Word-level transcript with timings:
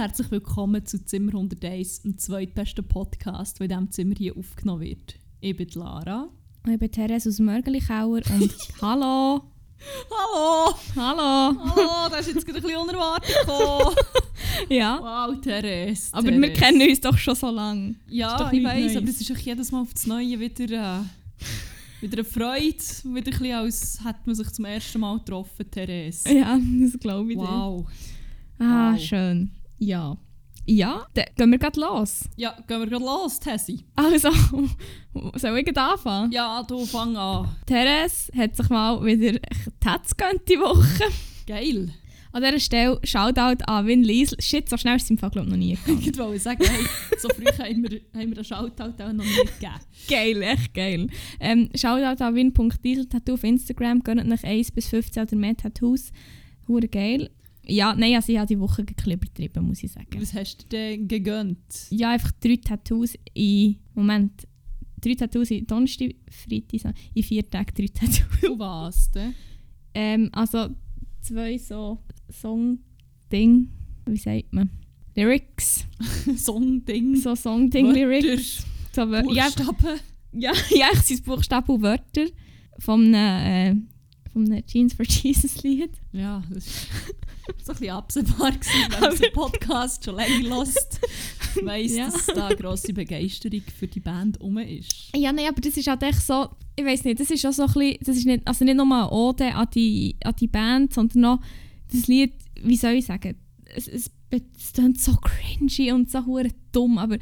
Herzlich 0.00 0.30
willkommen 0.30 0.86
zu 0.86 1.04
Zimmer 1.04 1.32
101, 1.34 2.00
dem 2.04 2.16
zweitbesten 2.16 2.88
Podcast, 2.88 3.58
der 3.60 3.64
in 3.66 3.68
diesem 3.68 3.90
Zimmer 3.90 4.14
hier 4.16 4.34
aufgenommen 4.34 4.80
wird. 4.80 5.16
Ich 5.42 5.54
bin 5.54 5.68
Lara. 5.74 6.30
Und 6.64 6.72
ich 6.72 6.78
bin 6.78 6.90
Therese 6.90 7.28
aus 7.28 7.38
Mörgelichauer 7.38 8.22
und 8.32 8.56
hallo! 8.80 9.42
Hallo! 10.10 10.74
Hallo! 10.96 11.54
Hallo, 11.76 12.08
das 12.08 12.28
ist 12.28 12.34
jetzt 12.36 12.46
gerade 12.46 12.60
ein 12.60 12.62
bisschen 12.62 12.78
unerwartet 12.80 13.34
gekommen. 13.40 13.94
Ja, 14.70 15.00
Wow, 15.28 15.38
Therese. 15.42 16.08
aber 16.12 16.28
wir 16.28 16.40
Therese. 16.40 16.52
kennen 16.54 16.88
uns 16.88 17.00
doch 17.02 17.18
schon 17.18 17.34
so 17.34 17.50
lange. 17.50 17.94
Ja, 18.08 18.50
ich 18.50 18.64
weiß, 18.64 18.96
aber 18.96 19.06
es 19.06 19.20
ist 19.20 19.30
auch 19.30 19.36
jedes 19.36 19.70
Mal 19.70 19.82
auf 19.82 19.92
das 19.92 20.06
Neue 20.06 20.40
wieder, 20.40 20.64
äh, 20.64 22.00
wieder 22.02 22.14
eine 22.20 22.24
Freude. 22.24 22.74
Wieder 23.04 23.32
ein 23.32 23.38
bisschen 23.38 23.52
als 23.54 23.98
hätte 24.02 24.20
man 24.24 24.34
sich 24.34 24.48
zum 24.50 24.64
ersten 24.64 24.98
Mal 25.00 25.18
getroffen, 25.18 25.70
Therese. 25.70 26.32
Ja, 26.32 26.58
das 26.58 26.98
glaube 26.98 27.32
ich 27.32 27.38
dir. 27.38 27.44
Wow. 27.44 27.86
Ah, 28.58 28.92
Wow. 28.94 28.98
schön. 29.00 29.50
Ja. 29.80 30.16
Ja, 30.66 31.06
dann 31.14 31.24
gehen 31.36 31.50
wir 31.50 31.58
gerade 31.58 31.80
los. 31.80 32.28
Ja, 32.36 32.54
gehen 32.68 32.78
wir 32.80 32.86
gerade 32.86 33.04
los, 33.04 33.40
Tessie. 33.40 33.84
Also, 33.96 34.30
soll 35.34 35.58
ich 35.58 35.64
gerade 35.64 35.80
anfangen? 35.80 36.30
Ja, 36.30 36.62
du 36.62 36.84
fang 36.86 37.16
an. 37.16 37.48
Therese 37.66 38.30
hat 38.36 38.54
sich 38.54 38.68
mal 38.68 39.04
wieder 39.04 39.40
Tats 39.80 40.16
gönnt 40.16 40.48
die 40.48 40.58
Woche. 40.58 41.04
Geil. 41.46 41.90
An 42.32 42.42
dieser 42.44 42.60
Stelle 42.60 43.00
Shoutout 43.02 43.64
an 43.66 43.86
Win 43.86 44.04
Liesl. 44.04 44.36
Shit, 44.40 44.68
so 44.68 44.76
schnell 44.76 44.94
ist 44.96 45.04
es 45.04 45.10
im 45.10 45.18
Fall 45.18 45.30
glaub 45.30 45.46
noch 45.46 45.56
nie 45.56 45.74
gegangen. 45.74 46.00
Ich 46.06 46.16
wollte 46.18 46.38
sagen, 46.38 46.62
hey, 46.64 46.86
so 47.18 47.28
früh 47.30 47.44
haben 47.58 47.82
wir, 47.90 48.00
haben 48.14 48.30
wir 48.30 48.36
einen 48.36 48.44
Shoutout 48.44 49.02
auch 49.02 49.12
noch 49.12 49.24
nicht 49.24 49.58
gegeben. 49.58 49.74
geil, 50.08 50.42
echt 50.42 50.74
geil. 50.74 51.08
Ähm, 51.40 51.70
Shoutout 51.74 52.22
an 52.22 52.34
win.diesel-tattoo 52.36 53.34
auf 53.34 53.42
Instagram. 53.42 54.04
Gönnt 54.04 54.24
nach 54.28 54.44
1 54.44 54.70
bis 54.70 54.86
15 54.88 55.24
oder 55.24 55.36
mehr 55.36 55.56
Tattoos. 55.56 56.12
Hure 56.68 56.86
geil. 56.86 57.30
Ja, 57.66 57.94
nein, 57.94 58.14
also 58.14 58.32
ich 58.32 58.38
habe 58.38 58.46
die 58.46 58.58
Woche 58.58 58.82
ein 58.82 59.12
übertrieben, 59.12 59.66
muss 59.66 59.82
ich 59.82 59.92
sagen. 59.92 60.08
Was 60.18 60.34
hast 60.34 60.62
du 60.62 60.66
denn 60.68 61.06
gegönnt? 61.06 61.58
Ja, 61.90 62.10
einfach 62.10 62.32
drei 62.32 62.56
Tattoos 62.56 63.14
in... 63.34 63.76
Moment. 63.94 64.46
Drei 65.00 65.14
Tattoos 65.14 65.50
in 65.50 65.66
Donnerstag, 65.66 66.14
Freitag, 66.28 66.94
in 67.14 67.22
vier 67.22 67.48
Tagen 67.48 67.72
drei 67.74 67.86
Tattoos. 67.86 68.40
Du 68.40 68.58
was 68.58 69.10
denn? 69.10 69.34
Ähm, 69.92 70.30
also 70.32 70.68
zwei 71.20 71.58
so 71.58 71.98
Song-Ding... 72.30 73.70
Wie 74.06 74.16
sagt 74.16 74.52
man? 74.52 74.70
Lyrics. 75.16 75.84
Song-Ding. 76.36 77.16
So 77.16 77.34
Song-Ding-Lyrics. 77.34 78.64
So, 78.92 79.06
Buchstaben. 79.06 80.00
Ja, 80.32 80.52
ja, 80.70 80.86
ich 80.92 81.00
sind 81.00 81.24
Buchstaben 81.24 81.74
und 81.74 81.82
Wörter 81.82 82.26
von 82.78 83.12
einem, 83.12 83.78
äh, 83.78 83.89
einem 84.34 84.64
Jeans 84.66 84.94
for 84.94 85.04
Jesus 85.06 85.62
Lied. 85.62 85.90
Ja, 86.12 86.42
das 86.52 86.66
war 86.66 87.54
so 87.64 87.72
ein 87.72 87.78
bisschen 87.78 87.90
absehbar, 87.90 88.52
gewesen, 88.52 88.70
wenn 88.90 89.00
man 89.00 89.16
den 89.18 89.32
Podcast 89.32 90.04
schon 90.04 90.16
länger 90.16 90.48
lost. 90.48 91.00
Weiss, 91.62 91.94
Ja. 91.96 92.06
dass 92.10 92.26
da 92.26 92.46
eine 92.46 92.56
grosse 92.56 92.92
Begeisterung 92.92 93.62
für 93.76 93.86
die 93.88 94.00
Band 94.00 94.40
rum 94.40 94.58
ist. 94.58 95.10
Ja, 95.16 95.32
nein, 95.32 95.46
aber 95.48 95.60
das 95.60 95.76
ist 95.76 95.88
halt 95.88 96.02
echt 96.04 96.22
so, 96.22 96.48
ich 96.76 96.84
weiß 96.84 97.04
nicht, 97.04 97.18
das 97.20 97.30
ist 97.30 97.44
auch 97.44 97.52
so 97.52 97.62
ein 97.64 97.72
bisschen, 97.72 97.96
das 98.04 98.16
ist 98.16 98.26
nicht, 98.26 98.46
also 98.46 98.64
nicht 98.64 98.76
nur 98.76 98.84
eine 98.86 99.10
Ode 99.10 99.54
an 99.54 99.68
die, 99.74 100.16
an 100.24 100.34
die 100.38 100.46
Band, 100.46 100.94
sondern 100.94 101.24
auch 101.24 101.38
das 101.92 102.06
Lied, 102.06 102.32
wie 102.62 102.76
soll 102.76 102.92
ich 102.92 103.06
sagen, 103.06 103.34
es, 103.74 103.88
es, 103.88 104.10
es 104.30 104.72
klingt 104.72 105.00
so 105.00 105.16
cringy 105.16 105.90
und 105.92 106.08
so 106.10 106.24
hure 106.24 106.50
dumm, 106.72 106.98
aber 106.98 107.18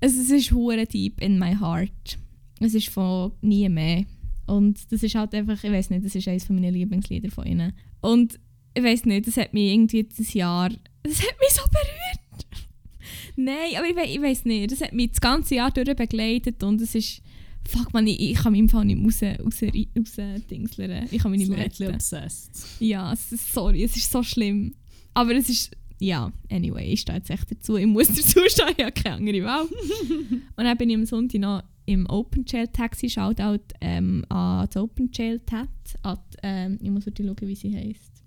es, 0.00 0.16
es 0.16 0.30
ist 0.30 0.50
hure 0.52 0.84
deep 0.86 1.20
in 1.22 1.38
my 1.38 1.54
heart. 1.54 2.18
Es 2.58 2.74
ist 2.74 2.88
von 2.88 3.32
nie 3.40 3.68
mehr. 3.68 4.04
Und 4.50 4.90
das 4.90 5.04
ist 5.04 5.14
halt 5.14 5.32
einfach, 5.32 5.62
ich 5.62 5.70
weiß 5.70 5.90
nicht, 5.90 6.04
das 6.04 6.14
ist 6.16 6.26
eines 6.26 6.44
von 6.44 6.56
meinen 6.56 6.74
Lieblingslieder 6.74 7.30
von 7.30 7.46
ihnen. 7.46 7.72
Und 8.00 8.40
ich 8.74 8.82
weiß 8.82 9.04
nicht, 9.04 9.28
das 9.28 9.36
hat 9.36 9.54
mich 9.54 9.72
irgendwie 9.72 10.02
dieses 10.02 10.34
Jahr, 10.34 10.70
das 11.04 11.22
hat 11.22 11.36
mich 11.38 11.50
so 11.50 11.62
berührt. 11.70 12.46
Nein, 13.36 13.76
aber 13.76 13.86
ich, 13.86 13.96
we 13.96 14.02
ich 14.02 14.20
weiß 14.20 14.44
nicht, 14.46 14.72
das 14.72 14.80
hat 14.80 14.92
mich 14.92 15.10
das 15.10 15.20
ganze 15.20 15.54
Jahr 15.54 15.70
durch 15.70 15.94
begleitet 15.94 16.64
und 16.64 16.80
es 16.80 16.96
ist, 16.96 17.22
fuck 17.68 17.92
man, 17.92 18.08
ich, 18.08 18.18
ich 18.18 18.38
kann 18.38 18.50
mich 18.50 18.60
im 18.60 18.68
Fall 18.68 18.86
nicht 18.86 18.98
raus, 19.04 19.22
raus, 19.22 19.62
raus 19.62 20.42
dingslern. 20.50 21.06
Ich 21.12 21.22
kann 21.22 21.30
mich 21.30 21.40
nicht 21.40 21.50
mehr 21.50 21.64
retten. 21.64 21.94
obsessed. 21.94 22.50
Ja, 22.80 23.12
es 23.12 23.30
ist, 23.30 23.52
sorry, 23.52 23.84
es 23.84 23.96
ist 23.96 24.10
so 24.10 24.24
schlimm. 24.24 24.74
Aber 25.14 25.32
es 25.32 25.48
ist, 25.48 25.76
ja, 26.00 26.32
anyway, 26.50 26.92
ich 26.92 27.02
stehe 27.02 27.18
jetzt 27.18 27.30
echt 27.30 27.50
dazu. 27.52 27.76
Ich 27.76 27.86
muss 27.86 28.08
dazu 28.08 28.40
stehen, 28.46 28.74
ich 28.76 28.84
habe 28.84 28.92
keine 28.92 29.16
andere 29.16 29.44
Wahl. 29.44 29.66
und 30.56 30.64
dann 30.64 30.76
bin 30.76 30.90
ich 30.90 30.96
am 30.96 31.06
Sonntag 31.06 31.40
noch 31.40 31.62
im 31.90 32.06
Open 32.06 32.44
Jail 32.46 32.68
Taxi. 32.68 33.10
Shoutout 33.10 33.74
ähm, 33.80 34.24
an 34.28 34.66
das 34.66 34.80
Open 34.80 35.10
Jail 35.12 35.40
Tat. 35.40 35.68
An 36.02 36.18
die, 36.32 36.38
ähm, 36.44 36.78
ich 36.80 36.90
muss 36.90 37.04
schauen, 37.04 37.36
wie 37.40 37.54
sie 37.56 37.76
heisst. 37.76 38.22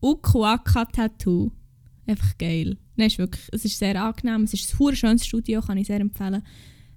Ukuaka 0.00 0.84
Tattoo. 0.86 1.52
Einfach 2.06 2.36
geil. 2.36 2.76
Nein, 2.96 3.06
ist 3.06 3.18
wirklich, 3.18 3.48
es 3.52 3.64
ist 3.64 3.78
sehr 3.78 4.02
angenehm. 4.02 4.42
Es 4.42 4.54
ist 4.54 4.74
ein 4.74 4.78
hure 4.80 4.96
schönes 4.96 5.24
Studio, 5.24 5.60
kann 5.60 5.78
ich 5.78 5.86
sehr 5.86 6.00
empfehlen. 6.00 6.42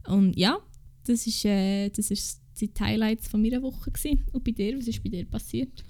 Und 0.08 0.36
ja, 0.36 0.58
das 1.06 1.28
ist, 1.28 1.46
äh, 1.46 1.90
das 1.90 2.10
ist 2.10 2.42
die 2.60 2.72
Highlights 2.80 3.28
von 3.28 3.42
meiner 3.42 3.62
Woche. 3.62 3.92
Gewesen. 3.92 4.26
Und 4.32 4.44
bei 4.44 4.52
dir, 4.52 4.76
was 4.76 4.88
ist 4.88 5.04
bei 5.04 5.10
dir 5.10 5.26
passiert? 5.26 5.84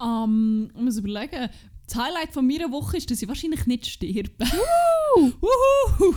Ähm, 0.00 0.70
ich 0.74 0.80
muss 0.80 0.98
überlegen. 0.98 1.48
Das 1.90 1.98
Highlight 1.98 2.32
von 2.32 2.46
meiner 2.46 2.70
Woche 2.70 2.98
ist, 2.98 3.10
dass 3.10 3.20
ich 3.20 3.26
wahrscheinlich 3.26 3.66
nicht 3.66 3.84
sterbe. 3.88 4.30
Wuhu! 5.16 6.14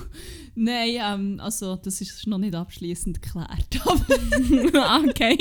Nein, 0.53 0.97
ähm, 1.01 1.39
also 1.39 1.78
das 1.78 2.00
ist 2.00 2.28
noch 2.28 2.38
nicht 2.38 2.53
abschließend 2.53 3.19
geklärt. 3.19 3.50
Ah, 4.75 5.00
okay. 5.00 5.35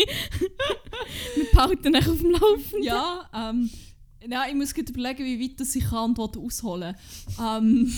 Wir 1.35 1.45
behalten 1.53 1.93
dich 1.93 2.09
auf 2.09 2.19
dem 2.19 2.31
Laufenden. 2.31 2.83
ja, 2.83 3.29
ähm, 3.35 3.69
ja, 4.27 4.47
ich 4.49 4.55
muss 4.55 4.73
gerade 4.73 4.91
überlegen, 4.91 5.23
wie 5.27 5.39
weit 5.43 5.61
das 5.61 5.77
ich 5.77 5.85
kann 5.85 6.15
und 6.17 6.37
ausholen 6.39 6.97
ähm, 7.39 7.93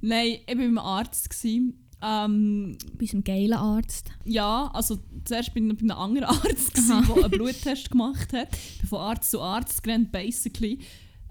Nein, 0.00 0.38
ich 0.46 0.48
war 0.48 0.54
beim 0.54 0.78
Arzt. 0.78 1.28
Gewesen. 1.28 1.86
Ähm, 2.00 2.78
Bei 2.94 3.00
unserem 3.00 3.22
geilen 3.24 3.52
Arzt. 3.52 4.10
ja, 4.24 4.70
also 4.72 4.98
zuerst 5.26 5.52
bin 5.52 5.70
ich 5.70 5.76
bei 5.76 5.82
einem 5.82 5.90
anderen 5.90 6.24
Arzt, 6.24 6.78
der 6.78 6.96
einen 6.96 7.30
Bluttest 7.30 7.90
gemacht 7.90 8.32
hat. 8.32 8.48
Ich 8.56 8.78
bin 8.80 8.88
von 8.88 9.00
Arzt 9.00 9.30
zu 9.30 9.42
Arzt 9.42 9.82
gerannt, 9.82 10.10
basically. 10.10 10.78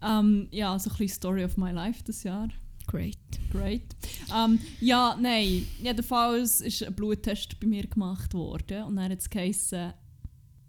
Ähm, 0.02 0.48
ja, 0.52 0.78
so 0.80 0.90
ein 0.90 0.98
bisschen 0.98 1.16
Story 1.16 1.44
of 1.44 1.58
my 1.58 1.72
life 1.72 2.04
das 2.06 2.24
Jahr. 2.24 2.50
Great. 2.88 3.18
Great. 3.52 3.96
Ähm, 4.36 4.60
ja, 4.82 5.16
nein. 5.20 5.68
Jedenfalls 5.82 6.62
ist 6.62 6.84
ein 6.84 6.94
Bluttest 6.96 7.60
bei 7.60 7.68
mir 7.68 7.86
gemacht 7.86 8.34
worden. 8.34 8.84
Und 8.84 8.96
dann 8.96 9.12
hat 9.12 9.20
es 9.20 9.30
geheißen, 9.30 9.94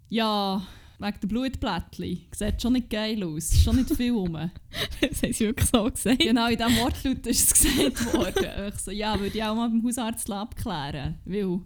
ja, 0.09 0.61
wegen 0.99 1.19
der 1.19 1.27
Blutblättchen. 1.27 2.19
Sieht 2.31 2.61
schon 2.61 2.73
nicht 2.73 2.91
geil 2.91 3.23
aus. 3.23 3.57
Schon 3.63 3.77
nicht 3.77 3.95
viel 3.95 4.11
rum. 4.11 4.33
Das 5.01 5.23
haben 5.23 5.33
sie 5.33 5.45
wirklich 5.45 5.69
so 5.69 5.83
gesagt. 5.89 6.19
genau 6.19 6.47
in 6.47 6.57
diesem 6.57 6.75
Wortlaut 6.77 7.25
ist 7.25 7.51
es 7.51 7.63
gesagt 7.63 8.13
worden. 8.13 8.67
Ich 8.67 8.79
so, 8.79 8.91
ja, 8.91 9.19
würde 9.19 9.35
ich 9.35 9.43
auch 9.43 9.55
mal 9.55 9.69
beim 9.69 9.83
Hausarzt 9.83 10.29
abklären. 10.29 11.17
Weil, 11.25 11.59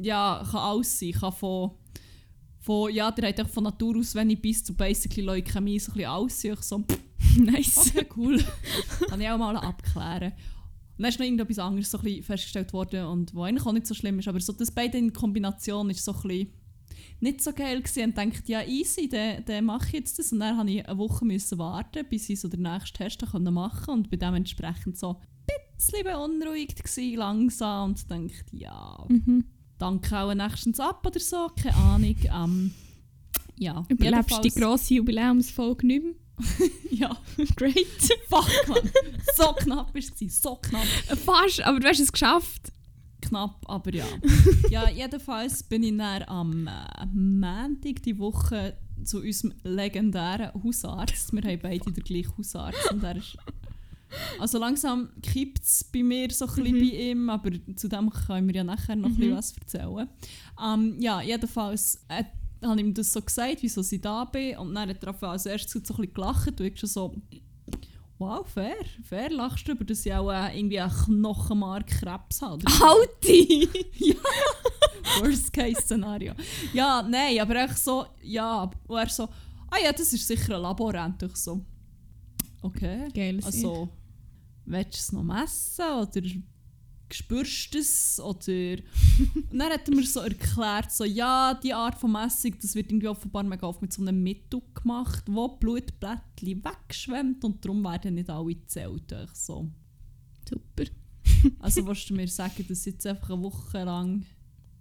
ja, 0.00 0.42
kann 0.50 0.60
alles 0.60 0.98
sein. 0.98 1.12
Kann 1.12 1.32
von, 1.32 1.72
von 2.68 2.92
ja, 2.92 3.10
der 3.10 3.30
hat 3.30 3.40
auch 3.40 3.48
von 3.48 3.64
Natur 3.64 3.96
aus, 3.96 4.14
wenn 4.14 4.28
ich 4.28 4.42
bis 4.42 4.62
zu 4.62 4.74
basically 4.74 5.22
Leukämie 5.22 5.78
so 5.78 5.90
ein 5.92 5.94
bisschen 5.94 6.10
alles. 6.10 6.44
Ich 6.44 6.60
so, 6.60 6.84
nice. 7.38 7.92
Okay, 7.96 8.06
cool. 8.14 8.44
Kann 9.08 9.20
ich 9.22 9.28
auch 9.30 9.38
mal 9.38 9.56
abklären. 9.56 10.32
Und 10.32 11.02
dann 11.02 11.08
ist 11.08 11.18
noch 11.18 11.24
irgendetwas 11.24 11.58
anderes 11.58 11.90
so 11.90 11.96
ein 11.96 12.04
bisschen 12.04 12.24
festgestellt 12.24 12.74
worden, 12.74 13.06
und 13.06 13.34
wo 13.34 13.44
eigentlich 13.44 13.64
auch 13.64 13.72
nicht 13.72 13.86
so 13.86 13.94
schlimm 13.94 14.18
ist. 14.18 14.28
Aber 14.28 14.38
so 14.38 14.52
das 14.52 14.70
beide 14.70 14.98
in 14.98 15.14
Kombination 15.14 15.88
ist 15.88 16.04
so 16.04 16.12
ein 16.12 16.20
bisschen 16.20 16.52
nicht 17.20 17.40
so 17.40 17.54
geil 17.54 17.80
gewesen. 17.80 18.04
Und 18.04 18.18
dachte, 18.18 18.52
ja 18.52 18.62
easy, 18.62 19.08
dann, 19.08 19.46
dann 19.46 19.64
mache 19.64 19.86
ich 19.86 19.92
jetzt 19.94 20.18
das. 20.18 20.30
Und 20.32 20.40
dann 20.40 20.56
musste 20.56 20.72
ich 20.72 20.86
eine 20.86 20.98
Woche 20.98 21.24
müssen 21.24 21.58
warten, 21.58 22.04
bis 22.10 22.28
ich 22.28 22.38
so 22.38 22.48
den 22.48 22.62
nächsten 22.62 22.98
Test 22.98 23.22
machen 23.32 23.86
konnte. 23.86 23.90
Und 23.92 24.10
bin 24.10 24.20
dementsprechend 24.20 24.98
so 24.98 25.12
ein 25.14 25.16
bisschen 25.74 26.04
beunruhigt 26.04 26.84
gewesen, 26.84 27.16
langsam. 27.16 27.90
Und 27.92 28.10
dachte, 28.10 28.30
ja, 28.52 29.06
Mhm. 29.08 29.46
Danke 29.78 30.18
auch 30.18 30.34
nächstens 30.34 30.80
ab 30.80 31.06
oder 31.06 31.20
so, 31.20 31.48
keine 31.60 31.74
Ahnung. 31.76 32.16
Ähm, 32.34 32.74
ja, 33.56 33.84
Überlebst 33.88 34.44
die 34.44 34.50
grosse 34.50 34.94
Jubiläumsfolge 34.94 35.86
nicht 35.86 36.04
mehr? 36.04 36.14
Ja, 36.90 37.16
Great. 37.56 37.86
fuck 38.28 38.48
man. 38.68 38.90
So 39.36 39.52
knapp 39.52 39.94
war 39.94 40.00
es, 40.00 40.42
so 40.42 40.56
knapp. 40.56 40.86
Fast, 41.24 41.60
aber 41.62 41.80
du 41.80 41.88
hast 41.88 42.00
es 42.00 42.12
geschafft. 42.12 42.72
knapp, 43.20 43.60
aber 43.66 43.92
ja. 43.94 44.04
ja, 44.70 44.88
jedenfalls 44.90 45.62
bin 45.62 45.82
ich 45.82 45.96
dann 45.96 46.22
am 46.24 46.66
äh, 46.66 47.06
Montag 47.12 48.02
die 48.04 48.18
Woche 48.18 48.76
zu 49.04 49.20
unserem 49.20 49.54
legendären 49.64 50.52
Hausarzt. 50.62 51.32
Wir 51.32 51.42
haben 51.42 51.58
beide 51.60 51.92
den 51.92 52.04
gleichen 52.04 52.36
Hausarzt. 52.36 52.90
Und 52.92 53.02
er 53.04 53.16
ist 53.16 53.36
also 54.38 54.58
langsam 54.58 55.10
kippt 55.22 55.62
es 55.62 55.84
bei 55.92 56.02
mir 56.02 56.30
so 56.30 56.46
ein 56.46 56.54
bisschen 56.54 56.74
Mhm. 56.76 56.78
bei 56.80 56.96
ihm, 56.96 57.30
aber 57.30 57.50
zu 57.76 57.88
dem 57.88 58.10
können 58.10 58.46
wir 58.48 58.54
ja 58.56 58.64
nachher 58.64 58.96
noch 58.96 59.08
ein 59.08 59.14
bisschen 59.16 59.32
Mhm. 59.32 59.36
was 59.36 59.52
erzählen. 59.56 60.08
Ähm, 60.64 60.96
ja, 61.00 61.20
jedenfalls 61.20 62.04
äh, 62.08 62.24
habe 62.64 62.80
ich 62.80 62.86
ihm 62.86 62.94
das 62.94 63.12
so 63.12 63.20
gesagt, 63.22 63.58
wieso 63.60 63.82
ich 63.82 64.00
da 64.00 64.24
bin. 64.24 64.56
Und 64.58 64.74
dann 64.74 64.88
hat 64.88 65.02
er 65.04 65.22
als 65.22 65.46
erstes 65.46 65.72
so 65.72 65.78
ein 65.78 65.82
bisschen 65.96 66.14
gelacht 66.14 66.60
und 66.60 66.66
ich 66.66 66.78
schon 66.80 66.88
so, 66.88 67.14
wow, 68.18 68.44
fair, 68.48 68.74
fair 69.04 69.30
lachst 69.30 69.68
du 69.68 69.72
über, 69.72 69.84
dass 69.84 70.04
ich 70.04 70.12
auch 70.12 70.30
äh, 70.32 70.58
irgendwie 70.58 70.80
einen 70.80 70.90
Knochenmark 70.92 71.86
Krebs 71.86 72.42
habe. 72.42 72.64
Halti! 72.80 73.68
Worst 75.20 75.52
Case 75.52 75.80
Szenario. 75.82 76.32
Ja, 76.72 77.02
nein, 77.02 77.38
aber 77.40 77.56
echt 77.64 77.78
so, 77.78 78.06
ja, 78.22 78.70
und 78.86 78.96
er 78.98 79.08
so, 79.08 79.24
ah 79.70 79.76
ja, 79.82 79.92
das 79.92 80.12
ist 80.12 80.26
sicher 80.26 80.56
ein 80.56 80.62
Laborant. 80.62 81.22
Ich 81.22 81.36
so, 81.36 81.60
okay. 82.62 83.08
Geil. 83.14 83.40
Also, 83.44 83.88
willst 84.64 84.94
du 84.94 84.98
es 84.98 85.12
noch 85.12 85.22
messen 85.22 85.84
oder 85.84 86.22
spürst 87.10 87.74
du 87.74 87.78
es? 87.78 88.20
Oder 88.20 88.78
und 89.50 89.58
dann 89.58 89.72
hat 89.72 89.88
er 89.88 89.94
mir 89.94 90.06
so 90.06 90.20
erklärt, 90.20 90.92
so, 90.92 91.04
ja, 91.04 91.54
die 91.62 91.72
Art 91.72 91.98
von 91.98 92.12
Messung, 92.12 92.54
das 92.60 92.74
wird 92.74 92.90
irgendwie 92.90 93.08
offenbar 93.08 93.44
mega 93.44 93.66
oft 93.66 93.82
mit 93.82 93.92
so 93.92 94.02
einem 94.02 94.22
Mittel 94.22 94.62
gemacht, 94.74 95.24
wo 95.26 95.48
Blutblättchen 95.48 96.64
wegschwemmt 96.64 97.44
und 97.44 97.64
darum 97.64 97.82
werden 97.84 98.14
nicht 98.14 98.30
alle 98.30 98.54
gezählt. 98.54 99.14
So. 99.34 99.70
Super. 100.48 100.84
Also 101.60 101.86
willst 101.86 102.10
du 102.10 102.14
mir 102.14 102.26
sagen, 102.26 102.66
dass 102.68 102.84
jetzt 102.84 103.06
einfach 103.06 103.30
eine 103.30 103.42
Woche 103.42 103.84
lang 103.84 104.24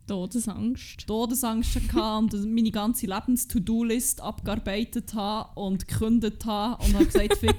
Todesangst. 0.08 1.06
Todesangst 1.06 1.76
hatte 1.94 2.18
und 2.18 2.54
meine 2.54 2.72
ganze 2.72 3.06
Lebens-To-Do-List 3.06 4.22
abgearbeitet 4.22 5.14
habe 5.14 5.60
und 5.60 5.88
gekündigt 5.88 6.46
habe 6.46 6.84
und 6.84 6.94
habe 6.94 7.06
gesagt, 7.06 7.42
mich 7.42 7.56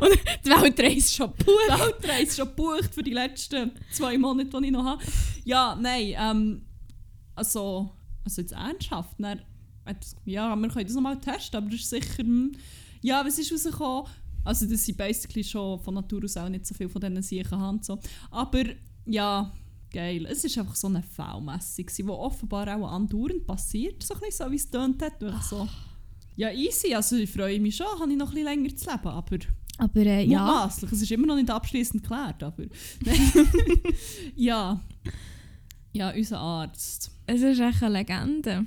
Und 0.00 0.18
die 0.44 0.50
Weltreise 0.50 0.96
ist 0.96 1.16
schon 1.16 1.32
Die 1.40 1.46
Weltreise 1.46 2.22
ist 2.22 2.36
schon 2.36 2.48
gebucht 2.48 2.94
für 2.94 3.02
die 3.02 3.12
letzten 3.12 3.72
zwei 3.90 4.16
Monate, 4.18 4.50
die 4.60 4.66
ich 4.66 4.72
noch 4.72 4.84
habe. 4.84 5.02
Ja, 5.44 5.76
nein, 5.80 6.14
ähm, 6.16 6.62
also, 7.34 7.90
also 8.24 8.40
jetzt 8.40 8.52
ernsthaft. 8.52 9.16
Dann, 9.18 9.40
hat 9.84 10.06
ja, 10.24 10.54
wir 10.54 10.68
können 10.68 10.86
das 10.86 10.94
nochmal 10.94 11.20
testen, 11.20 11.58
aber 11.58 11.70
das 11.70 11.80
ist 11.80 11.90
sicher, 11.90 12.18
hm, 12.18 12.52
ja, 13.00 13.24
was 13.24 13.38
ist 13.38 13.52
rausgekommen? 13.52 14.10
Also 14.44 14.66
das 14.66 14.84
sind 14.84 14.98
basically 14.98 15.44
schon 15.44 15.78
von 15.78 15.94
Natur 15.94 16.24
aus 16.24 16.36
auch 16.36 16.48
nicht 16.48 16.66
so 16.66 16.74
viel 16.74 16.88
von 16.88 17.00
diesen 17.00 17.22
Sachen 17.22 17.60
haben. 17.60 17.82
So. 17.82 17.98
Aber 18.30 18.64
ja, 19.06 19.52
geil. 19.92 20.26
Es 20.26 20.44
ist 20.44 20.58
einfach 20.58 20.76
so 20.76 20.88
eine 20.88 21.02
V-Messung, 21.02 21.86
die 21.96 22.04
offenbar 22.04 22.76
auch 22.76 22.90
andauernd 22.90 23.46
passiert, 23.46 24.02
so 24.02 24.14
ein 24.14 24.20
bisschen 24.20 24.46
so, 24.46 24.50
wie 24.52 24.56
es 24.56 24.70
tönt 24.70 25.02
hat. 25.02 25.14
So, 25.42 25.68
ja, 26.36 26.50
easy, 26.50 26.94
also 26.94 27.16
ich 27.16 27.30
freue 27.30 27.60
mich 27.60 27.76
schon, 27.76 27.86
habe 28.00 28.10
ich 28.10 28.16
noch 28.16 28.28
ein 28.28 28.34
bisschen 28.34 28.62
länger 28.62 28.76
zu 28.76 28.90
leben, 28.90 29.08
aber 29.08 29.38
Aber 29.78 30.00
äh, 30.00 30.24
ja, 30.24 30.44
Mutmaßlich, 30.44 30.92
es 30.92 31.02
ist 31.02 31.10
immer 31.12 31.26
noch 31.26 31.36
nicht 31.36 31.50
abschließend 31.50 32.02
geklärt, 32.02 32.42
aber. 32.42 32.64
ja. 34.36 34.80
Ja, 35.92 36.10
unser 36.10 36.38
Arzt. 36.38 37.10
es 37.26 37.42
ist 37.42 37.60
echt 37.60 37.82
eine 37.82 37.98
Legende. 37.98 38.64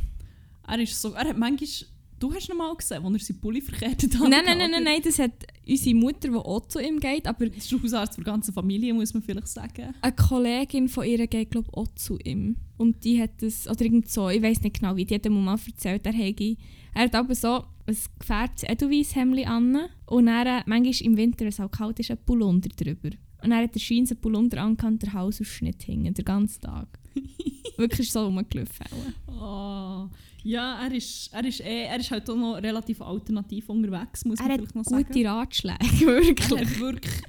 Er 0.67 0.79
ist 0.79 1.01
so. 1.01 1.13
Er 1.13 1.29
hat 1.29 1.37
manchmal. 1.37 1.89
Du 2.19 2.33
hast 2.33 2.49
ihn 2.49 2.57
mal 2.57 2.73
gesehen, 2.75 3.05
als 3.05 3.13
er 3.13 3.19
seinen 3.19 3.41
Pulli 3.41 3.61
verkehrt 3.61 4.01
hat. 4.03 4.13
Nein, 4.29 4.43
nein, 4.45 4.57
nein, 4.57 4.71
nein, 4.71 4.83
nein, 4.83 5.01
das 5.03 5.19
hat 5.19 5.33
unsere 5.67 5.95
Mutter, 5.95 6.29
die 6.29 6.35
auch 6.35 6.65
zu 6.67 6.79
ihm 6.79 6.99
geht, 6.99 7.27
aber 7.27 7.47
Das 7.47 7.57
ist 7.57 7.71
der 7.71 7.81
Hausarzt 7.81 8.15
für 8.15 8.21
die 8.21 8.25
ganze 8.25 8.53
Familie, 8.53 8.93
muss 8.93 9.13
man 9.13 9.21
vielleicht 9.21 9.47
sagen. 9.49 9.93
eine 10.01 10.15
Kollegin 10.15 10.87
von 10.87 11.05
ihr 11.05 11.27
geht 11.27 11.51
glaube 11.51 11.69
auch 11.73 11.87
zu 11.95 12.17
ihm. 12.19 12.55
Und 12.77 13.03
die 13.03 13.21
hat 13.21 13.41
das, 13.41 13.67
oder 13.67 13.81
irgend 13.81 14.09
so, 14.09 14.29
ich 14.29 14.41
weiß 14.41 14.61
nicht 14.61 14.79
genau 14.79 14.95
wie, 14.95 15.05
die 15.05 15.15
hat 15.15 15.25
ihm 15.25 15.43
mal 15.43 15.57
erzählt, 15.65 16.05
er, 16.05 16.13
hätte, 16.13 16.55
er 16.93 17.03
hat 17.03 17.15
aber 17.15 17.35
so 17.35 17.65
ein 17.85 17.97
gefährtes 18.19 18.63
Edelweiss-Hemd 18.63 19.45
an 19.47 19.77
und 20.05 20.25
dann, 20.25 20.47
äh, 20.47 20.63
manchmal 20.65 21.01
im 21.01 21.17
Winter, 21.17 21.41
wenn 21.41 21.47
es 21.47 21.59
auch 21.59 21.71
kalt 21.71 21.99
ist, 21.99 22.11
ein 22.11 22.17
Pullunder 22.25 22.69
drüber. 22.69 23.09
Und 23.43 23.51
dann 23.51 23.63
hat 23.63 23.75
er 23.75 23.79
scheint 23.79 24.09
einen 24.09 24.21
Pullunder 24.21 24.61
angehabt, 24.61 25.03
der 25.03 25.13
Hausausschnitt 25.13 25.83
hingen, 25.83 26.13
den 26.13 26.25
ganzen 26.25 26.61
Tag. 26.61 26.87
Wirklich 27.77 28.11
so 28.11 28.25
rumgelaufen. 28.25 28.85
Oh. 29.27 30.07
Ja, 30.47 30.79
er 30.85 30.93
ist, 30.93 31.33
er, 31.33 31.43
ist 31.43 31.59
eh, 31.61 31.85
er 31.85 31.99
ist 31.99 32.11
halt 32.11 32.29
auch 32.29 32.35
noch 32.35 32.53
relativ 32.61 33.01
alternativ 33.01 33.67
unterwegs, 33.67 34.23
muss 34.25 34.37
man 34.39 34.47
Er 34.47 34.53
hat 34.53 34.59
vielleicht 34.59 34.75
noch 34.75 34.83
gute 34.83 35.13
sagen. 35.13 35.27
Ratschläge, 35.27 35.77
Er 36.01 36.07
wirklich. 36.07 36.49
hat 36.59 36.79
wirklich. 36.79 37.21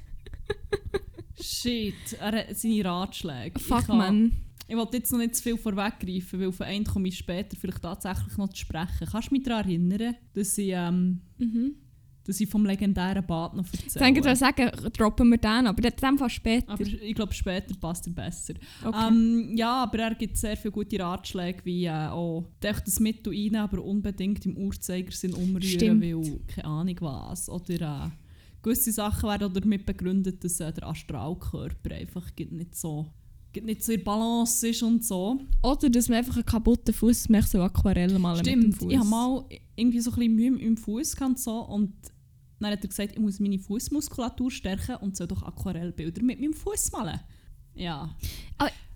Shit, 1.41 2.13
er 2.19 2.31
hat 2.47 2.55
seine 2.57 2.85
Ratschläge. 2.85 3.59
Fuck, 3.59 3.81
ich 3.81 3.87
man. 3.87 4.31
Ich 4.67 4.75
wollte 4.75 4.97
jetzt 4.97 5.11
noch 5.11 5.19
nicht 5.19 5.35
zu 5.35 5.43
viel 5.43 5.57
vorweggreifen, 5.57 6.39
weil 6.39 6.47
auf 6.49 6.61
einen 6.61 6.83
komme 6.83 7.07
ich 7.07 7.17
später 7.17 7.55
vielleicht 7.55 7.81
tatsächlich 7.81 8.37
noch 8.37 8.49
zu 8.49 8.57
sprechen. 8.57 9.07
Kannst 9.09 9.29
du 9.31 9.35
mich 9.35 9.43
daran 9.43 9.65
erinnern, 9.65 10.15
dass 10.33 10.57
ich, 10.57 10.69
ähm, 10.73 11.21
Mhm. 11.37 11.75
Dass 12.27 12.39
ich 12.39 12.49
vom 12.49 12.65
legendären 12.65 13.25
Bad 13.25 13.55
noch 13.55 13.65
erzähle? 13.65 14.31
ich 14.31 14.37
sagen, 14.37 14.69
droppen 14.91 15.29
wir 15.29 15.37
den, 15.37 15.67
aber 15.67 15.83
in 15.83 15.93
dem 15.95 16.17
Fall 16.17 16.29
später. 16.29 16.73
aber 16.73 16.81
ich 16.81 17.15
glaube, 17.15 17.33
später 17.33 17.73
passt 17.75 18.07
er 18.07 18.13
besser. 18.13 18.53
okay. 18.83 19.07
Ähm, 19.07 19.53
ja, 19.55 19.83
aber 19.83 19.99
er 19.99 20.15
gibt 20.15 20.37
sehr 20.37 20.57
viele 20.57 20.71
gute 20.71 20.99
Ratschläge, 20.99 21.59
wie 21.63 21.85
äh, 21.85 22.09
«Denk 22.61 22.83
das 22.83 22.99
Mittel 22.99 23.33
rein, 23.33 23.55
aber 23.55 23.83
unbedingt 23.83 24.45
im 24.45 24.57
Uhrzeigersinn 24.57 25.33
umrühren, 25.33 25.63
Stimmt. 25.63 26.03
weil 26.03 26.39
keine 26.47 26.67
Ahnung 26.67 26.97
was.» 26.99 27.49
Oder 27.49 28.11
äh, 28.11 28.61
gewisse 28.61 28.91
Sachen 28.91 29.29
werden 29.29 29.53
damit 29.53 29.85
begründet, 29.85 30.43
dass 30.43 30.59
äh, 30.59 30.73
der 30.73 30.87
Astralkörper 30.87 31.95
einfach 31.95 32.29
nicht 32.37 32.75
so 32.75 33.07
nicht 33.61 33.83
so 33.83 33.91
in 33.91 34.03
Balance 34.03 34.67
ist 34.67 34.83
und 34.83 35.03
so. 35.03 35.39
Oder 35.63 35.89
dass 35.89 36.09
man 36.09 36.19
einfach 36.19 36.35
einen 36.35 36.45
kaputten 36.45 36.93
Fuß 36.93 37.29
macht, 37.29 37.49
so 37.49 37.61
Aquarelle 37.61 38.19
malen 38.19 38.37
mit 38.37 38.45
dem 38.45 38.59
Stimmt, 38.61 38.75
Fuß. 38.77 38.91
ich 38.91 38.99
habe 38.99 39.09
mal 39.09 39.45
irgendwie 39.75 39.99
so 39.99 40.11
ein 40.11 40.15
bisschen 40.15 40.35
Mühe 40.35 40.51
mit 40.51 40.61
meinem 40.61 40.77
Fuß 40.77 41.15
und 41.21 41.39
so 41.39 41.59
und 41.61 41.93
dann 42.59 42.71
hat 42.71 42.83
er 42.83 42.87
gesagt, 42.87 43.13
ich 43.13 43.19
muss 43.19 43.39
meine 43.39 43.59
Fußmuskulatur 43.59 44.49
stärken 44.49 44.95
und 44.97 45.15
soll 45.15 45.27
doch 45.27 45.43
Aquarellbilder 45.43 46.23
mit 46.23 46.39
meinem 46.39 46.53
Fuß 46.53 46.91
malen. 46.91 47.19
Ja. 47.75 48.15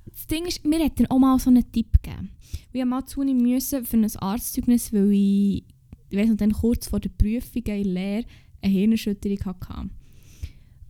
Das 0.05 0.27
Ding 0.27 0.45
ist, 0.45 0.65
mir 0.65 0.83
hat 0.83 0.99
er 0.99 1.11
auch 1.11 1.19
mal 1.19 1.37
so 1.39 1.49
einen 1.49 1.71
Tipp 1.71 2.01
gegeben. 2.01 2.31
Ich 2.73 2.85
mal 2.85 3.05
zu 3.05 3.23
müssen 3.23 3.85
für 3.85 3.97
ein 3.97 4.15
Arztzeugnis, 4.17 4.91
weil 4.91 5.11
ich, 5.11 5.63
ich 6.09 6.17
weiss 6.17 6.29
noch, 6.29 6.37
dann 6.37 6.51
kurz 6.51 6.87
vor 6.87 6.99
der 6.99 7.09
Prüfung 7.09 7.63
in 7.63 7.93
Lehre 7.93 8.25
eine 8.61 8.73
Hirnerschütterung 8.73 9.45
hatte. 9.45 9.89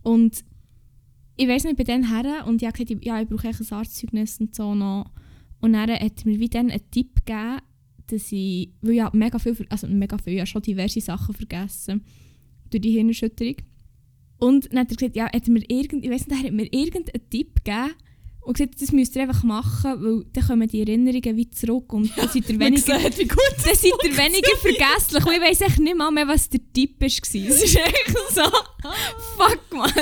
Und 0.02 0.44
ich 1.36 1.48
weiss 1.48 1.64
nicht, 1.64 1.78
ich 1.78 1.84
bin 1.84 2.02
dann 2.02 2.08
her 2.08 2.46
und 2.46 2.62
ich 2.62 2.68
habe 2.68 2.84
gesagt, 2.84 3.04
ja, 3.04 3.20
ich 3.20 3.28
brauche 3.28 3.48
ein 3.48 3.72
Arztzeugnis 3.72 4.40
und 4.40 4.54
so 4.54 4.74
noch. 4.74 5.10
Und 5.60 5.74
dann 5.74 5.90
hat 5.90 6.00
er 6.00 6.10
mir 6.24 6.40
wie 6.40 6.48
dann 6.48 6.70
einen 6.70 6.90
Tipp 6.90 7.24
gegeben, 7.24 7.58
dass 8.06 8.32
ich, 8.32 8.70
weil 8.80 8.92
ich 8.94 9.12
mega 9.12 9.38
viel, 9.38 9.66
also 9.68 9.86
mega 9.86 10.18
viel, 10.18 10.34
ich 10.34 10.40
habe 10.40 10.46
schon 10.46 10.62
diverse 10.62 11.00
Sachen 11.00 11.34
vergessen 11.34 12.04
durch 12.72 12.82
die 12.82 12.92
Hirnerschütterung. 12.92 13.56
Und 14.38 14.70
dann 14.70 14.80
hat 14.80 14.90
er 14.90 14.96
gesagt, 14.96 15.16
ja, 15.16 15.32
hat 15.32 15.48
mir 15.48 15.62
irgend, 15.68 16.04
ich 16.04 16.10
weiss 16.10 16.26
nicht, 16.26 16.40
er 16.40 16.48
hat 16.48 16.52
mir 16.52 16.72
irgendeinen 16.72 17.30
Tipp 17.30 17.64
gegeben 17.64 17.94
und 18.44 18.56
gesagt, 18.56 18.82
das 18.82 18.90
müsst 18.90 19.14
ihr 19.14 19.22
einfach 19.22 19.44
machen, 19.44 20.02
weil 20.02 20.24
dann 20.32 20.44
kommen 20.44 20.68
die 20.68 20.80
Erinnerungen 20.80 21.36
wieder 21.36 21.52
zurück 21.52 21.92
und 21.92 22.10
dann 22.16 22.28
seid 22.28 22.50
ihr 22.50 22.58
weniger, 22.58 22.98
sieht, 22.98 23.18
wie 23.18 23.28
gut 23.28 23.38
dann 23.64 23.74
seid 23.76 23.92
ihr 24.04 24.16
weniger 24.16 24.56
vergesslich. 24.56 25.24
Und 25.24 25.32
ich 25.32 25.40
weiss 25.40 25.60
echt 25.60 25.78
nicht 25.78 25.96
mal 25.96 26.10
mehr, 26.10 26.26
was 26.26 26.48
der 26.48 26.60
Tipp 26.72 27.00
war. 27.00 27.06
Es 27.06 27.18
ist 27.18 27.76
echt 27.76 28.16
so, 28.30 28.42
fuck 29.36 29.60
man. 29.72 29.92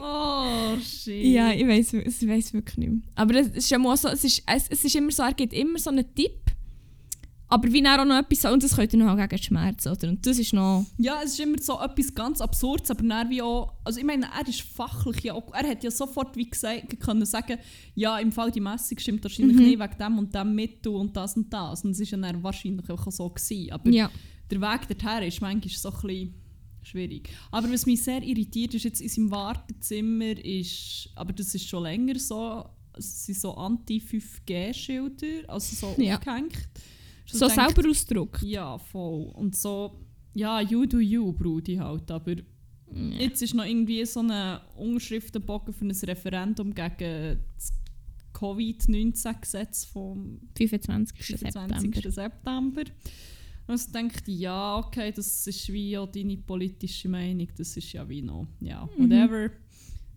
Oh, 0.00 0.80
shit. 0.80 1.26
Ja, 1.26 1.52
ich 1.52 1.66
weiß 1.66 1.92
ich 1.92 2.28
weiss 2.28 2.54
wirklich 2.54 2.78
nicht 2.78 2.90
mehr. 2.90 3.02
Aber 3.16 3.34
es 3.34 3.48
ist, 3.48 3.70
ja 3.70 3.78
mal 3.78 3.96
so, 3.98 4.08
es, 4.08 4.24
ist, 4.24 4.42
es, 4.46 4.68
es 4.70 4.84
ist 4.84 4.96
immer 4.96 5.10
so, 5.10 5.22
er 5.22 5.34
gibt 5.34 5.52
immer 5.52 5.78
so 5.78 5.90
einen 5.90 6.14
Tipp, 6.14 6.40
aber 7.50 7.72
wie 7.72 7.82
er 7.82 8.00
auch 8.00 8.04
noch 8.06 8.16
etwas 8.18 8.50
und 8.50 8.62
das 8.62 8.76
könnt 8.76 8.92
ihr 8.92 8.98
noch 9.04 9.16
gegen 9.16 9.42
Schmerzen, 9.42 9.88
oder? 9.92 10.08
Und 10.08 10.24
das 10.24 10.38
ist 10.38 10.52
noch... 10.52 10.86
Ja, 10.98 11.20
es 11.24 11.32
ist 11.32 11.40
immer 11.40 11.58
so 11.60 11.80
etwas 11.80 12.14
ganz 12.14 12.40
Absurdes, 12.40 12.90
aber 12.90 13.02
dann 13.02 13.28
wie 13.28 13.42
auch, 13.42 13.74
also 13.84 13.98
ich 13.98 14.06
meine, 14.06 14.26
er 14.26 14.48
ist 14.48 14.62
fachlich 14.62 15.24
ja 15.24 15.34
auch, 15.34 15.52
er 15.52 15.68
hat 15.68 15.82
ja 15.84 15.90
sofort 15.90 16.36
wie 16.36 16.48
gesagt, 16.48 16.98
können 17.00 17.26
sagen, 17.26 17.58
ja, 17.94 18.18
im 18.18 18.32
Fall 18.32 18.50
die 18.50 18.60
Messung 18.60 18.98
stimmt 18.98 19.22
wahrscheinlich 19.24 19.56
Mhm. 19.56 19.62
nicht 19.64 19.78
wegen 19.80 19.98
dem 19.98 20.18
und 20.18 20.34
dem 20.34 20.54
Mittel 20.54 20.94
und 20.94 21.16
das 21.16 21.36
und 21.36 21.52
das. 21.52 21.84
Und 21.84 21.90
es 21.90 22.00
ist 22.00 22.10
ja 22.12 22.18
dann 22.18 22.42
wahrscheinlich 22.42 22.88
auch 22.88 23.10
so 23.10 23.28
gewesen. 23.28 23.72
Aber 23.72 23.90
Ja. 23.90 24.10
der 24.50 24.60
Weg 24.60 24.88
dorthin 24.88 25.28
ist 25.28 25.40
manchmal 25.42 25.68
so 25.74 25.90
ein 25.90 26.00
bisschen 26.06 26.34
schwierig. 26.82 27.28
Aber 27.50 27.70
was 27.72 27.84
mich 27.84 28.02
sehr 28.02 28.22
irritiert 28.22 28.74
ist 28.74 28.84
jetzt 28.84 29.00
in 29.00 29.08
seinem 29.08 29.30
Wartezimmer 29.32 30.42
ist, 30.44 31.10
aber 31.14 31.32
das 31.32 31.54
ist 31.54 31.68
schon 31.68 31.82
länger 31.82 32.18
so, 32.18 32.64
es 32.96 33.26
sind 33.26 33.38
so 33.38 33.54
Anti-5G-Schilder, 33.54 35.48
also 35.48 35.76
so 35.76 36.02
Ja. 36.02 36.16
aufgehängt. 36.16 36.68
So 37.32 37.48
denke, 37.48 37.64
selber 37.74 37.88
ausdruckt. 37.90 38.42
ja, 38.42 38.78
voll. 38.78 39.30
Und 39.34 39.56
so, 39.56 40.00
ja, 40.34 40.60
you 40.60 40.86
do 40.86 40.98
you, 40.98 41.32
Brudi 41.32 41.76
halt. 41.76 42.10
Aber 42.10 42.34
jetzt 43.18 43.42
ist 43.42 43.54
noch 43.54 43.64
irgendwie 43.64 44.04
so 44.04 44.20
ein 44.20 44.58
Unterschriftenbogen 44.76 45.72
für 45.74 45.84
ein 45.84 45.90
Referendum 45.90 46.74
gegen 46.74 47.40
das 47.54 47.72
Covid-19-Gesetz 48.32 49.84
vom 49.84 50.40
25. 50.56 51.16
25. 51.24 51.94
September. 51.94 52.10
September. 52.10 52.82
Also 53.66 53.92
denke 53.92 54.18
ich, 54.26 54.38
ja, 54.40 54.78
okay, 54.78 55.12
das 55.12 55.46
ist 55.46 55.72
wie 55.72 55.96
auch 55.96 56.10
deine 56.10 56.36
politische 56.38 57.08
Meinung, 57.08 57.46
das 57.56 57.76
ist 57.76 57.92
ja 57.92 58.08
wie 58.08 58.22
noch, 58.22 58.48
ja, 58.60 58.88
Mhm. 58.96 59.04
whatever. 59.10 59.50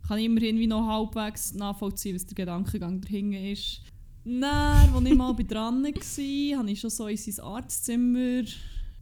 Kann 0.08 0.18
ich 0.18 0.24
immerhin 0.26 0.58
wie 0.58 0.66
noch 0.66 0.86
halbwegs 0.86 1.54
nachvollziehen, 1.54 2.14
was 2.16 2.26
der 2.26 2.34
Gedankengang 2.34 3.00
dahinter 3.00 3.40
ist. 3.40 3.80
Dann, 4.24 4.94
als 4.94 5.04
ich 5.04 5.14
mal 5.14 5.32
bei 5.32 5.42
dran 5.42 5.82
war, 5.84 6.58
habe 6.58 6.70
ich 6.70 6.80
schon 6.80 6.90
so 6.90 7.06
in 7.08 7.16
sein 7.16 7.44
Arztzimmer 7.44 8.42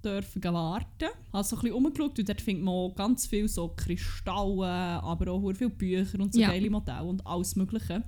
dürfen 0.04 0.42
warten. 0.42 1.08
habe 1.32 1.44
so 1.44 1.56
ein 1.56 1.60
bisschen 1.62 1.74
rumgeschaut 1.74 2.18
und 2.18 2.28
dort 2.28 2.40
findet 2.40 2.64
man 2.64 2.92
ganz 2.94 3.26
viel 3.26 3.48
so 3.48 3.68
Kristalle, 3.68 4.66
aber 4.66 5.30
auch 5.30 5.42
sehr 5.46 5.54
viele 5.54 5.70
Bücher 5.70 6.18
und 6.20 6.34
so 6.34 6.40
Ja. 6.40 6.48
geile 6.48 6.68
Modelle 6.70 7.04
und 7.04 7.24
alles 7.24 7.54
mögliche. 7.54 8.02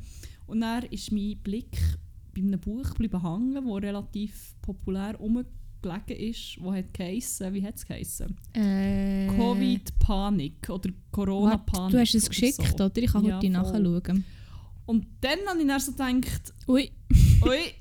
Und 0.47 0.61
dann 0.62 0.83
ist 0.85 1.12
mein 1.12 1.37
Blick 1.42 1.78
bei 2.35 2.40
einem 2.42 2.59
Buch 2.59 2.90
geblieben 2.90 3.23
hängen, 3.23 3.54
das 3.64 3.83
relativ 3.83 4.54
populär 4.61 5.14
rumgelegen 5.16 6.16
ist, 6.18 6.59
wo 6.61 6.73
hat 6.75 6.92
geheissen, 6.92 7.54
wie 7.54 7.62
hat 7.62 7.76
es 7.76 7.87
geheissen? 7.87 8.37
Äh, 8.54 9.28
Covid-Panik 9.28 10.68
oder 10.71 10.90
Corona-Panik. 11.12 11.92
Du 11.92 11.99
hast 12.00 12.14
es 12.14 12.25
oder 12.25 12.28
geschickt, 12.30 12.78
so. 12.78 12.85
oder? 12.87 12.97
Ich 13.02 13.12
kann 13.12 13.25
Ja, 13.25 13.37
heute 13.37 13.50
nachschauen. 13.50 14.25
Und 14.87 15.06
dann 15.21 15.38
habe 15.49 15.61
ich 15.61 15.66
dann 15.66 15.80
so 15.80 15.92
gedacht, 15.92 16.52
Ui. 16.68 16.90
Ui, 17.44 17.74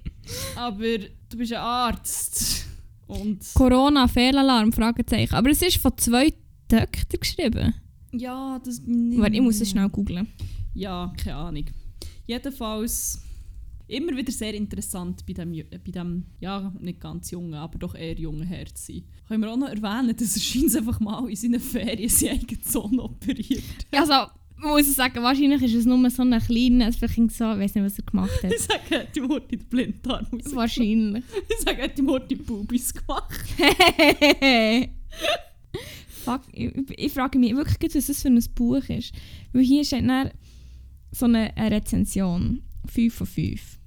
aber 0.55 0.98
du 1.29 1.38
bist 1.38 1.53
ein 1.53 1.60
Arzt. 1.60 2.65
Und 3.08 3.46
Corona, 3.53 4.08
Fehlalarm, 4.08 4.72
Fragezeichen. 4.72 5.36
Aber 5.36 5.50
es 5.50 5.62
ist 5.62 5.77
von 5.77 5.98
zwei 5.98 6.34
Töchtern 6.67 7.20
geschrieben. 7.20 7.74
Ja, 8.12 8.60
das... 8.63 8.82
Warte, 8.86 9.36
ich 9.36 9.41
muss 9.41 9.62
es 9.62 9.70
schnell 9.70 9.89
googlen. 9.89 10.27
Ja, 10.74 11.13
keine 11.17 11.36
Ahnung. 11.36 11.65
Jedenfalls 12.25 13.22
immer 13.88 14.15
wieder 14.15 14.32
sehr 14.32 14.53
interessant 14.53 15.25
bei 15.25 15.34
dem, 15.34 15.51
bei 15.51 15.91
dem 15.91 16.25
ja, 16.39 16.74
nicht 16.79 17.00
ganz 17.00 17.32
jungen, 17.32 17.53
aber 17.53 17.77
doch 17.77 17.96
eher 17.96 18.17
jungen 18.17 18.48
Herz 18.48 18.88
sein. 18.88 19.03
Können 19.27 19.43
wir 19.43 19.51
auch 19.51 19.58
noch 19.58 19.70
erwähnen, 19.70 20.15
dass 20.15 20.36
er 20.36 20.41
scheint 20.41 20.75
einfach 20.75 21.00
mal 21.00 21.29
in 21.29 21.36
seinen 21.36 21.60
Ferien 21.60 22.10
seine 22.10 22.34
eigene 22.34 22.62
Zone 22.62 23.01
operiert. 23.01 23.63
Also, 23.91 24.32
muss 24.63 24.88
ich 24.88 24.96
sagen, 24.96 25.22
wahrscheinlich 25.24 25.62
ist 25.62 25.74
es 25.74 25.86
nur 25.86 26.10
so 26.10 26.24
ein 26.24 26.39
kleiner, 26.39 26.86
also 26.86 27.00
vielleicht 27.00 27.32
so, 27.32 27.51
ich 27.51 27.60
weiß 27.60 27.75
nicht, 27.75 27.84
was 27.84 28.00
er 28.00 28.05
gemacht 28.05 28.43
hat. 28.43 28.51
Ich 28.55 28.62
sage, 28.62 28.82
er 28.89 29.00
hat 29.01 29.17
ihm 29.17 29.29
heute 29.29 29.58
den 29.58 29.65
Blinddarm 29.65 30.25
rausgenommen. 30.25 30.55
wahrscheinlich. 30.55 31.24
Ich 31.50 31.58
sage, 31.58 31.79
er 31.79 31.86
hat 31.86 32.29
die 32.29 32.36
Bubis 32.36 32.93
gemacht. 32.93 33.39
Fuck, 36.24 36.41
ich, 36.53 36.72
ich 36.98 37.12
frage 37.12 37.38
mich 37.38 37.55
wirklich, 37.55 37.96
was 37.96 38.08
das 38.08 38.22
für 38.22 38.29
ein 38.29 38.43
Buch 38.55 38.88
ist. 38.89 39.13
Weil 39.51 39.63
hier 39.63 39.84
steht 39.84 40.08
dann 40.08 40.32
so 41.12 41.25
eine, 41.25 41.55
eine 41.58 41.75
Rezension. 41.75 42.62
5 42.86 43.13
von 43.13 43.27
5. 43.27 43.79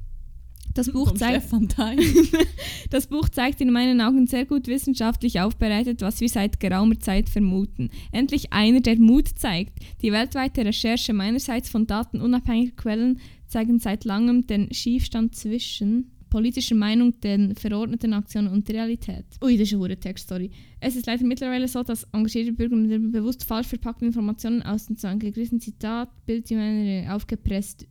Das 0.77 0.89
Buch, 0.93 1.13
zeigt, 1.15 1.53
das 2.91 3.07
Buch 3.07 3.29
zeigt 3.31 3.61
in 3.61 3.73
meinen 3.73 4.01
Augen 4.01 4.27
sehr 4.27 4.45
gut 4.45 4.69
wissenschaftlich 4.69 5.41
aufbereitet, 5.41 6.03
was 6.03 6.21
wir 6.21 6.29
seit 6.29 6.61
geraumer 6.61 7.01
Zeit 7.01 7.31
vermuten. 7.31 7.91
Endlich 8.13 8.53
einer, 8.53 8.81
der 8.81 8.99
Mut 8.99 9.29
zeigt. 9.29 9.79
Die 10.03 10.13
weltweite 10.13 10.65
Recherche 10.65 11.15
meinerseits 11.15 11.71
von 11.71 11.87
datenunabhängigen 11.87 12.77
Quellen 12.77 13.21
zeigen 13.47 13.79
seit 13.79 14.05
langem 14.05 14.47
den 14.47 14.73
Schiefstand 14.73 15.35
zwischen 15.35 16.13
politischer 16.29 16.75
Meinung, 16.75 17.19
den 17.21 17.55
verordneten 17.55 18.13
Aktionen 18.13 18.49
und 18.49 18.69
der 18.69 18.77
Realität. 18.77 19.25
Ui, 19.43 19.57
das 19.57 19.73
ist 19.73 19.81
eine 19.81 19.99
Text, 19.99 20.29
sorry. 20.29 20.51
Es 20.81 20.97
ist 20.97 21.07
leider 21.07 21.25
mittlerweile 21.25 21.69
so, 21.69 21.83
dass 21.83 22.07
engagierte 22.13 22.53
Bürger 22.53 22.77
mit 22.77 23.13
bewusst 23.13 23.45
falsch 23.45 23.69
verpackten 23.69 24.09
Informationen 24.09 24.63
aus 24.63 24.87
dem 24.87 24.97
zusammengegriffenen 24.97 25.61
Zitat, 25.61 26.11
Bild, 26.27 26.51
die 26.51 26.57
Meinung 26.57 27.09
aufgepresst, 27.09 27.87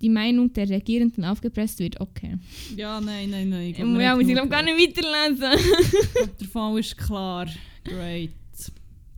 die 0.00 0.08
Meinung 0.08 0.52
der 0.52 0.68
Regierenden 0.68 1.24
aufgepresst 1.24 1.78
wird. 1.78 2.00
Okay. 2.00 2.36
Ja, 2.76 3.00
nein, 3.00 3.30
nein, 3.30 3.48
nein. 3.48 3.70
Ich 3.70 3.78
Ja, 3.78 3.84
glaub, 3.84 3.98
wir 3.98 4.08
haben 4.10 4.18
muss 4.20 4.28
ich 4.28 4.34
glaube 4.34 4.48
gar 4.48 4.62
nicht 4.62 4.78
weiterlesen. 4.78 5.40
gehört. 5.40 5.92
Ich 5.92 6.12
glaub, 6.14 6.38
Der 6.38 6.48
Fall 6.48 6.78
ist 6.78 6.96
klar. 6.98 7.46
Great. 7.84 8.30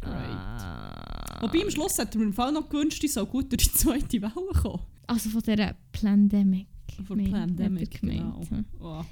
Great. 0.01 0.12
Ah. 0.12 1.39
Wobei 1.41 1.62
am 1.62 1.71
Schluss 1.71 1.99
er 1.99 2.07
mir 2.17 2.25
im 2.25 2.33
Fall 2.33 2.53
noch 2.53 2.69
gewünscht, 2.69 3.03
ich 3.05 3.12
soll 3.12 3.27
gut 3.27 3.51
durch 3.53 3.65
die 3.71 3.73
zweite 3.79 4.21
Welle 4.23 4.33
kommen. 4.62 4.81
Also 5.07 5.31
von 5.31 5.41
dieser 5.43 5.75
Pandemic. 5.93 6.67
Von 7.07 7.17
Mein- 7.19 7.31
Pandemic, 7.31 8.01
genau. 8.01 8.41
Oh. 8.81 9.03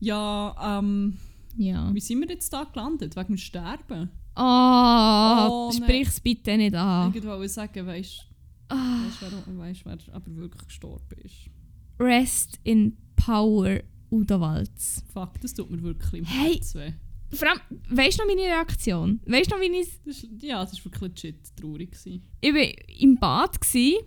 Ja, 0.00 0.78
ähm, 0.78 1.16
Ja. 1.56 1.92
wie 1.94 2.00
sind 2.00 2.20
wir 2.20 2.28
jetzt 2.28 2.52
da 2.52 2.64
gelandet? 2.64 3.16
Wegen 3.16 3.26
dem 3.28 3.36
Sterben? 3.36 4.10
Oh, 4.36 5.68
Oh, 5.68 5.72
sprich's 5.72 6.20
bitte 6.20 6.56
nicht 6.56 6.74
an. 6.74 7.12
Ich 7.14 7.24
wollte 7.24 7.48
sagen, 7.48 7.86
weißt 7.86 8.26
Ah. 8.68 9.04
du, 9.20 9.58
weißt, 9.58 9.84
wer 9.84 9.98
aber 10.12 10.36
wirklich 10.36 10.66
gestorben 10.66 11.18
ist? 11.24 11.50
Rest 11.98 12.60
in 12.64 12.96
Power, 13.16 13.80
Udo 14.10 14.40
Walz. 14.40 15.02
Fuck, 15.12 15.40
das 15.40 15.54
tut 15.54 15.70
mir 15.70 15.82
wirklich 15.82 16.20
im 16.20 16.24
Hey. 16.24 16.54
Herzen 16.54 16.80
weh. 16.80 16.92
Vor 17.36 17.48
allem, 17.48 17.60
weißt 17.90 18.18
du 18.18 18.22
noch 18.22 18.34
meine 18.34 18.46
Reaktion? 18.48 19.20
Weißt 19.26 19.50
du 19.50 19.56
noch, 19.56 19.62
wie 19.62 19.80
ich... 19.80 20.28
Ja, 20.42 20.64
das 20.64 20.78
war 20.78 20.84
wirklich 20.86 21.02
legit 21.02 21.56
traurig. 21.56 21.90
Gewesen. 21.90 22.22
Ich 22.40 22.54
war 22.54 23.00
im 23.00 23.16
Bad 23.16 23.60
gsi 23.60 23.98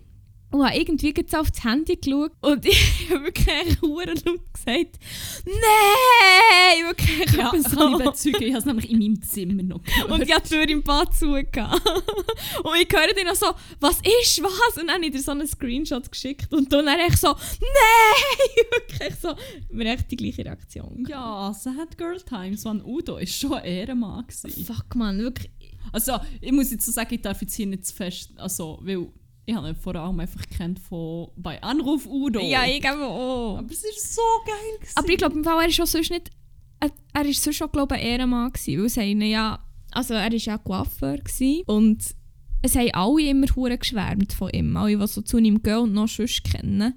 und 0.51 0.65
habe 0.65 0.77
irgendwie 0.77 1.13
jetzt 1.15 1.35
auf 1.35 1.49
das 1.51 1.63
Handy 1.63 1.95
geschaut 1.95 2.31
und 2.41 2.65
ich 2.67 3.09
habe 3.09 3.23
wirklich 3.25 3.81
hure 3.81 4.13
laut 4.25 4.53
gesagt 4.53 4.99
«Nein!» 5.45 6.87
Wirklich, 6.87 7.19
ich 7.25 7.33
Ja, 7.35 7.45
habe 7.45 7.57
ich 7.57 7.63
kann 7.63 7.91
ich 7.91 7.97
so... 7.97 7.97
bezeugen, 7.97 8.43
ich 8.43 8.49
habe 8.49 8.59
es 8.59 8.65
nämlich 8.65 8.89
in 8.89 8.99
meinem 8.99 9.21
Zimmer 9.21 9.63
noch 9.63 9.81
gehört. 9.83 10.11
Und 10.11 10.21
ich 10.23 10.33
habe 10.33 10.43
die 10.43 10.49
Tür 10.49 10.69
im 10.69 10.83
Bad 10.83 11.13
zugehört. 11.15 11.51
und 12.63 12.75
ich 12.79 12.87
höre 12.91 13.13
dann 13.15 13.25
noch 13.25 13.35
so, 13.35 13.47
was 13.79 13.97
ist 13.97 14.41
was? 14.43 14.77
Und 14.81 14.87
dann 14.87 14.95
habe 14.97 15.05
ich 15.05 15.11
dir 15.11 15.21
so 15.21 15.31
einen 15.31 15.47
Screenshot 15.47 16.11
geschickt 16.11 16.51
und 16.53 16.71
dann 16.71 16.87
echt 16.87 17.19
so, 17.19 17.27
nein! 17.29 18.65
Wirklich 18.71 19.15
so, 19.19 19.29
wir 19.69 19.89
haben 19.89 19.97
echt 19.97 20.11
die 20.11 20.17
gleiche 20.17 20.45
Reaktion. 20.45 21.05
ja, 21.07 21.53
Sad 21.53 21.97
Girl 21.97 22.21
Times, 22.21 22.65
Van 22.65 22.83
Udo 22.83 23.17
ist 23.17 23.35
schon 23.39 23.53
ein 23.53 23.65
Ehrenmann. 23.65 24.25
Gewesen. 24.27 24.65
Fuck 24.65 24.95
man, 24.95 25.17
wirklich. 25.19 25.51
Also, 25.91 26.17
ich 26.39 26.51
muss 26.51 26.71
jetzt 26.71 26.85
so 26.85 26.91
sagen, 26.91 27.13
ich 27.13 27.21
darf 27.21 27.41
jetzt 27.41 27.55
hier 27.55 27.65
nicht 27.67 27.85
zu 27.85 27.95
fest, 27.95 28.31
also, 28.37 28.79
weil 28.81 29.07
ich 29.51 29.57
habe 29.57 29.69
ihn 29.69 29.75
vor 29.75 29.95
allem 29.95 30.19
einfach 30.19 30.45
kennt 30.47 30.79
von 30.79 31.27
bei 31.35 31.61
Anruf 31.61 32.07
Udo. 32.07 32.39
Ja, 32.39 32.65
ich 32.65 32.81
glaube 32.81 33.03
auch. 33.03 33.57
Aber 33.57 33.71
es 33.71 33.83
ist 33.83 34.15
so 34.15 34.21
geil 34.45 34.79
gewesen. 34.79 34.93
Aber 34.95 35.09
ich 35.09 35.17
glaube, 35.17 35.35
im 35.35 35.43
Fall, 35.43 35.61
er 35.61 35.67
ist 35.67 35.75
schon 35.75 35.85
sonst 35.85 36.09
nicht, 36.09 36.31
er, 36.79 36.91
er 37.13 37.25
ist 37.25 37.43
sonst 37.43 37.57
schon, 37.57 37.71
glaube 37.71 37.95
ich, 37.95 38.01
ein 38.01 38.07
Ehrenmann 38.07 38.51
gewesen, 38.51 38.81
weil 38.81 38.89
sie 38.89 39.11
ihn 39.11 39.21
ja, 39.21 39.59
also 39.91 40.13
er 40.13 40.31
ist 40.33 40.45
ja 40.45 40.57
Coiffeur 40.57 41.17
gewesen 41.17 41.63
und 41.65 42.15
es 42.61 42.75
haben 42.75 42.91
alle 42.93 43.29
immer 43.29 43.47
hure 43.55 43.77
geschwärmt 43.77 44.33
von 44.33 44.49
ihm, 44.51 44.77
alle, 44.77 44.97
die 44.97 45.07
so 45.07 45.21
zu 45.21 45.37
ihm 45.37 45.61
gehen 45.61 45.79
und 45.79 45.93
noch 45.93 46.07
sonst 46.07 46.43
kennen, 46.43 46.93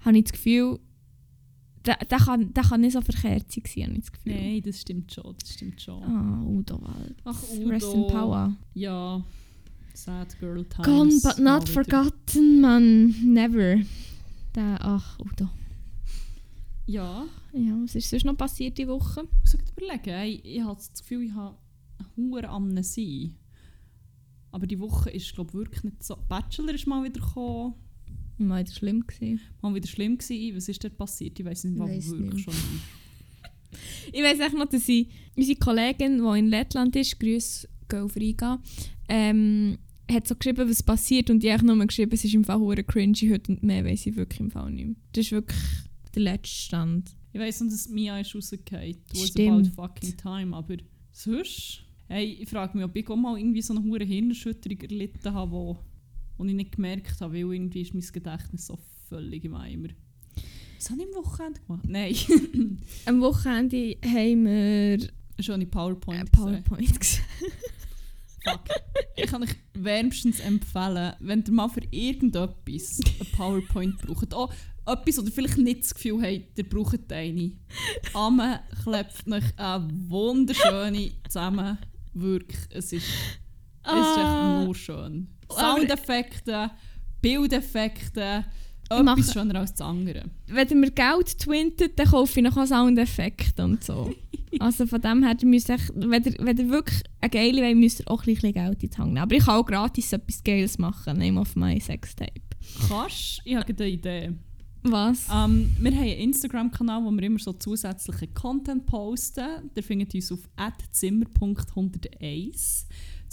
habe 0.00 0.18
ich 0.18 0.24
das 0.24 0.32
Gefühl, 0.32 0.78
der, 1.86 1.96
der, 1.96 2.18
kann, 2.18 2.52
der 2.52 2.64
kann 2.64 2.80
nicht 2.80 2.92
so 2.92 3.00
verkehrt 3.00 3.50
sein, 3.50 3.84
habe 3.84 3.92
ich 3.94 4.00
das 4.00 4.12
Gefühl. 4.12 4.34
Nein, 4.34 4.62
das 4.62 4.80
stimmt 4.80 5.12
schon, 5.12 5.34
das 5.38 5.54
stimmt 5.54 5.80
schon. 5.80 6.02
Ah, 6.02 6.42
Udo 6.44 6.82
Wald. 6.82 7.16
Ach, 7.24 7.42
Rest 7.68 7.94
in 7.94 8.00
Udo. 8.00 8.08
Power. 8.08 8.56
Ja, 8.74 9.22
Sad 9.96 10.38
Girl 10.40 10.64
Times. 10.64 10.86
Gone 10.86 11.20
but 11.22 11.38
not 11.38 11.68
forgotten, 11.68 12.60
man. 12.60 13.14
Never. 13.24 13.80
Der, 14.54 14.78
ach, 14.80 15.18
Udo. 15.18 15.48
Ja, 16.86 17.26
Ja, 17.52 17.72
was 17.82 17.94
ist 17.94 18.10
sonst 18.10 18.24
noch 18.24 18.36
passiert 18.36 18.78
die 18.78 18.86
Woche? 18.86 19.22
ich 19.44 19.52
muss 19.54 19.56
überlegen. 19.76 20.10
Hey, 20.10 20.40
ich 20.44 20.62
habe 20.62 20.76
das 20.76 20.92
Gefühl, 20.92 21.24
ich 21.24 21.32
habe 21.32 21.56
Hunger 22.16 22.48
am 22.50 22.80
sein. 22.82 23.34
Aber 24.52 24.66
die 24.66 24.78
Woche 24.78 25.10
ist, 25.10 25.34
glaube 25.34 25.50
ich, 25.50 25.54
wirklich 25.54 25.84
nicht 25.84 26.02
so. 26.04 26.16
Bachelor 26.28 26.74
ist 26.74 26.86
mal 26.86 27.02
wieder 27.04 27.20
gekommen. 27.20 27.74
Mal 28.38 28.64
wieder 28.64 28.72
schlimm 28.72 29.06
gewesen. 29.06 29.40
Mal 29.62 29.74
wieder 29.74 29.88
schlimm 29.88 30.18
gewesen. 30.18 30.56
Was 30.56 30.68
ist 30.68 30.84
dort 30.84 30.96
passiert? 30.96 31.38
Ich 31.40 31.44
weiß 31.44 31.64
nicht, 31.64 31.78
was 31.78 31.90
Weiss 31.90 32.10
wirklich 32.10 32.34
nicht. 32.34 32.44
schon 32.44 32.54
nicht. 32.54 32.84
Ich 34.12 34.22
weiß 34.22 34.38
echt 34.40 34.54
noch, 34.54 34.66
dass 34.66 34.88
ich, 34.88 35.08
unsere 35.36 35.58
Kollegin, 35.58 36.18
die 36.22 36.38
in 36.38 36.46
Lettland 36.46 36.96
ist, 36.96 37.18
Grüße 37.20 37.68
gehen 37.88 38.00
auf 38.00 38.16
Riga, 38.16 38.58
ähm, 39.08 39.76
hat 40.10 40.28
so 40.28 40.34
geschrieben, 40.36 40.68
was 40.68 40.82
passiert 40.82 41.30
und 41.30 41.42
die 41.42 41.52
hat 41.52 41.62
nur 41.62 41.76
geschrieben, 41.86 42.12
es 42.12 42.24
ist 42.24 42.34
im 42.34 42.44
Fall 42.44 42.58
hure 42.58 42.84
cringy 42.84 43.30
heute 43.30 43.52
und 43.52 43.62
mehr 43.62 43.84
weiß 43.84 44.06
ich 44.06 44.16
wirklich 44.16 44.40
im 44.40 44.50
Fall 44.50 44.70
nicht 44.70 44.86
mehr. 44.86 44.96
Das 45.12 45.26
ist 45.26 45.32
wirklich 45.32 45.60
der 46.14 46.22
letzte 46.22 46.56
Stand. 46.56 47.16
Ich 47.32 47.40
weiss 47.40 47.60
noch, 47.60 47.68
dass 47.68 47.88
Mia 47.88 48.18
ist 48.20 48.34
rausgefallen. 48.34 48.96
Was 49.10 49.28
Stimmt. 49.28 49.68
about 49.68 49.88
fucking 49.88 50.16
time. 50.16 50.56
Aber 50.56 50.76
sonst... 51.12 51.82
Hey, 52.08 52.38
ich 52.40 52.48
frage 52.48 52.76
mich, 52.76 52.86
ob 52.86 52.94
ich 52.94 53.08
auch 53.08 53.16
mal 53.16 53.36
irgendwie 53.36 53.62
so 53.62 53.74
eine 53.74 53.82
hure 53.82 54.04
Hirnerschütterung 54.04 54.80
erlitten 54.80 55.34
habe, 55.34 55.50
wo, 55.50 55.78
wo 56.38 56.44
ich 56.44 56.54
nicht 56.54 56.76
gemerkt 56.76 57.20
habe, 57.20 57.34
weil 57.34 57.52
irgendwie 57.52 57.82
ist 57.82 57.94
mein 57.94 58.04
Gedächtnis 58.12 58.66
so 58.66 58.78
völlig 59.08 59.44
im 59.44 59.54
Eimer. 59.54 59.88
Was 60.76 60.90
habe 60.90 61.02
ich 61.02 61.08
am 61.08 61.24
Wochenende 61.24 61.60
gemacht? 61.66 61.84
Nein. 61.88 62.14
Am 63.06 63.20
Wochenende 63.20 63.96
haben 64.04 64.44
wir 64.44 65.08
Schon 65.40 65.56
eine 65.56 65.66
PowerPoint. 65.66 66.20
äh, 66.20 66.24
gesehen. 66.30 66.62
PowerPoint 66.64 67.00
gesehen. 67.00 67.24
Fuck. 68.46 68.60
Ich 69.16 69.26
kann 69.26 69.42
euch 69.42 69.54
wärmstens 69.74 70.40
empfehlen, 70.40 71.14
wenn 71.20 71.42
ihr 71.46 71.52
mal 71.52 71.68
für 71.68 71.82
irgendetwas 71.90 73.00
eine 73.20 73.30
PowerPoint 73.36 73.98
braucht. 73.98 74.32
Auch 74.34 74.52
etwas, 74.86 75.18
oder 75.18 75.30
vielleicht 75.32 75.58
nicht 75.58 75.82
das 75.82 75.94
Gefühl 75.94 76.22
habt, 76.22 76.58
ihr 76.58 76.68
braucht 76.68 77.12
eine. 77.12 77.52
Amme 78.14 78.60
klebt 78.82 79.26
euch 79.30 79.58
eine 79.58 79.88
wunderschöne 80.08 81.10
zusammen. 81.28 81.78
Wirklich, 82.14 82.60
es 82.70 82.92
ist, 82.92 82.94
es 82.94 83.02
ist 83.02 83.08
Ah. 83.84 84.58
echt 84.58 84.64
nur 84.66 84.74
schön. 84.74 85.28
Soundeffekte, 85.50 86.70
Bildeffekte, 87.20 88.44
Ich 88.90 89.02
mache- 89.02 89.20
etwas 89.20 89.32
schöner 89.32 89.60
als 89.60 89.72
das 89.74 89.80
andere. 89.86 90.24
Wenn 90.46 90.68
ihr 90.68 90.76
mir 90.76 90.90
Geld 90.90 91.38
twintet, 91.38 91.98
dann 91.98 92.06
kaufe 92.06 92.38
ich 92.38 92.44
noch 92.44 92.56
auch 92.56 92.66
Soundeffekte 92.66 93.64
und 93.64 93.82
so. 93.82 94.12
also 94.60 94.86
von 94.86 95.00
dem 95.00 95.22
her, 95.24 95.36
ihr 95.40 95.48
müsst 95.48 95.70
echt, 95.70 95.90
wenn, 95.94 96.22
ihr, 96.22 96.34
wenn 96.38 96.56
ihr 96.56 96.68
wirklich 96.70 97.02
eine 97.20 97.30
geile 97.30 97.62
wollt, 97.62 97.76
müsst 97.76 98.00
ihr 98.00 98.10
auch 98.10 98.22
ein 98.22 98.34
bisschen 98.34 98.52
Geld 98.52 98.82
in 98.82 98.90
die 98.90 98.96
Hand 98.96 99.08
nehmen. 99.08 99.22
Aber 99.22 99.34
ich 99.34 99.44
kann 99.44 99.56
auch 99.56 99.66
gratis 99.66 100.12
etwas 100.12 100.42
Geiles 100.44 100.78
machen, 100.78 101.18
name 101.18 101.40
of 101.40 101.56
my 101.56 101.80
Sextape. 101.80 102.40
Kannst 102.88 103.42
ich 103.44 103.56
habe 103.56 103.74
eine 103.76 103.88
Idee. 103.88 104.32
Was? 104.82 105.26
Ähm, 105.32 105.74
wir 105.80 105.90
haben 105.90 106.02
einen 106.02 106.18
Instagram-Kanal, 106.18 107.04
wo 107.04 107.10
wir 107.10 107.22
immer 107.24 107.40
so 107.40 107.52
zusätzlichen 107.52 108.32
Content 108.34 108.86
posten. 108.86 109.70
Der 109.74 109.82
findet 109.82 110.14
uns 110.14 110.30
auf 110.30 110.48
zimmer.101. 110.92 112.86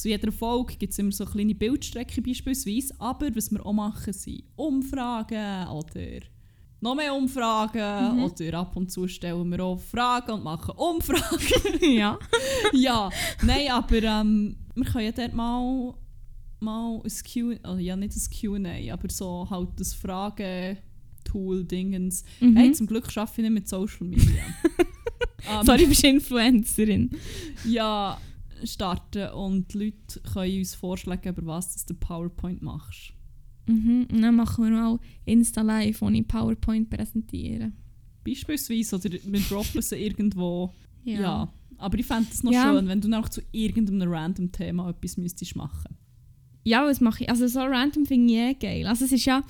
Zu 0.04 0.10
jeder 0.10 0.32
Folge 0.34 0.76
gibt 0.76 0.92
es 0.92 1.00
immer 1.00 1.14
so 1.14 1.24
kleine 1.24 1.56
Bildstrecke 1.56 2.22
beispielsweise. 2.22 2.94
Aber 3.00 3.34
was 3.34 3.50
wir 3.50 3.66
auch 3.66 3.72
machen, 3.72 4.12
sind 4.12 4.44
Umfragen 4.58 5.70
oder 5.70 6.20
noch 6.82 6.94
mehr 6.94 7.16
Umfragen. 7.16 8.18
Mhm. 8.18 8.24
Oder 8.26 8.60
ab 8.60 8.76
und 8.76 8.92
zu 8.92 9.08
stellen 9.08 9.50
wir 9.50 9.64
auch 9.64 9.80
Fragen 9.80 10.34
und 10.34 10.44
machen 10.44 10.74
Umfragen. 10.76 11.80
ja. 11.98 12.20
ja, 12.74 13.10
nein, 13.44 13.72
aber 13.72 14.04
ähm, 14.04 14.58
wir 14.76 14.84
können 14.84 15.06
ja 15.06 15.14
dort 15.14 15.34
mal, 15.34 15.94
mal 16.60 17.02
ein 17.02 17.12
Q, 17.34 17.56
also 17.64 17.80
ja 17.80 17.96
nicht 17.96 18.14
ein 18.14 18.22
Q&A, 18.42 18.92
aber 18.92 19.10
so 19.10 19.48
halt 19.50 19.70
das 19.78 19.94
Frage-Tool-Dingens. 19.94 22.26
Mhm. 22.42 22.58
Hey, 22.58 22.74
zum 22.74 22.88
Glück 22.88 23.06
arbeite 23.16 23.36
ich 23.38 23.44
nicht 23.44 23.54
mit 23.54 23.70
Social 23.70 24.06
Media. 24.06 24.34
Ähm, 25.46 25.66
Sorry, 25.66 25.84
du 25.84 25.90
bist 25.90 26.06
Influencerin. 26.06 27.10
Ja, 27.66 28.18
starten 28.66 29.30
und 29.34 29.74
die 29.74 29.86
Leute 29.86 30.22
können 30.34 30.58
uns 30.60 30.76
vorschlagen, 30.76 31.30
über 31.30 31.46
was 31.46 31.86
du 31.86 31.94
den 31.94 32.00
PowerPoint 32.00 32.62
machst. 32.62 33.14
Mhm. 33.68 34.08
Und 34.12 34.22
dann 34.22 34.36
machen 34.36 34.66
wir 34.66 34.72
mal 34.72 35.00
Insta 35.26 35.62
Live, 35.62 36.02
wo 36.02 36.10
ich 36.10 36.28
PowerPoint 36.28 36.90
präsentiere. 36.90 37.72
Beispielsweise, 38.26 38.96
oder 38.96 39.10
wir 39.12 39.40
droppen 39.42 39.82
sie 39.82 39.96
irgendwo. 40.06 40.74
Ja. 41.04 41.52
Aber 41.78 42.00
ich 42.00 42.06
fände 42.06 42.30
es 42.32 42.44
noch 42.44 42.52
ja. 42.52 42.72
schön, 42.72 42.88
wenn 42.88 43.02
du 43.02 43.10
noch 43.10 43.30
zu 43.30 43.42
irgendeinem 43.52 44.12
random 44.12 44.52
Thema 44.52 44.90
etwas 44.90 45.18
müsstest 45.18 45.56
machen. 45.56 45.98
Ja, 46.64 46.86
was 46.86 47.02
mache 47.02 47.24
ich? 47.24 47.30
Also 47.30 47.48
so 47.48 47.60
random 47.60 48.06
finde 48.06 48.34
ich 48.34 48.40
eh 48.40 48.54
geil. 48.54 48.88
Also 48.88 49.06
es 49.06 49.12
ist 49.12 49.26
ja... 49.26 49.44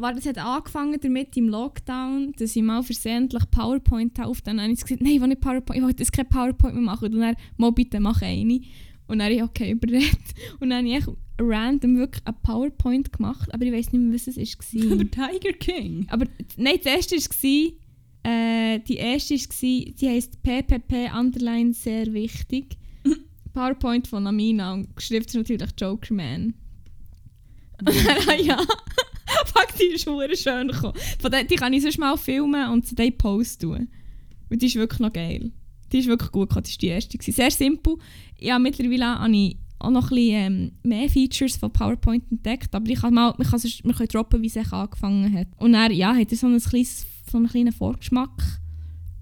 War 0.00 0.14
das 0.14 0.24
hat 0.24 0.38
angefangen 0.38 0.98
damit 1.00 1.36
im 1.36 1.48
Lockdown, 1.48 2.32
dass 2.38 2.56
ich 2.56 2.62
mal 2.62 2.82
versehentlich 2.82 3.42
PowerPoint 3.50 4.18
auf 4.20 4.40
dann 4.40 4.60
habe 4.60 4.72
ich 4.72 4.80
gesagt, 4.80 5.02
nein, 5.02 5.12
ich 5.12 5.20
will 5.20 5.28
nicht 5.28 5.42
PowerPoint, 5.42 5.78
ich 5.78 5.84
will 5.84 5.94
jetzt 5.98 6.12
kein 6.12 6.28
PowerPoint 6.28 6.74
mehr 6.74 6.82
machen. 6.82 7.12
Und 7.12 7.20
dann, 7.20 7.36
mal 7.58 7.72
bitte, 7.72 8.00
mach 8.00 8.22
eine. 8.22 8.60
Und 9.06 9.18
dann 9.18 9.26
habe 9.26 9.34
ich, 9.34 9.42
okay, 9.42 9.70
überredet. 9.72 10.18
Und 10.60 10.70
dann 10.70 10.86
habe 10.86 10.98
ich 10.98 11.04
random 11.38 11.98
wirklich 11.98 12.26
ein 12.26 12.34
PowerPoint 12.42 13.12
gemacht, 13.12 13.52
aber 13.52 13.64
ich 13.64 13.72
weiß 13.72 13.92
nicht 13.92 14.00
mehr, 14.00 14.14
was 14.14 14.26
es 14.26 14.36
war. 14.36 14.82
Über 14.92 15.10
Tiger 15.10 15.52
King? 15.58 16.06
Aber 16.08 16.26
nein, 16.56 16.78
das 16.82 17.10
erste 17.10 17.16
war, 17.16 18.32
äh, 18.32 18.78
die 18.80 18.96
erste 18.96 19.34
war, 19.34 19.94
die 19.94 20.08
heisst 20.08 20.42
PPP 20.42 21.14
Underline 21.14 21.72
sehr 21.72 22.12
wichtig. 22.12 22.76
PowerPoint 23.52 24.06
von 24.06 24.26
Amina 24.26 24.74
und 24.74 24.88
Schrift 24.98 25.28
ist 25.30 25.34
natürlich 25.34 25.62
Jokerman. 25.78 26.54
Und 27.80 27.88
dann, 27.88 28.44
ja, 28.44 28.58
fuck, 29.46 29.68
die 29.78 29.94
ist 29.94 30.42
schön 30.42 30.68
gekommen. 30.68 30.94
Von 31.20 31.30
der, 31.30 31.44
die 31.44 31.56
kann 31.56 31.72
ich 31.72 31.82
sonst 31.82 31.98
mal 31.98 32.16
filmen 32.16 32.70
und 32.70 32.86
sie 32.86 32.94
dann 32.94 33.16
Post 33.16 33.62
tun. 33.62 33.88
Und 34.48 34.62
die 34.62 34.66
ist 34.66 34.76
wirklich 34.76 35.00
noch 35.00 35.12
geil. 35.12 35.52
Die 35.92 35.98
ist 35.98 36.08
wirklich 36.08 36.30
gut 36.30 36.48
gekommen, 36.48 36.64
das 36.64 36.72
war 36.72 36.78
die 36.78 36.86
erste. 36.88 37.18
Sehr 37.20 37.50
simpel. 37.50 37.96
Ja, 38.38 38.58
mittlerweile 38.58 39.18
habe 39.18 39.36
ich 39.36 39.56
auch 39.78 39.90
noch 39.90 40.10
ein 40.10 40.14
bisschen 40.14 40.52
ähm, 40.52 40.72
mehr 40.82 41.08
Features 41.08 41.56
von 41.56 41.72
PowerPoint 41.72 42.30
entdeckt, 42.30 42.74
aber 42.74 42.88
ich 42.90 43.00
kann 43.00 43.14
mal, 43.14 43.34
man 43.36 43.46
kann, 43.46 43.58
sonst, 43.58 43.84
man 43.84 43.94
kann 43.94 44.06
droppen, 44.06 44.42
wie 44.42 44.46
es 44.46 44.56
angefangen 44.56 45.34
hat. 45.36 45.48
Und 45.56 45.72
dann 45.72 45.92
ja, 45.92 46.14
hat 46.14 46.30
er 46.30 46.36
so, 46.36 46.46
ein 46.46 46.60
kleines, 46.60 47.06
so 47.30 47.38
einen 47.38 47.48
kleinen 47.48 47.72
Vorgeschmack 47.72 48.60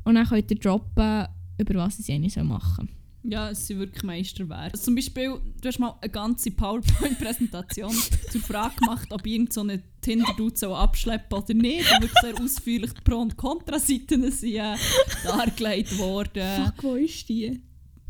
und 0.05 0.17
dann 0.17 0.27
könnt 0.27 0.51
ihr 0.51 0.59
droppen, 0.59 1.27
über 1.59 1.75
was 1.75 1.99
sie 1.99 2.13
eigentlich 2.13 2.37
machen 2.37 2.89
soll. 2.89 2.98
Ja, 3.25 3.51
es 3.51 3.67
sind 3.67 3.79
wirklich 3.79 4.03
Meisterwerke. 4.05 4.73
Also 4.73 4.85
zum 4.85 4.95
Beispiel, 4.95 5.41
du 5.61 5.69
hast 5.69 5.79
mal 5.79 5.97
eine 6.01 6.11
ganze 6.11 6.51
PowerPoint-Präsentation 6.51 7.93
zur 8.31 8.41
Frage 8.41 8.77
gemacht, 8.77 9.09
ob 9.11 9.27
irgend 9.27 9.53
so 9.53 9.61
eine 9.61 9.83
Tinder-Dude 10.01 10.69
abschleppen 10.69 11.39
oder 11.39 11.55
nicht. 11.55 11.91
Da 11.91 12.01
wirklich 12.01 12.21
sehr 12.23 12.41
ausführlich 12.41 12.93
die 12.93 13.03
Pro- 13.03 13.21
und 13.21 13.37
Kontraseiten 13.37 14.31
sind 14.31 14.55
äh, 14.55 14.77
dargelegt 15.25 15.99
worden. 15.99 16.65
Fuck, 16.65 16.85
wo 16.85 16.95
ist 16.95 17.29
die? 17.29 17.61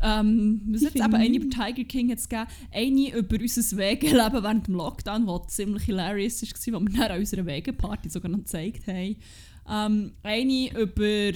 Ähm, 0.01 0.61
was 0.67 0.81
jetzt 0.81 0.95
eben 0.95 1.13
eine 1.13 1.37
über 1.37 1.49
Tiger 1.49 1.83
King 1.83 2.09
jetzt 2.09 2.29
gegeben, 2.29 2.49
eine 2.71 3.17
über 3.17 3.37
unser 3.41 3.77
Wegeleben 3.77 4.43
während 4.43 4.67
dem 4.67 4.75
Lockdown, 4.75 5.27
was 5.27 5.47
ziemlich 5.47 5.83
hilarious 5.83 6.41
war, 6.41 6.79
wo 6.79 6.85
wir 6.85 6.97
dann 6.97 7.11
an 7.11 7.19
unserer 7.19 7.45
Wegeparty 7.45 8.09
sogar 8.09 8.31
noch 8.31 8.39
gezeigt 8.39 8.87
haben. 8.87 9.17
Ähm, 9.69 10.13
eine 10.23 10.71
über 10.79 11.31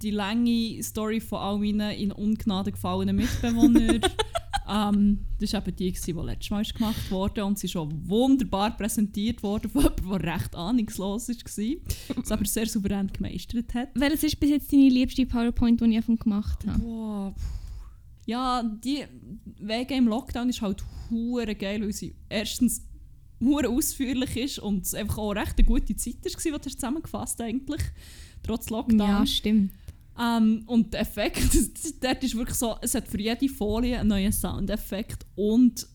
die 0.00 0.10
lange 0.10 0.82
Story 0.82 1.20
von 1.20 1.38
all 1.38 1.58
meinen 1.58 1.90
in 1.92 2.12
Ungnade 2.12 2.72
gefallenen 2.72 3.16
Mitbewohnern. 3.16 4.00
ähm, 4.68 5.18
das 5.40 5.52
war 5.52 5.66
eben 5.66 5.76
die, 5.76 5.92
die 5.92 6.12
letztes 6.12 6.50
Mal 6.50 6.64
gemacht 6.64 7.10
wurde 7.10 7.44
und 7.44 7.58
sie 7.58 7.66
ist 7.66 7.72
schon 7.72 8.08
wunderbar 8.08 8.76
präsentiert 8.76 9.42
worden 9.42 9.70
von 9.70 9.82
jemandem, 9.82 10.22
der 10.22 10.34
recht 10.34 10.54
ahnungslos 10.54 11.28
war, 11.28 12.14
das 12.16 12.32
aber 12.32 12.44
sehr 12.44 12.66
souverän 12.66 13.08
gemeistert 13.08 13.74
hat. 13.74 13.88
Welches 13.94 14.22
ist 14.22 14.40
bis 14.40 14.50
jetzt 14.50 14.72
deine 14.72 14.88
liebste 14.88 15.26
PowerPoint, 15.26 15.80
die 15.80 15.90
ich 15.90 15.96
davon 15.96 16.18
gemacht 16.18 16.64
habe? 16.66 16.82
Wow. 16.82 17.34
Ja, 18.24 18.62
die 18.62 19.04
Wege 19.58 19.94
im 19.94 20.06
Lockdown 20.06 20.48
ist 20.48 20.62
halt 20.62 20.84
hure 21.10 21.54
geil, 21.56 21.82
weil 21.82 21.92
sie 21.92 22.14
erstens 22.28 22.86
hure 23.42 23.68
ausführlich 23.68 24.36
ist 24.36 24.58
und 24.58 24.84
es 24.84 24.94
einfach 24.94 25.18
auch 25.18 25.32
recht 25.32 25.58
eine 25.58 25.66
gute 25.66 25.96
Zeit 25.96 26.24
war, 26.24 26.42
die 26.42 26.50
du 26.50 26.70
zusammengefasst 26.70 27.40
eigentlich, 27.40 27.82
trotz 28.42 28.70
Lockdown. 28.70 28.98
Ja, 28.98 29.26
stimmt. 29.26 29.72
Ähm, 30.20 30.62
und 30.66 30.92
der 30.92 31.00
Effekt, 31.00 31.42
dort 32.00 32.22
ist 32.22 32.36
wirklich 32.36 32.56
so, 32.56 32.76
es 32.80 32.94
hat 32.94 33.08
für 33.08 33.20
jede 33.20 33.48
Folie 33.48 33.98
einen 33.98 34.10
neuen 34.10 34.32
Soundeffekt 34.32 35.26
und 35.34 35.86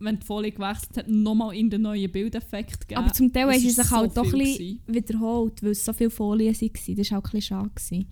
wenn 0.00 0.18
die 0.18 0.26
Folie 0.26 0.50
gewechselt 0.50 0.96
hat, 0.96 1.08
nochmal 1.08 1.54
in 1.54 1.68
den 1.68 1.82
neuen 1.82 2.10
Bildeffekt 2.10 2.80
gegeben. 2.80 3.02
Aber 3.02 3.12
zum 3.12 3.32
Teil 3.32 3.48
haben 3.48 3.58
sie 3.60 3.70
sich 3.70 3.84
so 3.84 3.96
halt 3.96 4.16
doch 4.16 4.24
ein 4.24 4.38
bisschen 4.38 4.80
wiederholt, 4.86 5.62
weil 5.62 5.72
es 5.72 5.84
so 5.84 5.92
viele 5.92 6.10
Folien 6.10 6.54
waren. 6.54 6.96
Das 6.96 7.10
war 7.10 7.18
auch 7.18 7.24
ein 7.24 7.30
bisschen 7.30 7.42
schade. 7.42 8.06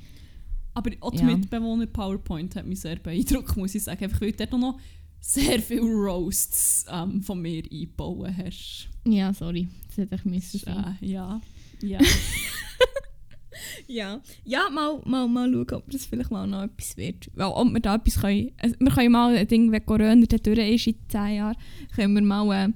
Aber 0.74 0.90
auch 1.01 1.11
die 1.11 1.18
ja. 1.18 1.24
Mitbewohner 1.24 1.87
PowerPoint 1.87 2.55
hat 2.55 2.66
mich 2.66 2.81
sehr 2.81 2.96
beeindruckt, 2.96 3.57
muss 3.57 3.74
ich 3.74 3.83
sagen. 3.83 4.05
Einfach 4.05 4.20
weil 4.20 4.33
dort 4.33 4.53
noch 4.53 4.79
sehr 5.20 5.61
viele 5.61 5.83
Roasts 5.83 6.87
ähm, 6.90 7.22
von 7.22 7.40
mir 7.40 7.62
eingebaut 7.70 8.31
hast. 8.37 8.88
Ja, 9.04 9.33
sorry. 9.33 9.68
Das 9.88 9.98
hätte 9.98 10.14
ich 10.14 10.24
müssen 10.24 10.61
sein. 10.61 10.98
Äh, 11.00 11.07
ja. 11.07 11.40
Ja. 11.83 11.98
ja. 13.87 14.20
Ja, 14.44 14.70
mal, 14.70 15.00
mal, 15.04 15.28
mal 15.28 15.50
schauen, 15.50 15.72
ob 15.72 15.90
das 15.90 16.07
vielleicht 16.07 16.31
mal 16.31 16.46
noch 16.46 16.64
etwas 16.64 16.96
wird. 16.96 17.31
Weil, 17.35 17.46
ob 17.46 17.72
wir 17.72 17.81
da 17.81 17.96
etwas 17.96 18.20
können. 18.20 18.50
Also, 18.59 18.76
wir 18.78 18.90
können 18.90 19.12
mal 19.12 19.37
ein 19.37 19.48
Ding, 19.48 19.70
wenn 19.70 19.85
Corona 19.85 20.14
durch 20.14 20.59
ist 20.59 20.87
in 20.87 20.96
10 21.09 21.35
Jahren, 21.37 21.57
können 21.94 22.14
wir 22.14 22.22
mal... 22.22 22.66
Äh, 22.66 22.72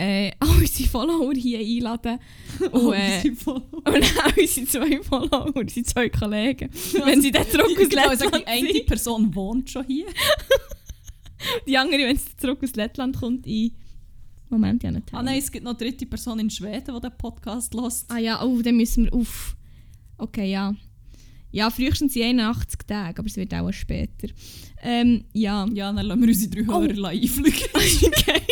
äh, 0.00 0.32
all 0.40 0.48
unsere 0.48 0.88
Follower 0.88 1.34
hier 1.34 1.58
einladen. 1.58 2.18
Und, 2.72 2.94
äh, 2.94 3.28
und 3.28 3.44
auch 3.44 4.36
unsere 4.36 4.66
zwei 4.66 5.02
Follower, 5.02 5.54
unsere 5.54 5.84
zwei 5.84 6.08
Kollegen. 6.08 6.70
Also, 6.72 7.04
wenn 7.04 7.20
sie 7.20 7.30
dann 7.30 7.46
zurück 7.46 7.78
aus 7.78 7.92
Lettland 7.92 8.18
sagen, 8.18 8.38
Die 8.38 8.46
eine 8.46 8.84
Person 8.84 9.34
wohnt 9.34 9.70
schon 9.70 9.84
hier. 9.84 10.06
die 11.66 11.76
andere, 11.76 12.00
wenn 12.00 12.16
sie 12.16 12.36
zurück 12.36 12.60
aus 12.62 12.74
Lettland 12.74 13.16
kommt, 13.16 13.46
in... 13.46 13.72
Moment, 14.48 14.82
ja 14.82 14.90
nicht. 14.90 15.12
Ah 15.12 15.22
nein, 15.22 15.38
es 15.38 15.50
gibt 15.50 15.64
noch 15.64 15.78
eine 15.78 15.78
dritte 15.78 16.06
Person 16.06 16.40
in 16.40 16.50
Schweden, 16.50 16.94
die 16.94 17.00
den 17.00 17.16
Podcast 17.16 17.72
hört. 17.74 18.04
Ah 18.08 18.18
ja, 18.18 18.42
oh, 18.42 18.60
dann 18.62 18.76
müssen 18.76 19.04
wir 19.04 19.14
auf... 19.14 19.56
Okay, 20.18 20.50
ja. 20.50 20.74
Ja, 21.52 21.70
frühestens 21.70 22.14
in 22.16 22.40
81 22.40 22.80
Tagen, 22.86 23.18
aber 23.18 23.26
es 23.26 23.36
wird 23.36 23.54
auch 23.54 23.72
später. 23.72 24.28
Ähm, 24.82 25.24
ja. 25.32 25.66
Ja, 25.72 25.92
dann 25.92 26.06
lassen 26.06 26.20
wir 26.20 26.28
unsere 26.28 26.50
drei 26.50 26.72
oh. 26.72 26.80
Hörer 26.82 27.08
einfliegen. 27.08 27.68
okay. 27.74 28.42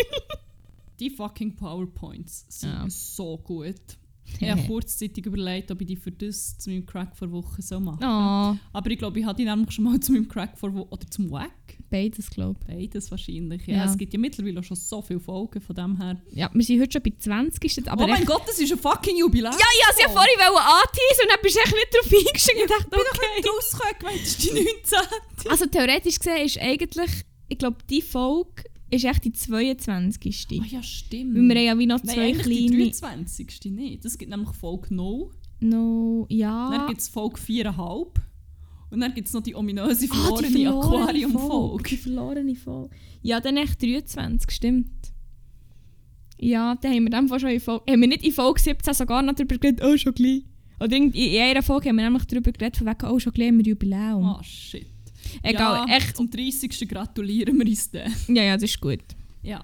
Die 1.01 1.11
fucking 1.11 1.55
PowerPoints 1.55 2.47
sind 2.49 2.71
ja. 2.71 2.91
so 2.91 3.39
gut. 3.39 3.81
Ich 4.41 4.51
habe 4.51 4.63
kurzzeitig 4.63 5.27
überlegt, 5.27 5.71
ob 5.71 5.81
ich 5.81 5.87
die 5.87 5.97
für 5.97 6.13
das 6.13 6.57
zu 6.59 6.71
meinem 6.71 6.87
Crack 6.87 7.17
vor 7.17 7.31
Wochen 7.33 7.61
so 7.61 7.81
mache. 7.81 7.99
Oh. 8.03 8.57
Aber 8.73 8.91
ich 8.91 8.99
glaube, 8.99 9.19
ich 9.19 9.27
hatte 9.27 9.43
die 9.43 9.45
nämlich 9.45 9.73
schon 9.73 9.85
mal 9.85 9.99
zu 10.01 10.13
meinem 10.13 10.29
Crack 10.29 10.57
vor 10.59 10.73
Wochen. 10.75 10.89
Oder 10.91 11.11
zum 11.11 11.31
Wack. 11.31 11.51
Beides, 11.91 12.31
glaube 12.31 12.59
ich. 12.69 12.75
Beides 12.75 13.11
wahrscheinlich. 13.11 13.67
Ja. 13.67 13.77
ja. 13.77 13.85
Es 13.85 13.97
gibt 13.97 14.13
ja 14.13 14.19
mittlerweile 14.19 14.63
schon 14.63 14.77
so 14.77 15.03
viele 15.03 15.21
Folgen 15.21 15.61
von 15.61 15.75
dem 15.75 15.97
her. 15.97 16.21
Ja, 16.33 16.51
wir 16.53 16.63
sind 16.63 16.81
heute 16.81 16.93
schon 16.93 17.03
bei 17.03 17.13
20. 17.19 17.89
Aber 17.91 18.05
oh 18.05 18.09
mein 18.09 18.25
Gott, 18.25 18.43
das 18.47 18.59
ist 18.59 18.71
ein 18.71 18.79
fucking 18.79 19.17
Jubiläum. 19.17 19.53
Ja, 19.53 19.59
ja, 19.59 19.95
sie 19.95 20.03
ja 20.03 20.09
vorhin 20.09 20.39
anteasen 20.41 21.25
und 21.25 21.31
dann 21.31 21.41
bist 21.43 21.57
du 21.57 21.61
echt 21.61 21.75
nicht 21.75 21.95
drauf 21.95 22.13
eingestiegen. 22.13 22.61
Ich 22.61 22.67
dachte, 22.67 22.87
okay. 22.87 23.03
Ich 23.13 23.21
bin 23.21 23.23
doch 23.23 23.37
nicht 23.37 23.49
rausgekommen, 23.49 24.19
das 24.19 24.29
ist 24.29 24.45
die 24.45 24.53
19. 24.53 25.51
Also 25.51 25.67
theoretisch 25.67 26.19
gesehen 26.19 26.47
ist 26.47 26.59
eigentlich, 26.59 27.11
ich 27.49 27.59
glaube, 27.59 27.79
die 27.89 28.03
Folge 28.03 28.65
ist 28.91 29.05
echt 29.05 29.25
die 29.25 29.33
22. 29.33 30.47
Ah 30.61 30.65
ja, 30.67 30.83
stimmt. 30.83 31.35
Weil 31.35 31.43
wir 31.43 31.57
haben 31.57 31.67
ja 31.67 31.79
wie 31.79 31.87
noch 31.87 32.01
zwei 32.01 32.33
Nein, 32.33 32.39
kleine... 32.39 32.71
die 32.71 32.91
23. 32.91 33.73
nicht. 33.73 34.05
Es 34.05 34.17
gibt 34.17 34.31
nämlich 34.31 34.51
Folge 34.51 34.95
0. 34.95 35.31
No, 35.61 36.27
ja. 36.31 36.71
Dann 36.71 36.87
gibt 36.87 37.01
es 37.01 37.09
Folge 37.09 37.39
4,5. 37.39 38.07
Und 38.91 39.01
dann 39.01 39.13
gibt 39.13 39.29
es 39.29 39.35
noch 39.35 39.43
die 39.43 39.55
ominöse 39.55 40.09
verlorene, 40.09 40.47
ah, 40.47 40.51
verlorene 40.51 40.79
Aquarium-Folge. 40.79 41.89
Die 41.91 41.97
verlorene 41.97 42.55
Folge. 42.55 42.95
Ja, 43.23 43.41
dann 43.41 43.59
echt 43.59 43.83
23, 43.83 44.51
stimmt. 44.51 45.13
Ja, 46.39 46.77
dann 46.77 46.95
haben 46.95 47.05
wir 47.05 47.11
dann 47.11 47.29
schon 47.29 47.51
in 47.51 47.61
Folge... 47.61 47.93
Haben 47.93 48.01
wir 48.01 48.09
nicht 48.09 48.25
in 48.25 48.33
Folge 48.33 48.61
17 48.61 48.95
sogar 48.95 49.23
noch 49.23 49.35
darüber 49.35 49.59
geredet, 49.59 49.85
oh, 49.85 49.97
schon 49.97 50.15
gleich. 50.15 50.45
Oder 50.81 50.97
in, 50.97 51.11
in 51.11 51.41
einer 51.41 51.63
Folge 51.63 51.89
haben 51.89 51.97
wir 51.97 52.05
nämlich 52.05 52.25
darüber 52.25 52.53
geredet, 52.53 52.77
von 52.77 52.87
wegen, 52.87 53.07
oh, 53.07 53.19
schon 53.19 53.33
gleich 53.33 53.49
haben 53.49 53.59
wir 53.59 53.67
Jubiläum. 53.67 54.25
Ah, 54.25 54.39
oh, 54.41 54.43
shit. 54.43 54.87
Egal, 55.43 55.89
ja, 55.89 55.97
echt. 55.97 56.17
Zum 56.17 56.31
30. 56.31 56.89
gratulieren 56.89 57.59
wir 57.59 57.67
uns 57.67 57.91
dann. 57.91 58.13
Ja, 58.29 58.43
ja, 58.43 58.55
das 58.55 58.65
ist 58.65 58.81
gut. 58.81 59.05
Ja. 59.43 59.63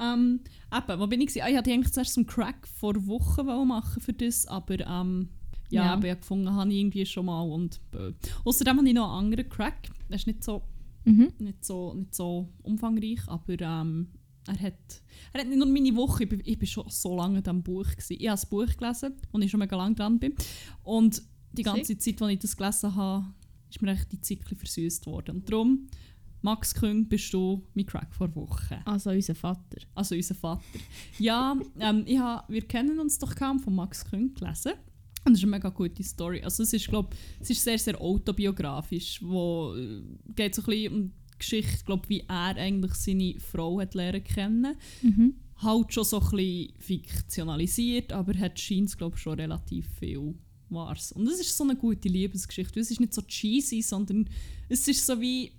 Ähm, 0.00 0.40
eben, 0.72 1.00
wo 1.00 1.06
bin 1.06 1.20
ich? 1.20 1.42
Ah, 1.42 1.48
ich 1.48 1.56
hatte 1.56 1.72
eigentlich 1.72 1.92
zuerst 1.92 2.16
einen 2.16 2.26
Crack 2.26 2.66
vor 2.68 2.94
Wochen 3.06 3.46
machen 3.66 4.00
für 4.00 4.12
das, 4.12 4.46
aber 4.46 4.80
ähm, 4.80 5.28
ja, 5.70 5.84
ja. 5.84 5.92
Aber 5.92 6.08
ich 6.08 6.20
gefunden 6.20 6.54
habe 6.54 6.70
ich 6.70 6.78
irgendwie 6.78 7.06
schon 7.06 7.26
mal 7.26 7.42
und 7.42 7.80
äh. 7.94 8.12
Außerdem 8.44 8.78
habe 8.78 8.88
ich 8.88 8.94
noch 8.94 9.10
einen 9.10 9.32
anderen 9.32 9.48
Crack. 9.48 9.88
Der 10.08 10.16
ist 10.16 10.26
nicht 10.26 10.42
so, 10.42 10.62
mhm. 11.04 11.32
nicht 11.38 11.64
so, 11.64 11.94
nicht 11.94 12.14
so 12.14 12.48
umfangreich, 12.62 13.20
aber 13.26 13.60
ähm, 13.60 14.08
er 14.46 14.60
hat, 14.60 15.02
er 15.32 15.40
hat 15.40 15.48
nicht 15.48 15.58
nur 15.58 15.66
meine 15.66 15.94
Woche, 15.94 16.24
ich 16.24 16.28
bin, 16.28 16.40
ich 16.44 16.58
bin 16.58 16.66
schon 16.66 16.88
so 16.88 17.16
lange 17.16 17.42
an 17.46 17.62
Buch. 17.62 17.90
Gewesen. 17.90 18.16
Ich 18.18 18.28
habe 18.28 18.34
das 18.34 18.46
Buch 18.46 18.76
gelesen, 18.76 19.14
wo 19.30 19.38
ich 19.38 19.50
schon 19.50 19.60
mega 19.60 19.76
lange 19.76 19.94
dran 19.94 20.18
bin. 20.18 20.34
Und 20.82 21.22
die 21.52 21.62
ganze. 21.62 21.98
Zeit, 21.98 22.20
als 22.22 22.32
ich 22.32 22.38
das 22.38 22.56
gelesen 22.56 22.94
habe, 22.94 23.26
ist 23.70 23.82
mir 23.82 23.92
echt 23.92 24.12
die 24.12 24.20
Zyklen 24.20 24.58
versüßt 24.58 25.06
worden. 25.06 25.36
Und 25.36 25.50
darum, 25.50 25.88
Max 26.42 26.74
Küng, 26.74 27.08
bist 27.08 27.32
du 27.34 27.66
mein 27.74 27.86
Crack 27.86 28.14
vor 28.14 28.34
Wochen. 28.34 28.76
Also 28.84 29.10
unser 29.10 29.34
Vater. 29.34 29.80
Also 29.94 30.14
unser 30.14 30.34
Vater. 30.34 30.62
Ja, 31.18 31.56
ähm, 31.80 32.04
ich 32.06 32.18
hab, 32.18 32.48
wir 32.48 32.62
kennen 32.62 32.98
uns 33.00 33.18
doch 33.18 33.34
kaum 33.34 33.58
von 33.58 33.74
Max 33.74 34.04
Küng 34.04 34.34
gelesen. 34.34 34.72
Und 35.24 35.32
das 35.32 35.40
ist 35.40 35.44
eine 35.44 35.50
mega 35.50 35.68
gute 35.68 36.02
Story. 36.02 36.42
Also 36.42 36.62
es 36.62 36.72
ist, 36.72 36.88
glaub, 36.88 37.14
es 37.40 37.50
ist 37.50 37.62
sehr, 37.62 37.78
sehr 37.78 38.00
autobiografisch, 38.00 39.20
wo 39.22 39.74
äh, 39.74 40.02
geht 40.34 40.54
so 40.54 40.62
ein 40.62 40.66
bisschen 40.66 40.94
um 40.94 41.12
Geschichte, 41.38 41.84
glaub, 41.84 42.08
wie 42.08 42.20
er 42.20 42.56
eigentlich 42.56 42.94
seine 42.94 43.38
Frau 43.38 43.80
hat 43.80 43.94
lernen 43.94 44.24
kennen. 44.24 44.76
Mhm. 45.02 45.34
Halt 45.56 45.92
schon 45.92 46.04
so 46.04 46.20
ein 46.20 46.30
bisschen 46.30 46.72
fiktionalisiert, 46.78 48.12
aber 48.12 48.38
hat 48.38 48.58
scheint 48.58 48.96
glaube 48.96 49.16
schon 49.18 49.40
relativ 49.40 49.88
viel 49.98 50.34
Wahres. 50.70 51.12
Und 51.12 51.26
es 51.28 51.40
ist 51.40 51.56
so 51.56 51.64
eine 51.64 51.76
gute 51.76 52.08
Liebesgeschichte. 52.08 52.80
Es 52.80 52.90
ist 52.90 53.00
nicht 53.00 53.14
so 53.14 53.22
cheesy, 53.22 53.82
sondern 53.82 54.28
es 54.68 54.86
ist 54.88 55.04
so 55.04 55.20
wie 55.20 55.52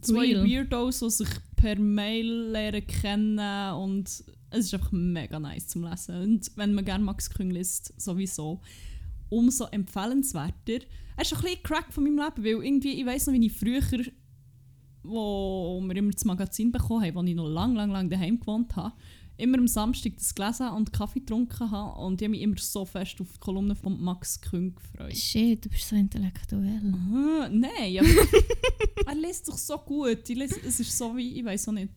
zwei 0.00 0.34
Real. 0.34 0.44
Weirdos, 0.44 1.00
die 1.00 1.10
sich 1.10 1.28
per 1.56 1.78
Mail 1.78 2.50
lernen 2.50 2.86
kennen 2.86 3.74
und 3.74 4.08
es 4.50 4.66
ist 4.66 4.74
einfach 4.74 4.92
mega 4.92 5.38
nice 5.38 5.68
zum 5.68 5.84
Lesen. 5.84 6.22
Und 6.22 6.50
wenn 6.56 6.74
man 6.74 6.84
gerne 6.84 7.04
Max 7.04 7.30
Küng 7.30 7.50
liest, 7.50 7.94
sowieso, 8.00 8.60
umso 9.28 9.66
empfehlenswerter. 9.66 10.84
Er 11.16 11.22
ist 11.22 11.32
ein 11.32 11.40
bisschen 11.40 11.62
Crack 11.62 11.92
von 11.92 12.04
meinem 12.04 12.18
Leben, 12.18 12.44
weil 12.44 12.64
irgendwie, 12.64 13.00
ich 13.00 13.06
weiss 13.06 13.26
noch, 13.26 13.34
wie 13.34 13.46
ich 13.46 13.52
früher, 13.52 13.82
wo 15.02 15.80
wir 15.82 15.96
immer 15.96 16.10
das 16.10 16.24
Magazin 16.24 16.72
bekommen 16.72 17.04
haben, 17.04 17.14
wo 17.14 17.22
ich 17.22 17.34
noch 17.34 17.48
lang, 17.48 17.74
lang, 17.74 17.90
lang 17.90 18.10
daheim 18.10 18.40
gewohnt 18.40 18.74
habe, 18.76 18.94
immer 19.40 19.58
am 19.58 19.68
Samstag 19.68 20.12
das 20.16 20.34
gelesen 20.34 20.68
und 20.68 20.92
Kaffee 20.92 21.20
getrunken 21.20 21.70
habe 21.70 21.98
und 22.00 22.20
ich 22.20 22.26
habe 22.26 22.30
mich 22.30 22.42
immer 22.42 22.58
so 22.58 22.84
fest 22.84 23.20
auf 23.20 23.28
die 23.32 23.38
Kolumne 23.40 23.74
von 23.74 24.00
Max 24.00 24.40
Küng 24.40 24.74
gefreut. 24.74 25.16
Shit, 25.16 25.64
du 25.64 25.68
bist 25.68 25.88
so 25.88 25.96
intellektuell. 25.96 26.92
Ah, 26.94 27.48
nein, 27.50 27.98
aber 27.98 28.08
er 29.06 29.14
liest 29.14 29.48
doch 29.48 29.58
so 29.58 29.78
gut. 29.78 30.28
Ich 30.28 30.36
lese, 30.36 30.60
es 30.66 30.80
ist 30.80 30.96
so 30.96 31.16
wie, 31.16 31.38
ich 31.38 31.44
weiß 31.44 31.68
auch 31.68 31.72
nicht. 31.72 31.88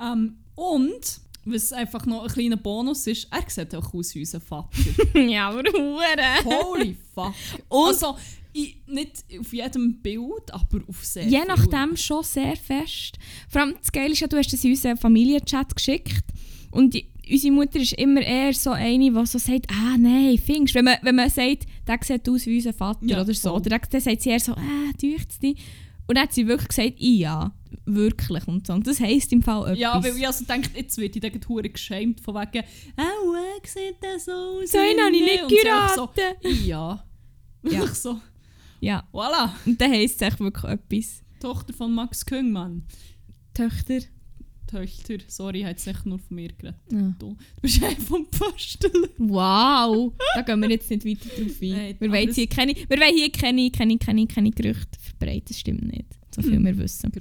Ähm, 0.00 0.36
und, 0.54 1.20
was 1.44 1.72
einfach 1.72 2.04
noch 2.06 2.24
ein 2.24 2.28
kleiner 2.28 2.56
Bonus 2.56 3.06
ist, 3.06 3.28
er 3.30 3.48
sieht 3.48 3.74
auch 3.74 3.94
aus 3.94 4.14
wie 4.14 4.20
unser 4.20 4.40
Vater. 4.40 4.70
ja, 5.18 5.48
aber 5.48 5.62
hure. 5.72 6.44
Holy 6.44 6.96
fuck. 7.14 7.34
Und- 7.68 7.86
also, 7.88 8.16
ich, 8.52 8.76
nicht 8.86 9.24
auf 9.38 9.52
jedem 9.52 10.00
Bild, 10.00 10.52
aber 10.52 10.80
auf 10.88 11.04
sehr 11.04 11.26
Je 11.26 11.44
nachdem 11.46 11.96
schon 11.96 12.24
sehr 12.24 12.56
fest. 12.56 13.18
Vor 13.48 13.60
allem 13.62 13.74
das 13.80 13.92
Geile 13.92 14.12
ist 14.12 14.20
ja, 14.20 14.26
du 14.26 14.36
hast 14.36 14.52
das 14.52 14.64
in 14.64 14.70
unseren 14.70 14.96
Familienchat 14.96 15.74
geschickt 15.76 16.24
und 16.70 16.94
die, 16.94 17.06
unsere 17.30 17.52
Mutter 17.54 17.78
ist 17.80 17.92
immer 17.94 18.20
eher 18.22 18.52
so 18.54 18.70
eine, 18.70 19.10
die 19.10 19.26
so 19.26 19.38
sagt, 19.38 19.66
ah 19.70 19.96
nein, 19.98 20.38
findest 20.38 20.74
wenn 20.74 20.84
man, 20.84 20.96
wenn 21.02 21.16
man 21.16 21.30
sagt, 21.30 21.66
der 21.86 21.98
sieht 22.02 22.28
aus 22.28 22.46
wie 22.46 22.56
unser 22.56 22.72
Vater 22.72 23.04
Ja, 23.06 23.20
oder 23.22 23.34
so, 23.34 23.50
voll. 23.50 23.60
oder 23.60 23.78
dann, 23.78 24.00
sagt 24.00 24.22
sie 24.22 24.30
eher 24.30 24.40
so, 24.40 24.52
ah, 24.52 24.92
täuscht 25.00 25.42
dich. 25.42 25.58
Und 26.06 26.16
dann 26.16 26.24
hat 26.24 26.32
sie 26.32 26.46
wirklich 26.46 26.68
gesagt, 26.68 26.94
ja, 26.98 27.52
wirklich 27.84 28.48
und 28.48 28.66
so. 28.66 28.72
Und 28.72 28.86
das 28.86 28.98
heisst 28.98 29.30
im 29.32 29.42
Fall 29.42 29.64
etwas. 29.64 29.78
Ja, 29.78 30.02
weil 30.02 30.16
ich 30.16 30.26
also 30.26 30.44
denke, 30.46 30.70
jetzt 30.74 30.96
wird 30.96 31.14
ich 31.16 31.20
dann 31.20 31.32
hure 31.48 31.68
geschämt 31.68 32.20
von 32.20 32.34
wegen, 32.34 32.64
oh, 32.96 33.34
er 33.34 33.68
sieht 33.68 33.96
das 34.00 34.24
so 34.24 34.32
aus. 34.32 34.70
so 34.72 34.78
einen 34.78 34.98
habe 35.04 35.14
ich 35.14 35.22
nicht 35.50 35.66
einfach 35.66 35.94
so. 35.94 36.08
Ja. 36.64 37.04
Ja. 37.64 37.82
Einfach 37.82 37.94
so, 37.94 38.18
Ja, 38.80 39.04
voilà. 39.12 39.50
und 39.66 39.78
dann 39.80 39.90
heisst 39.92 40.22
es 40.22 40.28
echt 40.28 40.40
wirklich 40.40 40.64
etwas. 40.72 41.22
Tochter 41.40 41.74
von 41.74 41.92
Max 41.94 42.24
Küng, 42.24 42.52
Mann. 42.52 42.84
Töchter. 43.52 43.98
Töchter, 44.68 45.16
sorry, 45.26 45.58
ich 45.58 45.64
habe 45.64 45.72
jetzt 45.72 45.86
nicht 45.86 46.06
nur 46.06 46.18
von 46.18 46.34
mir 46.36 46.48
geredet. 46.48 46.76
Ja. 46.92 47.14
Du, 47.18 47.30
du 47.30 47.36
bist 47.62 47.82
einer 47.82 47.96
vom 47.96 48.26
Postel. 48.30 48.90
Wow! 49.18 50.12
da 50.34 50.42
gehen 50.42 50.60
wir 50.60 50.70
jetzt 50.70 50.88
nicht 50.90 51.04
weiter 51.04 51.28
drauf 51.28 51.56
ein. 51.60 51.68
Nein, 51.70 51.96
wir, 51.98 52.12
wollen 52.12 52.32
hier 52.32 52.46
keine, 52.46 52.74
wir 52.76 52.98
wollen 53.00 53.16
hier 53.16 53.32
keine, 53.32 53.70
keine, 53.70 53.98
keine, 53.98 54.26
keine 54.26 54.50
Gerüchte 54.50 54.98
verbreiten. 55.00 55.44
Das 55.48 55.58
stimmt 55.58 55.82
nicht. 55.84 56.06
So 56.34 56.42
viel 56.42 56.56
Hm. 56.56 56.64
wir 56.66 56.78
wissen. 56.78 57.10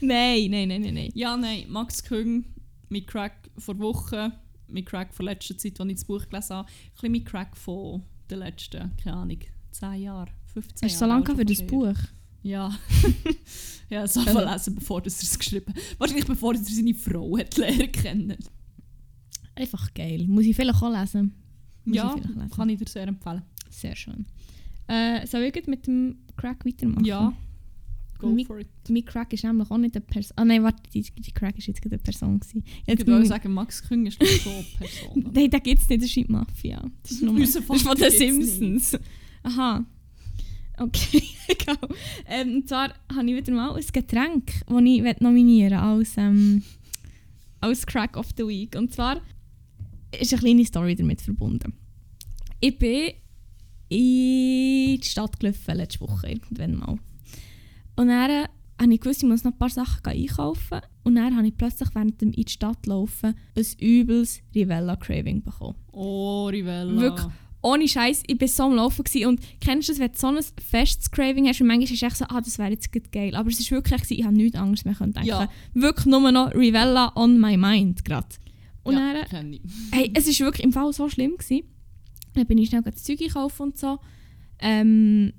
Nein. 0.00 0.50
Nein, 0.50 0.68
nein, 0.68 0.82
nein, 0.82 0.94
nein. 0.94 1.10
Ja, 1.14 1.36
nein, 1.36 1.64
Max 1.68 2.02
Küng, 2.02 2.44
mein 2.88 3.04
Crack 3.06 3.50
vor 3.58 3.78
Wochen, 3.78 4.32
mein 4.68 4.84
Crack 4.84 5.14
von 5.14 5.26
letzter 5.26 5.56
Zeit, 5.58 5.78
als 5.80 5.88
ich 5.90 5.94
das 5.96 6.04
Buch 6.04 6.28
gelesen 6.28 6.56
habe, 6.56 6.68
ein 6.68 6.92
bisschen 6.94 7.12
mein 7.12 7.24
Crack 7.24 7.56
von 7.56 8.02
den 8.30 8.38
letzten, 8.38 8.92
keine 9.02 9.16
Ahnung, 9.16 9.38
10 9.72 10.02
Jahren, 10.02 10.30
15 10.52 10.88
Hast 10.88 10.94
du 10.94 10.98
so 10.98 11.04
Jahren. 11.06 11.22
lange 11.24 11.36
für 11.38 11.44
das 11.44 11.66
Buch? 11.66 11.94
Ja. 12.46 12.78
ja, 13.90 14.06
so 14.06 14.20
viel 14.20 14.40
lesen, 14.44 14.74
bevor 14.76 15.00
er 15.00 15.06
es 15.06 15.38
geschrieben 15.38 15.74
hat. 15.74 15.82
Wahrscheinlich 15.98 16.26
bevor 16.26 16.54
er 16.54 16.60
seine 16.62 16.94
Frau 16.94 17.36
hat 17.38 17.56
lernen 17.56 17.90
kennen. 17.92 18.36
Einfach 19.54 19.92
geil. 19.94 20.26
Muss 20.28 20.44
ich 20.44 20.54
vielleicht 20.54 20.82
auch 20.82 20.92
lesen? 21.00 21.34
Muss 21.84 21.96
Ja, 21.96 22.06
ich 22.14 22.22
vielleicht 22.22 22.36
lesen. 22.36 22.50
kann 22.50 22.68
ich 22.68 22.78
dir 22.78 22.88
sehr 22.88 23.08
empfehlen. 23.08 23.42
Sehr 23.70 23.96
schön. 23.96 24.26
Äh, 24.86 25.26
soll 25.26 25.42
ich 25.42 25.66
mit 25.66 25.86
dem 25.86 26.18
Crack 26.36 26.64
weitermachen? 26.64 27.04
Ja, 27.04 27.32
go 28.18 28.28
Mi- 28.32 28.44
for 28.46 28.60
it. 28.60 28.68
Mein 28.88 29.04
Crack 29.04 29.32
ist 29.32 29.42
nämlich 29.42 29.68
auch 29.70 29.78
nicht 29.78 29.96
eine 29.96 30.04
Person. 30.04 30.32
Ah 30.36 30.44
nein, 30.44 30.62
warte, 30.62 30.82
die, 30.94 31.02
die 31.02 31.32
Crack 31.32 31.58
ist 31.58 31.66
jetzt 31.66 31.82
gerade 31.82 31.96
eine 31.96 32.02
Person. 32.02 32.38
Gewesen. 32.38 32.62
Ich 32.82 32.86
Jetzt 32.86 33.06
würde 33.06 33.18
muss- 33.20 33.28
sagen, 33.28 33.52
Max 33.52 33.82
Küng 33.82 34.06
ist 34.06 34.20
nicht 34.20 34.42
so 34.44 34.50
eine 34.50 34.62
Person. 34.78 35.30
Nein, 35.34 35.50
da 35.50 35.58
gibt 35.58 35.82
es 35.82 35.88
nicht, 35.88 36.00
das 36.02 36.08
ist 36.08 36.16
die 36.16 36.24
Mafia. 36.28 36.84
Das 37.02 37.10
ist, 37.12 37.22
nur, 37.22 37.38
das 37.40 37.56
von 37.56 37.96
den 37.96 38.10
Simpsons. 38.12 38.96
Aha. 39.42 39.84
Okay, 40.78 41.22
egal. 41.48 41.78
Ähm, 42.26 42.56
und 42.56 42.68
zwar 42.68 42.92
habe 43.14 43.30
ich 43.30 43.36
wieder 43.36 43.52
mal 43.52 43.74
ein 43.74 43.84
Getränk, 43.92 44.52
das 44.66 44.82
ich 44.82 45.20
nominieren 45.20 45.78
als, 45.78 46.16
ähm, 46.16 46.62
als 47.60 47.86
Crack 47.86 48.16
of 48.16 48.28
the 48.36 48.46
Week. 48.46 48.74
Und 48.76 48.92
zwar 48.92 49.20
ist 50.18 50.32
eine 50.32 50.42
kleine 50.42 50.64
Story 50.64 50.94
damit 50.94 51.22
verbunden. 51.22 51.72
Ich 52.60 52.78
bin 52.78 53.12
in 53.88 55.00
die 55.00 55.00
Stadt 55.02 55.38
gelaufen 55.38 55.76
letzte 55.76 56.00
Woche, 56.00 56.28
irgendwann 56.28 56.76
mal. 56.76 56.98
Und 57.96 58.08
dann 58.08 58.30
äh, 58.30 58.44
habe 58.80 58.92
ich 58.92 59.00
gewusst, 59.00 59.22
ich 59.22 59.28
muss 59.28 59.44
noch 59.44 59.52
ein 59.52 59.58
paar 59.58 59.70
Sachen 59.70 60.04
einkaufen. 60.04 60.80
Und 61.04 61.14
dann 61.14 61.36
habe 61.36 61.46
ich 61.46 61.56
plötzlich 61.56 61.88
während 61.94 62.20
dem 62.20 62.32
in 62.32 62.44
die 62.44 62.50
Stadt 62.50 62.84
laufen 62.86 63.34
ein 63.56 63.66
übles 63.80 64.42
Rivella-Craving 64.54 65.42
bekommen. 65.42 65.76
Oh, 65.92 66.48
Rivella. 66.48 67.00
Wirklich. 67.00 67.32
Ohne 67.66 67.88
Scheiß, 67.88 68.22
ich 68.28 68.40
war 68.40 68.46
so 68.46 68.62
am 68.62 68.74
Laufen 68.76 69.02
gewesen. 69.02 69.26
und 69.26 69.40
kennst 69.60 69.88
du 69.88 69.92
das, 69.92 69.98
wenn 69.98 70.12
du 70.12 70.18
so 70.18 70.28
ein 70.28 70.38
festes 70.70 71.10
Craving 71.10 71.48
hast 71.48 71.60
und 71.60 71.66
manchmal 71.66 71.84
ist 71.84 72.00
es 72.00 72.02
echt 72.02 72.16
so, 72.16 72.24
ah, 72.28 72.40
das 72.40 72.58
wäre 72.60 72.70
jetzt 72.70 72.92
geil. 73.10 73.34
Aber 73.34 73.50
es 73.50 73.58
ist 73.58 73.72
wirklich, 73.72 74.02
gewesen, 74.02 74.20
ich 74.20 74.24
habe 74.24 74.36
nichts 74.36 74.56
anderes 74.56 74.84
mehr 74.84 74.94
können 74.94 75.12
denken. 75.12 75.28
Ja. 75.28 75.48
Wirklich 75.74 76.06
nur 76.06 76.30
noch 76.30 76.54
Rivella 76.54 77.10
on 77.16 77.40
my 77.40 77.56
mind 77.56 78.04
gerade. 78.04 78.28
Und 78.84 78.94
ja, 78.94 79.24
dann, 79.32 79.52
ich. 79.52 79.62
hey, 79.90 80.12
es 80.14 80.26
war 80.26 80.46
wirklich 80.46 80.64
im 80.64 80.72
Fall 80.72 80.92
so 80.92 81.08
schlimm. 81.08 81.36
Gewesen. 81.36 81.64
Dann 82.34 82.46
bin 82.46 82.58
ich 82.58 82.68
schnell 82.68 82.82
das 82.82 83.02
Zeug 83.02 83.18
kaufen 83.32 83.62
und 83.62 83.78
so. 83.78 83.98
Ähm, 84.60 85.32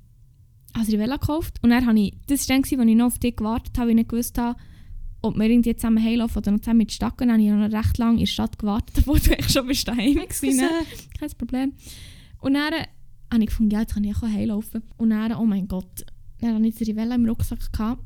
also 0.73 0.91
Rivella 0.91 1.15
gekauft. 1.15 1.59
Und 1.61 1.69
dann 1.69 1.85
habe 1.85 1.97
ich, 1.97 2.13
das 2.27 2.49
war 2.49 2.55
dann, 2.55 2.63
gewesen, 2.63 2.81
als 2.81 2.89
ich 2.89 2.95
noch 2.97 3.05
auf 3.05 3.19
dich 3.19 3.37
gewartet 3.37 3.77
habe, 3.77 3.85
weil 3.85 3.91
ich 3.91 3.95
nicht 3.95 4.09
gewusst 4.09 4.37
habe, 4.37 4.59
ob 5.21 5.37
wir 5.37 5.45
irgendwie 5.45 5.75
zusammen 5.77 6.03
heimlaufen 6.03 6.39
oder 6.39 6.51
noch 6.51 6.59
zusammen 6.59 6.85
gehen. 6.85 6.97
Dann 7.17 7.31
habe 7.31 7.41
ich 7.41 7.49
noch 7.49 7.71
recht 7.71 7.97
lange 7.97 8.13
in 8.15 8.19
der 8.19 8.25
Stadt 8.25 8.59
gewartet, 8.59 8.97
obwohl 8.97 9.19
du 9.19 9.31
eigentlich 9.31 9.49
schon 9.49 9.65
bist 9.65 9.87
daheim 9.87 10.15
gewesen, 10.15 10.57
ne? 10.57 10.69
Kein 11.17 11.29
Problem. 11.37 11.73
Und 12.39 12.53
dann 12.53 12.73
habe 13.31 13.43
ich 13.43 13.47
gefunden, 13.47 13.71
ja, 13.71 13.81
jetzt 13.81 13.93
kann 13.93 14.03
ich 14.03 14.15
auch 14.15 14.21
heimlaufen. 14.21 14.83
Und 14.97 15.09
dann, 15.09 15.33
oh 15.33 15.45
mein 15.45 15.67
Gott, 15.67 16.05
dann 16.39 16.55
hatte 16.55 16.67
ich 16.67 16.75
die 16.75 16.85
Rivella 16.85 17.15
im 17.15 17.25
Rucksack. 17.25 17.71
Gehabt. 17.71 18.03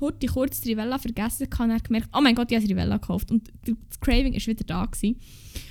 Heute 0.00 0.28
kurz 0.28 0.60
die 0.60 0.70
Rivella 0.70 0.98
vergessen 0.98 1.48
und 1.50 1.58
dann 1.58 1.78
gemerkt, 1.78 2.08
oh 2.16 2.20
mein 2.20 2.36
Gott, 2.36 2.50
ich 2.50 2.56
habe 2.56 2.66
die 2.66 2.72
Rivella 2.72 2.98
gekauft. 2.98 3.32
Und 3.32 3.50
das 3.64 3.98
Craving 4.00 4.32
war 4.32 4.46
wieder 4.46 4.64
da. 4.64 4.86
Gewesen. 4.86 5.16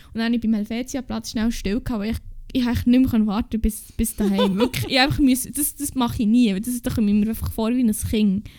Und 0.07 0.15
dann 0.15 0.25
habe 0.25 0.35
ich 0.35 0.41
beim 0.41 0.53
Helvetia-Platz 0.53 1.31
schnell 1.31 1.51
still 1.51 1.79
gehabt, 1.79 2.01
weil 2.01 2.11
ich, 2.11 2.17
ich 2.51 2.67
eigentlich 2.67 2.85
nicht 2.85 3.13
mehr 3.13 3.27
warten 3.27 3.61
bis, 3.61 3.91
bis 3.93 4.15
daheim. 4.15 4.55
Wirklich, 4.59 4.91
ich 4.91 4.99
einfach 4.99 5.19
müssen, 5.19 5.53
das, 5.53 5.75
das 5.75 5.95
mache 5.95 6.23
ich 6.23 6.27
nie, 6.27 6.51
weil 6.51 6.59
das 6.59 6.73
ist 6.73 6.85
doch 6.85 6.97
mir 6.97 7.27
einfach 7.27 7.51
vor 7.53 7.71
wie 7.71 7.83
ein 7.83 7.93
Kind. 7.93 8.49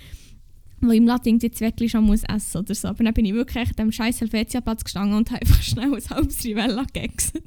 Wo 0.80 0.90
im 0.92 1.06
Latin 1.06 1.38
die 1.38 1.50
Zweckli 1.50 1.88
schon 1.88 2.04
muss 2.04 2.22
essen 2.24 2.58
oder 2.58 2.74
so. 2.74 2.88
Aber 2.88 3.04
dann 3.04 3.12
bin 3.12 3.24
ich 3.24 3.34
wirklich 3.34 3.68
an 3.68 3.74
dem 3.76 3.92
scheiß 3.92 4.20
Helvetia-Platz 4.20 4.84
gestanden 4.84 5.16
und 5.16 5.30
habe 5.30 5.42
einfach 5.42 5.60
schnell 5.60 5.92
ein 5.92 6.10
halbes 6.10 6.44
Rivella 6.44 6.84
gegessen. 6.84 7.42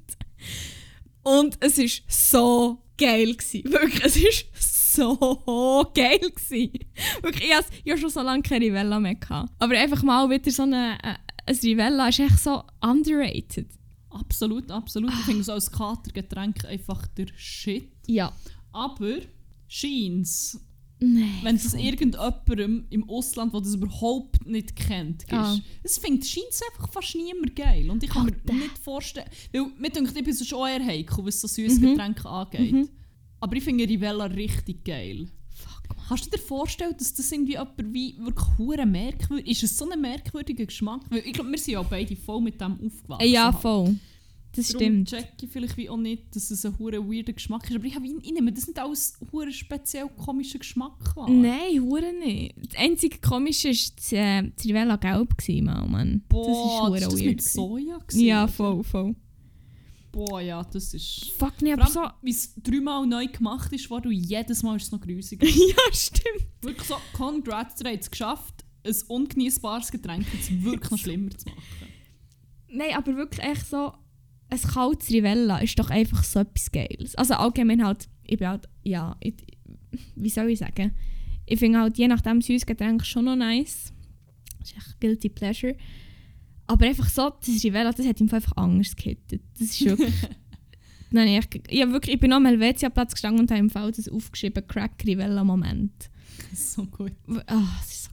Und 1.23 1.57
es 1.59 1.77
war 1.77 1.87
so 2.07 2.83
geil. 2.97 3.35
Gewesen. 3.35 3.71
Wirklich, 3.71 4.49
es 4.53 4.97
war 4.97 5.37
so 5.37 5.91
geil. 5.93 6.19
Gewesen. 6.19 6.79
Wirklich, 7.21 7.45
ich 7.49 7.53
hatte 7.53 7.67
hatte 7.87 7.97
schon 7.99 8.09
so 8.09 8.21
lange 8.21 8.43
keine 8.43 8.65
Rivella 8.65 8.99
mehr. 8.99 9.15
Gehabt. 9.15 9.51
Aber 9.59 9.77
einfach 9.77 10.03
mal 10.03 10.29
wieder 10.29 10.51
so 10.51 10.63
eine, 10.63 10.97
äh, 11.03 11.15
ein 11.45 11.55
Rivella 11.55 12.09
ist 12.09 12.19
echt 12.19 12.39
so 12.39 12.63
underrated. 12.81 13.67
Absolut, 14.09 14.69
absolut. 14.69 15.11
Ich 15.13 15.25
finde 15.25 15.43
so 15.43 15.53
als 15.53 15.71
Katergetränk 15.71 16.65
einfach 16.65 17.07
der 17.07 17.27
Shit. 17.35 17.89
Ja. 18.07 18.31
Aber 18.73 19.17
Scheins, 19.67 20.59
Nein. 21.03 21.39
wenn 21.43 21.55
es 21.55 21.73
irgendjemandem 21.73 22.85
im 22.91 23.09
Ausland, 23.09 23.53
der 23.53 23.61
das 23.61 23.73
überhaupt 23.73 24.45
nicht 24.45 24.75
kennt, 24.75 25.23
ist, 25.23 25.33
Ah. 25.33 25.57
es 25.83 25.97
findet 25.97 26.27
Scheins 26.27 26.61
einfach 26.71 26.91
fast 26.91 27.15
niemand 27.15 27.55
geil. 27.55 27.89
Und 27.89 28.03
ich 28.03 28.09
kann 28.09 28.25
Alter. 28.27 28.53
mir 28.53 28.59
nicht 28.59 28.77
vorstellen, 28.77 29.27
weil 29.51 29.65
mir 29.79 29.89
denkt, 29.89 30.15
ich 30.15 30.23
bin 30.23 30.33
so 30.33 30.45
schon 30.45 30.67
eher 30.69 30.85
heikel, 30.85 31.25
was 31.25 31.41
so 31.41 31.47
süße 31.47 31.79
Mhm. 31.79 31.89
Getränke 31.91 32.29
angeht. 32.29 32.71
Mhm. 32.71 32.89
Aber 33.39 33.55
ich 33.55 33.63
finde 33.63 33.87
Rivella 33.89 34.25
richtig 34.25 34.83
geil. 34.85 35.27
Fuck, 35.49 35.97
man. 35.97 36.05
Kannst 36.07 36.27
du 36.27 36.29
dir 36.29 36.37
vorstellen, 36.37 36.93
dass 36.97 37.13
das 37.15 37.31
irgendwie 37.31 37.53
jemand 37.53 37.93
wie 37.93 38.15
wirklich 38.19 38.47
hure 38.59 38.85
merkwürdig 38.85 39.47
ist? 39.47 39.63
Es 39.63 39.77
so 39.77 39.89
ein 39.89 39.99
merkwürdiger 39.99 40.65
Geschmack? 40.67 41.01
Weil 41.09 41.23
ich 41.25 41.33
glaube, 41.33 41.49
wir 41.49 41.57
sind 41.57 41.73
ja 41.73 41.81
beide 41.81 42.15
voll 42.15 42.41
mit 42.41 42.61
dem 42.61 42.73
aufgewachsen. 42.73 43.27
Ja, 43.29 43.51
halt. 43.63 43.95
Das 44.53 44.67
Darum 44.67 45.05
stimmt. 45.05 45.09
check 45.09 45.33
ich 45.41 45.49
vielleicht 45.49 45.77
wie 45.77 45.89
auch 45.89 45.95
nicht, 45.97 46.35
dass 46.35 46.51
es 46.51 46.65
ein 46.65 46.77
hure 46.77 46.99
weirder 47.07 47.31
Geschmack 47.31 47.69
ist. 47.69 47.75
Aber 47.75 47.85
ich, 47.85 47.95
habe 47.95 48.03
wie- 48.03 48.17
ich 48.21 48.33
nehme 48.33 48.51
das 48.51 48.67
nicht 48.67 48.77
als 48.79 49.17
hure 49.31 49.51
speziell 49.53 50.09
komischer 50.09 50.59
Geschmack 50.59 51.15
wahr. 51.15 51.29
Nein, 51.29 51.79
hure 51.81 52.11
nicht. 52.13 52.55
Das 52.57 52.77
einzige 52.77 53.17
Komische 53.19 53.69
war 53.69 53.91
das, 53.95 54.11
äh, 54.11 54.51
das 54.53 54.65
Rivella 54.65 54.97
gelb, 54.97 55.37
gewesen, 55.37 55.65
Mann. 55.65 56.23
Boah, 56.27 56.89
das 56.91 57.01
ist 57.01 57.05
das 57.07 57.13
hure 57.13 57.19
weird. 57.21 57.25
mit. 57.27 57.41
Soja 57.43 57.97
gewesen, 57.99 58.25
Ja, 58.25 58.47
voll, 58.47 58.83
voll. 58.83 59.15
Boah, 60.11 60.41
ja, 60.41 60.61
das 60.65 60.93
ist... 60.93 61.31
Fuck, 61.37 61.61
nicht, 61.61 61.79
aber 61.79 61.87
so... 61.89 62.01
wie 62.21 62.31
es 62.31 62.53
dreimal 62.61 63.07
neu 63.07 63.27
gemacht 63.27 63.71
ist, 63.71 63.89
wurde 63.89 64.09
und 64.09 64.15
jedes 64.15 64.61
Mal 64.61 64.75
ist 64.75 64.83
es 64.87 64.91
noch 64.91 64.99
grusiger. 64.99 65.47
ja, 65.47 65.75
stimmt. 65.93 66.47
wirklich 66.61 66.85
so, 66.89 66.95
congrats, 67.13 67.81
ihr 67.81 67.89
habt 67.91 68.01
es 68.01 68.11
geschafft, 68.11 68.65
ein 68.85 68.93
ungenießbares 69.07 69.89
Getränk 69.89 70.25
jetzt 70.33 70.51
wirklich 70.61 70.91
noch 70.91 70.97
schlimmer 70.97 71.29
zu 71.29 71.45
machen. 71.47 71.61
Nein, 72.73 72.93
aber 72.97 73.15
wirklich 73.15 73.41
echt 73.45 73.67
so... 73.67 73.93
Ein 74.51 74.61
kaltes 74.61 75.09
Rivella 75.09 75.59
ist 75.59 75.79
doch 75.79 75.89
einfach 75.89 76.23
so 76.23 76.41
etwas 76.41 76.71
Geiles. 76.71 77.15
Also 77.15 77.35
allgemein 77.35 77.83
halt... 77.83 78.09
Ich 78.25 78.37
bin 78.37 78.47
halt... 78.47 78.67
Ja, 78.83 79.15
ich, 79.21 79.35
wie 80.15 80.29
soll 80.29 80.49
ich 80.49 80.59
sagen? 80.59 80.91
Ich 81.45 81.59
finde 81.59 81.79
halt 81.79 81.97
je 81.97 82.07
nachdem 82.07 82.41
süßes 82.41 82.65
Getränk 82.65 83.05
schon 83.05 83.25
noch 83.25 83.35
nice. 83.35 83.93
Das 84.59 84.71
ist 84.71 84.77
echt 84.77 84.99
guilty 84.99 85.29
pleasure. 85.29 85.75
Aber 86.67 86.85
einfach 86.85 87.09
so, 87.09 87.29
das 87.29 87.63
Rivella, 87.63 87.91
das 87.91 88.05
hat 88.05 88.19
ihm 88.19 88.29
einfach 88.31 88.55
anders 88.57 88.95
gehittet. 88.95 89.41
Das 89.57 89.69
ist 89.69 89.85
wirklich... 89.85 90.13
Nein, 91.11 91.27
ich, 91.27 91.61
ich, 91.69 91.87
wirklich, 91.87 92.15
ich 92.15 92.21
bin 92.21 92.31
am 92.31 92.45
Helvetia-Platz 92.45 93.13
gestanden 93.13 93.41
und 93.41 93.51
habe 93.51 93.59
im 93.59 93.69
Fall 93.69 93.91
das 93.91 94.07
aufgeschrieben, 94.07 94.65
Crack 94.67 95.03
Rivella 95.05 95.43
Moment. 95.43 96.09
so 96.53 96.85
gut. 96.85 97.13
Ah, 97.47 97.79
das 97.79 97.89
war 97.89 98.01
so. 98.05 98.10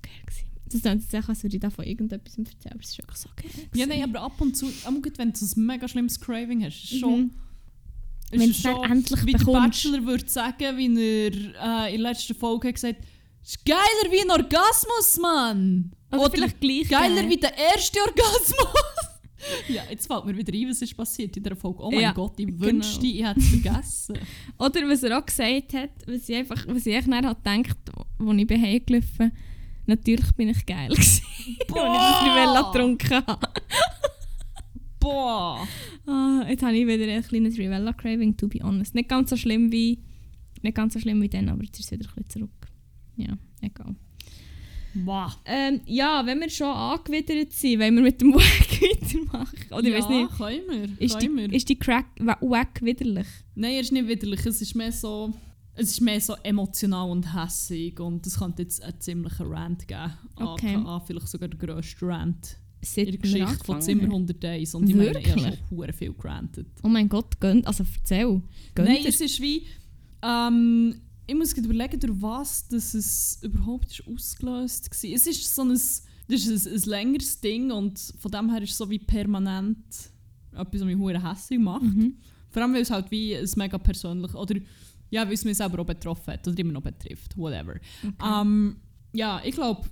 Das 0.68 0.82
klingt 0.82 1.02
jetzt 1.02 1.14
echt, 1.14 1.28
als 1.28 1.42
würde 1.42 1.56
ich 1.56 1.62
davon 1.62 1.84
irgendetwas 1.84 2.38
erzählen, 2.38 2.72
aber 2.72 2.80
es 2.82 2.90
ist 2.90 2.98
wirklich 2.98 3.18
so 3.18 3.28
geil. 3.36 3.68
Ja, 3.74 3.86
nein, 3.86 4.02
aber 4.02 4.20
ab 4.22 4.40
und 4.40 4.56
zu, 4.56 4.66
auch 4.66 5.02
gut, 5.02 5.18
wenn 5.18 5.32
du 5.32 5.44
ein 5.44 5.66
mega 5.66 5.88
schlimmes 5.88 6.20
Craving 6.20 6.64
hast, 6.64 6.84
ist 6.84 6.98
schon... 6.98 7.20
Mhm. 7.20 7.30
ist 8.30 8.40
Wenn 8.40 8.50
es 8.50 8.56
du 8.58 8.62
dann 8.62 8.74
schon, 8.74 8.90
endlich 8.90 9.26
Wie 9.26 9.32
der 9.32 9.38
bekommst. 9.38 9.82
Bachelor 9.82 10.06
würde 10.06 10.28
sagen, 10.28 10.76
wie 10.76 10.86
er 10.86 11.86
äh, 11.88 11.94
in 11.94 12.02
der 12.02 12.12
letzten 12.12 12.34
Folge 12.34 12.68
hat 12.68 12.74
gesagt 12.74 12.98
es 13.48 13.54
ist 13.54 13.64
geiler 13.64 14.12
wie 14.12 14.20
ein 14.20 14.30
Orgasmus, 14.30 15.18
Mann! 15.22 15.90
Oder, 16.12 16.30
vielleicht 16.30 16.60
gleich 16.60 16.88
geiler 16.88 17.22
geil. 17.22 17.30
wie 17.30 17.36
der 17.38 17.56
erste 17.56 17.98
Orgasmus! 18.00 18.68
ja, 19.68 19.82
jetzt 19.88 20.06
fällt 20.06 20.24
mir 20.26 20.36
wieder 20.36 20.52
ein, 20.52 20.68
was 20.68 20.82
ist 20.82 20.94
passiert 20.94 21.34
in 21.34 21.42
dieser 21.42 21.56
Folge. 21.56 21.82
Oh 21.82 21.90
mein 21.90 22.00
Ja, 22.00 22.12
Gott, 22.12 22.38
ich 22.38 22.46
genau. 22.46 22.60
wünschte, 22.60 23.06
ich 23.06 23.24
hätte 23.24 23.40
es 23.40 23.48
vergessen. 23.48 24.18
Oder 24.58 24.88
was 24.88 25.02
er 25.02 25.18
auch 25.18 25.24
gesagt 25.24 25.72
hat, 25.72 25.90
was 26.06 26.28
ich 26.28 26.36
einfach, 26.36 26.66
was 26.68 26.84
ich 26.84 26.94
echt 26.94 27.08
dann 27.08 27.24
hat 27.24 27.42
gedacht, 27.42 27.78
als 28.18 28.38
ich 28.38 28.46
bin 28.46 28.64
natürlich 29.88 30.30
bin 30.32 30.48
ich 30.50 30.64
geil 30.66 30.88
gewesen, 30.90 31.22
als 31.46 31.58
ich 31.58 31.58
das 31.74 32.22
Rivella 32.22 32.70
getrunken 32.72 33.26
habe. 33.26 33.48
Boah! 35.00 35.66
Ah, 36.06 36.44
jetzt 36.48 36.62
habe 36.62 36.76
ich 36.76 36.86
wieder 36.86 37.10
ein 37.12 37.22
kleines 37.22 37.56
Rivella-Craving, 37.56 38.36
to 38.36 38.48
be 38.48 38.58
honest. 38.62 38.94
Nicht 38.94 39.08
ganz 39.08 39.30
so 39.30 39.36
schlimm 39.36 39.70
wie, 39.70 39.98
nicht 40.62 40.74
ganz 40.74 40.94
so 40.94 41.00
schlimm 41.00 41.20
wie 41.22 41.28
dann, 41.28 41.48
aber 41.48 41.62
jetzt 41.62 41.78
ist 41.78 41.86
es 41.86 41.92
wieder 41.92 42.08
ein 42.08 42.14
bisschen 42.24 42.28
zurück. 42.30 42.68
Ja, 43.16 43.36
egal. 43.60 43.94
Boah! 44.94 45.32
Ähm, 45.44 45.80
ja, 45.86 46.24
wenn 46.26 46.40
wir 46.40 46.50
schon 46.50 46.66
angewidert 46.68 47.52
sind, 47.52 47.78
wollen 47.80 47.94
wir 47.94 48.02
mit 48.02 48.20
dem 48.20 48.34
Wack 48.34 48.80
weitermachen. 48.82 49.66
Oder 49.70 49.84
ich 49.84 49.88
ja, 49.90 49.98
weiß 49.98 50.08
nicht, 50.08 50.36
können 50.36 50.62
wir. 50.98 51.00
ist 51.06 51.20
die, 51.20 51.26
können 51.26 51.36
wir. 51.38 51.52
ist 51.52 51.68
die 51.68 51.78
Crack 51.78 52.06
Wa- 52.18 52.38
Wack 52.40 52.80
widerlich? 52.82 53.26
Nein, 53.54 53.72
er 53.74 53.80
ist 53.80 53.92
nicht 53.92 54.08
widerlich. 54.08 54.44
Es 54.46 54.60
ist 54.60 54.74
mehr 54.74 54.90
so, 54.90 55.32
es 55.78 55.92
ist 55.92 56.00
mehr 56.00 56.20
so 56.20 56.34
emotional 56.42 57.10
und 57.10 57.34
hässig 57.34 58.00
und 58.00 58.26
es 58.26 58.38
könnte 58.38 58.62
jetzt 58.62 58.82
einen 58.82 59.00
ziemlichen 59.00 59.46
Rant 59.46 59.86
geben. 59.86 60.12
Okay. 60.36 60.74
AKA 60.76 61.00
vielleicht 61.00 61.28
sogar 61.28 61.48
der 61.48 61.58
grösste 61.58 62.06
Rant 62.06 62.56
Seit 62.80 63.06
in 63.06 63.12
der 63.12 63.20
Geschichte 63.20 63.64
von 63.64 63.80
Zimmer 63.80 64.02
haben. 64.04 64.12
101. 64.12 64.74
Und 64.74 64.88
ich 64.88 64.94
meine, 64.94 65.18
ich 65.18 65.30
habe 65.30 65.40
Wirklich? 65.42 65.58
schon 65.68 65.92
viel 65.92 66.12
gerantet. 66.14 66.66
Oh 66.82 66.88
mein 66.88 67.08
Gott, 67.08 67.40
gönnt, 67.40 67.66
also 67.66 67.84
erzähl. 67.96 68.42
Gönnt 68.74 68.88
Nein, 68.88 69.02
ihr? 69.02 69.08
es 69.08 69.20
ist 69.20 69.40
wie, 69.40 69.66
ähm, 70.22 70.94
ich 71.26 71.34
muss 71.34 71.52
überlegen, 71.52 72.00
durch 72.00 72.22
was 72.22 72.68
dass 72.68 72.94
es 72.94 73.38
überhaupt 73.42 73.90
ist 73.90 74.06
ausgelöst 74.06 74.90
war. 74.90 75.10
Es 75.10 75.26
ist 75.26 75.54
so 75.54 75.62
ein, 75.62 75.70
das 75.70 76.00
ist 76.28 76.66
ein, 76.66 76.72
ein 76.72 76.82
längeres 76.82 77.40
Ding 77.40 77.70
und 77.70 77.98
von 78.18 78.30
dem 78.30 78.50
her 78.50 78.62
ist 78.62 78.72
es 78.72 78.78
so 78.78 78.88
wie 78.90 78.98
permanent 78.98 79.78
etwas, 80.52 80.80
was 80.80 80.84
mich 80.84 81.22
hässlich 81.22 81.58
macht. 81.58 81.82
Mhm. 81.82 82.16
Vor 82.50 82.62
allem, 82.62 82.74
weil 82.74 82.82
es 82.82 82.90
halt 82.90 83.10
wie 83.10 83.36
ein 83.36 83.48
mega 83.56 83.78
persönlich 83.78 84.34
oder 84.34 84.54
ja, 85.10 85.26
weil 85.26 85.34
es 85.34 85.44
mich 85.44 85.56
selber 85.56 85.80
auch 85.82 85.86
betroffen 85.86 86.32
hat 86.32 86.46
oder 86.46 86.58
immer 86.58 86.72
noch 86.72 86.82
betrifft, 86.82 87.36
whatever. 87.36 87.76
Ähm, 88.24 88.76
ja, 89.12 89.40
ich 89.44 89.54
glaube, 89.54 89.88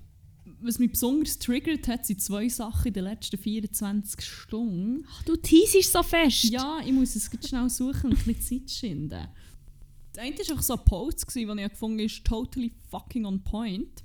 was 0.60 0.78
mich 0.78 0.90
besonders 0.90 1.38
triggert 1.38 1.86
hat, 1.88 2.06
sind 2.06 2.20
zwei 2.22 2.48
Sachen 2.48 2.88
in 2.88 2.94
den 2.94 3.04
letzten 3.04 3.38
24 3.38 4.24
Stunden. 4.24 5.04
Ach, 5.10 5.22
du 5.24 5.36
teasest 5.36 5.92
so 5.92 6.02
fest. 6.02 6.44
Ja, 6.44 6.80
ich 6.84 6.92
muss 6.92 7.14
es 7.16 7.30
ganz 7.30 7.48
schnell 7.48 7.68
suchen 7.68 8.10
und 8.10 8.18
ein 8.18 8.34
bisschen 8.34 8.66
Zeit 8.66 8.70
schinden. 8.70 9.28
Das 10.12 10.24
eine 10.24 10.36
war 10.36 10.56
auch 10.56 10.62
so 10.62 10.74
ein 10.74 10.84
Post, 10.84 11.34
den 11.34 11.58
ich 11.58 11.68
gefunden 11.68 11.98
habe, 11.98 12.04
ist 12.04 12.24
totally 12.24 12.72
fucking 12.90 13.26
on 13.26 13.42
point. 13.42 14.02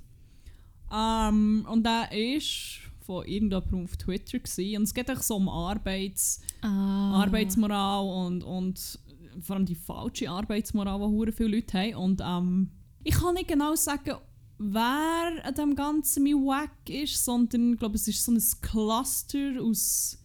Ähm, 0.92 1.66
und 1.70 1.84
der 1.86 2.12
ist 2.12 2.80
von 3.06 3.24
irgendjemandem 3.26 3.84
auf 3.84 3.96
Twitter 3.96 4.38
gewesen. 4.38 4.76
und 4.76 4.82
es 4.84 4.94
geht 4.94 5.10
auch 5.10 5.22
so 5.22 5.36
um 5.36 5.48
Arbeits 5.48 6.40
Ah. 6.60 7.22
Arbeitsmoral 7.22 8.04
und, 8.26 8.44
und 8.44 8.98
vor 9.40 9.56
allem 9.56 9.66
die 9.66 9.74
falsche 9.74 10.30
Arbeitsmoral, 10.30 10.98
die 10.98 11.06
hure 11.06 11.32
viele 11.32 11.56
Leute 11.56 11.78
haben. 11.78 11.94
Und 11.94 12.22
ähm, 12.24 12.70
ich 13.04 13.14
kann 13.14 13.34
nicht 13.34 13.48
genau 13.48 13.74
sagen, 13.74 14.16
wer 14.58 15.44
an 15.44 15.54
dem 15.54 15.74
Ganzen 15.74 16.24
mein 16.24 16.34
Wack 16.34 16.88
ist, 16.88 17.24
sondern 17.24 17.72
ich 17.72 17.78
glaube, 17.78 17.96
es 17.96 18.08
ist 18.08 18.24
so 18.24 18.32
ein 18.32 18.42
Cluster 18.60 19.60
aus 19.60 20.18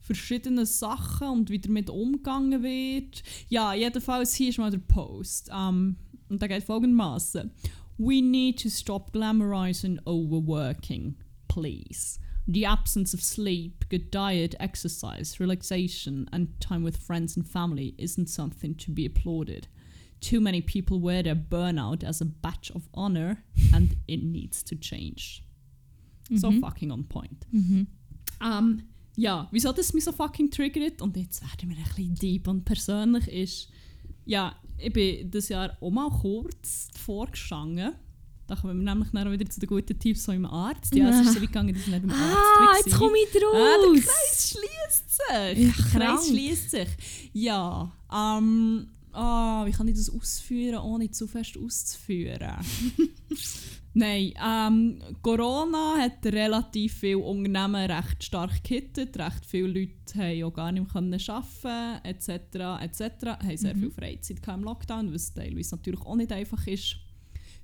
verschiedenen 0.00 0.66
Sachen 0.66 1.28
und 1.28 1.50
wie 1.50 1.58
damit 1.58 1.90
umgegangen 1.90 2.62
wird. 2.62 3.22
Ja, 3.48 3.74
jedenfalls 3.74 4.34
hier 4.34 4.50
ist 4.50 4.58
mal 4.58 4.70
der 4.70 4.78
Post. 4.78 5.50
Ähm, 5.52 5.96
und 6.28 6.40
der 6.40 6.48
geht 6.48 6.64
folgendermaßen. 6.64 7.50
We 7.98 8.20
need 8.22 8.62
to 8.62 8.68
stop 8.68 9.12
glamorizing 9.12 10.00
overworking, 10.04 11.16
please. 11.48 12.18
The 12.48 12.64
absence 12.64 13.12
of 13.12 13.22
sleep, 13.22 13.84
good 13.88 14.10
diet, 14.10 14.54
exercise, 14.60 15.40
relaxation, 15.40 16.28
and 16.32 16.48
time 16.60 16.84
with 16.84 16.96
friends 16.96 17.36
and 17.36 17.46
family 17.46 17.94
isn't 17.98 18.28
something 18.28 18.76
to 18.76 18.92
be 18.92 19.04
applauded. 19.04 19.66
Too 20.20 20.40
many 20.40 20.62
people 20.62 21.00
wear 21.00 21.22
their 21.22 21.34
burnout 21.34 22.04
as 22.04 22.20
a 22.20 22.24
badge 22.24 22.70
of 22.74 22.88
honor, 22.94 23.38
and 23.72 23.96
it 24.06 24.22
needs 24.22 24.62
to 24.64 24.76
change. 24.76 25.42
So 26.30 26.50
Mhm. 26.50 26.60
fucking 26.60 26.90
on 26.92 27.04
point. 27.04 27.46
Mhm. 27.52 27.86
Ähm, 28.40 28.82
ja, 29.16 29.48
wieso 29.50 29.72
das 29.72 29.92
mich 29.92 30.04
so 30.04 30.12
fucking 30.12 30.50
triggert 30.50 31.00
und 31.02 31.16
jetzt 31.16 31.42
werden 31.42 31.70
wir 31.70 31.76
ein 31.76 31.84
bisschen 31.84 32.14
deep 32.14 32.48
und 32.48 32.64
persönlich 32.64 33.26
ist, 33.28 33.68
ja, 34.24 34.54
ich 34.78 34.92
bin 34.92 35.30
dieses 35.30 35.48
Jahr 35.48 35.76
auch 35.80 35.90
mal 35.90 36.10
kurz 36.10 36.88
vorgestanden. 36.96 37.94
Da 38.48 38.54
kommen 38.54 38.78
wir 38.84 38.94
nämlich 38.94 39.10
dann 39.12 39.32
wieder 39.32 39.50
zu 39.50 39.58
den 39.60 39.68
guten 39.68 39.98
Tipps 39.98 40.24
von 40.24 40.34
meinem 40.40 40.50
Arzt. 40.52 40.94
Ja, 40.94 41.08
es 41.10 41.26
ist 41.26 41.34
so 41.34 41.40
weit 41.40 41.48
gegangen, 41.48 41.74
dass 41.74 41.82
ich 41.82 41.88
nicht 41.88 42.02
beim 42.06 42.10
Arzt 42.10 42.36
Ah, 42.36 42.60
war. 42.64 42.76
jetzt 42.76 42.96
komme 42.96 43.16
ich 43.24 43.32
draus. 43.40 43.54
Ah, 43.54 43.76
der 43.92 44.02
Kreis 44.02 44.50
schließt 44.50 45.10
sich. 45.10 45.66
Ja, 45.66 45.72
der 45.98 46.00
Kreis 46.00 46.28
schließt 46.28 46.70
sich. 46.70 46.88
Ja, 47.32 47.92
ähm, 48.12 48.86
ah, 49.12 49.66
wie 49.66 49.72
kann 49.72 49.88
ich 49.88 49.96
das 49.96 50.08
ausführen, 50.10 50.78
ohne 50.78 51.10
zu 51.10 51.26
fest 51.26 51.56
auszuführen? 51.58 52.54
Nein, 53.98 54.34
ähm, 54.46 55.00
Corona 55.22 55.94
hat 55.98 56.24
relativ 56.26 56.98
viele 56.98 57.16
Unternehmen 57.18 57.90
recht 57.90 58.22
stark 58.24 58.62
gehittet. 58.62 59.16
Recht 59.18 59.46
viele 59.46 59.68
Leute 59.68 60.18
haben 60.18 60.42
auch 60.44 60.52
gar 60.52 60.70
nicht 60.70 60.94
mehr 60.94 61.20
arbeiten 61.30 62.04
etc. 62.06 62.28
etc. 62.82 63.26
haben 63.42 63.56
sehr 63.56 63.74
Mhm. 63.74 63.80
viel 63.80 63.90
Freizeit 63.90 64.46
im 64.46 64.64
Lockdown, 64.64 65.14
was 65.14 65.32
teilweise 65.32 65.76
natürlich 65.76 66.02
auch 66.02 66.14
nicht 66.14 66.30
einfach 66.30 66.66
ist. 66.66 66.96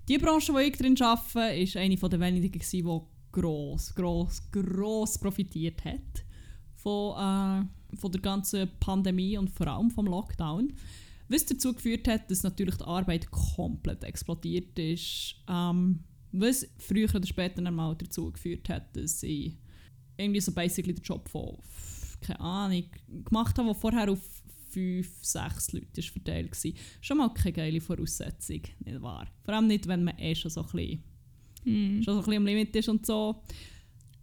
Die 0.09 0.19
Branche, 0.19 0.53
wo 0.53 0.59
ich 0.59 0.77
drin 0.77 1.01
arbeite, 1.01 1.35
war 1.35 1.81
eine 1.81 1.97
der 1.97 2.21
wenigen, 2.21 2.61
die 2.61 2.85
gross, 3.31 3.95
gross, 3.95 4.43
gross 4.51 5.19
profitiert 5.19 5.85
hat 5.85 6.25
von, 6.75 7.17
äh, 7.17 7.97
von 7.97 8.13
der 8.13 8.21
ganzen 8.21 8.71
Pandemie 8.81 9.39
und 9.39 9.51
vor 9.51 9.69
allem 9.69 9.91
vom 9.91 10.07
Lockdown. 10.07 10.73
Was 11.29 11.47
dazu 11.47 11.73
geführt 11.73 12.09
hat, 12.09 12.31
dass 12.31 12.43
natürlich 12.43 12.77
die 12.77 12.85
Arbeit 12.85 13.31
komplett 13.31 14.05
explodiert 14.05 14.79
ist. 14.79 15.37
Ähm, 15.49 16.01
was 16.33 16.67
früher 16.79 17.15
oder 17.15 17.27
später 17.27 17.63
dann 17.63 17.75
mal 17.75 17.95
dazu 17.97 18.33
geführt 18.33 18.69
hat, 18.69 18.97
dass 18.97 19.23
ich 19.23 19.57
irgendwie 20.17 20.41
so 20.41 20.53
basically 20.53 20.95
den 20.95 21.05
Job 21.05 21.29
von, 21.29 21.59
keine 22.21 22.41
Ahnung, 22.41 22.85
gemacht 23.25 23.57
habe, 23.59 23.69
der 23.69 23.75
vorher 23.75 24.11
auf 24.11 24.42
fünf, 24.73 25.09
sechs 25.23 25.73
Leute 25.73 26.01
ist 26.01 26.09
verteilt 26.11 26.51
war. 26.65 26.73
Schon 27.01 27.19
mal 27.19 27.29
keine 27.35 27.53
geile 27.53 27.81
Voraussetzung, 27.81 28.63
nicht 28.85 29.03
wahr? 29.03 29.27
Vor 29.45 29.55
allem 29.55 29.67
nicht, 29.67 29.87
wenn 29.87 30.05
man 30.05 30.19
eh 30.19 30.35
schon 30.35 30.51
so 30.51 30.61
ein 30.63 30.67
bisschen 30.73 31.03
Mhm. 31.65 32.03
schon 32.03 32.15
so 32.15 32.21
ein 32.21 32.25
bisschen 32.25 32.37
am 32.39 32.47
Limit 32.47 32.75
ist 32.75 32.89
und 32.89 33.07
so. 33.07 33.43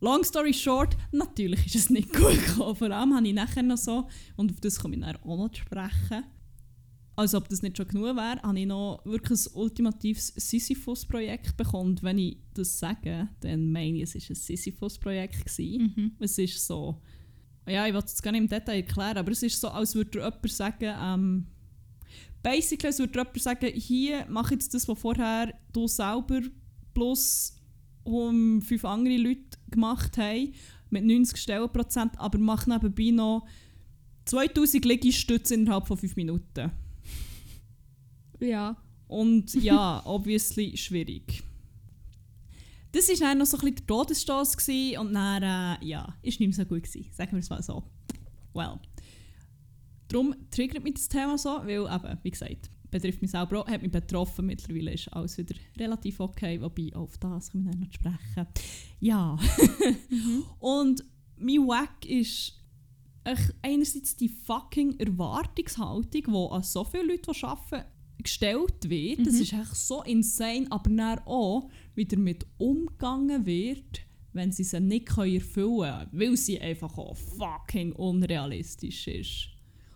Long 0.02 0.24
story 0.24 0.54
short, 0.54 0.96
natürlich 1.12 1.66
ist 1.68 1.76
es 1.76 1.90
nicht 1.90 2.12
gut 2.14 2.34
gekommen. 2.46 2.76
Vor 2.76 2.92
allem 2.92 3.14
habe 3.16 3.28
ich 3.28 3.34
nachher 3.34 3.64
noch 3.64 3.78
so, 3.78 4.08
und 4.36 4.52
auf 4.52 4.60
das 4.60 4.80
komme 4.80 4.96
ich 4.96 5.02
nachher 5.02 5.26
auch 5.26 5.38
noch 5.38 5.50
zu 5.50 5.62
sprechen, 5.62 6.24
als 7.16 7.34
ob 7.36 7.50
das 7.50 7.62
nicht 7.62 7.76
schon 7.76 7.88
genug 7.88 8.16
wäre, 8.16 8.42
habe 8.42 8.60
ich 8.60 8.66
noch 8.66 9.02
wirklich 9.06 9.40
ein 9.46 9.54
ultimatives 9.56 10.28
Sisyphus-Projekt 10.38 11.58
bekommen. 11.58 11.92
Und 11.92 12.04
wenn 12.04 12.18
ich 12.18 12.38
das 12.54 12.80
sage, 12.80 13.28
dann 13.42 13.72
meine 13.74 13.98
ich, 13.98 14.04
es 14.04 14.16
war 14.16 14.22
ein 14.30 14.36
Sisyphus-Projekt. 14.36 15.46
gewesen. 15.46 15.94
Mhm. 15.96 16.12
Es 16.20 16.38
ist 16.38 16.66
so, 16.66 17.02
ja, 17.68 17.88
ich 17.88 17.94
will 17.94 18.02
es 18.04 18.22
gar 18.22 18.32
nicht 18.32 18.42
im 18.42 18.48
Detail 18.48 18.78
erklären, 18.78 19.18
aber 19.18 19.32
es 19.32 19.44
ist 19.44 19.60
so, 19.60 19.70
als 19.70 19.96
würde 19.96 20.20
jemand 20.20 20.50
sagen, 20.50 20.96
ähm, 21.00 21.48
basically, 22.42 22.88
als 22.88 23.00
würde 23.00 23.20
jemand 23.20 23.42
sagen, 23.42 23.68
hier, 23.74 24.26
mach 24.30 24.52
jetzt 24.52 24.74
das, 24.74 24.88
was 24.88 25.00
vorher 25.00 25.54
du 25.72 25.88
selber 25.88 26.42
plus 26.94 27.54
um 28.04 28.62
fünf 28.62 28.86
andere 28.86 29.18
Leute 29.18 29.58
gemacht 29.70 30.18
haben, 30.18 30.54
mit 30.90 31.04
90 31.04 31.38
Stellenprozent, 31.38 32.14
aber 32.18 32.40
mach 32.40 32.66
nebenbei 32.66 33.12
noch 33.12 33.46
2000 34.26 34.86
Liegestütze 34.86 35.54
innerhalb 35.54 35.88
von 35.88 35.98
5 35.98 36.16
Minuten. 36.16 36.72
Ja. 38.40 38.78
Und 39.08 39.54
ja, 39.56 40.02
obviously 40.06 40.78
schwierig. 40.78 41.44
Das 42.92 43.08
war 43.08 43.16
dann 43.28 43.38
noch 43.38 43.46
so 43.46 43.58
ein 43.58 43.62
bisschen 43.62 43.76
der 43.76 43.88
Todesstoß 43.88 44.58
gewesen 44.58 45.00
und 45.00 45.14
dann, 45.14 45.44
äh, 45.44 45.86
ja, 45.86 46.16
ist 46.22 46.40
nicht 46.40 46.50
mehr 46.50 46.66
so 46.66 46.66
gut 46.66 46.84
gewesen, 46.84 47.12
sagen 47.12 47.34
wir 47.34 47.40
es 47.40 47.50
mal 47.50 47.62
so. 47.62 47.84
Well. 48.54 48.80
Darum 50.08 50.36
triggert 50.50 50.84
mich 50.84 50.96
das 50.96 51.08
Thema 51.08 51.38
so, 51.38 51.50
weil 51.50 51.82
eben, 51.82 52.18
wie 52.24 52.32
gesagt, 52.32 52.72
betrifft 52.90 53.22
mich 53.22 53.32
selber 53.32 53.62
auch, 53.62 53.68
hat 53.68 53.82
mich 53.82 53.92
betroffen, 53.92 54.48
mittlerweile 54.48 54.94
ist 54.94 55.08
alles 55.14 55.38
wieder 55.38 55.56
relativ 55.78 56.20
okay, 56.20 56.60
wobei 56.60 56.92
auf 56.96 57.18
das 57.20 57.52
können 57.52 57.66
wir 57.66 57.72
dann 57.72 57.82
noch 57.82 57.94
sprechen. 57.94 58.48
Ja. 59.00 59.38
Und 60.60 61.04
mein 61.38 61.68
Wack 61.68 62.06
ist 62.06 62.60
einerseits 63.62 64.16
die 64.16 64.30
fucking 64.30 65.00
Erwartungshaltung, 65.00 66.10
die 66.12 66.52
an 66.52 66.64
so 66.64 66.84
viele 66.84 67.04
Leute, 67.04 67.32
die 67.32 67.44
arbeiten, 67.44 67.88
gestellt 68.24 68.90
wird. 68.90 69.20
Das 69.26 69.36
Mhm. 69.36 69.42
ist 69.42 69.54
echt 69.54 69.76
so 69.76 70.04
insane, 70.04 70.68
aber 70.70 70.90
dann 70.90 71.20
auch, 71.26 71.70
wie 71.96 72.06
damit 72.06 72.46
umgegangen 72.58 73.46
wird, 73.46 74.02
wenn 74.34 74.52
sie 74.52 74.64
sie 74.64 74.80
nicht 74.80 75.08
können 75.08 75.36
erfüllen 75.36 76.08
können, 76.10 76.10
weil 76.12 76.38
sie 76.38 76.60
einfach 76.60 76.98
auch 76.98 77.16
fucking 77.16 77.94
unrealistisch 77.94 79.08
ist. 79.08 79.50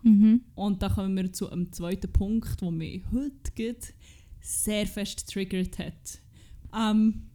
Mhm. 0.04 0.42
Und 0.56 0.82
da 0.82 0.90
kommen 0.90 1.16
wir 1.16 1.32
zu 1.32 1.50
einem 1.50 1.72
zweiten 1.72 2.12
Punkt, 2.12 2.60
der 2.62 2.72
mich 2.72 3.04
heute 3.12 3.52
geht, 3.56 3.94
sehr 4.42 4.86
fest 4.88 5.30
triggert 5.30 5.78
hat. 5.80 6.20
Ähm, 6.78 7.30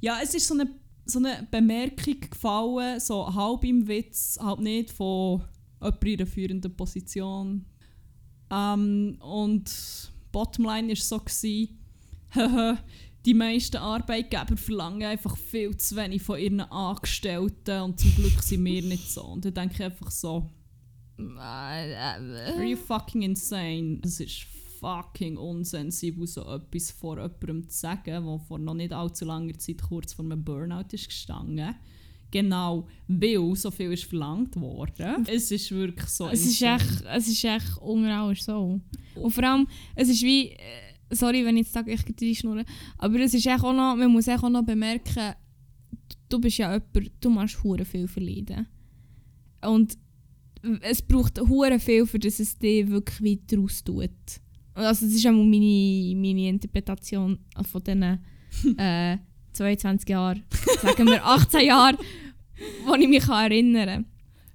ja, 0.00 0.18
es 0.22 0.34
ist 0.34 0.48
so 0.48 0.54
eine, 0.54 0.68
so 1.04 1.18
eine 1.18 1.46
Bemerkung 1.50 2.18
gefallen, 2.28 2.98
so 2.98 3.32
halb 3.32 3.64
im 3.64 3.86
Witz, 3.86 4.38
halb 4.40 4.60
nicht, 4.60 4.90
von 4.90 5.44
jemandem 5.80 6.08
in 6.12 6.18
einer 6.20 6.26
führenden 6.26 6.76
Position. 6.76 7.64
Ähm, 8.50 9.16
und 9.20 10.11
Bottomline 10.32 10.88
war 10.88 10.96
so, 10.96 11.18
gewesen, 11.18 11.78
die 13.24 13.34
meisten 13.34 13.76
Arbeitgeber 13.76 14.56
verlangen 14.56 15.04
einfach 15.04 15.36
viel 15.36 15.76
zu 15.76 15.96
wenig 15.96 16.22
von 16.22 16.38
ihren 16.38 16.60
Angestellten 16.60 17.82
und 17.82 18.00
zum 18.00 18.14
Glück 18.16 18.42
sind 18.42 18.64
wir 18.64 18.82
nicht 18.82 19.10
so. 19.10 19.22
Und 19.24 19.44
dann 19.44 19.54
denke 19.54 19.74
ich 19.74 19.82
einfach 19.82 20.10
so, 20.10 20.50
Are 21.38 22.64
you 22.64 22.76
fucking 22.76 23.22
insane? 23.22 23.98
Das 24.00 24.18
ist 24.18 24.46
fucking 24.80 25.36
unsensibel, 25.36 26.26
so 26.26 26.42
etwas 26.42 26.90
vor 26.90 27.18
jemandem 27.18 27.68
zu 27.68 27.78
sagen, 27.78 28.04
der 28.04 28.40
vor 28.40 28.58
noch 28.58 28.74
nicht 28.74 28.92
allzu 28.92 29.24
langer 29.24 29.56
Zeit 29.58 29.82
kurz 29.82 30.12
vor 30.12 30.24
einem 30.24 30.42
Burnout 30.42 30.92
ist 30.92 31.06
gestanden. 31.06 31.76
Genau, 32.32 32.88
weil 33.06 33.54
so 33.54 33.70
viel 33.70 33.92
ist 33.92 34.04
verlangt 34.04 34.56
worden. 34.56 35.26
Es 35.28 35.50
ist 35.50 35.70
wirklich 35.70 36.08
so 36.08 36.28
Es 36.28 36.44
ist 36.44 36.62
echt, 36.62 37.04
es 37.14 37.28
ist 37.28 37.44
echt 37.44 37.76
unreal 37.78 38.34
so. 38.34 38.80
Und 39.14 39.30
vor 39.30 39.44
allem, 39.44 39.68
es 39.94 40.08
ist 40.08 40.22
wie, 40.22 40.48
äh, 40.48 40.58
sorry, 41.10 41.44
wenn 41.44 41.58
ich 41.58 41.66
jetzt 41.66 41.74
sage, 41.74 41.92
ich 41.92 42.04
gehe 42.04 42.34
schnurren, 42.34 42.64
aber 42.96 43.20
es 43.20 43.34
ist 43.34 43.46
echt 43.46 43.62
auch 43.62 43.74
noch, 43.74 43.94
man 43.96 44.10
muss 44.10 44.26
echt 44.26 44.42
auch 44.42 44.48
noch 44.48 44.64
bemerken, 44.64 45.34
du 46.30 46.40
bist 46.40 46.56
ja 46.56 46.72
jemand, 46.72 47.12
du 47.20 47.30
machst 47.30 47.62
hure 47.62 47.84
viel 47.84 48.08
verleiden. 48.08 48.66
Und 49.60 49.98
es 50.80 51.02
braucht 51.02 51.38
hure 51.38 51.78
viel, 51.78 52.06
für 52.06 52.18
dass 52.18 52.40
es 52.40 52.56
dir 52.56 52.88
wirklich 52.88 53.22
weiter 53.22 53.62
tut. 53.84 54.10
Also 54.74 55.04
das 55.04 55.14
ist 55.14 55.26
auch 55.26 55.32
meine, 55.32 56.14
meine 56.16 56.48
Interpretation 56.48 57.38
von 57.70 57.82
diesen 57.84 58.02
äh, 58.78 59.18
22 59.52 60.08
Jahren, 60.08 60.42
sagen 60.80 61.06
wir 61.06 61.24
18 61.24 61.66
Jahren, 61.66 61.96
wo 62.86 62.94
ich 62.94 63.08
mich 63.08 63.26
erinnern 63.28 63.86
kann. 63.88 64.06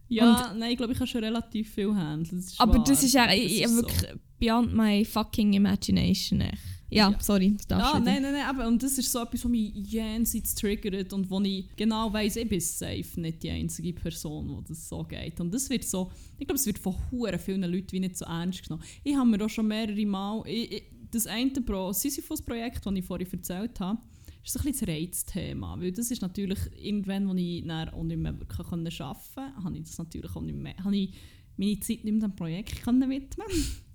Ja, 0.10 0.54
nein, 0.58 0.72
ich 0.72 0.78
glaube, 0.78 0.94
ich 0.94 1.00
habe 1.00 1.08
schon 1.08 1.24
relativ 1.24 1.70
viel 1.74 1.94
handeln. 1.94 2.44
Aber 2.60 2.76
wahr. 2.76 2.84
das 2.86 3.04
ist 3.04 3.13
ja 3.13 3.26
Das 3.26 3.36
ich, 3.36 3.62
ist 3.62 3.70
so. 3.72 3.76
wirklich 3.78 4.13
beyond 4.40 4.74
my 4.74 5.04
fucking 5.04 5.54
imagination. 5.54 6.40
Echt. 6.42 6.58
Ja, 6.90 7.10
Ja. 7.12 7.20
sorry, 7.20 7.54
das 7.58 7.68
darfst 7.68 7.94
Ja, 7.94 8.00
nein, 8.00 8.22
nein, 8.22 8.32
nein, 8.32 8.46
aber 8.48 8.66
und 8.66 8.82
das 8.82 8.98
ist 8.98 9.12
so 9.12 9.20
etwas, 9.22 9.44
was 9.44 9.52
mich 9.52 9.74
jenseits 9.76 10.56
triggert 10.56 11.12
und 11.12 11.30
wo 11.30 11.42
ich 11.42 11.68
genau 11.76 12.13
weiss, 12.13 12.38
ich 12.38 12.48
bin 12.48 12.62
safe 12.62 13.20
nicht 13.20 13.44
die 13.44 13.50
einzige 13.50 13.92
Person, 13.92 14.48
wo 14.48 14.62
das 14.62 14.88
so 14.88 15.04
geht. 15.04 15.42
Und 15.42 15.54
das 15.54 15.70
wird 15.70 15.84
so, 15.84 16.10
ich 16.40 16.48
glaube, 16.48 16.58
es 16.58 16.66
wird 16.66 16.80
von 16.80 16.96
huren 17.12 17.38
vielen 17.40 17.70
Leuten 17.70 17.92
wie 17.92 18.00
nicht 18.00 18.16
so 18.16 18.24
ernst 18.24 18.63
genommen. 18.63 18.84
Ich 19.04 19.18
habe 19.18 19.30
mir 19.30 19.44
auch 19.44 19.50
schon 19.50 19.68
mehrere 19.68 20.06
Mal, 20.06 20.44
ich, 20.48 20.72
ich, 20.72 20.84
das 21.12 21.28
eine 21.28 21.52
Pro 21.52 21.92
Sisyphus-Projekt, 21.92 22.86
das 22.86 22.94
ich 22.96 23.04
vorhin 23.04 23.28
erzählt 23.34 23.78
habe, 23.82 24.00
ist 24.47 24.53
so 24.53 24.60
ein 24.60 24.71
bisschen 24.71 24.88
das 24.88 24.95
Reizthema, 24.95 25.79
weil 25.79 25.91
das 25.91 26.12
ist 26.12 26.21
natürlich 26.21 26.60
irgendwann, 26.75 27.27
wo 27.29 27.33
ich 27.36 27.65
dann 27.65 27.89
auch 27.89 28.03
nicht 28.03 28.17
mehr 28.19 28.38
wirklich 28.39 28.60
arbeiten 28.60 28.83
konnte, 28.83 29.63
habe 29.63 29.77
ich 29.77 29.83
das 29.83 29.97
natürlich 29.97 30.36
auch 30.36 30.41
nicht 30.41 30.57
mehr, 30.57 30.75
habe 30.83 30.95
ich 30.95 31.13
meine 31.57 31.79
Zeit 31.79 32.03
nicht 32.03 32.13
mehr 32.13 32.27
dem 32.27 32.36
Projekt 32.36 32.81
können 32.83 33.10
widmen 33.10 33.47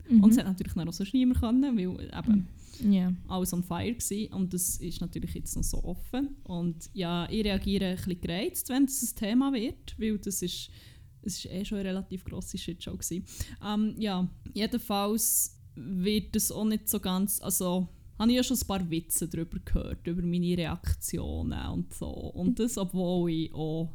Mhm. 0.08 0.24
Und 0.24 0.30
es 0.30 0.38
hat 0.38 0.46
natürlich 0.46 0.72
dann 0.74 0.88
auch 0.88 0.92
sonst 0.92 1.14
niemand 1.14 1.40
können, 1.40 1.76
weil 1.78 2.10
eben 2.18 2.48
Ja. 2.92 3.12
alles 3.28 3.52
on 3.52 3.62
fire 3.62 3.92
gewesen 3.94 4.32
und 4.32 4.52
das 4.52 4.78
ist 4.78 5.00
natürlich 5.00 5.34
jetzt 5.34 5.54
noch 5.54 5.62
so 5.62 5.82
offen 5.84 6.30
und 6.42 6.90
ja, 6.92 7.28
ich 7.30 7.44
reagiere 7.44 7.86
ein 7.90 7.96
bisschen 7.96 8.20
gereizt, 8.20 8.68
wenn 8.68 8.86
das 8.86 9.00
ein 9.02 9.16
Thema 9.16 9.52
wird, 9.52 9.94
weil 9.98 10.18
das 10.18 10.42
ist, 10.42 10.70
es 11.22 11.36
ist 11.38 11.46
eh 11.46 11.64
schon 11.64 11.78
eine 11.78 11.90
relativ 11.90 12.24
grosse 12.24 12.58
Shitshow 12.58 12.96
gewesen. 12.96 13.24
Ähm, 13.64 13.94
ja, 13.98 14.28
jedenfalls 14.54 15.56
wird 15.76 16.34
das 16.34 16.50
auch 16.50 16.64
nicht 16.64 16.88
so 16.88 16.98
ganz, 16.98 17.40
also 17.40 17.88
habe 18.22 18.32
ich 18.32 18.36
ja 18.36 18.42
schon 18.42 18.56
ein 18.56 18.66
paar 18.66 18.90
Witze 18.90 19.28
darüber 19.28 19.58
gehört, 19.64 20.06
über 20.06 20.22
meine 20.22 20.56
Reaktionen 20.56 21.66
und 21.68 21.92
so 21.92 22.06
und 22.06 22.58
das, 22.58 22.78
obwohl 22.78 23.30
ich 23.30 23.54
auch 23.54 23.90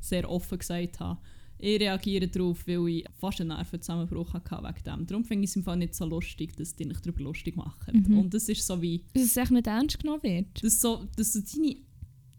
sehr 0.00 0.30
offen 0.30 0.58
gesagt 0.58 1.00
habe, 1.00 1.18
ich 1.58 1.80
reagiere 1.80 2.28
darauf, 2.28 2.66
weil 2.66 2.88
ich 2.88 3.04
fast 3.18 3.40
einen 3.40 3.48
Nervenzusammenbruch 3.48 4.34
hatte 4.34 4.56
wegen 4.62 4.84
dem. 4.84 5.06
Darum 5.06 5.24
finde 5.24 5.44
ich 5.44 5.50
es 5.50 5.56
im 5.56 5.62
Fall 5.62 5.76
nicht 5.76 5.94
so 5.94 6.04
lustig, 6.04 6.54
dass 6.56 6.74
die 6.74 6.86
dich 6.86 6.98
darüber 7.00 7.22
lustig 7.22 7.56
machen. 7.56 8.04
Mhm. 8.06 8.18
Und 8.18 8.34
das 8.34 8.48
ist 8.48 8.66
so 8.66 8.82
wie, 8.82 9.04
Dass 9.14 9.22
es 9.22 9.36
echt 9.36 9.50
nicht 9.50 9.66
ernst 9.66 9.98
genommen 9.98 10.22
wird. 10.22 10.62
dass, 10.62 10.80
so, 10.80 11.06
dass 11.16 11.32
so 11.32 11.40
deine 11.40 11.76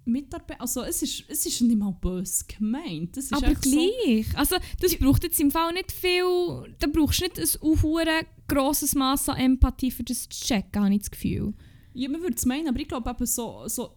Mitarbeiter, 0.05 0.61
also 0.61 0.83
es 0.83 1.01
ist, 1.01 1.23
es 1.27 1.45
ist 1.45 1.61
nicht 1.61 1.77
mal 1.77 1.91
böse 1.91 2.45
gemeint. 2.45 3.17
Das 3.17 3.25
ist 3.25 3.33
Aber 3.33 3.47
echt 3.47 3.63
so, 3.63 3.71
gleich. 3.71 4.37
Also, 4.37 4.57
das 4.79 4.95
braucht 4.95 5.23
jetzt 5.23 5.39
im 5.39 5.51
Fall 5.51 5.73
nicht 5.73 5.91
viel. 5.91 6.75
Da 6.79 6.87
brauchst 6.87 7.21
du 7.21 7.25
nicht 7.25 7.59
ein 7.63 8.25
grosses 8.47 8.93
Maß 8.95 9.29
an 9.29 9.37
Empathie 9.37 9.91
für 9.91 10.03
das 10.03 10.29
zu 10.29 10.45
checken, 10.45 10.83
habe 10.83 10.93
ich 10.93 11.01
das 11.01 11.11
Gefühl. 11.11 11.53
ja, 11.93 12.09
man 12.09 12.21
würde 12.21 12.35
es 12.35 12.45
meinen, 12.45 12.67
aber 12.67 12.79
ich 12.79 12.87
glaube 12.87 13.09
eben 13.09 13.25
so, 13.25 13.63
so 13.67 13.91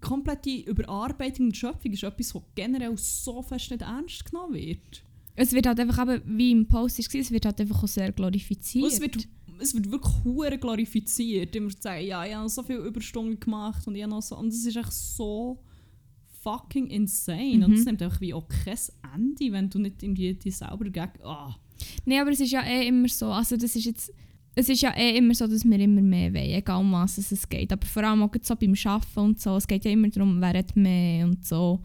komplette 0.00 0.50
Überarbeitung 0.50 1.46
und 1.46 1.56
Schöpfung 1.56 1.92
ist 1.92 2.02
etwas, 2.02 2.34
was 2.34 2.42
generell 2.54 2.96
so 2.96 3.42
fest 3.42 3.70
nicht 3.70 3.82
ernst 3.82 4.24
genommen 4.30 4.54
wird. 4.54 5.02
Es 5.34 5.52
wird 5.52 5.66
halt 5.66 5.80
einfach 5.80 6.02
eben, 6.02 6.38
wie 6.38 6.50
im 6.50 6.66
Post 6.66 6.98
war, 6.98 7.20
es 7.20 7.30
wird 7.30 7.44
halt 7.46 7.60
einfach 7.60 7.82
auch 7.82 7.88
sehr 7.88 8.12
glorifiziert. 8.12 8.84
Und 8.84 8.92
es 8.92 9.00
wird, 9.00 9.28
es 9.60 9.74
wird 9.74 9.90
wirklich 9.90 10.14
hure 10.24 10.58
glorifiziert. 10.58 11.54
Immer 11.56 11.70
zu 11.70 11.80
sagen, 11.80 12.04
ja, 12.06 12.24
ich 12.24 12.34
habe 12.34 12.48
so 12.48 12.62
viele 12.62 12.80
Überstunden 12.80 13.38
gemacht 13.40 13.86
und 13.86 13.94
ich 13.94 14.02
habe 14.02 14.10
noch 14.10 14.22
so. 14.22 14.36
Und 14.36 14.48
es 14.48 14.64
ist 14.64 14.76
echt 14.76 14.92
so 14.92 15.58
fucking 16.42 16.86
insane. 16.88 17.64
Und 17.64 17.68
Mhm. 17.72 17.74
es 17.74 17.84
nimmt 17.84 18.02
einfach 18.02 18.20
wie 18.20 18.34
auch 18.34 18.46
kein 18.48 18.78
Ende, 19.14 19.52
wenn 19.52 19.68
du 19.70 19.78
nicht 19.78 20.02
irgendwie 20.02 20.34
dir 20.34 20.52
selber 20.52 20.84
gegen. 20.84 21.10
Ah. 21.24 21.56
Nein, 22.04 22.20
aber 22.20 22.30
es 22.30 22.40
ist 22.40 22.52
ja 22.52 22.62
eh 22.64 22.86
immer 22.88 23.08
so. 23.08 23.26
Also 23.26 23.56
das 23.56 23.74
ist 23.76 23.84
jetzt, 23.84 24.12
es 24.54 24.68
ist 24.68 24.82
ja 24.82 24.96
eh 24.96 25.16
immer 25.18 25.34
so, 25.34 25.46
dass 25.46 25.64
wir 25.64 25.78
immer 25.78 26.00
mehr 26.00 26.32
wollen, 26.32 26.50
egal 26.50 26.80
um 26.80 26.92
was 26.92 27.18
es 27.18 27.48
geht. 27.48 27.72
Aber 27.72 27.86
vor 27.86 28.02
allem 28.04 28.22
auch 28.22 28.32
so 28.42 28.56
beim 28.56 28.74
Arbeiten 28.84 29.20
und 29.20 29.40
so. 29.40 29.56
Es 29.56 29.66
geht 29.66 29.84
ja 29.84 29.90
immer 29.90 30.08
darum, 30.08 30.40
wer 30.40 30.58
hat 30.58 30.74
mehr 30.76 31.26
und 31.26 31.44
so. 31.46 31.80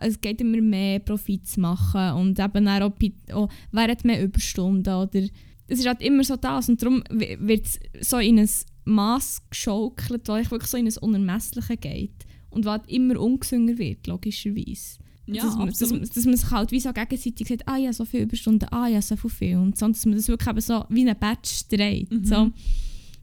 Es 0.00 0.20
geht 0.20 0.40
immer 0.40 0.60
mehr 0.60 1.00
Profit 1.00 1.48
zu 1.48 1.60
machen 1.60 2.12
und 2.12 2.38
eben 2.38 2.68
auch, 2.68 2.92
auch 3.32 3.48
wer 3.72 3.88
hat 3.88 4.04
mehr 4.04 4.22
Überstunden 4.22 4.94
oder 4.94 5.22
es 5.66 5.78
ist 5.80 5.86
halt 5.86 6.00
immer 6.02 6.24
so 6.24 6.36
das 6.36 6.68
und 6.68 6.82
darum 6.82 7.02
wi- 7.10 7.36
wird 7.40 7.66
es 7.92 8.08
so 8.08 8.18
in 8.18 8.38
ein 8.38 8.48
Maß 8.84 9.42
geschaukelt, 9.50 10.28
weil 10.28 10.42
ich 10.42 10.50
wirklich 10.50 10.70
so 10.70 10.76
in 10.76 10.86
ein 10.86 10.96
Unermessliche 10.98 11.76
geht 11.76 12.26
und 12.50 12.64
was 12.64 12.80
halt 12.80 12.90
immer 12.90 13.18
ungesünger 13.20 13.78
wird, 13.78 14.06
logischerweise. 14.06 14.98
Ja, 15.26 15.42
dass, 15.44 15.56
man, 15.56 15.66
dass, 15.68 15.80
absolut. 15.82 16.02
man- 16.02 16.10
dass 16.14 16.24
man 16.26 16.36
sich 16.36 16.50
halt 16.50 16.70
wie 16.70 16.80
so 16.80 16.92
gegenseitig 16.92 17.48
sagt, 17.48 17.66
ah 17.66 17.78
ja, 17.78 17.92
so 17.94 18.04
viele 18.04 18.24
Überstunden, 18.24 18.68
ah 18.72 18.88
ja, 18.88 19.00
so 19.00 19.16
viel. 19.16 19.56
Und 19.56 19.78
sonst, 19.78 19.98
dass 20.00 20.06
man 20.06 20.16
das 20.16 20.28
wirklich 20.28 20.48
eben 20.50 20.60
so 20.60 20.84
wie 20.90 21.08
ein 21.08 21.18
Batch 21.18 21.66
dreht. 21.68 22.10
Mhm. 22.10 22.24
So. 22.24 22.50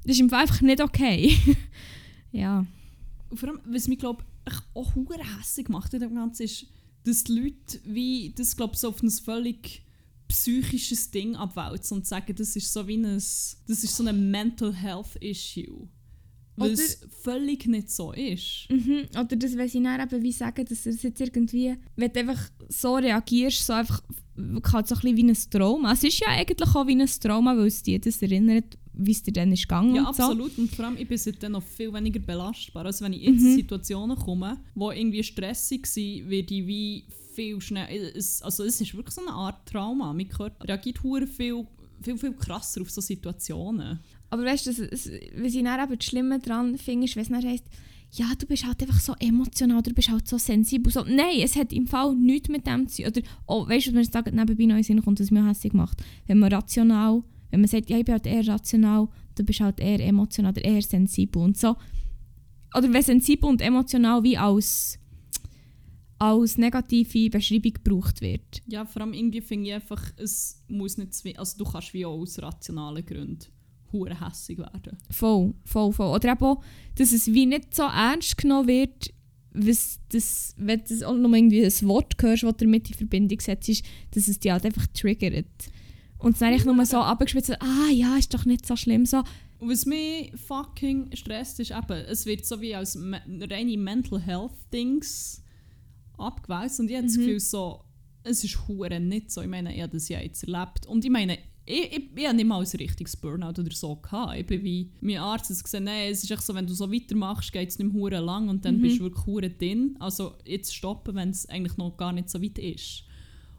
Das 0.03 0.15
ist 0.15 0.19
im 0.19 0.29
Fall 0.31 0.41
einfach 0.41 0.61
nicht 0.61 0.81
okay. 0.81 1.37
ja. 2.31 2.65
Und 3.29 3.37
vor 3.39 3.49
allem, 3.49 3.59
was 3.65 3.87
mich 3.87 3.99
glaube 3.99 4.23
ich 4.47 4.53
auch 4.73 4.91
hässlich 5.39 5.69
macht 5.69 5.93
in 5.93 5.99
dem 5.99 6.15
Ganzen 6.15 6.41
ist, 6.43 6.65
dass 7.03 7.23
die 7.23 7.33
Leute 7.33 7.79
wie 7.85 8.33
das 8.35 8.55
glaube 8.57 8.75
so 8.75 8.89
auf 8.89 9.03
ein 9.03 9.11
völlig 9.11 9.83
psychisches 10.31 11.11
Ding 11.11 11.35
abwälzen 11.35 11.97
und 11.97 12.07
sagen, 12.07 12.33
das 12.35 12.55
ist 12.55 12.71
so 12.71 12.87
wie 12.87 12.97
ein 12.97 13.03
das 13.15 13.57
ist 13.67 13.95
so 13.95 14.05
ein 14.05 14.31
Mental 14.31 14.73
Health 14.73 15.15
Issue. 15.19 15.87
Was 16.57 16.69
Oder- 16.71 17.09
völlig 17.23 17.65
nicht 17.65 17.89
so 17.89 18.11
ist. 18.11 18.67
Mhm. 18.69 19.03
Oder 19.11 19.35
das 19.35 19.57
weiß 19.57 19.73
ich 19.75 19.83
dann 19.83 20.01
eben 20.01 20.21
wie 20.23 20.31
sagen, 20.31 20.65
dass 20.65 20.85
es 20.85 21.01
jetzt 21.01 21.21
irgendwie, 21.21 21.75
wenn 21.95 22.11
du 22.11 22.19
einfach 22.19 22.49
so 22.69 22.95
reagierst, 22.95 23.65
so 23.65 23.73
einfach 23.73 24.01
halt 24.73 24.87
so 24.87 24.95
ein 24.95 25.01
bisschen 25.01 25.17
wie 25.17 25.23
ein 25.23 25.37
Trauma. 25.49 25.93
Es 25.93 26.03
ist 26.03 26.19
ja 26.19 26.27
eigentlich 26.27 26.69
auch 26.75 26.85
wie 26.87 26.95
ein 27.01 27.07
Trauma, 27.19 27.55
weil 27.57 27.67
es 27.67 27.81
dich 27.83 28.01
das 28.01 28.21
erinnert, 28.21 28.77
wie 28.93 29.11
es 29.11 29.23
dir 29.23 29.31
dann 29.33 29.51
ist 29.53 29.61
gegangen 29.63 29.95
Ja, 29.95 30.07
und 30.09 30.15
so. 30.15 30.23
absolut. 30.23 30.57
Und 30.57 30.75
vor 30.75 30.85
allem, 30.85 30.97
ich 30.97 31.07
bin 31.07 31.17
seitdem 31.17 31.53
noch 31.53 31.63
viel 31.63 31.91
weniger 31.93 32.19
belastbar. 32.19 32.85
Also 32.85 33.05
wenn 33.05 33.13
ich 33.13 33.23
in 33.23 33.35
Mhm. 33.35 33.55
Situationen 33.55 34.17
komme, 34.17 34.57
die 34.75 34.99
irgendwie 34.99 35.23
stressig 35.23 35.83
waren, 35.87 36.29
werde 36.29 36.53
ich 36.53 36.67
wie 36.67 37.05
viel 37.33 37.59
schnell... 37.61 38.11
Es, 38.15 38.41
also 38.41 38.63
es 38.63 38.79
ist 38.81 38.93
wirklich 38.93 39.15
so 39.15 39.21
eine 39.21 39.31
Art 39.31 39.67
Trauma. 39.67 40.13
Mein 40.13 40.29
Körper 40.29 40.67
reagiert 40.67 40.99
viel, 40.99 41.27
viel, 41.27 42.17
viel 42.17 42.33
krasser 42.33 42.81
auf 42.81 42.91
so 42.91 43.01
Situationen. 43.01 43.99
Aber 44.29 44.45
weißt 44.45 44.67
du, 44.67 44.71
was 44.71 45.05
ich 45.07 45.63
dann 45.63 45.83
eben 45.83 45.97
das 45.97 46.05
Schlimme 46.05 46.39
daran 46.39 46.77
finde, 46.77 47.05
ist, 47.05 47.15
wenn 47.15 47.23
es 47.23 47.29
dann 47.29 47.43
heisst, 47.43 47.65
ja, 48.13 48.31
du 48.37 48.45
bist 48.45 48.65
halt 48.65 48.81
einfach 48.81 48.99
so 48.99 49.13
emotional, 49.19 49.81
du 49.81 49.93
bist 49.93 50.09
halt 50.09 50.27
so 50.27 50.37
sensibel. 50.37 50.91
So, 50.91 51.03
nein, 51.03 51.39
es 51.41 51.55
hat 51.55 51.71
im 51.71 51.87
Fall 51.87 52.13
nichts 52.15 52.49
mit 52.49 52.67
dem 52.67 52.87
zu 52.87 53.03
tun. 53.03 53.11
Oder, 53.11 53.21
oh, 53.47 53.67
weißt 53.67 53.87
du, 53.87 53.93
wenn 53.93 54.01
es 54.01 54.11
nebenbei 54.13 54.65
noch 54.65 54.75
in 54.75 54.83
Sinn 54.83 55.01
kommt, 55.01 55.19
mich 55.19 55.41
auch 55.41 55.47
hässlich 55.47 55.73
macht. 55.73 56.03
Wenn 56.27 56.39
man 56.39 56.51
rational, 56.51 57.23
wenn 57.51 57.61
man 57.61 57.69
sagt, 57.69 57.89
ja, 57.89 57.97
ich 57.97 58.05
bin 58.05 58.13
halt 58.13 58.27
eher 58.27 58.45
rational, 58.47 59.07
du 59.35 59.43
bist 59.43 59.61
halt 59.61 59.79
eher 59.79 59.99
emotional 60.01 60.51
oder 60.51 60.63
eher 60.63 60.81
sensibel 60.81 61.41
und 61.41 61.57
so. 61.57 61.77
Oder 62.75 62.91
wenn 62.91 63.01
sensibel 63.01 63.49
und 63.49 63.61
emotional 63.61 64.23
wie 64.23 64.37
als, 64.37 64.99
als 66.21 66.57
negative 66.57 67.29
Beschreibung 67.29 67.73
gebraucht 67.73 68.21
wird. 68.21 68.61
Ja, 68.67 68.85
vor 68.85 69.01
allem 69.01 69.13
irgendwie 69.13 69.41
finde 69.41 69.69
ich 69.69 69.73
einfach, 69.75 70.03
es 70.17 70.61
muss 70.67 70.97
nicht... 70.97 71.11
zwi- 71.13 71.35
Also 71.37 71.57
du 71.57 71.65
kannst 71.69 71.93
wie 71.93 72.05
auch 72.05 72.19
aus 72.19 72.37
rationalen 72.39 73.05
Gründen 73.05 73.45
hure 73.91 74.19
hässig 74.25 74.57
werden. 74.59 74.97
Voll, 75.09 75.53
voll, 75.65 75.91
voll. 75.91 76.15
Oder 76.15 76.31
eben 76.33 76.43
auch, 76.45 76.63
dass 76.95 77.11
es 77.11 77.27
wie 77.33 77.45
nicht 77.45 77.75
so 77.75 77.83
ernst 77.83 78.37
genommen 78.37 78.67
wird, 78.67 79.13
was 79.53 79.99
das, 80.09 80.53
wenn 80.57 80.81
du 80.87 81.07
auch 81.07 81.13
noch 81.15 81.33
irgendwie 81.33 81.65
ein 81.65 81.87
Wort 81.89 82.13
hörst, 82.21 82.43
das 82.43 82.55
damit 82.57 82.89
in 82.89 82.95
Verbindung 82.95 83.39
setzt, 83.41 83.67
ist, 83.67 83.83
dass 84.11 84.27
es 84.29 84.39
dich 84.39 84.51
halt 84.51 84.65
einfach 84.65 84.87
triggert. 84.87 85.45
Und 86.19 86.33
es 86.33 86.39
dann 86.39 86.49
eigentlich 86.49 86.65
nur 86.65 86.85
so 86.85 86.97
abgespitzt, 86.99 87.61
ah 87.61 87.89
ja, 87.91 88.15
ist 88.15 88.33
doch 88.33 88.45
nicht 88.45 88.65
so 88.65 88.75
schlimm. 88.77 89.05
So, 89.05 89.23
Und 89.59 89.69
was 89.69 89.85
mich 89.85 90.31
fucking 90.47 91.09
stresst, 91.15 91.59
ist 91.59 91.71
eben, 91.71 91.97
es 92.07 92.25
wird 92.25 92.45
so 92.45 92.61
wie 92.61 92.75
als 92.75 92.95
me 92.95 93.19
reine 93.49 93.75
Mental 93.77 94.21
Health 94.21 94.53
Dings 94.71 95.40
abgewälzt 96.21 96.79
und 96.79 96.89
ich 96.89 96.95
habe 96.97 97.07
das 97.07 97.17
Mhm. 97.17 97.21
Gefühl 97.21 97.39
so, 97.39 97.83
es 98.23 98.43
ist 98.43 98.67
hure 98.67 98.99
nicht 98.99 99.31
so. 99.31 99.41
Ich 99.41 99.47
meine, 99.47 99.73
ich 99.75 99.81
habe 99.81 99.91
das 99.93 100.07
ja 100.09 100.19
jetzt 100.19 100.43
erlebt. 100.43 100.85
Und 100.85 101.03
ich 101.03 101.09
meine, 101.11 101.37
ich, 101.65 101.91
ich, 101.91 102.09
ich 102.15 102.25
habe 102.27 102.35
nicht 102.35 102.45
mal 102.47 102.59
ein 102.59 102.67
richtiges 102.67 103.15
Burnout 103.17 103.59
oder 103.61 103.71
so 103.71 103.95
gehabt. 103.95 104.35
Ich 104.37 104.45
bin 104.45 104.63
wie, 104.63 104.91
mein 105.01 105.17
Arzt 105.17 105.49
hat 105.49 105.63
gesagt, 105.63 105.83
nein, 105.83 106.11
es 106.11 106.23
ist 106.23 106.29
echt 106.31 106.43
so, 106.43 106.53
wenn 106.53 106.67
du 106.67 106.73
so 106.73 106.91
weitermachst, 106.91 107.51
geht 107.51 107.69
es 107.69 107.79
nicht 107.79 107.93
mehr 107.93 108.21
lang 108.21 108.49
und 108.49 108.63
dann 108.65 108.77
Mhm. 108.77 108.81
bist 108.81 108.99
du 108.99 109.03
wirklich 109.03 109.25
hure 109.25 109.49
drin. 109.49 109.95
Also 109.99 110.35
jetzt 110.45 110.75
stoppen, 110.75 111.15
wenn 111.15 111.29
es 111.29 111.47
eigentlich 111.49 111.77
noch 111.77 111.97
gar 111.97 112.13
nicht 112.13 112.29
so 112.29 112.41
weit 112.41 112.57
ist. 112.59 113.03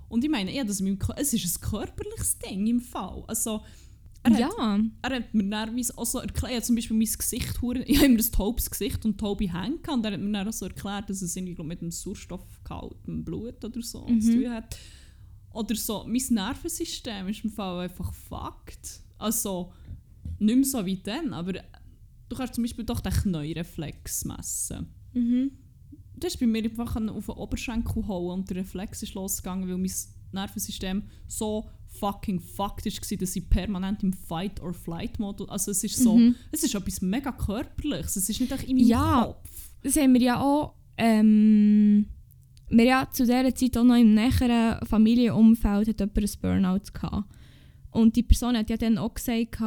Und 0.09 0.23
ich 0.25 0.31
meine, 0.31 0.55
ja, 0.55 0.63
das 0.63 0.81
es 0.81 1.33
ist 1.33 1.57
ein 1.57 1.71
körperliches 1.71 2.39
Ding 2.39 2.67
im 2.67 2.81
Fall. 2.81 3.25
Also, 3.29 3.63
er 4.25 4.33
hat 4.35 4.41
ja. 4.41 4.81
er 5.03 5.17
hat 5.17 5.35
mir 5.35 5.49
dann 5.51 5.81
auch 5.97 6.07
so 6.07 6.19
erklärt, 6.19 6.53
er 6.53 6.57
hat 6.59 6.65
zum 6.65 6.77
Beispiel 6.77 6.97
mein 6.97 7.07
Gesicht, 7.07 7.49
ich 7.63 7.63
habe 7.63 7.79
immer 7.81 8.19
ein 8.19 8.33
taubes 8.33 8.71
Gesicht 8.71 9.05
und 9.05 9.19
taube 9.19 9.53
Hände 9.53 9.91
und 9.91 10.05
er 10.05 10.13
hat 10.13 10.21
mir 10.21 10.33
dann 10.33 10.49
auch 10.49 10.53
so 10.53 10.67
erklärt, 10.67 11.11
dass 11.11 11.23
es 11.23 11.35
irgendwie 11.37 11.63
mit 11.63 11.81
dem 11.81 11.91
Sauerstoffgehalt 11.91 12.97
im 13.07 13.25
Blut 13.25 13.65
oder 13.65 13.83
so 13.83 14.07
Mhm. 14.07 14.21
zu 14.21 14.35
tun 14.43 14.51
hat. 14.51 14.77
Oder 15.53 15.75
so, 15.75 16.05
mein 16.07 16.23
Nervensystem 16.31 17.29
ist 17.29 17.45
im 17.45 17.51
Fall 17.51 17.85
einfach 17.85 18.13
fucked. 18.15 19.01
Also, 19.19 19.73
nicht 20.39 20.55
mehr 20.57 20.65
so 20.65 20.85
wie 20.87 20.97
dann, 20.97 21.33
aber 21.35 21.53
du 21.53 22.37
kannst 22.37 22.55
zum 22.55 22.65
Beispiel 22.65 22.85
doch 22.85 23.01
den 23.01 23.13
Knäureflex 23.13 24.25
messen. 24.25 24.87
Mhm. 25.13 25.51
Das 26.17 26.35
ist 26.35 26.41
bei 26.41 26.47
mir 26.47 26.63
einfach 26.65 26.97
auf 26.97 27.27
den 27.27 27.35
Oberschenkel 27.35 28.07
hauen 28.07 28.41
und 28.41 28.51
der 28.51 28.59
Reflex 28.59 29.03
ist 29.03 29.15
losgegangen, 29.15 29.69
weil 29.69 29.77
mein 29.79 29.93
Nervensystem 30.33 31.03
so 31.29 31.69
fucking 31.99 32.41
fucked 32.41 32.85
war, 32.87 33.17
dass 33.19 33.37
ich 33.37 33.49
permanent 33.49 34.03
im 34.03 34.13
Fight-or-Flight-Modus... 34.13 35.49
Also 35.49 35.71
es 35.71 35.85
ist 35.85 35.97
so... 35.99 36.17
Mhm. 36.17 36.35
Es 36.51 36.65
ist 36.65 36.75
etwas 36.75 37.01
mega 37.03 37.31
körperliches. 37.33 38.17
Es 38.17 38.29
ist 38.29 38.41
nicht 38.41 38.51
echt 38.53 38.65
in 38.65 38.77
meinem 38.77 38.87
Ja. 38.89 39.25
Kopf. 39.27 39.51
Das 39.83 39.97
haben 39.97 40.15
wir 40.15 40.21
ja 40.21 40.41
auch, 40.41 40.75
ähm, 40.97 42.07
wir 42.69 42.85
ja 42.85 43.09
zu 43.13 43.25
dieser 43.25 43.55
Zeit 43.55 43.77
auch 43.77 43.85
noch 43.85 43.97
im 43.97 44.15
näheren 44.15 44.85
Familienumfeld 44.87 45.89
hat 45.89 46.01
jemand 46.01 46.19
ein 46.19 46.31
Burnout 46.41 46.93
gehabt. 46.93 47.29
Und 47.91 48.17
die 48.17 48.23
Person 48.23 48.57
hat 48.57 48.71
ja 48.71 48.77
dann 48.77 48.97
auch 48.99 49.13
gesagt, 49.15 49.59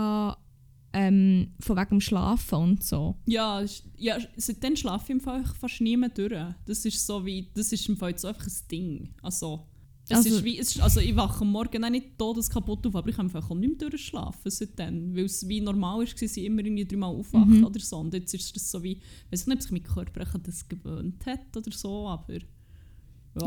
ähm, 0.93 1.53
von 1.59 1.78
wegen 1.78 1.89
dem 1.89 2.01
Schlafen 2.01 2.55
und 2.57 2.84
so. 2.84 3.15
Ja, 3.28 3.59
ist- 3.59 3.84
ja, 3.97 4.17
seitdem 4.38 4.76
schlafe 4.76 5.03
ich 5.05 5.09
im 5.11 5.19
Fall 5.21 5.43
fast 5.59 5.82
nie 5.82 5.97
mehr 5.97 6.09
durch. 6.09 6.34
Das 6.65 6.86
ist 6.86 7.05
so 7.05 7.26
wie... 7.26 7.49
Das 7.53 7.71
ist 7.71 7.88
im 7.89 7.97
Fall 7.97 8.17
so 8.17 8.28
einfach 8.30 8.47
ein 8.47 8.53
Ding. 8.71 9.09
Also... 9.21 9.67
Es 10.08 10.18
Also- 10.18 10.30
ist 10.36 10.43
wie, 10.43 10.60
es 10.60 10.76
ist, 10.76 10.82
also 10.82 10.99
ich 10.99 11.16
wache 11.16 11.41
am 11.41 11.51
Morgen 11.51 11.84
auch 11.84 11.89
nicht 11.89 12.18
todeskaputt 12.18 12.86
auf, 12.86 12.95
aber 12.95 13.10
ich 13.10 13.16
kann 13.16 13.26
einfach 13.26 13.49
auch 13.49 13.56
nicht 13.56 13.80
mehr 13.82 13.89
durchschlafen 13.89 14.51
seitdem. 14.51 15.16
Weil 15.16 15.26
es 15.26 15.47
wie 15.47 15.62
normal 15.62 15.97
war, 15.99 16.06
dass 16.06 16.22
ich 16.22 16.43
immer 16.45 16.64
irgendwie 16.64 16.86
dreimal 16.86 17.16
aufwachen 17.16 17.60
Mhm. 17.60 17.66
oder 17.66 17.80
so. 17.80 17.97
Und 17.97 18.14
jetzt 18.14 18.34
ist 18.34 18.56
das 18.56 18.70
so 18.70 18.84
wie... 18.84 18.93
Ich 18.93 19.32
weiß 19.32 19.47
nicht, 19.47 19.56
ob 19.56 19.62
sich 19.64 19.72
mein 19.72 19.84
Körper 19.84 20.26
das 20.39 20.68
gewöhnt 20.68 21.26
hat 21.26 21.58
oder 21.58 21.72
so, 21.72 22.08
aber... 22.08 22.34
Ja, 22.34 22.41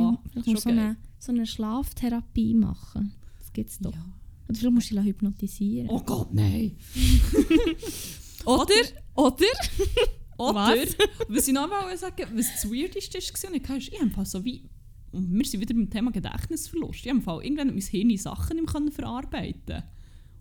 Ja, 0.01 0.23
vielleicht 0.33 0.49
ist 0.49 0.57
du 0.57 0.61
so 0.61 0.69
eine, 0.71 0.97
so 1.19 1.33
eine 1.33 1.47
Schlaftherapie 1.47 2.55
machen. 2.55 3.13
Das 3.39 3.53
gibt 3.53 3.71
es 3.71 3.79
doch. 3.79 3.93
Ja. 3.95 4.05
Oder 4.49 4.59
vielleicht 4.59 4.75
musst 4.75 4.91
du 4.91 4.95
dich 4.97 5.05
hypnotisieren. 5.05 5.89
Oh 5.91 6.01
Gott, 6.01 6.35
nein! 6.35 6.77
Oder? 8.45 8.75
Oder? 9.15 9.47
Oder, 10.39 10.55
Was? 10.55 10.97
was 11.29 11.49
ich 11.49 11.55
noch 11.55 11.69
mal 11.69 11.97
sagen 11.99 12.27
was 12.35 12.47
das 12.53 12.71
Weirdeste 12.71 13.19
war, 13.19 13.55
ich 13.81 14.01
habe 14.01 14.25
so 14.27 14.45
wie, 14.45 14.63
und 15.13 15.33
wir 15.33 15.45
sind 15.45 15.61
wieder 15.61 15.75
beim 15.75 15.91
Thema 15.91 16.11
Gedächtnisverlust, 16.11 17.01
ich 17.01 17.09
habe 17.09 17.19
im 17.19 17.23
Fall 17.23 17.45
irgendwann 17.45 17.69
mein 17.69 17.81
Hirn 17.81 18.17
Sachen 18.17 18.57
nicht 18.57 18.95
verarbeiten 18.95 19.83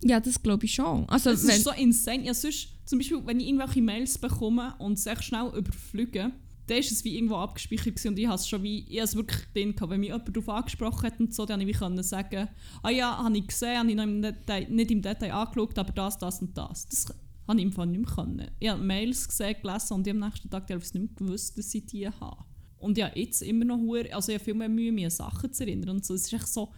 Ja, 0.04 0.20
das 0.20 0.42
glaube 0.42 0.66
ich 0.66 0.74
schon. 0.74 1.08
Also, 1.08 1.30
Es 1.30 1.46
wenn, 1.46 1.56
ist 1.56 1.64
so 1.64 1.70
insane. 1.72 2.24
Ja, 2.24 2.34
sonst, 2.34 2.68
zum 2.84 2.98
Beispiel, 2.98 3.20
wenn 3.24 3.40
ich 3.40 3.48
irgendwelche 3.48 3.82
Mails 3.82 4.18
bekomme 4.18 4.74
und 4.78 4.98
sie 4.98 5.14
schnell 5.20 5.50
überfliege, 5.56 6.32
dann 6.68 6.78
ist 6.78 6.92
es 6.92 7.04
wie 7.04 7.16
irgendwo 7.16 7.36
abgespeichert 7.36 7.96
gewesen 7.96 8.08
und 8.08 8.18
ich 8.18 8.26
habe 8.26 8.36
es 8.36 8.46
schon 8.46 8.62
wie, 8.62 8.84
ich 8.88 8.98
es 8.98 9.16
wirklich 9.16 9.40
drin 9.54 9.74
gehabt. 9.74 9.90
Wenn 9.90 10.00
mich 10.00 10.10
jemand 10.10 10.28
darauf 10.28 10.48
angesprochen 10.48 11.06
hat 11.06 11.18
und 11.18 11.34
so, 11.34 11.46
dann 11.46 11.60
habe 11.60 11.70
ich 11.70 11.76
wie 11.76 11.78
können 11.78 12.02
sagen, 12.02 12.48
ah 12.82 12.90
ja, 12.90 13.16
habe 13.16 13.36
ich 13.36 13.46
gesehen, 13.46 13.78
habe 13.78 13.88
ich 13.88 13.96
noch 13.96 14.04
im 14.04 14.22
Detail, 14.22 14.66
nicht 14.68 14.90
im 14.90 15.02
Detail 15.02 15.32
angeschaut, 15.32 15.78
aber 15.78 15.92
das, 15.92 16.18
das 16.18 16.42
und 16.42 16.56
das. 16.56 16.86
Das 16.88 17.06
habe 17.48 17.58
ich 17.58 17.64
im 17.64 17.72
Fall 17.72 17.86
nicht 17.86 18.04
mehr 18.04 18.14
können. 18.14 18.50
Ich 18.58 18.68
habe 18.68 18.82
Mails 18.82 19.26
gesehen, 19.26 19.56
gelesen 19.62 19.94
und 19.94 20.06
ich 20.06 20.12
am 20.12 20.20
nächsten 20.20 20.50
Tag 20.50 20.66
teilweise 20.66 20.98
nicht 20.98 21.20
mehr 21.20 21.28
gewusst, 21.28 21.56
dass 21.56 21.74
ich 21.74 21.86
die 21.86 22.08
habe. 22.08 22.44
Und 22.78 22.98
ja, 22.98 23.10
jetzt 23.14 23.42
immer 23.42 23.64
noch 23.64 23.78
hure, 23.78 24.12
also 24.14 24.30
ich 24.30 24.36
habe 24.36 24.44
viel 24.44 24.54
mehr 24.54 24.68
Mühe, 24.68 24.92
mich 24.92 25.04
an 25.04 25.10
Sachen 25.10 25.52
zu 25.52 25.64
erinnern 25.64 25.90
und 25.90 26.04
so. 26.04 26.14
Es 26.14 26.26
ist 26.26 26.32
echt 26.32 26.48
so, 26.48 26.70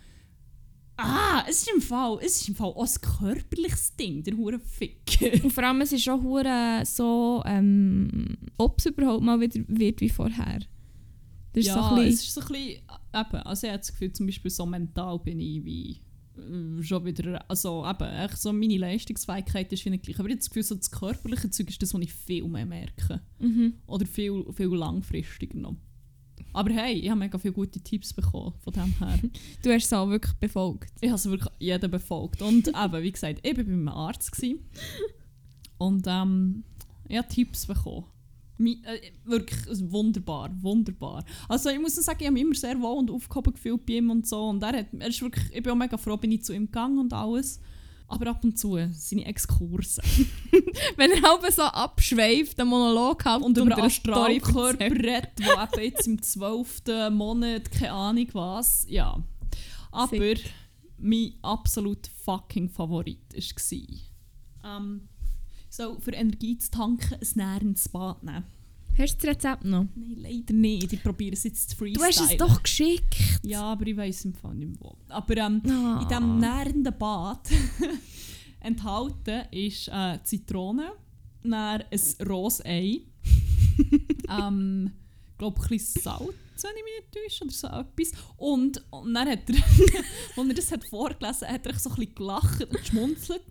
ah, 0.97 1.45
es 1.49 1.63
ist 1.63 1.71
im 1.75 1.81
Fall, 1.81 2.19
es 2.25 2.41
ist 2.41 2.49
im 2.49 2.55
Fall 2.55 2.69
auch 2.69 2.87
ein 2.87 3.19
körperliches 3.19 3.97
Ding, 3.97 4.23
der 4.23 4.37
hure 4.37 4.59
Fick. 4.59 5.43
und 5.45 5.53
vor 5.53 5.65
allem, 5.65 5.81
es 5.81 5.93
ist 5.93 6.05
schon 6.05 6.23
hure 6.23 6.83
so, 6.85 7.43
ähm, 7.47 8.37
ob 8.59 8.79
es 8.79 8.87
überhaupt 8.87 9.23
mal 9.23 9.41
wieder 9.41 9.61
wird 9.69 10.01
wie 10.01 10.09
vorher. 10.09 10.61
Das 11.53 11.63
ist 11.63 11.67
ja, 11.67 11.75
so 11.75 11.95
ein 11.97 12.07
es 12.07 12.23
ist 12.23 12.35
so 12.35 12.41
ein 12.41 12.47
bisschen, 12.49 12.83
eben, 13.15 13.37
also 13.43 13.67
ich 13.67 13.73
habe 13.73 13.81
das 13.81 13.93
Gefühl, 13.93 14.13
zum 14.13 14.27
Beispiel 14.27 14.51
so 14.51 14.67
mental 14.67 15.19
bin 15.19 15.41
ich 15.41 15.65
wie 15.65 16.01
äh, 16.37 16.83
schon 16.83 17.05
wieder, 17.05 17.45
also 17.49 17.85
eben, 17.85 18.09
echt 18.09 18.39
so 18.39 18.53
meine 18.53 18.79
Leistungsfähigkeit 18.79 19.73
ist 19.73 19.85
wie 19.85 19.91
nicht 19.91 20.05
gleich. 20.05 20.19
Aber 20.19 20.29
ich 20.29 20.35
habe 20.35 20.39
das 20.39 20.51
Gefühl, 20.51 20.63
so 20.63 20.75
das 20.77 20.91
körperliche 20.91 21.51
Zeug 21.51 21.69
ist 21.71 21.83
das, 21.83 21.93
was 21.93 22.01
ich 22.01 22.13
viel 22.13 22.47
mehr 22.47 22.67
merke. 22.67 23.21
mhm. 23.39 23.75
Oder 23.87 24.07
viel, 24.07 24.45
viel 24.53 24.69
langfristiger 24.69 25.59
noch. 25.59 25.77
Aber 26.53 26.71
hey, 26.73 26.95
ich 26.95 27.09
habe 27.09 27.21
mega 27.21 27.39
viele 27.39 27.55
gute 27.55 27.81
Tipps 27.81 28.13
bekommen 28.13 28.53
von 28.61 28.73
dem 28.73 28.95
her. 28.99 29.19
Du 29.63 29.71
hast 29.73 29.87
es 29.87 29.93
auch 29.93 30.09
wirklich 30.09 30.35
befolgt. 30.35 30.93
Ich 31.01 31.09
habe 31.09 31.17
es 31.17 31.27
wirklich 31.29 31.51
jeden 31.59 31.91
befolgt. 31.91 32.43
Und 32.43 32.69
eben, 32.69 33.03
wie 33.03 33.13
gesagt, 33.13 33.41
ich 33.43 33.57
war 33.57 33.65
bei 33.65 33.71
einem 33.71 33.89
Arzt. 33.89 34.33
Gewesen. 34.33 34.61
Und 35.79 36.05
ähm, 36.07 36.65
ich 37.09 37.17
habe 37.17 37.29
Tipps 37.29 37.67
bekommen. 37.67 38.05
Mi- 38.59 38.85
äh, 38.85 39.01
wirklich 39.25 39.67
also 39.69 39.91
wunderbar, 39.91 40.51
wunderbar. 40.61 41.25
Also 41.49 41.71
ich 41.71 41.81
muss 41.81 41.95
sagen, 41.95 42.19
ich 42.21 42.27
habe 42.27 42.35
mich 42.35 42.43
immer 42.43 42.55
sehr 42.55 42.79
wohl 42.81 42.99
und 42.99 43.11
aufgehoben 43.11 43.55
gefühlt 43.55 43.87
bei 43.87 43.95
ihm 43.95 44.11
und 44.11 44.27
so. 44.27 44.49
Und 44.49 44.63
er, 44.63 44.81
hat, 44.81 44.87
er 44.99 45.09
ist 45.09 45.23
wirklich, 45.23 45.47
ich 45.53 45.63
bin 45.63 45.73
auch 45.73 45.77
mega 45.77 45.97
froh, 45.97 46.19
bin 46.19 46.33
ich 46.33 46.45
zu 46.45 46.53
ihm 46.53 46.67
gegangen 46.67 46.99
und 46.99 47.13
alles. 47.15 47.61
Aber 48.11 48.31
ab 48.31 48.43
und 48.43 48.59
zu 48.59 48.77
seine 48.93 49.25
Exkurse. 49.25 50.03
Wenn 50.97 51.13
er 51.13 51.23
halb 51.23 51.49
so 51.53 51.63
abschweift, 51.63 52.59
den 52.59 52.67
Monolog 52.67 53.25
hat 53.25 53.41
Und 53.41 53.57
über 53.57 53.77
eine 53.77 53.89
Story 53.89 54.41
Astralkörper 54.41 54.91
redet, 54.91 55.31
wo 55.39 55.79
eben 55.79 55.85
jetzt 55.85 56.07
im 56.09 56.21
12. 56.21 56.83
Monat, 57.13 57.71
keine 57.71 57.93
Ahnung 57.93 58.27
was. 58.33 58.85
Ja. 58.89 59.23
Aber 59.93 60.17
Sick. 60.17 60.53
mein 60.99 61.35
absolut 61.43 62.09
fucking 62.25 62.69
Favorit 62.69 63.33
war, 63.33 64.77
ähm, 64.77 65.09
so 65.69 66.01
für 66.01 66.13
Energie 66.13 66.59
zu 66.59 66.73
tanken, 66.73 67.15
ein 67.15 67.29
nährendes 67.35 67.89
Bad 67.89 68.25
nehmen. 68.25 68.45
Hast 69.01 69.23
du 69.23 69.27
das 69.27 69.37
Rezept 69.37 69.65
noch? 69.65 69.87
Nein, 69.95 70.17
leider 70.19 70.53
nicht. 70.55 70.93
Ich 70.93 71.03
probiere 71.03 71.33
es 71.35 71.45
jetzt 71.45 71.71
zu 71.71 71.77
Du 71.77 71.85
freestylen. 71.85 72.09
hast 72.09 72.31
es 72.33 72.37
doch 72.37 72.63
geschickt. 72.63 73.17
Ja, 73.43 73.63
aber 73.63 73.87
ich 73.87 73.97
weiß 73.97 74.25
im 74.27 74.35
Fall 74.35 74.55
nicht 74.55 74.69
mehr 74.69 74.79
wo. 74.81 74.97
Aber 75.09 75.37
ähm, 75.37 75.63
Ah. 75.69 76.01
in 76.03 76.09
diesem 76.09 76.39
nährenden 76.39 76.99
Bad 76.99 77.49
enthalten 78.61 79.43
ist 79.51 79.89
äh, 79.89 80.19
Zitrone, 80.25 80.93
dann 81.43 81.55
ein 81.91 82.01
rohes 82.29 82.65
Ei, 82.65 83.01
ähm, 84.29 84.93
glaube 85.39 85.61
ein 85.63 85.69
bisschen 85.69 86.03
Salz, 86.03 86.35
wenn 86.63 86.71
ich 86.77 86.85
mich 86.85 86.95
nicht 87.01 87.13
täusche, 87.41 87.45
oder 87.45 87.53
so 87.53 87.67
etwas. 87.69 88.13
Und, 88.37 88.85
und 88.91 89.15
dann 89.15 89.29
hat 89.29 89.49
er, 89.49 89.57
als 90.37 90.49
er 90.49 90.55
das 90.55 90.73
hat 90.73 90.85
vorgelesen 90.91 91.49
hat, 91.49 91.55
hat 91.55 91.67
er 91.67 91.79
so 91.79 91.91
ein 91.91 91.97
bisschen 91.97 92.15
gelacht 92.15 92.63
und 92.65 92.73
geschmunzelt. 92.79 93.43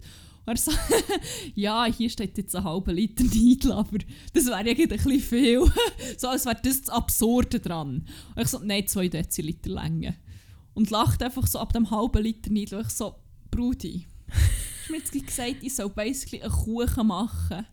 Er 0.49 0.57
so, 0.57 0.71
ja, 1.55 1.85
hier 1.85 2.09
steht 2.09 2.35
jetzt 2.39 2.55
ein 2.55 2.63
halber 2.63 2.91
Liter 2.91 3.23
Neidl, 3.23 3.71
aber 3.71 3.99
das 4.33 4.47
wäre 4.47 4.65
ja 4.65 4.71
ein 4.71 4.87
bisschen 4.87 5.19
viel. 5.19 5.71
so 6.17 6.27
als 6.27 6.47
wäre 6.47 6.57
das 6.63 6.81
das 6.81 6.89
Absurde 6.89 7.59
dran. 7.59 8.07
Und 8.35 8.41
ich 8.41 8.47
so, 8.47 8.57
nein, 8.57 8.87
zwei 8.87 9.09
Deziliter 9.09 9.69
Länge. 9.69 10.15
Und 10.73 10.89
lacht 10.89 11.21
einfach 11.21 11.45
so 11.45 11.59
ab 11.59 11.71
dem 11.73 11.91
halben 11.91 12.23
Liter 12.23 12.51
Neidl. 12.51 12.77
Und 12.77 12.87
ich 12.87 12.93
so, 12.93 13.13
Brudi, 13.51 14.07
hast 14.27 14.89
mir 14.89 14.97
jetzt 14.97 15.11
gesagt, 15.11 15.57
ich 15.61 15.75
soll 15.75 15.89
basically 15.89 16.41
einen 16.41 16.51
Kuchen 16.51 17.05
machen 17.05 17.67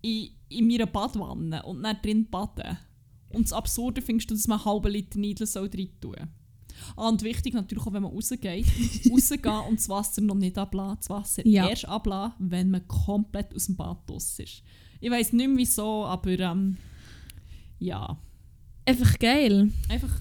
in, 0.00 0.30
in 0.48 0.66
meiner 0.66 0.86
Badwanne 0.86 1.62
und 1.62 1.84
dann 1.84 1.98
drin 2.02 2.28
baden. 2.28 2.78
Und 3.28 3.44
das 3.44 3.52
Absurde 3.52 4.02
findest 4.02 4.28
du, 4.28 4.34
dass 4.34 4.48
man 4.48 4.58
einen 4.58 4.64
halben 4.64 4.90
Liter 4.90 5.20
Neidl 5.20 5.46
soll 5.46 5.70
rein 5.72 5.88
tun 6.00 6.16
soll. 6.18 6.28
Ah, 6.96 7.08
und 7.08 7.22
wichtig 7.22 7.54
natürlich 7.54 7.84
auch, 7.86 7.92
wenn 7.92 8.02
man 8.02 8.12
rausgeht, 8.12 8.66
rausgehen 9.10 9.60
und 9.68 9.78
das 9.78 9.88
Wasser 9.88 10.20
noch 10.22 10.34
nicht 10.34 10.58
abladen. 10.58 10.96
Das 10.98 11.10
Wasser 11.10 11.46
Ja. 11.46 11.68
erst 11.68 11.86
abladen, 11.86 12.34
wenn 12.50 12.70
man 12.70 12.86
komplett 12.88 13.54
aus 13.54 13.66
dem 13.66 13.76
Bad 13.76 13.98
raus 14.10 14.38
ist. 14.38 14.62
Ich 15.00 15.10
weiß 15.10 15.32
nicht 15.32 15.48
mehr 15.48 15.56
wieso, 15.58 16.04
aber 16.04 16.38
ähm, 16.38 16.76
ja. 17.78 18.18
Einfach 18.84 19.18
geil. 19.18 19.70
Einfach, 19.88 20.20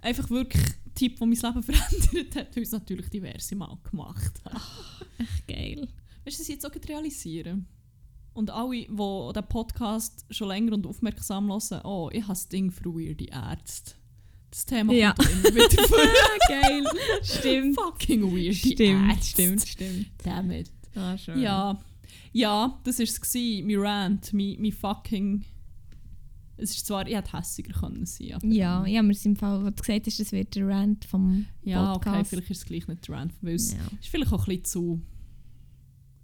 einfach 0.00 0.30
wirklich 0.30 0.64
ein 0.64 0.94
Tipp, 0.94 1.18
der 1.18 1.26
mein 1.26 1.36
Leben 1.36 1.62
verändert 1.62 2.36
hat, 2.36 2.56
weil 2.56 2.62
es 2.62 2.72
natürlich 2.72 3.08
diverse 3.08 3.54
Mal 3.56 3.76
gemacht 3.88 4.40
habe. 4.44 4.60
Echt 5.18 5.46
geil. 5.48 5.88
Weißt 6.24 6.38
du, 6.38 6.42
das 6.42 6.48
jetzt 6.48 6.66
auch 6.66 6.88
realisieren? 6.88 7.66
Und 8.34 8.50
alle, 8.50 8.76
die 8.76 8.86
den 8.86 9.48
Podcast 9.48 10.24
schon 10.30 10.48
länger 10.48 10.72
und 10.74 10.86
aufmerksam 10.86 11.48
hören, 11.48 11.80
oh, 11.84 12.08
ich 12.12 12.22
habe 12.22 12.32
das 12.32 12.48
Ding 12.48 12.70
für 12.70 12.84
weirde 12.94 13.24
Ärzte. 13.24 13.94
Das 14.50 14.64
Thema 14.64 14.92
Ja. 14.92 15.12
kommt 15.12 15.28
immer 15.30 15.54
wieder 15.54 15.82
vor. 15.88 15.98
geil. 16.48 16.84
Stimmt. 17.22 17.74
Fucking 17.78 18.22
weirde 18.22 18.54
Stimmt, 18.54 19.10
Ärzte. 19.10 19.26
stimmt, 19.42 19.60
stimmt. 19.68 20.06
Damn 20.24 20.50
it. 20.50 20.70
Ah, 20.94 21.16
schön. 21.18 21.38
Ja, 21.40 21.78
ja, 22.32 22.78
das 22.84 22.98
war 22.98 23.04
es. 23.04 23.34
Mein 23.34 23.76
Rant, 23.78 24.32
mein, 24.32 24.56
mein 24.60 24.72
fucking... 24.72 25.44
Es 26.60 26.70
ist 26.70 26.86
zwar, 26.86 27.06
ich 27.06 27.14
hätte 27.14 27.36
hässiger 27.38 27.72
können 27.72 28.04
sein 28.04 28.32
aber, 28.32 28.46
Ja, 28.48 28.84
ja, 28.84 29.00
sind 29.14 29.24
im 29.26 29.36
Fall, 29.36 29.62
was 29.64 29.74
du 29.76 29.82
gesagt 29.82 30.06
hast, 30.08 30.18
das 30.18 30.32
wird 30.32 30.56
der 30.56 30.66
Rant 30.66 31.04
vom 31.04 31.46
ja 31.62 31.92
okay, 31.94 32.04
Podcast. 32.10 32.30
vielleicht 32.30 32.50
ist 32.50 32.58
es 32.58 32.64
gleich 32.66 32.88
nicht 32.88 33.06
der 33.06 33.14
Rant, 33.14 33.32
weil 33.42 33.54
es 33.54 33.72
Ja. 33.74 33.78
ist 34.00 34.08
vielleicht 34.08 34.32
auch 34.32 34.40
ein 34.40 34.46
bisschen 34.46 34.64
zu 34.64 35.02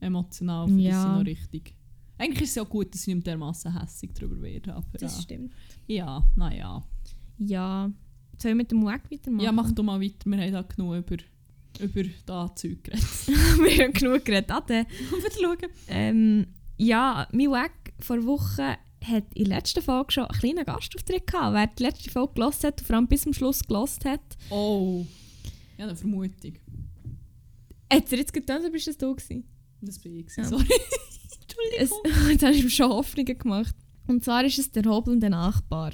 emotional 0.01 0.67
für 0.69 0.75
Ja. 0.81 1.05
das 1.05 1.19
noch 1.19 1.25
richtig. 1.25 1.75
Eigentlich 2.19 2.43
ist 2.43 2.49
es 2.51 2.55
ja 2.57 2.63
auch 2.65 2.69
gut, 2.69 2.93
dass 2.95 3.07
ich 3.07 3.15
nicht 3.15 3.27
dermaßen 3.27 3.79
hässig 3.81 4.11
darüber 4.15 4.41
werde, 4.43 4.75
aber 4.75 4.87
Das 4.99 5.19
äh, 5.19 5.23
stimmt. 5.23 5.53
ja, 5.87 6.29
naja. 6.35 6.83
Ja. 7.39 7.93
Soll 8.39 8.51
ich 8.53 8.57
mit 8.57 8.71
dem 8.71 8.85
Wack 8.85 9.11
weitermachen? 9.11 9.45
Ja, 9.45 9.53
mach 9.53 9.71
du 9.73 9.83
mal 9.83 10.01
weiter, 10.01 10.25
wir 10.27 10.39
haben 10.39 10.53
da 10.53 10.63
genug 10.63 10.97
über, 10.97 11.17
über 11.81 12.03
das 12.27 12.55
Zeug 12.57 12.83
geredet. 12.85 13.05
wir 13.27 13.85
haben 13.85 13.93
genug 13.93 14.25
geredet. 14.25 14.51
Ah, 14.51 14.61
dann. 14.67 14.87
Wieder 15.11 15.31
schauen. 15.41 15.71
Ähm, 15.89 16.47
ja, 16.77 17.27
mein 17.33 17.51
Wack 17.51 17.93
vor 18.01 18.25
Wochen 18.25 18.77
hat 19.05 19.25
in 19.35 19.45
der 19.45 19.57
letzten 19.59 19.83
Folge 19.83 20.13
schon 20.13 20.25
einen 20.25 20.39
kleinen 20.39 20.65
Gastauftritt 20.65 21.27
gehabt. 21.27 21.55
Wer 21.55 21.67
die 21.69 21.83
letzte 21.83 22.11
Folge 22.11 22.35
gehört 22.35 22.65
hat 22.65 22.81
und 22.81 22.87
vor 22.87 22.97
allem 22.97 23.07
bis 23.07 23.23
zum 23.23 23.35
Schluss 23.35 23.63
gehört 23.63 24.05
hat, 24.05 24.21
Oh, 24.51 25.05
ja, 25.79 25.85
eine 25.87 25.97
Vermutung. 25.97 26.55
hat 27.93 28.13
er 28.13 28.19
jetzt 28.19 28.33
getan, 28.33 28.61
oder 28.63 28.71
bist 28.71 28.87
das 28.87 28.97
du 28.97 29.15
gewesen? 29.15 29.45
Das 29.81 29.99
bin 29.99 30.17
ich, 30.21 30.27
Ja. 30.37 30.45
sorry. 30.45 30.65
Es, 31.79 31.91
Entschuldigung. 31.93 32.31
jetzt 32.31 32.43
hast 32.45 32.63
du 32.65 32.69
schon 32.71 32.91
Hoffnungen 32.91 33.39
gemacht. 33.39 33.75
Und 34.07 34.23
zwar 34.25 34.45
ist 34.45 34.59
es 34.59 34.71
der 34.73 34.85
hobelnde 34.85 35.31
Nachbar. 35.31 35.93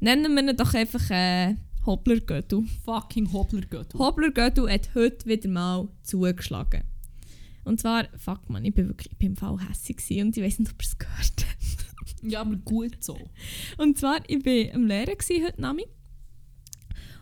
Nennen 0.00 0.34
wir 0.34 0.48
ihn 0.50 0.56
doch 0.56 0.74
einfach 0.74 1.08
äh, 1.10 1.54
Hobbler-Göttu. 1.86 2.64
Fucking 2.84 3.32
Hobbler-Göttel. 3.32 3.98
Hobbler-Göttu 3.98 4.68
hat 4.68 4.94
heute 4.94 5.26
wieder 5.26 5.48
mal 5.48 5.88
zugeschlagen. 6.02 6.82
Und 7.64 7.80
zwar, 7.80 8.06
fuck 8.18 8.48
man, 8.50 8.64
ich 8.64 8.74
bin 8.74 8.88
wirklich 8.88 9.12
ich 9.12 9.18
bin 9.18 9.30
im 9.30 9.36
Fall 9.36 9.58
hässig 9.68 9.98
und 10.22 10.36
ich 10.36 10.42
weiß 10.42 10.58
nicht, 10.58 10.70
ob 10.70 10.82
ihr 10.82 10.86
es 10.86 10.98
gehört 10.98 11.18
habt. 11.18 11.84
Ja, 12.22 12.40
aber 12.40 12.56
gut 12.56 13.04
so. 13.04 13.18
Und 13.76 13.98
zwar, 13.98 14.18
ich 14.28 14.44
war 14.46 14.74
am 14.74 14.86
Lehren 14.86 15.14
heute 15.14 15.60
Nami. 15.60 15.84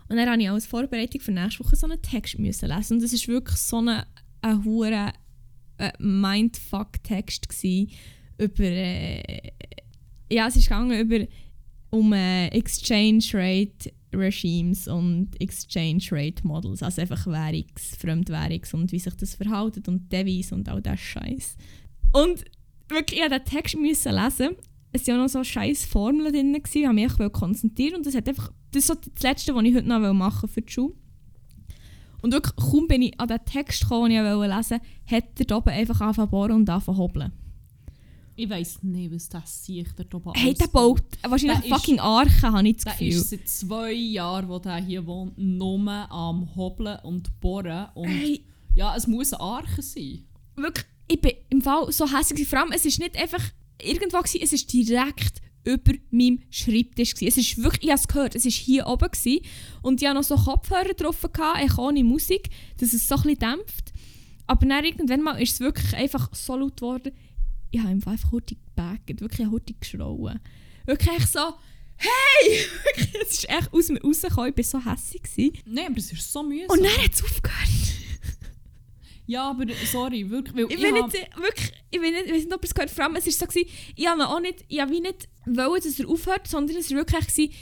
Und 0.07 0.15
dann 0.15 0.27
musste 0.27 0.41
ich 0.41 0.49
als 0.49 0.65
Vorbereitung 0.65 1.19
für 1.19 1.31
nächste 1.31 1.63
Woche 1.63 1.75
so 1.75 1.87
einen 1.87 2.01
Text 2.01 2.39
müssen 2.39 2.69
lesen. 2.69 2.93
Und 2.93 3.03
das 3.03 3.11
war 3.11 3.33
wirklich 3.33 3.57
so 3.57 3.81
ein, 3.81 4.63
hure 4.63 5.11
äh, 5.77 5.91
Mindfuck-Text 5.99 7.47
über... 8.37 8.63
Äh, 8.63 9.51
ja, 10.31 10.47
es 10.47 10.55
ist 10.55 10.67
gegangen 10.69 10.99
über 10.99 11.27
um 11.89 12.13
äh, 12.13 12.47
Exchange 12.47 13.23
Rate 13.33 13.91
Regimes 14.13 14.87
und 14.87 15.29
Exchange 15.39 16.03
Rate 16.11 16.45
Models, 16.45 16.83
also 16.83 17.01
einfach 17.01 17.25
Währungs-, 17.27 17.97
Fremdwährungs- 17.99 18.73
und 18.73 18.91
wie 18.91 18.99
sich 18.99 19.15
das 19.15 19.35
verhält 19.35 19.87
und 19.87 20.11
Devise 20.11 20.55
und 20.55 20.69
all 20.69 20.81
das 20.81 20.99
Scheiß. 20.99 21.57
Und 22.13 22.45
wirklich, 22.89 23.21
ich 23.21 23.27
den 23.27 23.43
Text 23.43 23.77
müssen 23.77 24.15
lesen. 24.15 24.55
Es 24.91 25.07
waren 25.07 25.17
auch 25.17 25.23
noch 25.23 25.29
so 25.29 25.43
scheiß 25.43 25.85
Formeln 25.85 26.31
drin, 26.31 26.53
gewesen, 26.53 26.97
ich 26.97 27.09
wollte 27.09 27.23
mich 27.23 27.31
konzentrieren 27.31 27.95
und 27.95 28.05
das, 28.05 28.15
hat 28.15 28.29
einfach, 28.29 28.51
das 28.71 28.83
ist 28.83 28.87
so 28.87 28.93
das 28.93 29.23
Letzte, 29.23 29.55
was 29.55 29.63
ich 29.63 29.73
heute 29.73 29.87
noch 29.87 30.13
machen 30.13 30.47
für 30.47 30.61
die 30.61 30.71
Schule. 30.71 30.93
Und 32.21 32.31
wirklich, 32.31 32.55
kaum 32.55 32.87
bin 32.87 33.01
ich 33.01 33.19
an 33.19 33.27
den 33.27 33.43
Text 33.43 33.81
gekommen, 33.81 34.11
den 34.11 34.23
ich 34.23 34.31
lesen 34.31 34.39
wollte, 34.39 34.81
hat 35.07 35.51
er 35.51 35.57
oben 35.57 35.69
einfach 35.69 35.99
angefangen 35.99 36.29
bohren 36.29 36.51
und 36.51 36.69
angefangen 36.69 36.97
zu 36.97 37.03
hobeln. 37.03 37.31
Ich 38.35 38.49
weiss 38.49 38.81
nicht, 38.81 39.13
was 39.13 39.29
das 39.29 39.63
sich 39.65 39.87
da 39.95 40.03
oben 40.17 40.33
Hey, 40.33 40.53
der 40.55 40.67
baut 40.67 41.03
wahrscheinlich 41.21 41.59
Der 41.67 41.69
fucking 41.77 41.99
Arche, 41.99 42.41
habe 42.51 42.67
ich 42.67 42.75
das 42.77 42.83
Der 42.85 42.93
Gefühl. 42.93 43.07
ist 43.09 43.29
seit 43.29 43.47
zwei 43.47 43.91
Jahren, 43.93 44.49
wo 44.49 44.57
der 44.59 44.77
hier 44.77 45.05
wohnt, 45.05 45.37
nur 45.37 45.79
am 46.11 46.55
Hobeln 46.55 46.97
und 47.03 47.39
Bohren. 47.39 47.87
Und 47.93 48.07
Hey, 48.07 48.43
ja, 48.75 48.95
es 48.95 49.05
muss 49.07 49.33
eine 49.33 49.41
Arche 49.41 49.81
sein. 49.81 50.23
wirklich, 50.55 50.85
ich 51.07 51.21
bin 51.21 51.33
im 51.49 51.61
Fall 51.61 51.91
so 51.91 52.11
hässlich. 52.11 52.47
Vor 52.47 52.59
allem, 52.59 52.71
es 52.71 52.85
ist 52.85 52.99
nicht 52.99 53.15
einfach 53.17 53.43
irgendwo, 53.79 54.17
gewesen, 54.17 54.39
es 54.41 54.53
ist 54.53 54.71
direkt 54.73 55.41
über 55.63 55.93
meinem 56.09 56.39
Schreibtisch. 56.49 57.13
Gewesen. 57.13 57.27
Es 57.27 57.37
ist 57.37 57.57
wirklich, 57.63 57.83
ich 57.83 57.89
habe 57.89 57.99
es 57.99 58.07
gehört, 58.07 58.35
es 58.35 58.45
ist 58.45 58.55
hier 58.55 58.87
oben 58.87 59.09
gewesen. 59.11 59.41
und 59.83 60.01
ich 60.01 60.07
hatte 60.07 60.17
noch 60.17 60.23
so 60.23 60.35
Kopfhörer 60.35 60.93
drauf, 60.95 61.23
echt 61.61 61.77
ohne 61.77 62.03
Musik, 62.03 62.49
dass 62.79 62.93
es 62.93 63.07
so 63.07 63.15
ein 63.15 63.21
bisschen 63.23 63.39
dämpft. 63.39 63.93
Aber 64.47 64.65
dann 64.65 64.83
irgendwann 64.83 65.21
mal 65.21 65.41
ist 65.41 65.53
es 65.53 65.59
wirklich 65.59 65.95
einfach 65.95 66.33
so 66.33 66.57
laut 66.57 66.77
geworden, 66.77 67.13
ich 67.73 67.79
habe 67.79 67.89
einfach 67.89 68.31
hurtig 68.31 68.59
gebackt, 68.65 69.19
wirklich 69.21 69.47
hurtig 69.47 69.81
geschrauen. 69.81 70.39
Wirklich 70.85 71.25
so, 71.25 71.53
hey! 71.97 72.59
Es 73.25 73.31
ist 73.39 73.49
echt 73.49 73.73
aus 73.73 73.89
mir 73.89 74.01
rausgekommen, 74.01 74.53
ich 74.55 74.73
war 74.73 74.81
so 74.81 74.91
hässlich. 74.91 75.23
gewesen. 75.23 75.57
Nein, 75.65 75.87
aber 75.87 75.97
es 75.97 76.11
ist 76.11 76.31
so 76.31 76.43
mühsam. 76.43 76.69
Und 76.69 76.83
dann 76.83 76.97
hat 77.03 77.13
es 77.13 77.23
aufgehört. 77.23 77.69
Ja, 79.25 79.49
aber 79.49 79.65
sorry, 79.91 80.29
wirklich. 80.29 80.55
Weil 80.55 80.71
Ich 80.75 80.81
will 80.81 81.01
hab- 81.01 81.11
nicht, 81.13 81.37
wirklich, 81.37 81.71
ich 81.91 82.01
will 82.01 82.11
nicht, 82.11 82.25
ich 82.25 82.31
weiß 82.33 82.43
nicht, 82.43 82.53
ob 82.53 82.63
es 82.63 82.73
gehört, 82.73 82.91
vor 82.91 83.05
allem, 83.05 83.15
es 83.15 83.25
war 83.25 83.31
so, 83.31 83.45
gewesen, 83.47 83.69
ich 83.95 84.05
habe 84.07 84.27
auch 84.27 84.39
nicht, 84.41 84.65
ich 84.67 84.79
habe 84.81 84.91
wie 84.91 84.99
nicht 84.99 85.29
wollen, 85.45 85.81
dass 85.81 85.99
er 85.99 86.09
aufhört, 86.09 86.47
sondern 86.47 86.75
es 86.77 86.89
war 86.91 86.97
wirklich, 86.97 87.27
gewesen, 87.27 87.53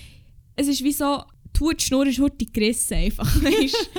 es 0.55 0.67
ist 0.67 0.83
wie 0.83 0.91
so, 0.91 1.23
die 1.59 1.79
Schnur 1.83 2.07
ist 2.07 2.19
heute 2.19 2.45
gerissen 2.47 2.95
einfach, 2.95 3.27
weißt 3.43 3.89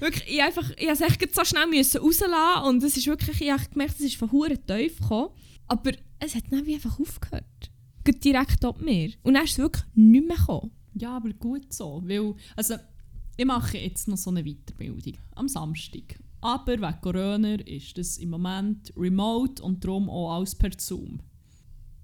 Wirklich, 0.00 0.24
ich 0.28 0.42
einfach, 0.42 0.70
ich 0.76 0.88
es 0.88 1.00
echt 1.00 1.34
so 1.34 1.44
schnell 1.44 1.66
müssen 1.66 2.00
rauslassen 2.00 2.68
und 2.68 2.82
es 2.82 2.96
ist 2.96 3.06
wirklich, 3.06 3.40
ich 3.40 3.50
habe 3.50 3.64
gemerkt, 3.70 3.94
es 3.94 4.00
ist 4.00 4.16
von 4.16 4.30
hure 4.30 4.58
tief 4.58 4.98
gekommen, 5.00 5.30
aber 5.66 5.92
es 6.18 6.34
hat 6.34 6.44
dann 6.50 6.66
wie 6.66 6.74
einfach 6.74 6.98
aufgehört. 6.98 7.70
Geht 8.04 8.24
direkt 8.24 8.64
ab 8.64 8.80
mir. 8.80 9.12
Und 9.22 9.34
dann 9.34 9.44
ist 9.44 9.52
es 9.52 9.58
wirklich 9.58 9.84
nicht 9.94 10.26
mehr 10.26 10.36
gekommen. 10.36 10.70
Ja, 10.94 11.16
aber 11.16 11.30
gut 11.30 11.72
so. 11.72 12.02
Weil, 12.04 12.34
also, 12.54 12.76
ich 13.36 13.44
mache 13.44 13.78
jetzt 13.78 14.08
noch 14.08 14.16
so 14.16 14.30
eine 14.30 14.44
Weiterbildung 14.44 15.18
am 15.34 15.48
Samstag. 15.48 16.18
Aber 16.40 16.72
wegen 16.72 17.00
Corona 17.00 17.54
ist 17.54 17.98
das 17.98 18.18
im 18.18 18.30
Moment 18.30 18.92
remote 18.96 19.62
und 19.62 19.84
darum 19.84 20.08
auch 20.08 20.36
alles 20.36 20.54
per 20.54 20.70
Zoom. 20.78 21.20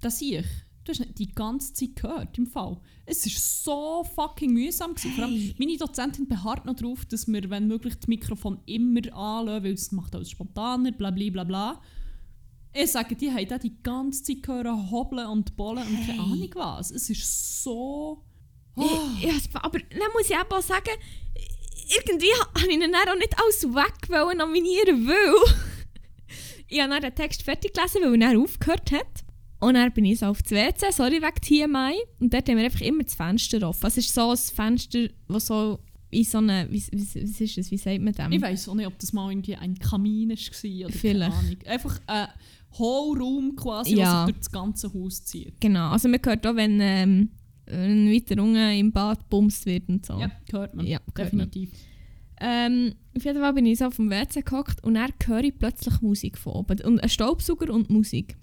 Das 0.00 0.18
sehe 0.18 0.40
ich. 0.40 0.46
Du 0.84 0.90
hast 0.90 0.98
nicht 0.98 1.18
die 1.18 1.28
ganze 1.32 1.72
Zeit 1.74 1.94
gehört 1.94 2.36
im 2.38 2.46
Fall. 2.46 2.80
Es 3.06 3.24
war 3.24 4.04
so 4.04 4.10
fucking 4.14 4.52
mühsam. 4.52 4.94
Gewesen. 4.94 5.12
Vor 5.14 5.24
allem, 5.24 5.34
Hey. 5.36 5.54
meine 5.58 5.76
Dozentin 5.76 6.26
beharrt 6.26 6.64
noch 6.66 6.74
darauf, 6.74 7.04
dass 7.04 7.28
wir, 7.28 7.48
wenn 7.50 7.68
möglich, 7.68 7.94
das 7.94 8.08
Mikrofon 8.08 8.60
immer 8.66 9.00
anlassen, 9.14 9.64
weil 9.64 9.72
es 9.74 9.92
macht 9.92 10.14
alles 10.16 10.30
spontaner, 10.30 10.90
bla 10.92 11.10
bla 11.12 11.30
bla 11.30 11.44
bla. 11.44 11.80
Ich 12.74 12.90
sage, 12.90 13.14
die 13.14 13.30
haben 13.30 13.60
die 13.62 13.82
ganze 13.82 14.22
Zeit 14.24 14.42
gehört, 14.42 14.66
hobeln 14.90 15.26
und 15.28 15.56
bollen 15.56 15.86
und 15.86 16.06
keine 16.06 16.12
Hey. 16.14 16.18
Ahnung 16.18 16.50
was. 16.54 16.90
Es 16.90 17.08
ist 17.10 17.62
so... 17.62 18.24
Oh. 18.74 18.88
Ich, 19.20 19.26
ich, 19.28 19.54
aber 19.54 19.78
dann 19.78 20.12
muss 20.14 20.30
ich 20.30 20.36
auch 20.36 20.60
sagen, 20.62 20.90
irgendwie 21.94 22.32
ha- 22.40 22.48
habe 22.60 22.66
ich 22.68 22.74
ihn 22.74 22.80
dann 22.80 22.94
auch 23.08 23.14
nicht 23.16 23.38
alles 23.38 23.62
weg 23.64 24.08
nominieren, 24.38 25.06
weil 25.06 25.34
ich 26.68 26.80
habe 26.80 26.90
dann 26.90 27.02
den 27.02 27.14
Text 27.14 27.42
fertig 27.42 27.74
gelesen, 27.74 28.00
weil 28.02 28.22
er 28.22 28.40
aufgehört 28.40 28.90
hat. 28.92 29.24
Und 29.62 29.74
dann 29.74 29.92
bin 29.92 30.04
ich 30.04 30.18
so 30.18 30.26
auf 30.26 30.42
das 30.42 30.50
WC, 30.52 30.90
sorry, 30.90 31.22
wegen 31.22 31.40
TMI. 31.70 31.94
Und 32.20 32.34
dort 32.34 32.48
haben 32.48 32.56
wir 32.58 32.64
einfach 32.64 32.80
immer 32.80 33.04
das 33.04 33.14
Fenster 33.14 33.66
offen. 33.68 33.86
Es 33.86 33.96
ist 33.96 34.12
so 34.12 34.30
ein 34.30 34.36
Fenster, 34.36 35.08
das 35.28 35.46
so 35.46 35.78
in 36.10 36.24
so 36.24 36.38
eine, 36.38 36.66
wie, 36.70 36.82
wie, 36.92 37.14
wie 37.14 37.44
ist 37.44 37.56
das, 37.56 37.70
wie 37.70 37.76
sagt 37.78 38.00
man 38.02 38.12
dem? 38.12 38.32
Ich 38.32 38.42
weiß 38.42 38.68
auch 38.68 38.74
nicht, 38.74 38.86
ob 38.86 38.98
das 38.98 39.12
mal 39.12 39.30
irgendwie 39.30 39.56
ein 39.56 39.78
Kamin 39.78 40.30
war 40.30 40.36
oder 40.86 40.92
Vielleicht. 40.92 41.32
keine 41.32 41.46
Ahnung. 41.46 41.56
Einfach 41.66 42.00
ein 42.06 42.28
Hohlraum 42.78 43.56
quasi, 43.56 43.94
Ja. 43.96 43.96
der 43.96 44.26
sich 44.26 44.34
durch 44.34 44.38
das 44.44 44.52
ganze 44.52 44.92
Haus 44.92 45.24
zieht. 45.24 45.60
Genau, 45.60 45.90
also 45.90 46.08
man 46.08 46.20
hört 46.24 46.46
auch, 46.46 46.56
wenn, 46.56 46.78
ähm, 46.80 47.30
wenn 47.66 48.12
weiter 48.12 48.42
unten 48.42 48.56
im 48.56 48.92
Bad 48.92 49.28
bumst 49.30 49.64
wird 49.66 49.88
und 49.88 50.04
so. 50.04 50.18
Ja, 50.18 50.30
hört 50.50 50.74
man. 50.74 50.86
Ja, 50.86 50.98
hört 51.16 51.32
man. 51.32 51.50
definitiv. 51.50 51.70
Ähm, 52.40 52.94
auf 53.16 53.24
jeden 53.24 53.40
Fall 53.40 53.52
bin 53.54 53.66
ich 53.66 53.78
so 53.78 53.86
auf 53.86 53.96
dem 53.96 54.10
WC 54.10 54.42
gehockt 54.42 54.82
und 54.82 54.94
dann 54.94 55.12
höre 55.26 55.44
ich 55.44 55.56
plötzlich 55.56 56.00
Musik 56.00 56.36
von 56.36 56.54
oben. 56.54 56.80
Und 56.84 57.00
ein 57.00 57.08
Staubsauger 57.08 57.72
und 57.72 57.88
Musik. 57.88 58.36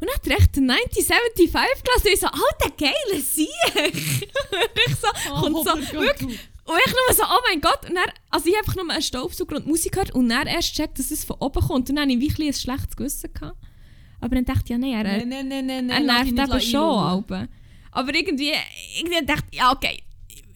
Und 0.00 0.08
dann 0.08 0.14
hat 0.14 0.26
er 0.26 0.38
echt 0.38 0.56
den 0.56 0.70
1975 0.70 1.52
gelassen. 1.52 2.06
Und 2.06 2.12
ich 2.12 2.20
so, 2.20 2.26
alter, 2.26 2.74
geile 2.76 3.20
Sieg! 3.20 3.48
ich 4.86 4.94
so, 4.96 5.32
kommt 5.32 5.56
so, 5.56 5.92
wirklich, 6.00 6.38
und 6.70 6.78
ich 6.86 6.92
nur 6.92 7.16
so, 7.16 7.24
oh 7.24 7.40
mein 7.48 7.60
Gott. 7.60 7.88
Und 7.88 7.96
dann, 7.96 8.04
also 8.30 8.46
ich 8.48 8.54
habe 8.54 8.64
einfach 8.64 8.76
nur 8.76 8.92
einen 8.92 9.02
Staubsauger 9.02 9.56
und 9.56 9.66
Musik 9.66 9.92
gehört 9.92 10.14
und 10.14 10.28
dann 10.28 10.46
erst 10.46 10.74
checkt, 10.74 10.98
dass 11.00 11.10
es 11.10 11.24
von 11.24 11.36
oben 11.40 11.60
kommt. 11.60 11.90
Und 11.90 11.96
dann 11.96 12.04
hatte 12.04 12.12
ich 12.12 12.20
wirklich 12.20 12.48
ein 12.48 12.54
schlechtes 12.54 12.96
Gewissen. 12.96 13.32
Gehabt. 13.32 13.56
Aber 14.20 14.34
dann 14.36 14.44
dachte 14.44 14.64
ich, 14.64 14.70
ja, 14.70 14.78
nein, 14.78 14.92
er, 14.92 15.02
Nein, 15.02 15.28
nein, 15.28 15.66
nein, 15.66 15.66
nein, 15.66 15.90
er 15.90 16.00
nervt 16.00 16.52
eben 16.52 16.60
schon. 16.60 16.80
Aber, 16.80 17.48
aber 17.90 18.14
irgendwie, 18.14 18.52
irgendwie 18.98 19.26
dachte 19.26 19.46
ich, 19.50 19.58
ja, 19.58 19.72
okay. 19.72 20.02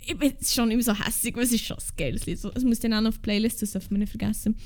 Ich 0.07 0.16
bin 0.18 0.34
schon 0.47 0.70
immer 0.70 0.82
so 0.82 0.95
hässlich, 0.95 1.34
weil 1.34 1.45
es 1.45 1.53
ist 1.53 1.64
schon 1.64 1.78
ein 1.78 1.97
geiles 1.97 2.26
Lied. 2.26 2.38
Es 2.55 2.62
muss 2.62 2.78
dann 2.78 2.92
auch 2.92 3.01
noch 3.01 3.09
auf 3.09 3.16
die 3.16 3.22
Playlist, 3.22 3.62
das 3.62 3.72
darf 3.72 3.90
man 3.90 4.01
nicht 4.01 4.11
vergessen. 4.11 4.57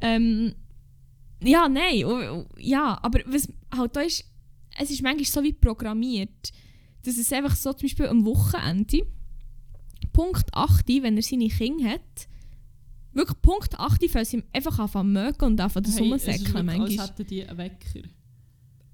Ähm, 0.00 0.54
ja, 1.42 1.68
nein. 1.68 2.04
oh, 2.04 2.18
oh, 2.32 2.46
Ja, 2.58 2.98
aber 3.02 3.20
was 3.26 3.46
halt 3.74 3.96
da 3.96 4.00
ist, 4.00 4.24
es 4.78 4.90
ist 4.90 5.02
manchmal 5.02 5.24
so 5.24 5.42
wie 5.42 5.52
programmiert, 5.52 6.52
dass 7.04 7.16
es 7.16 7.32
einfach 7.32 7.56
so 7.56 7.72
zum 7.72 7.82
Beispiel 7.82 8.06
am 8.06 8.24
Wochenende, 8.24 9.06
Punkt 10.12 10.52
8, 10.52 10.88
wenn 10.88 11.16
er 11.16 11.22
seine 11.22 11.48
Kinder 11.48 11.90
hat, 11.90 12.28
wirklich 13.12 13.40
Punkt 13.42 13.78
8 13.78 14.10
fangen 14.10 14.24
sie 14.24 14.44
einfach 14.52 14.78
anfangen 14.78 15.12
mögen 15.12 15.44
und 15.44 15.60
anfangen 15.60 15.86
zu 15.86 16.02
Hey, 16.02 16.10
rumsäckeln 16.10 16.66
manchmal. 16.66 16.98
als 17.00 17.10
hätten 17.10 17.26
die 17.26 17.46
einen 17.46 17.58
Wecker. 17.58 18.08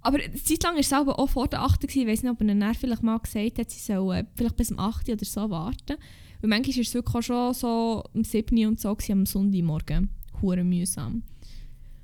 Aber 0.00 0.18
eine 0.22 0.34
Zeit 0.34 0.62
lang 0.62 0.74
war 0.74 0.80
es 0.80 0.88
selber 0.88 1.18
auch 1.18 1.28
vor 1.28 1.48
der 1.48 1.62
8. 1.62 1.80
gewesen. 1.80 2.02
Ich 2.02 2.06
weiß 2.06 2.22
nicht, 2.22 2.30
ob 2.30 2.40
er 2.40 2.54
dann 2.54 2.74
vielleicht 2.74 3.02
mal 3.02 3.18
gesagt 3.18 3.58
hat, 3.58 3.70
sie 3.70 3.80
sollen 3.80 4.26
vielleicht 4.36 4.56
bis 4.56 4.68
zum 4.68 4.78
8. 4.78 5.08
oder 5.08 5.24
so 5.24 5.50
warten. 5.50 5.96
Weil 6.40 6.50
manchmal 6.50 6.76
war 6.76 6.82
es 6.82 6.94
wirklich 6.94 7.14
auch 7.16 7.22
schon 7.22 7.54
so 7.54 8.04
um 8.12 8.22
7. 8.22 8.66
und 8.66 8.80
so 8.80 8.94
gewesen, 8.94 9.12
am 9.12 9.26
Sonntagmorgen. 9.26 10.10
Hure 10.40 10.62
mühsam. 10.62 11.24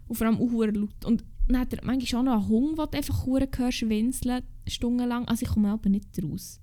Und 0.08 0.16
vor 0.16 0.26
allem 0.26 0.40
auch 0.40 0.50
laut. 0.64 1.04
Und 1.04 1.24
dann 1.48 1.58
hat 1.58 1.72
er 1.72 1.84
manchmal 1.84 2.20
auch 2.20 2.24
noch 2.24 2.50
einen 2.50 2.76
den 2.76 2.86
du 2.90 2.96
einfach 2.96 3.26
hure 3.26 3.48
hörst, 3.56 3.88
winseln, 3.88 4.42
stundenlang. 4.66 5.26
Also 5.28 5.44
ich 5.44 5.52
komme 5.52 5.70
aber 5.70 5.88
nicht 5.88 6.06
raus. 6.22 6.60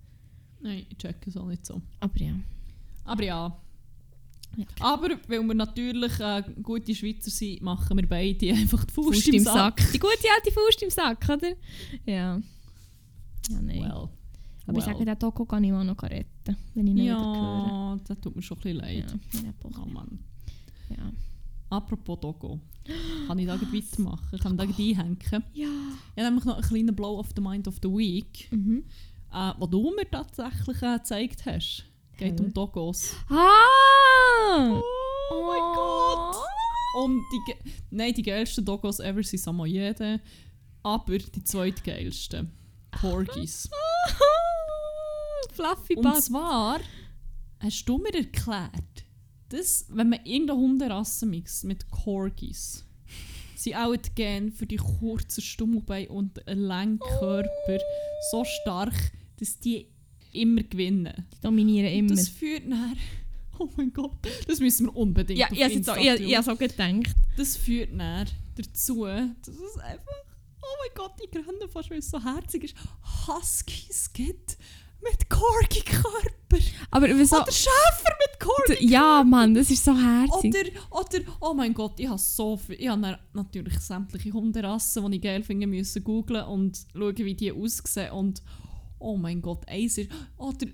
Nein, 0.61 0.85
ich 0.89 0.97
check 0.97 1.15
es 1.27 1.37
auch 1.37 1.47
nicht 1.47 1.65
so. 1.65 1.81
Aber 1.99 2.17
ja. 2.19 2.33
Aber 3.05 3.23
ja. 3.23 3.57
Ja. 4.57 4.65
Aber 4.79 5.09
weil 5.27 5.43
wir 5.43 5.53
natürlich 5.53 6.19
äh, 6.19 6.43
gute 6.63 6.95
Schweizer 6.95 7.29
sind, 7.29 7.61
machen 7.61 7.97
wir 7.97 8.07
beide 8.07 8.51
einfach 8.51 8.83
die 8.83 8.93
Faust, 8.93 9.13
Faust 9.13 9.27
im 9.27 9.43
Sack. 9.43 9.91
Die 9.93 9.99
gute 9.99 10.27
alte 10.35 10.51
Faust 10.51 10.81
im 10.81 10.89
Sack, 10.89 11.23
oder? 11.29 11.51
Ja. 12.05 12.41
Ja, 13.49 13.61
nein. 13.61 13.81
Well. 13.81 13.91
aber 13.91 14.09
well. 14.67 14.77
ich 14.77 14.83
sage, 14.83 15.05
den 15.05 15.19
Toko 15.19 15.45
kann 15.45 15.63
ich 15.63 15.71
mal 15.71 15.83
noch 15.83 16.01
retten, 16.01 16.57
wenn 16.73 16.87
ich 16.87 16.93
ihn 16.93 16.97
wieder 16.97 17.19
höre. 17.19 17.67
Ja, 17.67 17.99
das 18.07 18.19
tut 18.19 18.35
mir 18.35 18.41
schon 18.41 18.57
ein 18.57 18.61
bisschen 18.61 18.77
leid. 18.77 19.17
Ja, 19.33 19.39
ja. 19.41 19.53
Oh 19.63 19.85
Mann. 19.85 20.19
ja. 20.89 21.11
Apropos 21.69 22.19
Dogo. 22.19 22.59
Kann 23.27 23.37
ich 23.39 23.45
da 23.47 23.59
weitermachen? 23.61 24.39
Kann 24.39 24.51
ich 24.53 24.57
da 24.57 24.65
gleich 24.65 24.99
einhängen? 24.99 25.43
Ja. 25.53 25.67
Ich 26.15 26.23
habe 26.23 26.29
nämlich 26.29 26.45
noch 26.45 26.55
einen 26.57 26.67
kleinen 26.67 26.95
Blow 26.95 27.19
of 27.19 27.29
the 27.35 27.41
Mind 27.41 27.67
of 27.67 27.75
the 27.83 27.89
Week, 27.89 28.47
Mhm. 28.51 28.83
äh, 29.33 29.53
wo 29.59 29.67
du 29.67 29.93
mir 29.95 30.09
tatsächlich 30.09 30.81
äh, 30.81 30.97
gezeigt 30.97 31.45
hast. 31.45 31.85
Geht 32.17 32.39
Hä? 32.39 32.43
um 32.45 32.53
Dogos. 32.53 33.13
Ah! 33.29 34.81
Oh 35.31 35.45
mein 35.47 35.75
Gott! 35.75 36.35
Um 36.97 37.23
die, 37.31 37.53
nein, 37.91 38.13
die 38.13 38.23
geilsten 38.23 38.65
Dogos 38.65 38.99
ever 38.99 39.21
sind 39.21 39.39
Samoyede, 39.39 40.19
aber 40.81 41.17
die 41.19 41.43
zweitgeilsten. 41.43 42.51
Corgis. 42.99 43.69
Fluffy 45.53 45.95
Und 45.95 46.03
Butt. 46.03 46.23
zwar 46.23 46.79
hast 47.59 47.85
du 47.85 47.97
mir 47.99 48.13
erklärt, 48.13 49.05
dass, 49.49 49.85
wenn 49.89 50.09
man 50.09 50.19
irgendeine 50.23 50.59
Hunderasse 50.59 51.25
mixt 51.25 51.63
mit 51.63 51.89
Corgis, 51.89 52.85
sie 53.55 53.75
auch 53.75 53.95
die 53.95 54.09
Gene 54.15 54.51
für 54.51 54.65
die 54.65 54.77
kurzen 54.77 55.41
Stummelbeine 55.41 56.09
und 56.09 56.47
einen 56.47 56.61
langen 56.61 56.99
Körper 56.99 57.79
so 58.31 58.43
stark, 58.45 58.93
dass 59.39 59.59
die 59.59 59.87
immer 60.31 60.63
gewinnen. 60.63 61.25
Die 61.33 61.41
dominieren 61.41 61.91
immer. 61.91 62.15
Das 62.15 62.29
führt 62.29 62.67
nach. 62.67 62.95
Oh 63.61 63.67
mein 63.75 63.91
Gott, 63.91 64.25
das 64.47 64.61
müssen 64.61 64.85
wir 64.85 64.95
unbedingt 64.95 65.37
ja, 65.37 65.47
auf 65.47 65.51
ich 65.51 65.61
habe 65.61 65.73
Insta 65.73 65.95
so, 65.95 65.99
ich, 65.99 66.21
ich 66.21 66.37
hab 66.37 66.45
so 66.45 66.55
gedacht. 66.55 67.13
Das 67.35 67.57
führt 67.57 67.91
nach 67.91 68.25
dazu, 68.55 69.03
dass 69.03 69.49
es 69.49 69.77
einfach. 69.77 70.23
Oh 70.61 70.75
mein 70.79 70.91
Gott, 70.95 71.11
ich 71.21 71.29
gründe 71.29 71.67
fast, 71.67 71.89
weil 71.89 71.99
es 71.99 72.09
so 72.09 72.23
herzig 72.23 72.63
ist. 72.63 72.75
Huskies 73.27 74.13
gibt 74.13 74.57
mit 75.01 75.29
Corgi-Körper. 75.29 76.57
Aber 76.91 77.07
wieso? 77.07 77.37
Oder 77.37 77.51
Schäfer 77.51 78.15
mit 78.19 78.39
Corgi. 78.39 78.87
Ja, 78.87 79.23
Mann, 79.23 79.53
das 79.53 79.69
ist 79.69 79.83
so 79.83 79.95
herzig. 79.95 80.73
Oder, 80.89 81.01
oder, 81.01 81.19
oh 81.39 81.53
mein 81.53 81.73
Gott, 81.73 81.99
ich 81.99 82.07
habe 82.07 82.19
so 82.19 82.57
viel. 82.57 82.75
Ich 82.79 82.87
habe 82.87 83.19
natürlich 83.33 83.79
sämtliche 83.79 84.33
Hunderassen, 84.33 85.09
die 85.11 85.17
ich 85.17 85.23
geil 85.23 85.43
finde, 85.43 85.67
müssen 85.67 86.03
googlen 86.03 86.45
und 86.45 86.85
schauen, 86.93 87.17
wie 87.17 87.35
die 87.35 87.51
aussehen. 87.51 88.11
Und 88.11 88.41
oh 88.99 89.15
mein 89.15 89.41
Gott, 89.41 89.65
ist. 89.71 89.99
Oder 90.37 90.67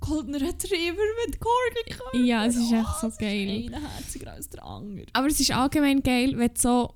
Golden 0.00 0.34
Retriever 0.34 1.02
mit 1.26 1.40
Corgi. 1.40 2.26
Ja, 2.26 2.44
es 2.44 2.56
ist 2.56 2.72
echt 2.72 3.00
so 3.00 3.06
es 3.06 3.16
geil. 3.16 3.68
Einer 3.68 3.80
herziger 3.80 4.32
als 4.32 4.50
der 4.50 4.62
andere. 4.62 5.06
Aber 5.14 5.28
es 5.28 5.40
ist 5.40 5.50
allgemein 5.50 6.02
geil, 6.02 6.36
wenn 6.36 6.52
du 6.52 6.60
so. 6.60 6.94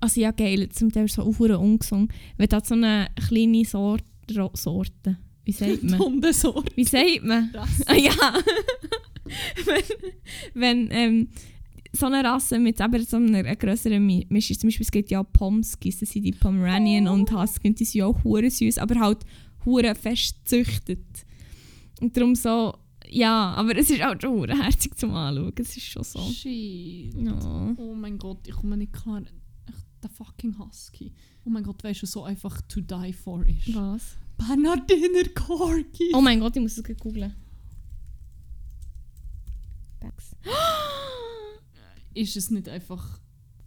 Also 0.00 0.20
ja, 0.22 0.30
geil, 0.30 0.70
zum 0.70 0.90
Teil 0.90 1.08
so 1.08 1.22
auch 1.22 1.38
ungesund. 1.38 2.10
Wenn 2.38 2.48
du 2.48 2.60
so 2.64 2.74
eine 2.74 3.08
kleine 3.28 3.64
Sorte. 3.64 4.04
Sorte. 4.54 5.18
Wie 5.50 5.52
sagt 5.52 5.82
man? 5.82 5.98
Hundesorte. 5.98 6.76
Wie 6.76 6.84
sagt 6.84 7.22
man? 7.24 7.50
Rasse. 7.52 7.84
Ah 7.86 7.94
ja. 7.94 8.12
wenn 9.64 9.82
wenn 10.54 10.88
ähm, 10.90 11.28
so 11.92 12.06
eine 12.06 12.22
Rasse 12.24 12.58
mit 12.58 12.80
eben 12.80 13.04
so 13.04 13.16
einer 13.16 13.42
Mi- 14.00 14.26
Mischung, 14.28 14.58
zum 14.58 14.68
Beispiel 14.68 14.84
es 14.84 14.90
gibt 14.90 15.10
ja 15.10 15.22
Pomskis, 15.22 15.98
das 16.00 16.10
sind 16.10 16.22
die 16.24 16.32
Pomeranian 16.32 17.08
Oh. 17.08 17.12
und 17.14 17.32
Husky, 17.32 17.74
die 17.74 17.84
sind 17.84 17.98
ja 17.98 18.06
auch 18.06 18.22
hure 18.24 18.48
süß, 18.50 18.78
aber 18.78 18.98
halt 19.00 19.18
hure 19.64 19.94
fest 19.94 20.36
gezüchtet. 20.44 21.04
Und 22.00 22.16
darum 22.16 22.34
so, 22.34 22.74
ja, 23.08 23.52
aber 23.54 23.76
es 23.76 23.90
ist 23.90 24.02
auch 24.02 24.14
schon 24.20 24.30
hure 24.30 24.56
herzig 24.56 24.96
zum 24.96 25.12
Anschauen, 25.14 25.52
es 25.58 25.76
ist 25.76 25.86
schon 25.86 26.04
so. 26.04 26.20
Shit. 26.30 27.12
Ja. 27.14 27.74
Oh 27.76 27.94
mein 27.94 28.18
Gott, 28.18 28.46
ich 28.46 28.54
komme 28.54 28.76
nicht 28.76 28.92
klar. 28.92 29.20
Echt, 29.22 29.86
der 30.02 30.10
fucking 30.10 30.56
Husky. 30.58 31.12
Oh 31.44 31.50
mein 31.50 31.64
Gott, 31.64 31.82
weißt 31.82 32.02
du, 32.02 32.06
so 32.06 32.22
einfach 32.24 32.60
to 32.62 32.80
die 32.80 33.12
for 33.12 33.44
ist. 33.46 33.74
Was? 33.74 34.16
Bernardiner 34.46 35.28
Corgi. 35.34 36.10
Oh 36.14 36.20
mein 36.20 36.40
Gott, 36.40 36.56
ich 36.56 36.62
muss 36.62 36.76
es 36.78 36.84
googeln. 36.98 37.34
Bags. 40.00 40.34
Ist 42.14 42.36
es 42.36 42.50
nicht 42.50 42.68
einfach. 42.68 43.20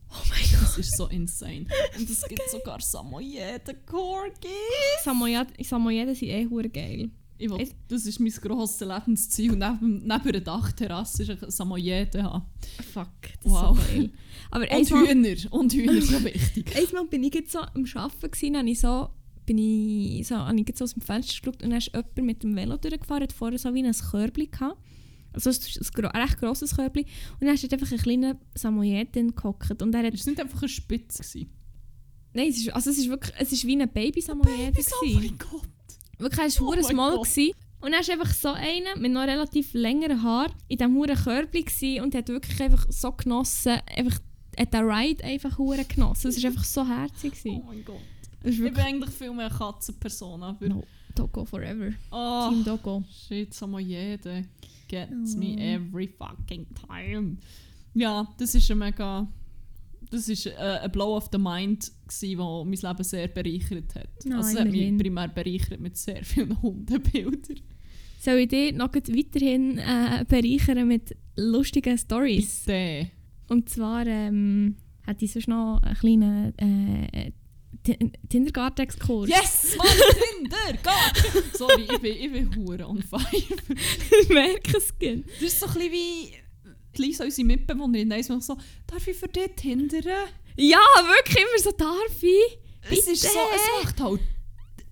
Oh 0.10 0.16
mein 0.30 0.40
Das 0.62 0.78
ist 0.78 0.96
so 0.98 1.08
insane. 1.08 1.66
Und 1.98 2.10
es 2.10 2.22
gibt 2.24 2.42
sogar 2.50 2.80
Samoyeden 2.82 3.78
Corgi. 3.86 4.48
Samoyed- 5.04 5.64
Samoyeden 5.64 6.16
sind 6.16 6.30
eh 6.30 6.48
geil. 6.70 7.10
Ich 7.40 7.50
will, 7.50 7.68
das 7.88 8.06
ist 8.06 8.20
mein 8.20 8.32
grosses 8.32 8.80
Lebensziel. 8.88 9.52
Neben, 9.54 9.98
neben 10.04 10.08
einer 10.12 10.40
Dachterrasse 10.40 11.24
ist 11.24 11.30
ein 11.44 11.52
Samoyeden 11.52 12.24
haben. 12.24 12.46
Fuck, 12.94 13.08
das 13.44 13.52
Wow. 13.52 13.78
ist 13.78 13.86
so 13.88 13.94
geil. 13.94 14.10
Aber 14.52 14.72
Und 14.78 14.90
Hühner. 14.90 15.36
Und 15.52 15.74
Hühner 15.74 16.02
sind 16.02 16.24
wichtig. 16.26 16.76
einmal 16.78 17.06
bin 17.08 17.24
ich 17.24 17.34
jetzt 17.34 17.52
so 17.52 17.60
am 17.60 17.86
Arbeiten 17.96 18.56
habe 18.58 18.70
ich 18.70 18.80
so, 18.80 19.10
bin 19.46 19.58
ich 19.58 20.28
so, 20.28 20.36
habe 20.38 20.60
ich 20.60 20.78
so 20.78 20.84
aus 20.84 20.94
dem 20.94 21.02
Fenster 21.02 21.40
geschaut 21.40 21.64
und 21.64 21.70
dann 21.70 21.78
ist 21.78 21.92
jemand 21.94 22.18
mit 22.18 22.44
dem 22.44 22.56
Velo 22.56 22.78
durchgefahren, 22.78 23.24
hat 23.24 23.34
vorher 23.34 23.60
so 23.60 23.74
wie 23.74 23.84
ein 23.84 23.92
Körbchen 23.94 24.52
gehabt. 24.52 24.78
Also 25.34 25.50
ein, 25.50 25.56
ein, 25.56 26.06
ein 26.06 26.22
recht 26.22 26.40
grosses 26.40 26.76
Körbchen. 26.76 27.06
Und 27.40 27.48
dann 27.48 27.56
ist 27.56 27.74
einfach 27.74 27.92
ein 27.92 27.98
kleiner 27.98 28.38
Samoyedin 28.56 29.36
gehockt 29.36 29.82
und 29.82 29.94
er 29.96 30.04
hat... 30.04 30.14
Es 30.14 30.26
war 30.26 30.32
nicht 30.32 30.42
einfach 30.42 30.62
eine 30.62 30.70
Spitze. 30.70 31.24
gewesen. 31.24 31.50
Nein, 32.34 32.50
es 32.50 32.58
ist, 32.58 32.70
also 32.74 32.90
es 32.90 32.98
ist 32.98 33.10
wirklich, 33.10 33.34
es 33.38 33.52
ist 33.52 33.66
wie 33.66 33.80
ein 33.80 33.90
Baby-Samoyede 33.92 34.72
Babys, 34.72 34.92
oh 35.02 35.06
mein 35.06 35.38
Gott. 35.38 35.70
Wirklich, 36.18 36.40
er 36.56 36.62
war 36.62 36.68
Oh 36.68 36.76
oh 36.78 36.82
small. 36.84 37.18
Gott. 37.18 37.28
Gewesen. 37.28 37.52
Und 37.82 37.92
dann 37.92 38.08
war 38.08 38.14
einfach 38.14 38.34
so 38.34 38.50
einer 38.50 38.98
mit 38.98 39.12
noch 39.12 39.24
relativ 39.24 39.74
längeren 39.74 40.24
Haaren 40.24 40.54
in 40.70 40.78
diesem 40.78 40.96
huren 40.96 41.16
Körbchen 41.16 42.02
und 42.02 42.16
hat 42.16 42.30
wirklich 42.30 42.62
einfach 42.62 42.86
so 42.90 43.12
genossen, 43.12 43.78
einfach, 43.96 44.20
hat 44.58 44.74
den 44.74 44.90
Ride 44.90 45.24
einfach 45.24 45.58
genossen. 45.58 46.30
Es 46.30 46.42
war 46.42 46.50
einfach 46.50 46.64
so 46.64 46.88
herzig. 46.88 47.34
Oh 47.34 47.50
Gewesen. 47.50 47.64
mein 47.68 47.86
Gott. 47.86 48.02
Ich 48.44 48.58
bin 48.58 48.66
wirklich 48.66 48.86
eigentlich 48.86 49.10
viel 49.12 49.34
mehr 49.34 49.50
Katzenperson. 49.50 50.44
Aber. 50.44 50.68
no, 50.68 50.84
Dogo 51.16 51.46
forever. 51.46 51.92
Oh, 52.12 52.50
Team 52.50 52.64
Dogo. 52.64 53.04
shit, 53.28 53.54
Samoyede 53.54 54.46
gets 54.88 55.36
Oh. 55.36 55.40
me 55.40 55.56
every 55.58 56.08
fucking 56.08 56.66
time. 56.88 57.38
Ja, 57.94 58.28
das 58.38 58.56
ist 58.56 58.70
ein 58.72 58.78
mega. 58.80 59.28
Das 60.12 60.28
ist 60.30 60.46
äh, 60.46 60.52
ein 60.58 60.92
Blow 60.92 61.16
of 61.18 61.30
the 61.32 61.38
Mind, 61.40 61.92
der 62.22 62.38
mein 62.38 62.72
Leben 62.74 63.04
sehr 63.04 63.28
bereichert 63.30 63.96
hat. 63.96 64.10
Ja, 64.26 64.38
also 64.38 64.50
es 64.50 64.60
hat 64.60 64.70
mich 64.72 64.98
primär 64.98 65.28
bereichert 65.28 65.80
mit 65.80 65.98
sehr 65.98 66.24
vielen 66.24 66.60
Hundebildern. 66.62 67.60
Soll 68.20 68.38
ich 68.40 68.48
dich 68.50 68.74
noch 68.74 68.94
weiterhin 68.94 69.78
äh, 69.80 70.24
bereichern 70.28 70.88
mit 70.88 71.16
lustigen 71.36 71.98
Stories? 71.98 72.64
Bitte. 72.66 73.10
Und 73.50 73.70
zwar 73.70 74.06
ähm, 74.06 74.76
hatte 75.06 75.26
ich 75.26 75.32
sonst 75.34 75.48
noch 75.48 75.82
einen 75.82 75.96
kleinen 75.96 76.58
äh, 76.60 77.32
Kindergarten-Exkurs. 78.30 79.30
Yes, 79.30 79.76
Mann, 79.78 79.88
Tinder, 80.38 80.80
Gott! 80.84 81.56
Sorry, 81.58 81.84
ich 81.84 82.00
bin, 82.00 82.16
ich 82.16 82.32
bin 82.32 82.56
hure 82.56 82.88
on 82.88 83.02
fire. 83.04 83.22
ich 84.22 84.30
merke 84.30 84.78
es. 84.78 84.98
gell. 84.98 85.24
Das 85.40 85.42
ist 85.42 85.60
so 85.60 85.66
ein 85.68 85.74
bisschen 85.74 85.92
wie... 85.92 86.34
Lisa, 86.96 87.24
unsere 87.24 87.48
Mitbewohnerin, 87.48 88.12
eins 88.12 88.30
Mal 88.30 88.40
so, 88.42 88.56
darf 88.86 89.08
ich 89.08 89.18
für 89.18 89.28
dich 89.28 89.52
hindern? 89.60 90.04
Ja, 90.56 90.78
wirklich 91.08 91.38
immer 91.38 91.60
so 91.64 91.72
darf 91.72 92.22
ich. 92.22 92.60
Es 92.90 93.08
ist 93.08 93.24
so, 93.24 93.30
Bitte? 93.30 93.56
es 93.56 93.84
macht 93.84 94.00
halt, 94.02 94.20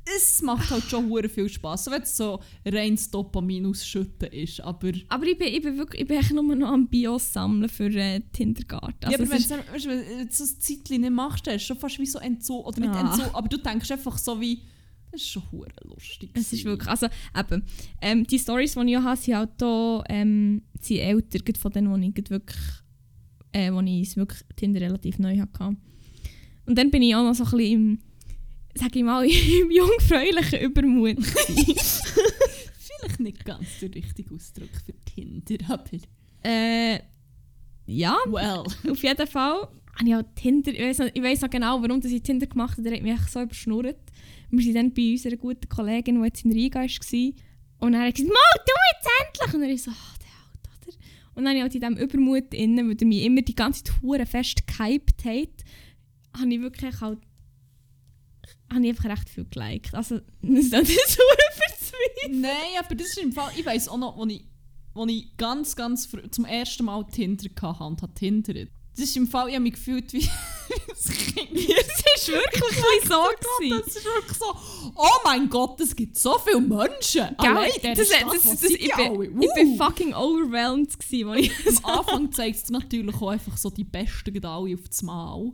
es 0.06 0.42
macht 0.42 0.70
halt 0.72 0.84
schon 0.86 1.10
hure 1.10 1.30
viel 1.30 1.48
Spass, 1.48 1.90
wenn 1.90 2.02
es 2.02 2.18
so 2.18 2.40
reines 2.66 3.10
Dopamin 3.12 3.66
ausschütten 3.68 4.30
ist, 4.32 4.60
aber... 4.62 4.92
Aber 5.10 5.26
ich 5.28 5.38
bin, 5.38 5.48
ich 5.54 5.62
bin 5.62 5.78
wirklich, 5.78 6.02
ich 6.02 6.08
bin 6.08 6.18
echt 6.18 6.32
nur 6.34 6.56
noch 6.56 6.70
am 6.72 6.88
Bios 6.88 7.32
sammeln 7.32 7.70
für 7.70 7.86
äh, 7.96 8.20
Kindergarten. 8.34 8.96
ja, 9.04 9.10
Also 9.10 9.24
aber 9.24 9.36
es 9.36 9.50
wenn, 9.50 9.60
ist- 9.60 9.86
du- 9.86 10.28
so 10.32 10.44
ein 10.44 10.60
Zeitchen 10.60 11.02
nicht 11.02 11.12
machst, 11.12 11.46
dann 11.46 11.56
ist 11.56 11.64
schon 11.64 11.78
fast 11.78 12.00
wie 12.00 12.06
so 12.06 12.20
Entzug, 12.20 12.66
oder 12.66 12.80
nicht 12.80 12.90
Ah. 12.94 13.02
Entzug, 13.14 13.34
aber 13.36 13.48
du 13.48 13.58
denkst 13.58 13.92
einfach 13.92 14.18
so 14.18 14.40
wie, 14.42 14.60
das 15.12 15.22
ist 15.22 15.30
schon 15.30 15.44
hure 15.52 15.70
lustig. 15.84 16.32
Es 16.34 16.52
ist 16.52 16.64
wirklich, 16.66 16.90
also 16.90 17.08
eben, 17.38 17.64
ähm, 18.02 18.26
die 18.26 18.40
Stories, 18.40 18.74
die 18.74 18.92
ich 18.94 18.98
habe, 18.98 19.18
sind 19.20 19.36
halt 19.36 19.50
da, 19.58 20.04
ähm, 20.10 20.64
sind 20.80 20.98
älter, 21.00 21.40
von 21.60 21.72
denen, 21.72 22.02
die 22.02 22.22
ich 22.22 22.30
wirklich, 22.30 22.60
äh, 23.52 23.72
wo 23.72 23.82
ich 23.82 24.16
wirklich 24.18 24.42
Tinder 24.56 24.82
relativ 24.82 25.20
neu 25.20 25.38
hatte. 25.38 25.76
Und 26.66 26.78
dann 26.78 26.90
bin 26.90 27.02
ich 27.04 27.14
auch 27.16 27.24
noch 27.24 27.36
so 27.36 27.44
ein 27.44 27.52
bisschen 27.52 27.72
im, 27.74 28.00
sag 28.76 28.96
ich 28.96 29.04
mal, 29.04 29.26
im 29.26 29.72
jungfräulichen 29.72 30.60
Übermut. 30.62 31.18
Vielleicht 31.26 33.20
nicht 33.20 33.46
ganz 33.46 33.80
der 33.82 33.94
richtige 33.94 34.34
Ausdruck 34.34 34.70
für 34.86 34.94
Tinder, 35.06 35.58
aber... 35.70 35.98
äh, 36.44 37.00
ja, 37.86 38.18
Well. 38.28 38.64
auf 38.92 39.04
jeden 39.04 39.28
Fall 39.28 39.68
habe 40.00 40.10
ich 40.10 40.16
auch 40.16 40.24
Tinder, 40.36 40.72
ich 40.72 41.24
weiss 41.24 41.42
noch, 41.42 41.50
genau, 41.50 41.82
warum 41.82 42.02
ich 42.04 42.24
Tinder 42.24 42.48
gemacht 42.48 42.78
habe, 42.78 42.84
der 42.84 42.94
hat 42.98 43.04
mich 43.04 43.20
so 43.30 43.42
überschnurrt. 43.42 43.98
Wir 44.50 44.66
waren 44.66 44.74
dann 44.74 44.94
bei 44.94 45.12
unserer 45.12 45.38
guten 45.38 45.70
Kollegin, 45.70 46.20
die 46.20 46.26
jetzt 46.28 46.46
in 46.46 46.52
Riga 46.52 46.82
war. 46.82 46.88
Und 47.80 47.94
dann 47.94 48.02
hat 48.02 48.08
er 48.08 48.12
gesagt, 48.12 48.30
«Mal, 48.30 48.64
du 48.66 48.74
jetzt 48.94 49.10
endlich!» 49.26 49.54
Und 49.54 49.62
dann 49.62 49.70
ich 49.70 49.84
so, 49.84 49.92
«Ah, 49.92 50.16
der 50.22 50.30
halt, 50.30 50.88
oder?» 50.88 50.98
Und 51.36 51.46
dann 51.46 51.48
habe 51.48 51.58
ich 51.58 51.62
halt 51.64 51.76
in 51.76 51.82
diesem 51.82 51.98
Übermut 51.98 52.54
innen, 52.54 52.90
weil 52.90 52.98
er 53.00 53.08
mich 53.08 53.24
immer 53.24 53.42
die 53.42 53.56
ganze 53.56 53.84
Zeit 53.84 54.02
hure 54.02 54.26
fest 54.26 54.68
gehypt 54.68 55.26
hat, 55.26 55.66
habe 56.40 56.54
ich 56.54 56.62
wirklich 56.62 57.02
halt 57.02 57.20
habe 58.72 58.84
ich 58.86 58.90
einfach 58.90 59.06
recht 59.06 59.30
viel 59.30 59.46
geliked. 59.46 59.94
Also, 59.94 60.20
das 60.42 60.66
ist 60.66 60.72
nicht 60.72 61.08
so 61.08 61.22
verzweifelt. 61.54 62.42
Nein, 62.42 62.80
aber 62.80 62.96
das 62.96 63.08
ist 63.08 63.18
im 63.18 63.32
Fall, 63.32 63.52
ich 63.56 63.66
weiss 63.66 63.88
auch 63.88 63.98
noch, 63.98 64.18
als 64.18 64.32
ich, 64.34 64.46
als 64.96 65.12
ich 65.12 65.38
ganz, 65.38 65.76
ganz 65.76 66.06
früh, 66.06 66.30
zum 66.30 66.46
ersten 66.46 66.86
Mal 66.86 67.06
Tinder 67.06 67.50
hatte 67.62 67.84
und 67.84 68.02
habe 68.02 68.14
Tindert. 68.14 68.70
Das 68.96 69.06
ist 69.06 69.16
im 69.16 69.28
Fall, 69.28 69.48
ich 69.48 69.56
habe 69.56 69.64
mich 69.64 69.74
gefühlt 69.74 70.12
wie 70.12 70.20
ein 70.28 71.18
Kind. 71.18 71.52
Es 72.14 72.28
ist 72.28 72.34
wirklich 72.34 73.08
so. 73.08 73.16
gewesen. 73.16 73.82
Das 73.84 73.96
ist 73.96 74.06
wirklich 74.06 74.38
so, 74.38 74.56
oh 74.96 75.20
mein 75.24 75.50
Gott, 75.50 75.80
es 75.82 75.96
gibt 75.96 76.18
so 76.20 76.38
viele 76.38 76.62
Menschen. 76.62 77.36
Gell? 77.40 77.50
Allein 77.50 77.72
das, 77.82 77.98
das, 77.98 78.08
Stadt, 78.08 78.34
das, 78.34 78.44
das, 78.44 78.64
ich, 78.64 78.96
bin, 78.96 79.42
ich 79.42 79.54
bin 79.56 79.78
fucking 79.78 80.14
overwhelmed 80.14 81.00
gewesen, 81.00 81.30
als 81.30 81.42
ich 81.42 81.84
Am 81.84 82.00
Anfang 82.00 82.32
zeigt 82.32 82.58
es 82.58 82.70
natürlich 82.70 83.16
auch 83.16 83.30
einfach 83.30 83.58
so 83.58 83.72
die 83.72 83.84
Besten 83.84 84.46
alle 84.46 84.76
auf 84.76 84.88
das 84.88 85.02
Mal. 85.02 85.52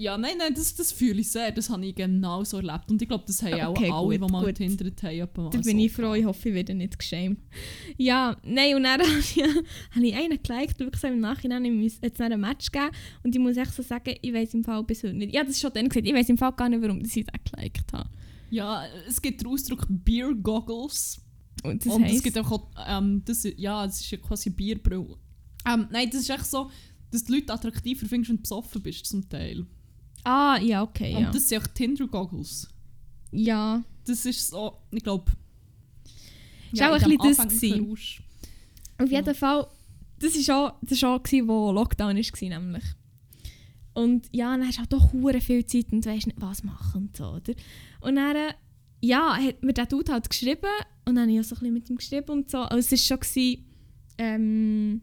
Ja, 0.00 0.16
nein, 0.16 0.38
nein, 0.38 0.54
das, 0.54 0.74
das 0.74 0.92
fühle 0.92 1.20
ich 1.20 1.30
sehr. 1.30 1.52
Das 1.52 1.68
habe 1.68 1.84
ich 1.84 1.94
genau 1.94 2.42
so 2.42 2.56
erlebt. 2.56 2.90
Und 2.90 3.02
ich 3.02 3.06
glaube, 3.06 3.24
das 3.26 3.42
haben 3.42 3.52
Okay, 3.52 3.90
auch 3.90 3.98
alle, 3.98 4.18
gut, 4.18 4.28
die 4.28 4.32
mal 4.32 4.44
gut. 4.46 4.54
Tindert 4.54 5.02
haben. 5.02 5.28
Da 5.34 5.48
bin 5.50 5.62
so 5.62 5.76
ich 5.76 5.92
froh, 5.92 6.14
ich 6.14 6.24
hoffe, 6.24 6.48
ich 6.48 6.54
werde 6.54 6.74
nicht 6.74 6.98
geschämt. 6.98 7.38
Ja, 7.98 8.34
nein, 8.42 8.76
und 8.76 8.84
dann 8.84 8.98
habe 9.02 9.18
ich, 9.18 10.14
einen 10.14 10.42
geliked, 10.42 10.78
wirklich 10.78 11.02
so 11.02 11.06
im 11.06 11.20
Nachhinein, 11.20 11.66
ich 11.66 11.72
muss 11.72 11.98
jetzt 12.00 12.18
noch 12.18 12.30
ein 12.30 12.40
Match 12.40 12.72
geben. 12.72 12.88
Und 13.22 13.34
ich 13.34 13.40
muss 13.42 13.58
echt 13.58 13.74
so 13.74 13.82
sagen, 13.82 14.14
ich 14.22 14.32
weiß 14.32 14.54
im 14.54 14.64
Fall 14.64 14.82
bis 14.84 15.02
heute 15.02 15.12
nicht. 15.12 15.34
Ja, 15.34 15.42
das 15.42 15.56
ist 15.56 15.60
schon 15.60 15.72
dann 15.74 15.86
gesagt, 15.86 16.06
ich 16.06 16.14
weiß 16.14 16.30
im 16.30 16.38
Fall 16.38 16.52
gar 16.52 16.70
nicht, 16.70 16.80
warum 16.80 17.02
ich 17.02 17.12
den 17.12 17.26
geliked 17.54 17.92
habe. 17.92 18.08
Ja, 18.48 18.84
es 19.06 19.20
gibt 19.20 19.42
den 19.42 19.48
Ausdruck 19.48 19.86
Beer 19.90 20.32
Goggles. 20.34 21.20
Und 21.62 21.84
das 21.84 21.92
und 21.92 22.04
es 22.04 22.22
gibt 22.22 22.38
auch, 22.38 22.70
ähm, 22.88 23.20
das, 23.26 23.46
ja, 23.58 23.84
es 23.84 24.00
ist 24.00 24.10
ja 24.10 24.16
quasi 24.16 24.48
Bierbrille. 24.48 25.18
Ähm, 25.70 25.88
nein, 25.92 26.08
das 26.10 26.22
ist 26.22 26.30
echt 26.30 26.46
so, 26.46 26.70
dass 27.10 27.24
die 27.24 27.32
Leute 27.32 27.52
attraktiver 27.52 28.06
findest, 28.06 28.30
wenn 28.30 28.36
du 28.36 28.42
besoffen 28.42 28.80
bist, 28.82 29.04
zum 29.04 29.28
Teil. 29.28 29.66
Ah, 30.24 30.58
ja, 30.60 30.82
okay, 30.82 31.14
Und 31.16 31.22
ja. 31.22 31.30
das 31.30 31.48
sind 31.48 31.62
auch 31.62 31.66
Tinder-Goggles. 31.68 32.68
ja. 33.32 33.82
Das 34.06 34.24
ist 34.26 34.48
so, 34.48 34.78
ich 34.90 35.02
glaube... 35.04 35.30
Ist 36.72 36.82
auch 36.82 36.92
ein 36.92 37.00
bisschen 37.00 37.18
das 37.18 37.36
gewesen. 37.48 37.96
Auf 38.98 39.10
Ja. 39.10 39.18
jeden 39.18 39.34
Fall, 39.34 39.66
das 40.18 40.48
war 40.48 40.56
auch, 40.56 40.74
das 40.82 41.02
war 41.02 41.16
auch, 41.16 41.22
gewesen, 41.22 41.46
wo 41.48 41.70
Lockdown 41.70 42.16
war, 42.16 42.48
nämlich. 42.48 42.84
Und 43.92 44.28
ja, 44.32 44.56
dann 44.56 44.66
hast 44.66 44.76
du 44.76 44.80
halt 44.80 44.92
doch 44.92 45.12
hure 45.12 45.40
viel 45.40 45.64
Zeit 45.66 45.92
und 45.92 46.04
weisst 46.06 46.26
nicht, 46.26 46.40
was 46.40 46.64
machen 46.64 47.02
und 47.08 47.16
so, 47.16 47.24
oder? 47.26 47.52
Und 48.00 48.16
dann, 48.16 48.36
äh, 48.36 48.54
ja, 49.00 49.36
hat 49.36 49.62
mir 49.62 49.72
der 49.74 49.86
Dude 49.86 50.12
halt 50.12 50.28
geschrieben 50.28 50.66
und 51.04 51.14
dann 51.14 51.24
habe 51.28 51.32
ich 51.32 51.40
auch 51.40 51.44
so 51.44 51.54
ein 51.56 51.58
bisschen 51.60 51.74
mit 51.74 51.90
ihm 51.90 51.96
geschrieben 51.96 52.30
und 52.30 52.50
so. 52.50 52.58
Also 52.58 52.78
es 52.78 52.90
war 52.92 52.98
schon, 52.98 53.20
gewesen, 53.20 53.64
ähm, 54.18 55.02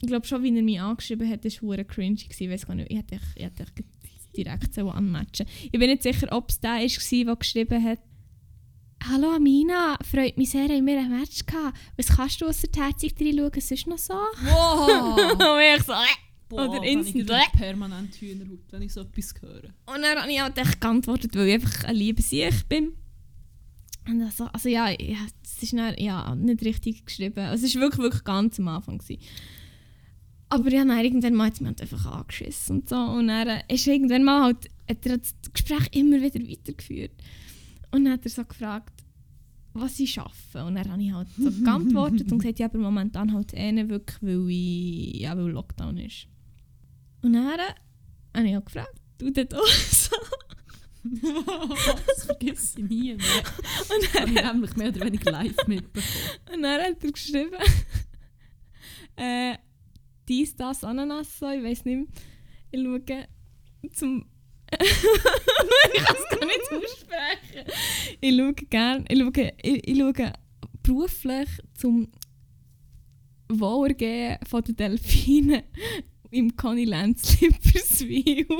ich 0.00 0.08
glaube 0.08 0.26
schon, 0.26 0.42
wie 0.42 0.54
er 0.56 0.62
mich 0.62 0.80
angeschrieben 0.80 1.28
hat, 1.28 1.44
das 1.44 1.54
war 1.62 1.68
hure 1.68 1.84
cringe. 1.84 2.16
Gewesen. 2.16 2.42
Ich 2.44 2.50
weiß 2.50 2.66
gar 2.66 2.74
nicht, 2.74 2.90
ich 2.90 2.96
hätte 2.98 3.20
ich 3.36 3.44
hätte 3.44 3.64
ich 3.76 3.84
direkt 4.36 4.74
so 4.74 4.90
anmatchen 4.90 5.46
Ich 5.64 5.72
bin 5.72 5.90
nicht 5.90 6.02
sicher, 6.02 6.28
ob 6.30 6.50
es 6.50 6.60
der 6.60 6.70
war, 6.70 7.24
der 7.24 7.36
geschrieben 7.36 7.84
hat, 7.84 7.98
Hallo 9.08 9.32
Amina, 9.34 9.98
freut 10.08 10.38
mich 10.38 10.50
sehr, 10.50 10.68
haben 10.68 10.86
wir 10.86 10.96
ein 10.96 11.10
Match 11.10 11.44
gehabt. 11.44 11.76
Was 11.96 12.06
kannst 12.06 12.40
du 12.40 12.46
außer 12.46 12.70
Tätig 12.70 13.14
schauen? 13.18 13.60
Sonst 13.60 13.86
noch 13.88 13.98
so? 13.98 14.14
Wow! 14.14 15.32
Und 15.32 15.60
ich 15.60 15.82
so, 15.82 15.92
äh. 15.92 16.32
Boah, 16.48 16.68
Oder 16.68 16.84
ich 16.84 16.92
instant 16.92 17.26
gleich 17.26 17.52
permanent 17.52 18.14
Hühnerhaut, 18.14 18.60
wenn 18.70 18.82
ich 18.82 18.92
so 18.92 19.00
etwas 19.00 19.34
höre. 19.40 19.64
Und 19.86 20.02
dann 20.02 20.18
habe 20.18 20.30
ich 20.30 20.40
halt 20.40 20.56
echt 20.56 20.80
geantwortet, 20.80 21.34
weil 21.34 21.48
ich 21.48 21.54
einfach 21.54 21.84
ein 21.84 21.96
lieber 21.96 22.22
Sieg 22.22 22.68
bin. 22.68 22.92
Und 24.06 24.18
dann 24.18 24.30
so, 24.30 24.44
also 24.44 24.68
ja, 24.68 24.90
ja, 24.90 25.26
es 25.42 25.62
ist 25.62 25.72
dann, 25.72 25.94
ja, 25.96 26.34
nicht 26.34 26.62
richtig 26.62 27.06
geschrieben. 27.06 27.40
Also 27.40 27.66
es 27.66 27.74
war 27.74 27.82
wirklich, 27.82 28.02
wirklich 28.02 28.24
ganz 28.24 28.60
am 28.60 28.68
Anfang. 28.68 28.98
Gewesen. 28.98 29.22
Aber 30.52 30.70
ja, 30.70 30.84
dann 30.84 31.02
irgendwann 31.02 31.34
mal 31.34 31.46
hat 31.46 31.54
es 31.54 31.60
mich 31.60 31.68
halt 31.68 31.80
einfach 31.80 32.04
angeschissen 32.04 32.80
und 32.80 32.88
so. 32.90 32.96
Und 32.96 33.28
dann 33.28 33.48
äh, 33.48 33.62
ist 33.68 33.86
irgendwann 33.86 34.22
mal 34.22 34.42
halt, 34.42 34.68
hat 34.86 35.06
er 35.06 35.16
das 35.16 35.34
Gespräch 35.50 35.88
immer 35.92 36.20
wieder 36.20 36.46
weitergeführt. 36.46 37.12
Und 37.90 38.04
dann 38.04 38.12
hat 38.12 38.26
er 38.26 38.30
so 38.30 38.44
gefragt, 38.44 39.02
was 39.72 39.98
ich 39.98 40.12
schaffe. 40.12 40.62
Und 40.62 40.74
dann 40.74 40.92
habe 40.92 41.02
ich 41.02 41.10
halt 41.10 41.28
so 41.38 41.50
geantwortet 41.64 42.30
und 42.30 42.40
gesagt, 42.40 42.58
ja, 42.58 42.66
aber 42.66 42.76
momentan 42.80 43.32
halt 43.32 43.54
eh 43.54 43.72
nicht 43.72 43.88
wirklich, 43.88 44.18
weil, 44.20 44.50
ich, 44.50 45.20
ja, 45.20 45.34
weil 45.34 45.52
Lockdown 45.52 45.96
ist. 45.96 46.26
Und 47.22 47.32
dann 47.32 47.58
äh, 47.58 48.36
habe 48.36 48.48
ich 48.48 48.56
auch 48.58 48.64
gefragt, 48.66 49.00
du 49.16 49.30
das 49.30 49.58
auch 49.58 49.66
so? 49.66 50.16
das 52.06 52.26
vergesse 52.26 52.78
ich 52.78 52.90
nie 52.90 53.14
mehr. 53.14 53.16
Und 53.16 54.04
Das 54.04 54.20
habe 54.20 54.30
ich 54.30 54.42
nämlich 54.42 54.76
mehr 54.76 54.88
oder 54.88 55.06
weniger 55.06 55.32
live 55.32 55.66
mitbekommen. 55.66 56.54
Und 56.54 56.62
dann 56.62 56.82
hat 56.82 57.02
er 57.02 57.10
geschrieben, 57.10 57.56
äh, 59.16 59.56
dies, 60.32 60.56
das, 60.56 60.82
Ananas, 60.82 61.38
so, 61.38 61.46
ich 61.50 61.62
weiß 61.62 61.84
nicht 61.84 61.96
mehr. 61.96 62.06
Ich 62.70 62.82
schaue 62.82 63.28
zum. 63.92 64.24
ich 64.80 66.04
kann 66.04 66.16
es 66.16 66.28
gar 66.30 66.46
nicht 66.46 66.72
aussprechen. 66.72 67.66
Ich 68.18 68.34
schaue 68.34 68.54
gerne, 68.54 69.04
ich 69.10 69.18
schaue, 69.18 69.52
ich, 69.62 69.88
ich 69.88 69.98
schaue 69.98 70.32
beruflich 70.82 71.48
zum 71.74 72.10
Wohlergehen 73.48 74.38
von 74.48 74.64
den 74.64 74.76
Delfinen 74.76 75.64
im 76.30 76.56
Connyland 76.56 77.18
Slipperswil. 77.18 78.46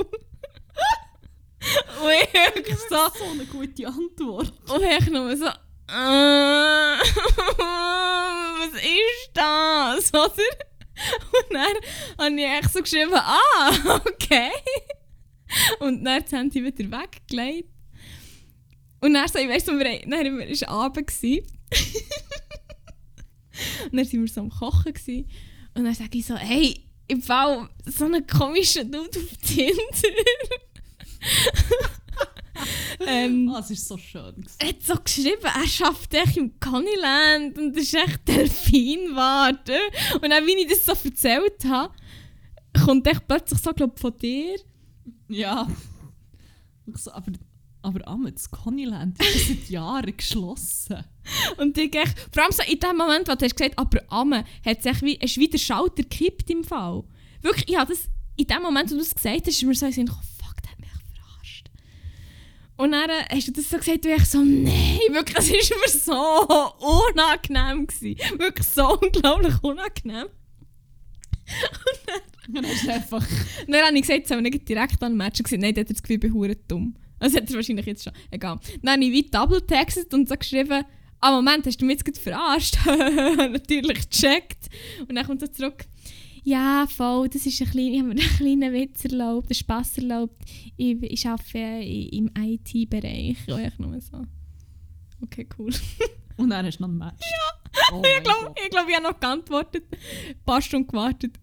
Und 2.03 2.11
ich 2.11 2.33
wirklich 2.33 2.77
so. 2.77 2.97
so 3.17 3.31
eine 3.31 3.45
gute 3.45 3.87
Antwort. 3.87 4.53
Und 4.69 4.83
ich 4.83 5.09
nur 5.09 5.35
so, 5.35 5.45
äh, 5.45 5.49
was 8.59 8.73
ist 8.75 9.31
das? 9.33 10.13
Oder? 10.13 10.72
Und 11.31 11.53
dann 11.53 11.75
habe 12.17 12.59
ich 12.61 12.67
so 12.71 12.81
geschrieben, 12.81 13.13
ah, 13.13 14.01
okay. 14.05 14.51
Und 15.79 16.03
dann 16.03 16.23
haben 16.31 16.51
sie 16.51 16.63
wieder 16.63 16.85
weggelegt. 16.91 17.69
Und 19.01 19.13
dann 19.13 19.27
so, 19.27 19.39
ich 19.39 19.49
weiss, 19.49 19.67
wir, 19.67 20.01
dann 20.07 20.37
wir, 20.37 20.49
es 20.49 20.61
war 20.61 20.69
Abend. 20.69 21.11
und 21.11 21.47
dann 23.91 24.05
waren 24.05 24.21
wir 24.21 24.27
so 24.27 24.41
am 24.41 24.49
Kochen. 24.49 24.93
Gewesen. 24.93 25.29
Und 25.73 25.85
dann 25.85 25.93
sage 25.93 26.17
ich 26.17 26.25
so, 26.25 26.35
hey, 26.35 26.85
im 27.07 27.21
Fall 27.21 27.69
so 27.85 28.05
einen 28.05 28.25
komischen 28.25 28.91
Dude 28.91 29.19
auf 29.19 29.37
Tinder. 29.45 29.81
ähm, 33.07 33.49
Ah, 33.53 33.59
es 33.59 33.69
war 33.69 33.75
so 33.77 33.97
schön. 33.97 34.45
er 34.59 34.67
hat 34.69 34.83
so 34.83 34.95
geschrieben, 34.95 35.43
er 35.43 35.67
schafft 35.67 36.13
echt 36.13 36.37
im 36.37 36.59
Connyland 36.59 37.57
und 37.57 37.75
ist 37.77 37.93
echt 37.93 38.27
Delfinwart. 38.27 39.69
äh. 39.69 39.79
Und 40.15 40.29
dann, 40.29 40.45
wie 40.45 40.61
ich 40.63 40.67
das 40.69 40.85
so 40.85 41.07
erzählt 41.07 41.65
habe, 41.65 41.93
kommt 42.85 43.07
echt 43.07 43.27
plötzlich 43.27 43.59
so, 43.59 43.71
glaube 43.73 43.97
von 43.99 44.17
dir. 44.17 44.55
Ja. 45.27 45.67
So, 46.95 47.11
aber, 47.11 47.31
aber 47.81 48.07
Amme, 48.07 48.31
das 48.31 48.49
Connyland 48.51 49.19
ist 49.21 49.47
seit 49.47 49.69
Jahren 49.69 50.15
geschlossen. 50.15 51.03
Und 51.57 51.77
ich 51.77 51.95
echt, 51.95 52.19
vor 52.31 52.43
allem 52.43 52.51
so 52.51 52.63
in 52.63 52.79
dem 52.79 52.97
Moment, 52.97 53.27
wo 53.27 53.35
du 53.35 53.45
hast 53.45 53.55
gesagt 53.55 53.77
aber 53.79 53.99
Amme, 54.09 54.43
hat 54.65 54.83
sich 54.83 55.01
wie, 55.01 55.15
ist 55.15 55.37
wie 55.37 55.47
der 55.47 55.57
Schalter 55.57 56.03
gekippt 56.03 56.49
im 56.49 56.63
Fall. 56.63 57.03
Wirklich, 57.41 57.69
ich 57.69 57.77
habe 57.77 57.91
das, 57.93 58.09
in 58.35 58.47
dem 58.47 58.61
Moment, 58.61 58.91
wo 58.91 58.95
du 58.95 59.01
es 59.01 59.15
gesagt 59.15 59.41
hast, 59.47 59.47
ist 59.47 59.63
mir 59.63 59.73
so 59.75 59.85
in 59.85 59.91
den 59.93 60.05
gekommen, 60.07 60.23
fuck, 60.39 60.61
der 60.61 60.71
hat 60.71 60.79
mich 60.79 60.89
echt 60.89 61.07
verarscht. 61.15 61.69
Und 62.75 62.91
dann 62.91 63.09
hast 63.29 63.47
du 63.47 63.51
das 63.51 63.69
so 63.69 63.77
gesagt 63.77 64.05
und 64.05 64.11
ich 64.11 64.25
so, 64.25 64.39
nein, 64.39 64.99
wirklich, 65.11 65.37
es 65.37 65.69
war 65.69 65.77
mir 65.77 65.89
so 65.89 67.11
unangenehm. 67.11 67.87
Gewesen. 67.87 68.39
Wirklich 68.39 68.67
so 68.67 68.99
unglaublich 68.99 69.53
unangenehm. 69.61 70.27
Und 72.47 72.55
dann 72.55 72.63
ist 72.65 72.87
einfach... 72.89 73.25
Dann 73.67 73.85
habe 73.85 73.95
ich 73.95 74.01
gesagt, 74.01 74.27
sollen 74.27 74.43
wir 74.43 74.51
nicht 74.51 74.67
direkt 74.67 75.01
an 75.03 75.15
Match 75.15 75.43
gesehen. 75.43 75.61
Nein, 75.61 75.73
der 75.73 75.83
hat 75.83 75.91
das 75.91 76.01
Gefühl, 76.01 76.15
ich 76.15 76.33
bin 76.33 76.55
dumm. 76.67 76.95
Also 77.19 77.37
hat 77.37 77.49
er 77.49 77.55
wahrscheinlich 77.55 77.85
jetzt 77.85 78.03
schon. 78.03 78.13
Egal. 78.31 78.59
Dann 78.81 78.93
habe 78.93 79.05
ich 79.05 79.11
wie 79.11 79.29
double 79.29 79.61
textet 79.61 80.13
und 80.13 80.27
so 80.27 80.35
geschrieben, 80.35 80.83
ah 81.21 81.31
Moment, 81.31 81.65
hast 81.65 81.79
du 81.79 81.85
mich 81.85 81.99
jetzt 81.99 82.05
gerade 82.05 82.19
verarscht? 82.19 82.77
Natürlich 82.85 84.09
gecheckt. 84.09 84.67
Und 85.07 85.15
dann 85.15 85.25
kommt 85.25 85.41
er 85.41 85.51
zurück, 85.51 85.85
ja, 86.43 86.85
voll, 86.87 87.29
das 87.29 87.45
ist 87.45 87.61
ein 87.61 87.69
kleiner, 87.69 87.91
ich 87.91 87.99
habe 87.99 88.13
mir 88.13 88.21
einen 88.21 88.37
kleinen 88.37 88.73
Witz 88.73 89.05
erlaubt, 89.05 89.47
einen 89.49 89.55
Spass 89.55 89.97
erlaubt. 89.97 90.41
Ich, 90.77 91.01
ich 91.01 91.27
arbeite 91.27 91.57
im 91.57 92.29
IT-Bereich. 92.37 93.37
Und 93.47 93.59
ich 93.59 93.79
nur 93.79 94.01
so, 94.01 94.25
okay, 95.21 95.47
cool. 95.57 95.71
Und 96.37 96.49
dann 96.49 96.65
hast 96.65 96.79
du 96.79 96.83
noch 96.83 96.89
ein 96.89 96.97
Match. 96.97 97.21
Ja! 97.21 97.93
Oh 97.93 98.01
ich 98.17 98.23
glaube, 98.23 98.55
ich, 98.63 98.69
glaub, 98.69 98.87
ich 98.89 98.95
habe 98.95 99.03
noch 99.03 99.19
geantwortet. 99.19 99.83
Ein 99.91 100.35
paar 100.45 100.61
Stunden 100.61 100.87
gewartet. 100.87 101.39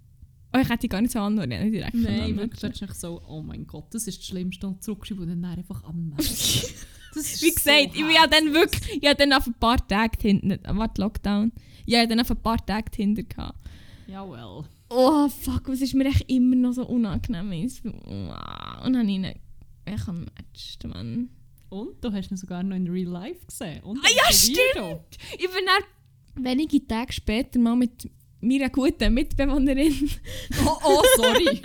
Oh, 0.52 0.58
ich 0.58 0.68
hätte 0.68 0.88
gar 0.88 1.00
nicht 1.00 1.12
so 1.12 1.20
antworten, 1.20 1.52
ich 1.52 1.70
direkt 1.70 1.94
Nein, 1.94 2.36
wirklich, 2.36 2.60
das 2.60 2.82
ist 2.82 3.00
so, 3.00 3.22
oh 3.28 3.40
mein 3.40 3.66
Gott, 3.68 3.94
das 3.94 4.08
ist 4.08 4.18
das 4.18 4.26
Schlimmste. 4.26 4.66
Und 4.66 4.82
zurückgeschrieben 4.82 5.30
und 5.30 5.42
dann 5.42 5.58
einfach 5.58 5.84
am 5.84 6.08
Match. 6.08 6.74
Das 7.14 7.24
ist 7.24 7.42
Wie 7.42 7.52
gesagt, 7.52 7.94
so 7.94 8.08
ich 8.08 8.18
habe 8.18 8.30
dann 8.30 8.52
wirklich, 8.52 8.98
ich 9.00 9.08
habe 9.08 9.16
dann 9.16 9.32
auf 9.32 9.46
ein 9.46 9.54
paar 9.54 9.86
Tage 9.86 10.16
hinten, 10.20 10.58
warte, 10.64 11.00
Lockdown. 11.00 11.52
Ja, 11.86 11.98
ich 11.98 12.02
habe 12.02 12.08
dann 12.08 12.20
auf 12.20 12.30
ein 12.30 12.42
paar 12.42 12.64
Tage 12.64 12.90
hinter 12.94 13.22
gehabt. 13.22 13.58
Ja, 14.06 14.28
well. 14.28 14.64
Oh 14.90 15.28
fuck, 15.28 15.68
was 15.68 15.80
ist 15.80 15.94
mir 15.94 16.06
echt 16.06 16.28
immer 16.28 16.56
noch 16.56 16.72
so 16.72 16.86
unangenehm. 16.86 17.52
ist. 17.64 17.84
Und 17.84 17.94
dann 18.02 18.96
habe 18.96 19.02
ich 19.04 19.14
ihn 19.14 19.24
echt 19.24 20.08
am 20.08 20.20
Match, 20.20 20.78
Mann. 20.84 21.30
Und 21.68 22.04
du 22.04 22.12
hast 22.12 22.30
ihn 22.32 22.36
sogar 22.36 22.62
noch 22.64 22.74
in 22.76 22.88
Real 22.88 23.08
Life 23.08 23.46
gesehen. 23.46 23.82
Und 23.84 23.98
Ah 24.04 24.08
ja, 24.14 24.22
ein 24.28 24.34
Weirdo. 24.34 25.04
Ich 25.38 25.46
bin 25.46 25.64
dann 25.64 26.44
wenige 26.44 26.84
Tage 26.86 27.12
später 27.12 27.60
mal 27.60 27.76
mit 27.76 28.10
meiner 28.40 28.68
guten 28.70 29.14
Mitbewohnerin. 29.14 30.10
Oh, 30.66 30.76
oh, 30.84 31.02
sorry. 31.16 31.62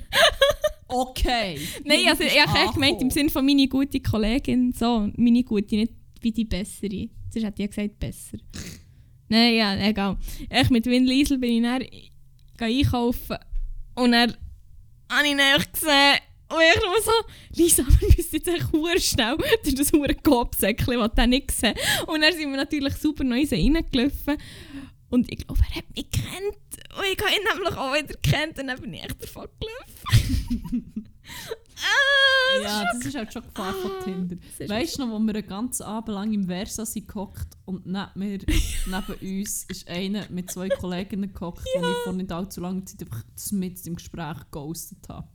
Okay. 0.88 1.58
Nein, 1.84 2.08
also 2.08 2.24
ich 2.24 2.40
habe 2.46 2.60
echt 2.60 2.74
gemeint 2.76 3.02
im 3.02 3.10
Sinne. 3.10 3.30
Von 3.30 3.46
meine 3.46 3.68
gute 3.68 4.00
Kollegin, 4.00 4.72
so, 4.72 5.10
meine 5.18 5.44
gute, 5.44 5.76
nicht 5.78 5.94
wie 6.22 6.32
die 6.32 6.46
bessere. 6.46 7.10
Sonst 7.32 7.46
hätte 7.46 7.64
ich 7.64 7.66
ja 7.66 7.68
gesagt, 7.68 8.00
besser. 8.00 8.38
Nein, 9.28 9.56
ja, 9.56 9.76
egal. 9.88 10.18
Echt 10.50 10.70
mit 10.70 10.86
Win 10.86 11.06
Liesel 11.06 11.40
bin 11.40 11.52
ich 11.52 11.64
dann 11.64 11.84
einkaufen. 12.62 13.38
Und 13.96 14.12
dann 14.12 14.36
habe 15.12 15.26
ich 15.26 15.32
ihn 15.32 15.40
echt 15.40 15.74
gesehen. 15.74 16.20
Und 16.48 16.60
ich 16.62 16.82
nur 16.82 17.02
so, 17.02 17.12
Lisa, 17.54 17.84
wir 17.88 18.08
müssen 18.08 18.36
jetzt 18.36 18.48
echt 18.48 18.70
verdammt 18.70 19.02
schnell 19.02 19.38
durch 19.64 19.76
das 19.76 19.92
hure 19.92 20.14
Kopfsäckchen, 20.14 21.00
was 21.00 21.14
der 21.16 21.28
nicht 21.28 21.48
gesehen 21.48 21.74
Und 22.06 22.22
dann 22.22 22.34
sind 22.34 22.52
wir 22.52 22.58
natürlich 22.58 22.94
super 22.96 23.24
neu 23.24 23.44
reingelaufen. 23.50 24.38
Und 25.10 25.32
ich 25.32 25.46
glaube, 25.46 25.62
er 25.70 25.76
hat 25.78 25.86
mich 25.96 26.10
gekannt. 26.12 26.58
Und 26.98 27.06
ich 27.12 27.20
habe 27.20 27.36
ihn 27.36 27.48
nämlich 27.54 27.78
auch 27.78 27.94
wieder 27.94 28.20
gekannt. 28.22 28.60
Und 28.60 28.68
dann 28.68 28.80
bin 28.80 28.94
ich 28.94 29.04
echt 29.04 29.24
davon 29.24 29.48
gelaufen. 29.60 31.06
ah, 31.78 32.62
Ja, 32.62 32.84
das 32.94 33.06
ist 33.06 33.16
halt 33.16 33.34
schon 33.34 33.44
Gefahr 33.44 33.74
von 33.74 33.92
Ah, 33.92 34.04
Tinder. 34.04 34.36
das 34.36 34.60
ist 34.60 34.70
Weißt 34.70 34.98
du 34.98 35.06
noch, 35.06 35.12
wo 35.14 35.20
wir 35.24 35.36
einen 35.36 35.48
ganzen 35.48 35.84
Abend 35.84 36.10
lang 36.16 36.34
im 36.34 36.46
Versa 36.46 36.86
sind 36.86 37.08
gehockt 37.08 37.50
und 37.66 37.86
neben, 37.86 38.10
mir, 38.16 38.40
neben 38.86 39.42
uns 39.42 39.64
ist 39.66 39.88
einer 39.88 40.26
mit 40.30 40.52
zwei 40.52 40.70
Kolleginnen 40.70 41.34
gehockt, 41.34 41.66
die 41.76 41.80
ich 41.80 42.04
vor 42.04 42.14
nicht 42.14 42.32
allzu 42.32 42.62
langer 42.62 42.86
Zeit 42.86 43.02
einfach 43.02 43.24
mit 43.52 43.86
im 43.88 43.96
Gespräch 43.96 44.38
geghostet 44.52 45.00
habe. 45.10 45.28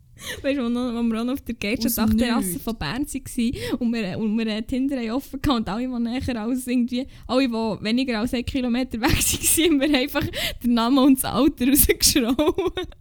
Weißt 0.43 0.59
du, 0.59 0.69
wo, 0.69 0.69
wir 1.09 1.21
auch 1.21 1.25
noch 1.25 1.33
auf 1.33 1.41
der 1.41 1.55
Aus 1.55 1.59
Gate 1.61 1.83
dem 1.83 1.95
Dachterrasse 1.95 2.49
Nichts. 2.49 2.63
von 2.63 2.77
Bern 2.77 3.07
waren 3.07 3.79
und 3.79 3.93
wir, 3.95 4.19
und 4.19 4.37
wir 4.39 4.67
Tinder 4.67 5.15
offen 5.17 5.41
hatten 5.41 5.51
und 5.57 5.69
alle, 5.69 5.89
die 5.89 5.99
näher 5.99 6.43
als 6.43 6.67
irgendwie, 6.67 7.07
alle, 7.27 7.49
die 7.49 7.55
weniger 7.55 8.19
als 8.21 8.35
einen 8.35 8.45
Kilometer 8.45 9.01
weg 9.01 9.11
waren, 9.17 9.65
haben 9.65 9.81
wir 9.81 9.99
einfach 9.99 10.27
den 10.63 10.75
Namen 10.75 10.99
und 10.99 11.23
das 11.23 11.25
Alter 11.25 11.69
rausgeschraubt. 11.69 12.97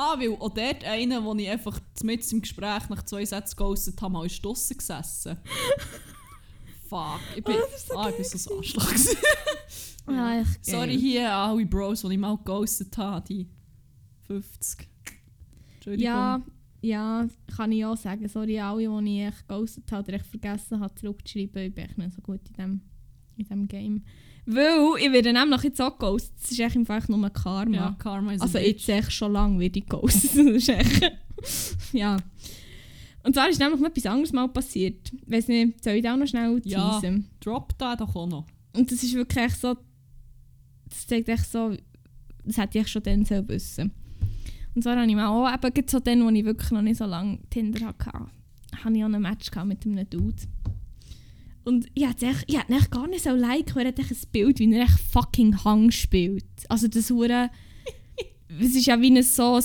Ah, 0.00 0.16
weil 0.16 0.30
auch 0.30 0.50
dort 0.50 0.84
einer, 0.84 1.24
wo 1.24 1.34
ich 1.34 1.48
einfach 1.48 1.80
mit 2.04 2.32
im 2.32 2.40
Gespräch 2.40 2.88
nach 2.88 3.04
zwei 3.04 3.24
Sätzen 3.24 3.56
geghostet 3.56 4.00
habe, 4.00 4.12
mal 4.12 4.26
ist 4.26 4.44
draussen 4.44 4.78
gesessen. 4.78 5.36
Fuck. 6.88 7.18
Ich 7.34 7.42
bin, 7.42 7.56
Oh, 7.56 7.76
so 7.76 7.98
ah, 7.98 8.08
ich 8.08 8.14
bin 8.14 8.24
so 8.24 8.52
ein 8.52 8.58
Arschloch. 8.58 8.86
gewesen. 8.88 9.16
Ah, 10.06 10.40
echt 10.40 10.54
geil. 10.66 10.74
Sorry 10.76 10.96
hier 11.00 11.32
an 11.34 11.50
alle 11.50 11.66
Bros, 11.66 12.02
die 12.02 12.12
ich 12.12 12.18
mal 12.18 12.36
geghostet 12.36 12.96
habe, 12.96 13.26
die 13.26 13.48
50. 14.28 14.88
Entschuldigung. 15.74 16.04
Ja, 16.06 16.42
ja, 16.80 17.26
kann 17.56 17.72
ich 17.72 17.84
auch 17.84 17.96
sagen. 17.96 18.28
Sorry 18.28 18.60
an 18.60 18.78
alle, 18.78 19.02
die 19.02 19.26
ich 19.26 19.48
geghostet 19.48 19.90
habe 19.90 20.04
oder 20.04 20.14
echt 20.14 20.26
vergessen 20.26 20.78
habe 20.78 20.94
zurückzuschreiben. 20.94 21.62
Ich 21.64 21.74
bin 21.74 21.86
nicht 21.96 22.14
so 22.14 22.22
gut 22.22 22.40
in 22.50 22.54
dem, 22.54 22.80
in 23.36 23.48
dem 23.48 23.66
Game. 23.66 24.04
Weil 24.50 25.02
ich 25.04 25.12
werde 25.12 25.30
nämlich 25.34 25.62
jetzt 25.62 25.80
auch 25.82 25.98
geghostet. 25.98 26.32
Das 26.40 26.50
ist 26.52 26.58
echt 26.58 26.74
einfach 26.74 27.06
nur 27.08 27.28
Karma. 27.28 27.76
Ja, 27.76 27.96
Karma 27.98 28.32
is 28.32 28.40
a 28.40 28.44
Also 28.44 28.56
jetzt 28.58 28.88
echt 28.88 29.12
schon 29.12 29.32
lange 29.32 29.60
werde 29.60 29.78
ich 29.78 29.84
geghostet. 29.86 30.30
Das 30.34 30.46
ist 30.46 30.68
echt... 30.70 31.12
ja. 31.92 32.16
Und 33.22 33.34
zwar 33.34 33.50
ist 33.50 33.60
nämlich 33.60 33.78
noch 33.78 33.88
etwas 33.90 34.06
anderes 34.06 34.32
mal 34.32 34.48
passiert. 34.48 35.12
Weiß 35.26 35.48
nicht, 35.48 35.84
soll 35.84 35.94
ich 35.94 36.02
da 36.02 36.14
auch 36.14 36.16
noch 36.16 36.26
schnell 36.26 36.58
Ja. 36.64 36.98
teasen? 36.98 37.28
Drop 37.40 37.76
da 37.76 37.94
doch 37.94 38.16
auch 38.16 38.26
noch. 38.26 38.46
Und 38.74 38.90
das 38.90 39.02
ist 39.02 39.12
wirklich 39.12 39.44
echt 39.44 39.60
so... 39.60 39.76
Das 40.88 41.06
zeigt 41.06 41.28
echt 41.28 41.50
so... 41.52 41.76
Das 42.44 42.56
hätte 42.56 42.78
ich 42.78 42.88
schon 42.88 43.02
dann 43.02 43.26
sollen 43.26 43.46
wissen 43.50 43.92
Und 44.74 44.82
zwar 44.82 44.96
habe 44.96 45.06
ich 45.06 45.14
mal 45.14 45.26
auch 45.26 45.52
eben 45.52 45.88
so 45.88 46.00
dann, 46.00 46.24
wo 46.24 46.30
ich 46.30 46.44
wirklich 46.46 46.70
noch 46.70 46.80
nicht 46.80 46.96
so 46.96 47.04
lange 47.04 47.38
Tinder 47.50 47.88
hatte, 47.88 48.10
habe 48.82 48.96
ich 48.96 49.04
auch 49.04 49.12
ein 49.12 49.20
Match 49.20 49.50
mit 49.64 49.84
einem 49.84 50.08
Dude. 50.08 50.42
Und 51.68 51.86
ich 51.92 52.08
hätte 52.08 52.28
echt, 52.28 52.44
ich 52.46 52.56
hätte 52.56 52.88
gar 52.88 53.06
nicht 53.08 53.24
so 53.24 53.30
like, 53.30 53.76
weil 53.76 53.84
er 53.84 53.92
hat 53.92 53.98
ein 53.98 54.16
Bild, 54.32 54.58
wie 54.58 54.72
er 54.72 54.84
echt 54.84 55.00
fucking 55.12 55.64
Hang 55.64 55.90
spielt. 55.90 56.46
Also 56.70 56.88
das 56.88 57.10
hure 57.10 57.50
Es 58.58 58.74
ist 58.74 58.86
ja 58.86 58.98
wie 59.02 59.14
ein 59.14 59.22
so 59.22 59.56
ein 59.56 59.64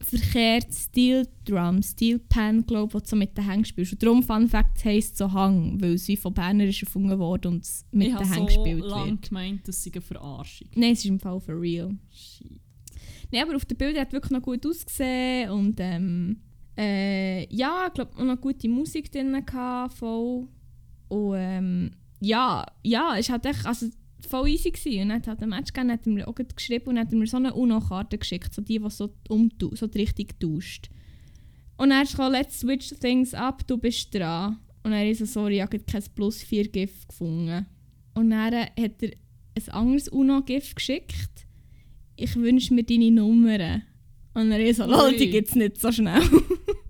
verkehrtes 0.00 0.86
Steel 0.86 1.28
Drum, 1.44 1.80
Steel 1.80 2.18
Pan, 2.18 2.66
glaube 2.66 2.98
ich, 2.98 3.06
so 3.06 3.14
mit 3.14 3.38
den 3.38 3.46
Hang 3.46 3.64
spielst. 3.64 3.92
Und 3.92 4.02
darum, 4.02 4.24
Fun 4.24 4.48
Fact, 4.48 4.84
heisst 4.84 5.16
so 5.16 5.32
Hang, 5.32 5.80
weil 5.80 5.94
es 5.94 6.08
wie 6.08 6.16
von 6.16 6.34
Berner 6.34 6.64
ist 6.64 6.82
erfunden 6.82 7.20
worden 7.20 7.54
und 7.54 7.62
es 7.62 7.84
mit 7.92 8.08
ich 8.08 8.14
den 8.14 8.18
habe 8.18 8.30
Hang 8.30 8.38
so 8.40 8.46
gespielt 8.46 8.84
lange 8.84 9.10
wird. 9.12 9.28
gemeint, 9.28 9.68
das 9.68 9.84
sei 9.84 9.92
eine 9.92 10.00
Verarschung. 10.00 10.68
Nein, 10.74 10.92
es 10.94 10.98
ist 10.98 11.06
im 11.06 11.20
Fall 11.20 11.38
for 11.38 11.60
real. 11.60 11.96
Shit. 12.10 12.60
Nein, 13.30 13.42
aber 13.44 13.54
auf 13.54 13.64
den 13.64 13.76
Bildern 13.76 14.00
hat 14.00 14.08
es 14.08 14.12
wirklich 14.12 14.32
noch 14.32 14.42
gut 14.42 14.66
ausgesehen 14.66 15.50
und 15.50 15.76
ähm, 15.78 16.40
äh, 16.76 17.46
ja, 17.54 17.86
ich 17.86 17.94
glaube 17.94 18.24
noch 18.24 18.40
gute 18.40 18.68
Musik 18.68 19.12
drin 19.12 19.40
gehabt, 19.46 19.94
voll. 19.94 20.48
Und 21.08 21.34
ähm, 21.36 21.90
ja, 22.20 22.64
ja, 22.82 23.16
es 23.18 23.28
hat 23.28 23.46
echt, 23.46 23.66
also 23.66 23.86
voll 24.28 24.48
easy 24.48 24.70
gewesen. 24.70 25.02
Und 25.02 25.08
dann 25.10 25.22
hat 25.26 25.38
er 25.40 25.42
ein 25.42 25.48
Match 25.50 25.72
gegeben, 25.72 25.92
hat 25.92 26.06
mir 26.06 26.28
auch 26.28 26.34
geschrieben 26.34 26.88
und 26.88 26.98
hat 26.98 27.12
mir 27.12 27.26
so 27.26 27.36
eine 27.36 27.54
UNO-Karte 27.54 28.18
geschickt, 28.18 28.54
so 28.54 28.62
die, 28.62 28.78
die 28.78 28.90
so, 28.90 29.10
umtu 29.28 29.74
so 29.74 29.86
die 29.86 29.98
Richtung 29.98 30.26
tauscht. 30.38 30.90
Und 31.76 31.90
er 31.90 32.02
ist 32.02 32.16
let's 32.16 32.60
switch 32.60 32.94
things 33.00 33.34
up, 33.34 33.66
du 33.66 33.76
bist 33.76 34.14
dran. 34.14 34.58
Und 34.82 34.92
er 34.92 35.10
ist 35.10 35.18
so, 35.18 35.24
sorry, 35.24 35.56
ich 35.56 35.62
habe 35.62 35.78
kein 35.78 36.02
Plus 36.14 36.42
4 36.42 36.68
GIF 36.68 37.08
gefunden. 37.08 37.66
Und 38.14 38.30
dann 38.30 38.44
hat 38.44 38.52
er 38.52 39.10
ein 39.56 39.68
anderes 39.70 40.08
UNO-GIF 40.08 40.74
geschickt. 40.74 41.46
Ich 42.16 42.36
wünsche 42.36 42.74
mir 42.74 42.84
deine 42.84 43.10
Nummern. 43.10 43.82
Und 44.34 44.52
er 44.52 44.64
ist 44.64 44.76
so, 44.76 44.84
lol, 44.84 45.16
die 45.16 45.30
gibt 45.30 45.48
es 45.48 45.54
nicht 45.54 45.80
so 45.80 45.90
schnell. 45.90 46.22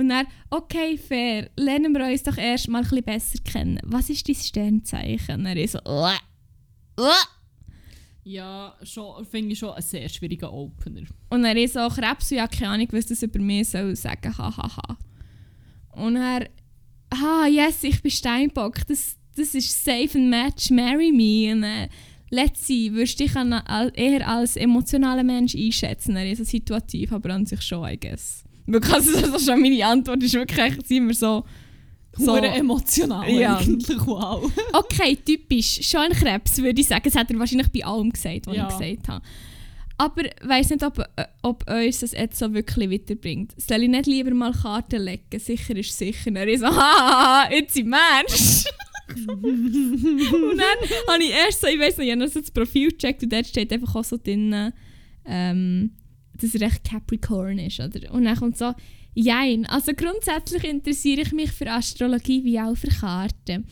Und 0.00 0.08
dann, 0.08 0.26
okay, 0.48 0.96
fair, 0.96 1.50
lernen 1.56 1.92
wir 1.92 2.06
uns 2.06 2.22
doch 2.22 2.38
erst 2.38 2.68
mal 2.68 2.78
ein 2.78 2.84
bisschen 2.84 3.04
besser 3.04 3.38
kennen. 3.44 3.78
Was 3.84 4.08
ist 4.08 4.26
dein 4.26 4.34
Sternzeichen? 4.34 5.40
Und 5.40 5.44
er 5.46 5.56
ist 5.58 5.72
so, 5.72 5.78
«Uah, 5.80 6.18
uah.» 6.98 7.28
Ja, 8.24 8.74
schon, 8.82 9.26
finde 9.26 9.52
ich 9.52 9.58
schon 9.58 9.74
einen 9.74 9.82
sehr 9.82 10.08
schwierigen 10.08 10.46
Opener. 10.46 11.02
Und 11.28 11.44
er 11.44 11.54
ist 11.54 11.74
so, 11.74 11.86
Krebs, 11.88 12.30
ja, 12.30 12.48
keine 12.48 12.70
Ahnung, 12.70 12.88
was 12.92 13.06
das 13.06 13.22
über 13.22 13.40
mich 13.40 13.68
soll 13.68 13.94
sagen, 13.94 14.38
hahaha. 14.38 14.96
Und 15.92 16.16
er, 16.16 16.48
ah, 17.10 17.46
yes, 17.46 17.84
ich 17.84 18.00
bin 18.00 18.10
Steinbock, 18.10 18.86
das, 18.86 19.18
das 19.36 19.54
ist 19.54 19.84
safe 19.84 20.16
ein 20.16 20.30
Match, 20.30 20.70
marry 20.70 21.12
me. 21.12 21.52
Und 21.52 21.64
äh, 21.64 21.88
let's 22.30 22.66
see, 22.66 22.90
würdest 22.90 23.20
du 23.20 23.24
dich 23.24 23.36
an, 23.36 23.52
eher 23.94 24.26
als 24.26 24.56
emotionaler 24.56 25.24
Mensch 25.24 25.54
einschätzen? 25.54 26.16
Er 26.16 26.30
ist 26.30 26.38
so 26.38 26.44
situativ, 26.44 27.12
aber 27.12 27.34
an 27.34 27.44
sich 27.44 27.60
schon, 27.60 27.86
I 27.86 28.00
guess. 28.00 28.44
Wirklich, 28.72 28.94
also, 28.94 29.12
das 29.20 29.42
ist 29.42 29.46
schon 29.50 29.60
meine 29.60 29.84
Antwort, 29.86 30.22
ist 30.22 30.34
wirklich, 30.34 30.58
echt, 30.58 30.86
sind 30.86 31.06
wir 31.08 31.14
so, 31.14 31.44
so 32.16 32.36
emotional 32.36 33.28
Ja. 33.30 33.56
eigentlich, 33.56 34.06
wow. 34.06 34.50
Okay, 34.72 35.16
typisch. 35.16 35.80
Schon 35.82 36.00
ein 36.02 36.12
Krebs, 36.12 36.58
würde 36.58 36.80
ich 36.80 36.86
sagen. 36.88 37.02
Das 37.04 37.14
hat 37.14 37.30
er 37.30 37.38
wahrscheinlich 37.38 37.68
bei 37.68 37.84
allem 37.84 38.10
gesagt, 38.10 38.46
was 38.46 38.56
Ja. 38.56 38.68
ich 38.68 38.78
gesagt 38.78 39.08
habe. 39.08 39.24
Aber 39.98 40.24
ich 40.24 40.32
weiss 40.42 40.70
nicht, 40.70 40.82
ob, 40.82 40.98
äh, 40.98 41.24
ob 41.42 41.68
uns 41.70 42.00
das 42.00 42.12
jetzt 42.12 42.38
so 42.38 42.52
wirklich 42.54 42.90
weiterbringt. 42.90 43.52
Soll 43.60 43.82
ich 43.82 43.88
nicht 43.90 44.06
lieber 44.06 44.32
mal 44.32 44.52
Karten 44.52 45.02
legen? 45.02 45.38
Sicher 45.38 45.76
ist 45.76 45.96
sicher. 45.96 46.34
Er 46.34 46.48
ist 46.48 46.60
so, 46.60 46.66
haha, 46.74 47.50
jetzt 47.52 47.76
ein 47.76 47.88
Mensch. 47.88 48.64
und 49.26 50.56
dann 50.56 50.88
habe 51.14 51.22
ich 51.22 51.30
erst 51.30 51.60
so, 51.60 51.66
ich 51.66 51.78
weiss 51.78 51.96
nicht, 51.98 52.06
ich 52.06 52.12
habe 52.12 52.24
noch 52.24 52.32
so 52.32 52.40
das 52.40 52.50
Profil 52.50 52.90
gecheckt 52.90 53.22
und 53.22 53.32
dort 53.32 53.46
steht 53.46 53.72
einfach 53.72 53.94
auch 53.94 54.04
so 54.04 54.16
drin, 54.16 54.72
ähm, 55.26 55.90
dass 56.42 56.54
er 56.54 56.62
echt 56.62 56.84
Capricorn 56.84 57.58
ist. 57.58 57.80
Oder? 57.80 58.12
Und 58.12 58.24
dann 58.24 58.36
kommt 58.36 58.56
so, 58.56 58.72
Jein, 59.14 59.66
also 59.66 59.92
grundsätzlich 59.92 60.64
interessiere 60.64 61.22
ich 61.22 61.32
mich 61.32 61.50
für 61.50 61.68
Astrologie 61.68 62.44
wie 62.44 62.60
auch 62.60 62.76
für 62.76 62.88
Karten. 62.88 63.66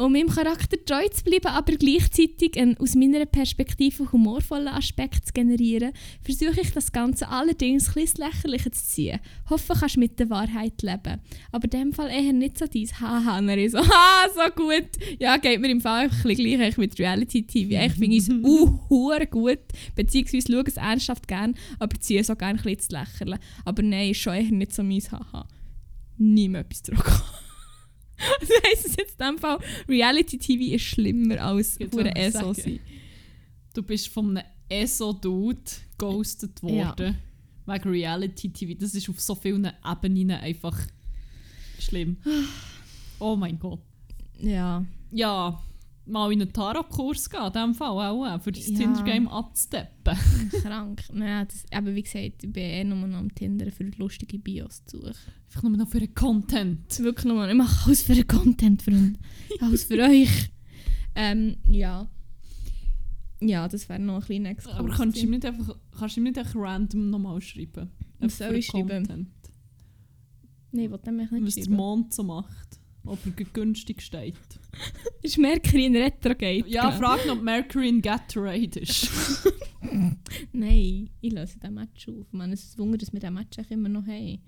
Um 0.00 0.12
meinem 0.14 0.30
Charakter 0.30 0.82
treu 0.82 1.06
zu 1.08 1.22
bleiben, 1.24 1.48
aber 1.48 1.72
gleichzeitig 1.72 2.58
einen 2.58 2.78
aus 2.78 2.94
meiner 2.94 3.26
Perspektive 3.26 4.10
humorvollen 4.10 4.68
Aspekt 4.68 5.26
zu 5.26 5.32
generieren, 5.34 5.92
versuche 6.22 6.62
ich 6.62 6.72
das 6.72 6.90
Ganze 6.90 7.28
allerdings 7.28 7.88
ein 7.88 7.94
bisschen 7.94 8.24
lächerlicher 8.24 8.72
zu 8.72 8.82
ziehen. 8.82 9.20
Hoffe, 9.50 9.74
kannst 9.78 9.98
mit 9.98 10.18
der 10.18 10.30
Wahrheit 10.30 10.80
leben. 10.80 11.20
Aber 11.52 11.64
in 11.64 11.70
dem 11.70 11.92
Fall 11.92 12.08
eher 12.08 12.32
nicht 12.32 12.56
so 12.56 12.66
dies 12.66 12.98
Haha, 12.98 13.42
so, 13.68 13.78
ha, 13.90 14.26
so 14.34 14.50
gut. 14.56 14.88
Ja, 15.18 15.36
geht 15.36 15.60
mir 15.60 15.68
im 15.70 15.82
Fall 15.82 16.04
einfach 16.04 16.24
ein 16.24 16.34
bisschen 16.34 16.58
gleich 16.58 16.78
mit 16.78 16.98
Reality-TV. 16.98 17.84
Ich 17.84 17.92
finde 17.92 18.16
es 18.16 18.30
uh, 18.30 19.18
gut, 19.30 19.58
beziehungsweise 19.96 20.50
schaue 20.50 20.64
es 20.66 20.78
ernsthaft 20.78 21.28
gerne, 21.28 21.52
aber 21.78 22.00
ziehe 22.00 22.20
es 22.22 22.30
auch 22.30 22.38
gerne 22.38 22.58
ein 22.58 22.64
bisschen 22.64 22.88
zu 22.88 22.96
lächerlich. 22.96 23.40
Aber 23.66 23.82
nein, 23.82 24.12
ist 24.12 24.20
schon 24.20 24.32
eher 24.32 24.50
nicht 24.50 24.72
so 24.72 24.82
mein 24.82 25.02
Haha. 25.12 25.46
Nie 26.16 26.48
mehr 26.48 26.62
etwas 26.62 26.84
zurückkommen. 26.84 27.20
Das 28.40 28.48
heisst 28.64 28.86
es 28.86 28.96
jetzt 28.96 29.20
in 29.20 29.26
dem 29.26 29.38
Fall, 29.38 29.58
Reality-TV 29.88 30.74
ist 30.74 30.82
schlimmer 30.82 31.40
als 31.40 31.78
pure 31.78 31.92
wollte 31.92 32.10
ich 32.10 32.16
ESO 32.16 32.52
sein. 32.52 32.80
Du 33.74 33.82
bist 33.82 34.08
von 34.08 34.36
einem 34.36 34.46
ESO-Dude 34.68 35.70
ghosted 35.98 36.62
worden. 36.62 37.16
Wegen 37.66 37.88
Reality-TV. 37.88 38.78
Das 38.78 38.94
ist 38.94 39.08
auf 39.08 39.20
so 39.20 39.34
vielen 39.34 39.70
Ebenen 39.84 40.30
einfach 40.32 40.78
schlimm. 41.78 42.16
Oh 43.22 43.36
mein 43.36 43.58
Gott. 43.58 43.80
Ja. 44.40 44.82
Ja, 45.10 45.62
mal 46.10 46.32
in 46.32 46.42
einen 46.42 46.52
Tarot-Kurs 46.52 47.30
gehen, 47.30 47.46
in 47.46 47.52
dem 47.52 47.74
Fall 47.74 47.88
auch, 47.90 48.24
äh, 48.26 48.38
für 48.40 48.52
das 48.52 48.68
Ja. 48.68 48.78
Tinder-Game 48.78 49.28
abzusteppen. 49.28 50.16
Krank. 50.62 51.02
Naja, 51.12 51.44
das, 51.44 51.64
aber 51.72 51.94
wie 51.94 52.02
gesagt, 52.02 52.42
ich 52.44 52.52
bin 52.52 52.62
eher 52.62 52.84
nur 52.84 53.06
noch 53.06 53.18
am 53.18 53.34
Tinder 53.34 53.70
für 53.72 53.84
lustige 53.84 54.38
Bios 54.38 54.84
zu 54.86 54.98
suchen. 54.98 55.14
Einfach 55.46 55.62
nur 55.62 55.76
noch 55.76 55.88
für 55.88 56.00
den 56.00 56.14
Content. 56.14 56.98
Wirklich 57.00 57.24
nur, 57.26 57.48
ich 57.48 57.54
mache 57.54 57.86
alles 57.86 58.02
für 58.02 58.14
den 58.14 58.26
Content, 58.26 58.82
Freunde. 58.82 59.18
Alles 59.60 59.84
für 59.84 59.98
euch. 60.02 60.50
Ähm, 61.14 61.56
ja. 61.64 62.08
Ja, 63.42 63.66
das 63.68 63.88
wäre 63.88 63.98
noch 63.98 64.16
ein 64.16 64.20
bisschen 64.20 64.42
next. 64.42 64.68
Aber 64.68 64.88
kannst 64.90 65.16
du 65.16 65.22
ihm 65.22 65.30
nicht 65.30 65.44
einfach, 65.46 65.74
kannst 65.98 66.16
du 66.16 66.20
ihm 66.20 66.24
nicht 66.24 66.38
einfach 66.38 66.54
random 66.56 67.10
nochmal 67.10 67.40
schreiben? 67.40 67.90
Was 68.18 68.38
soll 68.38 68.54
ich 68.56 68.66
schreiben? 68.66 69.06
Content. 69.06 69.28
Nein, 70.72 70.84
ich 70.84 70.90
wollte 70.90 71.06
nämlich 71.10 71.30
nicht 71.30 71.46
Was 71.46 71.54
der 71.54 71.62
schreiben. 71.64 71.76
Mond 71.76 72.12
so 72.14 72.22
macht. 72.22 72.78
Ob 73.04 73.18
er 73.24 73.32
günstig 73.32 74.02
steht. 74.02 74.34
Ist 75.22 75.38
Mercury 75.38 75.86
in 75.86 75.96
Retrograde? 75.96 76.64
Ja, 76.68 76.90
frag 76.92 77.26
noch, 77.26 77.34
ob 77.36 77.42
Mercury 77.42 77.88
in 77.88 78.00
Gatorade 78.02 78.80
ist. 78.80 79.08
Nein, 80.52 81.10
ich 81.20 81.32
löse 81.32 81.58
den 81.58 81.74
Match 81.74 82.08
auf. 82.08 82.26
Meine, 82.32 82.54
es 82.54 82.64
ist 82.64 82.76
ein 82.76 82.82
Wunder, 82.82 82.98
dass 82.98 83.12
wir 83.12 83.20
den 83.20 83.34
Match 83.34 83.58
eigentlich 83.58 83.70
immer 83.72 83.88
noch 83.88 84.06
haben. 84.06 84.38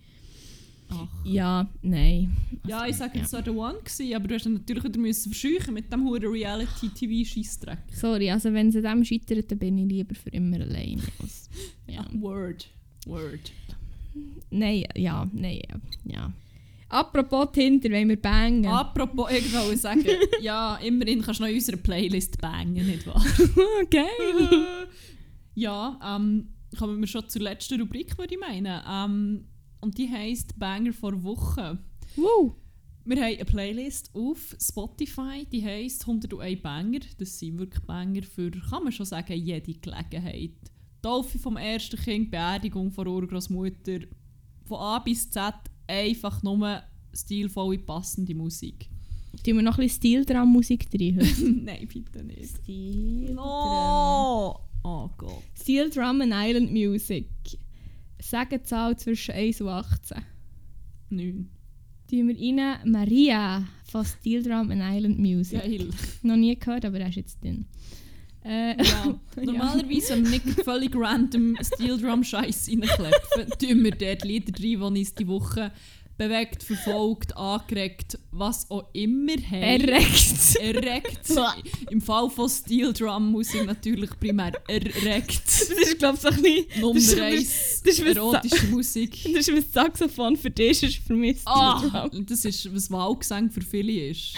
Ach. 0.94 1.08
Ja, 1.24 1.70
nein. 1.80 2.36
Ja, 2.66 2.80
Also, 2.80 2.90
ich 2.90 2.96
sage, 2.96 3.20
es 3.22 3.32
war 3.32 3.40
der 3.40 3.54
One, 3.56 3.78
gewesen, 3.78 4.14
aber 4.14 4.28
du 4.28 4.34
hast 4.34 4.44
ihn 4.44 4.52
natürlich 4.54 4.84
wieder 4.84 5.00
müssen 5.00 5.32
verscheuchen 5.32 5.72
mit 5.72 5.90
dem 5.90 6.04
hohen 6.04 6.22
Reality-TV-Scheissdreck. 6.22 7.78
Sorry, 7.92 8.30
also 8.30 8.52
wenn 8.52 8.70
sie 8.70 8.82
dem 8.82 9.02
scheitert, 9.02 9.50
dann 9.50 9.58
bin 9.58 9.78
ich 9.78 9.86
lieber 9.86 10.14
für 10.14 10.28
immer 10.30 10.60
alleine. 10.60 11.00
als- 11.22 11.48
ja. 11.86 12.04
Word. 12.12 12.68
Word. 13.06 13.52
Nein, 14.50 14.84
ja, 14.94 15.26
nein, 15.32 15.62
ja. 16.04 16.30
Apropos 16.92 17.48
Tinder, 17.52 17.88
wenn 17.88 18.10
wir 18.10 18.20
bangen. 18.20 18.66
Apropos, 18.66 19.30
ich 19.30 19.50
wollte 19.54 19.78
sagen, 19.78 20.04
ja, 20.42 20.76
immerhin 20.76 21.22
kannst 21.22 21.40
du 21.40 21.44
noch 21.44 21.50
in 21.50 21.56
unserer 21.56 21.78
Playlist 21.78 22.38
bangen, 22.38 22.86
nicht 22.86 23.06
wahr? 23.06 23.24
okay. 23.82 24.04
ja, 25.54 25.98
ähm, 26.04 26.48
kommen 26.78 27.00
wir 27.00 27.06
schon 27.06 27.26
zur 27.30 27.40
letzten 27.40 27.80
Rubrik, 27.80 28.18
würde 28.18 28.34
ich 28.34 28.40
meinen. 28.40 28.82
Ähm, 28.86 29.46
und 29.80 29.96
die 29.96 30.10
heisst 30.10 30.58
Banger 30.58 30.92
vor 30.92 31.22
Woche. 31.22 31.78
Wow. 32.16 32.56
Wir 33.06 33.16
haben 33.16 33.36
eine 33.36 33.44
Playlist 33.46 34.10
auf 34.14 34.54
Spotify, 34.60 35.46
die 35.50 35.64
heisst 35.64 36.02
101 36.06 36.60
Banger. 36.60 37.00
Das 37.16 37.38
sind 37.38 37.58
wirklich 37.58 37.82
Banger 37.84 38.22
für, 38.22 38.50
kann 38.50 38.84
man 38.84 38.92
schon 38.92 39.06
sagen, 39.06 39.32
jede 39.32 39.72
Gelegenheit. 39.72 40.52
Taufe 41.00 41.38
vom 41.38 41.56
ersten 41.56 41.96
Kind, 41.96 42.30
Beerdigung 42.30 42.90
von 42.90 43.08
Urgroßmutter, 43.08 44.00
von 44.66 44.78
A 44.78 44.98
bis 44.98 45.30
Z 45.30 45.54
einfach 45.86 46.42
nur 46.42 46.82
stilvolle, 47.12 47.78
passende 47.78 48.34
Musik. 48.34 48.88
Tun 49.44 49.56
wir 49.56 49.62
noch 49.62 49.78
ein 49.78 49.84
bisschen 49.84 50.24
Steel-Drum-Musik 50.24 50.90
drin? 50.90 51.20
heute? 51.20 51.50
Nein, 51.50 51.88
bitte 51.88 52.22
nicht. 52.22 52.56
Steel 52.62 53.34
No! 53.34 54.60
Oh 54.84 55.08
Gott. 55.16 55.42
Steel 55.58 55.90
Drum 55.90 56.20
and 56.20 56.32
Island 56.34 56.72
Music. 56.72 57.26
Sagen 58.20 58.64
Zahl 58.64 58.96
zwischen 58.96 59.34
1 59.34 59.60
und 59.60 59.68
18. 59.68 60.22
Neun. 61.10 61.48
Tun 62.10 62.28
wir 62.28 62.36
rein 62.36 62.90
Maria 62.90 63.66
von 63.84 64.04
Steel 64.04 64.42
Drum 64.42 64.70
and 64.70 64.82
Island 64.82 65.18
Music. 65.18 65.60
Geil. 65.60 65.88
Noch 66.22 66.36
nie 66.36 66.58
gehört, 66.58 66.84
aber 66.84 67.00
er 67.00 67.08
ist 67.08 67.16
jetzt 67.16 67.42
drin. 67.42 67.66
Äh, 68.44 68.76
Ja, 68.84 69.14
normalerweise, 69.44 70.10
wenn 70.14 70.24
wir 70.24 70.30
nicht 70.30 70.62
völlig 70.64 70.94
random 70.96 71.56
Steel 71.62 71.98
Drum 72.00 72.22
Scheiß 72.24 72.68
reinklepfen, 72.68 73.50
tun 73.58 73.84
wir 73.84 73.92
dort 73.92 74.24
Lieder 74.24 74.52
rein, 74.52 74.60
die 74.62 74.76
uns 75.00 75.14
die 75.14 75.26
Woche 75.28 75.72
bewegt, 76.18 76.62
verfolgt, 76.62 77.34
angeregt, 77.36 78.18
was 78.32 78.70
auch 78.70 78.88
immer 78.92 79.32
haben. 79.32 79.62
Erregt. 79.62 80.56
erregt. 80.60 81.30
Im 81.90 82.00
Fall 82.00 82.28
von 82.30 82.48
Steel 82.48 82.92
Drum 82.92 83.32
Musik 83.32 83.64
natürlich 83.64 84.10
primär 84.20 84.52
erregt. 84.68 85.42
Das 85.46 85.62
ist, 85.70 85.98
glaube 85.98 86.16
ich, 86.16 86.22
so 86.22 86.28
ein 86.28 86.42
bisschen... 86.42 86.80
Nummer 86.80 86.94
das 86.94 87.04
ist- 87.04 87.18
1 87.20 87.82
das 87.84 87.94
ist 87.98 88.04
was- 88.06 88.16
erotische 88.16 88.66
Musik. 88.66 89.18
Das 89.34 89.48
ist, 89.48 89.56
was 89.56 89.72
Saxophon 89.72 90.36
für 90.36 90.50
dich 90.50 90.82
ist, 90.82 90.96
für 90.98 91.14
mich 91.14 91.38
Steel 91.38 91.52
Ah, 91.52 92.08
Drum. 92.08 92.26
das 92.26 92.44
ist, 92.44 92.72
was 92.74 92.90
Wahlgesang 92.90 93.50
für 93.50 93.62
viele 93.62 94.08
ist. 94.10 94.34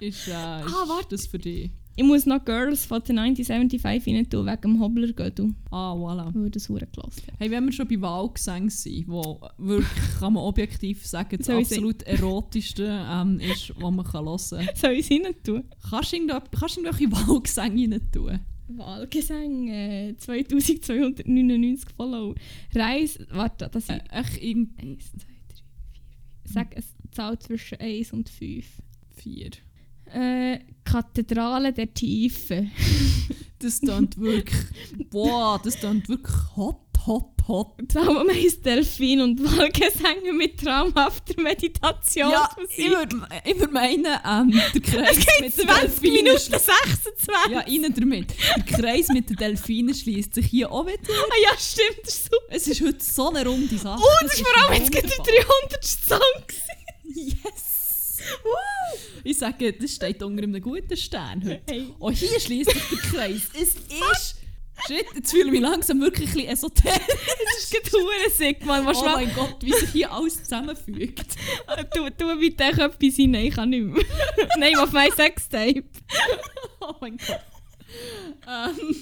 Ist, 0.00 0.28
äh, 0.28 0.30
ist 0.30 0.30
Ah, 0.30 0.84
warte. 0.86 1.06
das 1.10 1.26
für 1.26 1.38
dich? 1.38 1.70
Ich 1.96 2.02
muss 2.04 2.26
noch 2.26 2.44
Girls 2.44 2.84
von 2.86 3.00
der 3.04 3.16
1975 3.18 4.14
rein 4.14 4.28
tun, 4.28 4.46
wegen 4.46 4.60
dem 4.62 4.80
Hobbler 4.80 5.12
gehen, 5.12 5.54
Ah, 5.70 5.92
voilà. 5.94 6.34
weil 6.34 6.50
das 6.50 6.68
hure 6.68 6.86
gelassen. 6.92 7.22
Hey, 7.38 7.50
wenn 7.52 7.64
wir 7.66 7.72
schon 7.72 7.86
bei 7.86 8.00
Wahlgesang 8.00 8.68
sind, 8.68 9.06
wo 9.08 9.40
wirklich, 9.58 10.18
kann 10.18 10.32
man 10.32 10.42
objektiv 10.42 11.06
sagen, 11.06 11.36
das 11.38 11.46
Soll 11.46 11.60
ich 11.62 11.68
absolut 11.70 12.02
erotischste 12.02 12.84
ähm, 13.08 13.38
ist, 13.38 13.72
was 13.80 13.92
man 13.94 14.04
kann 14.04 14.24
hören 14.24 14.38
kann. 14.50 14.68
Soll 14.74 14.92
ich 14.92 15.08
es 15.08 15.24
rein 15.24 15.34
tun? 15.44 15.64
Kannst 15.88 16.12
du 16.12 16.16
irgendwo- 16.16 16.40
kannst 16.58 16.76
du 16.76 16.80
irgendwelche 16.80 17.12
Wahlgesänge 17.12 17.90
rein 17.94 18.10
tun? 18.12 18.40
Wahlgesang, 18.66 19.68
äh, 19.68 20.14
2299 20.16 21.90
Follow. 21.96 22.34
Reis, 22.74 23.18
warte, 23.30 23.68
das 23.70 23.84
Äh, 23.88 23.98
sind 23.98 24.02
echt 24.10 24.42
irgend 24.42 24.80
1, 24.82 25.12
2, 25.12 25.18
3, 25.18 25.26
4, 26.42 26.52
Sag 26.52 26.74
eine 26.74 26.84
Zahl 27.12 27.38
zwischen 27.38 27.78
1 27.78 28.12
und 28.12 28.28
5. 28.28 28.66
vier. 29.14 29.50
Äh, 30.14 30.60
Kathedrale 30.84 31.72
der 31.72 31.92
Tiefe. 31.92 32.66
Das 33.60 33.80
klingt 33.80 34.20
wirklich, 34.20 34.60
boah, 35.08 35.58
das 35.64 35.78
klingt 35.78 36.06
wirklich 36.10 36.34
hot, 36.54 36.76
hot, 37.06 37.30
hot. 37.48 37.68
Traumameister 37.88 38.60
Delfin 38.76 39.22
und 39.22 39.42
Wahlgesänge 39.42 40.34
mit 40.34 40.60
traumhafter 40.60 41.32
Ja, 41.38 41.42
Meditationsmusik. 41.44 42.76
ich 42.76 42.90
würde 42.90 43.16
würd 43.60 43.72
meinen, 43.72 44.04
ähm, 44.04 44.50
der 44.74 44.80
Kreis 44.82 45.16
mit 45.40 45.56
den 45.56 45.66
20 45.66 45.66
Delfinen 45.66 46.12
Minuten 46.24 46.36
schli- 46.36 46.58
26. 46.58 47.28
Ja, 47.52 47.60
rein 47.60 47.94
damit. 47.98 48.34
Der 48.56 48.64
Kreis 48.64 49.08
mit 49.08 49.30
den 49.30 49.36
Delfinen 49.36 49.94
schließt 49.94 50.34
sich 50.34 50.46
hier 50.46 50.70
auch 50.70 50.86
wieder. 50.86 50.98
Ah 51.08 51.34
ja, 51.42 51.58
stimmt, 51.58 52.00
das 52.04 52.14
ist 52.16 52.24
super. 52.24 52.44
Es 52.50 52.66
ist 52.68 52.80
heute 52.82 53.02
so 53.02 53.30
eine 53.30 53.46
runde 53.48 53.78
Sache. 53.78 54.02
Oh, 54.02 54.08
das 54.24 54.34
ist 54.34 54.46
vor 54.46 54.62
allem 54.70 54.82
jetzt 54.82 54.92
der 54.92 55.02
wunderbar. 55.04 55.26
300. 55.70 55.84
Song. 55.84 56.18
Yes! 57.16 57.73
Ich 59.24 59.38
sage, 59.38 59.72
das 59.72 59.94
steht 59.94 60.22
unter 60.22 60.42
einem 60.42 60.60
guten 60.60 60.96
Stern 60.96 61.42
heute. 61.44 61.62
Hey. 61.66 61.88
Oh, 61.98 62.10
hier 62.10 62.38
schließt 62.38 62.70
sich 62.70 62.82
der 62.90 62.98
Kreis. 62.98 63.50
Es 63.54 63.74
ist... 63.74 64.36
Shit, 64.86 65.06
jetzt 65.14 65.30
fühle 65.30 65.46
ich 65.46 65.50
mich 65.52 65.60
langsam 65.60 66.00
wirklich 66.00 66.30
ein 66.30 66.34
bisschen 66.34 66.48
esoterisch. 66.50 66.98
Das 67.06 67.70
ist 67.70 67.90
gerade 67.90 68.30
sick, 68.30 68.66
man. 68.66 68.86
Oh 68.86 69.02
mein 69.04 69.32
Gott, 69.34 69.56
wie 69.60 69.72
sich 69.72 69.90
hier 69.90 70.12
alles 70.12 70.42
zusammenfügt. 70.42 71.36
Du, 71.94 72.10
du 72.10 72.38
bitte 72.38 72.64
echt 72.64 72.78
etwas 72.78 73.18
rein. 73.18 73.30
Nein, 73.30 73.46
ich 73.46 73.54
kann 73.54 73.70
nicht 73.70 73.84
mehr. 73.84 74.04
Nein, 74.58 74.76
auf 74.76 74.92
mein 74.92 75.12
Sextape. 75.12 75.84
Oh 76.80 76.94
mein 77.00 77.16
Gott. 77.16 77.40
Ähm. 78.46 78.96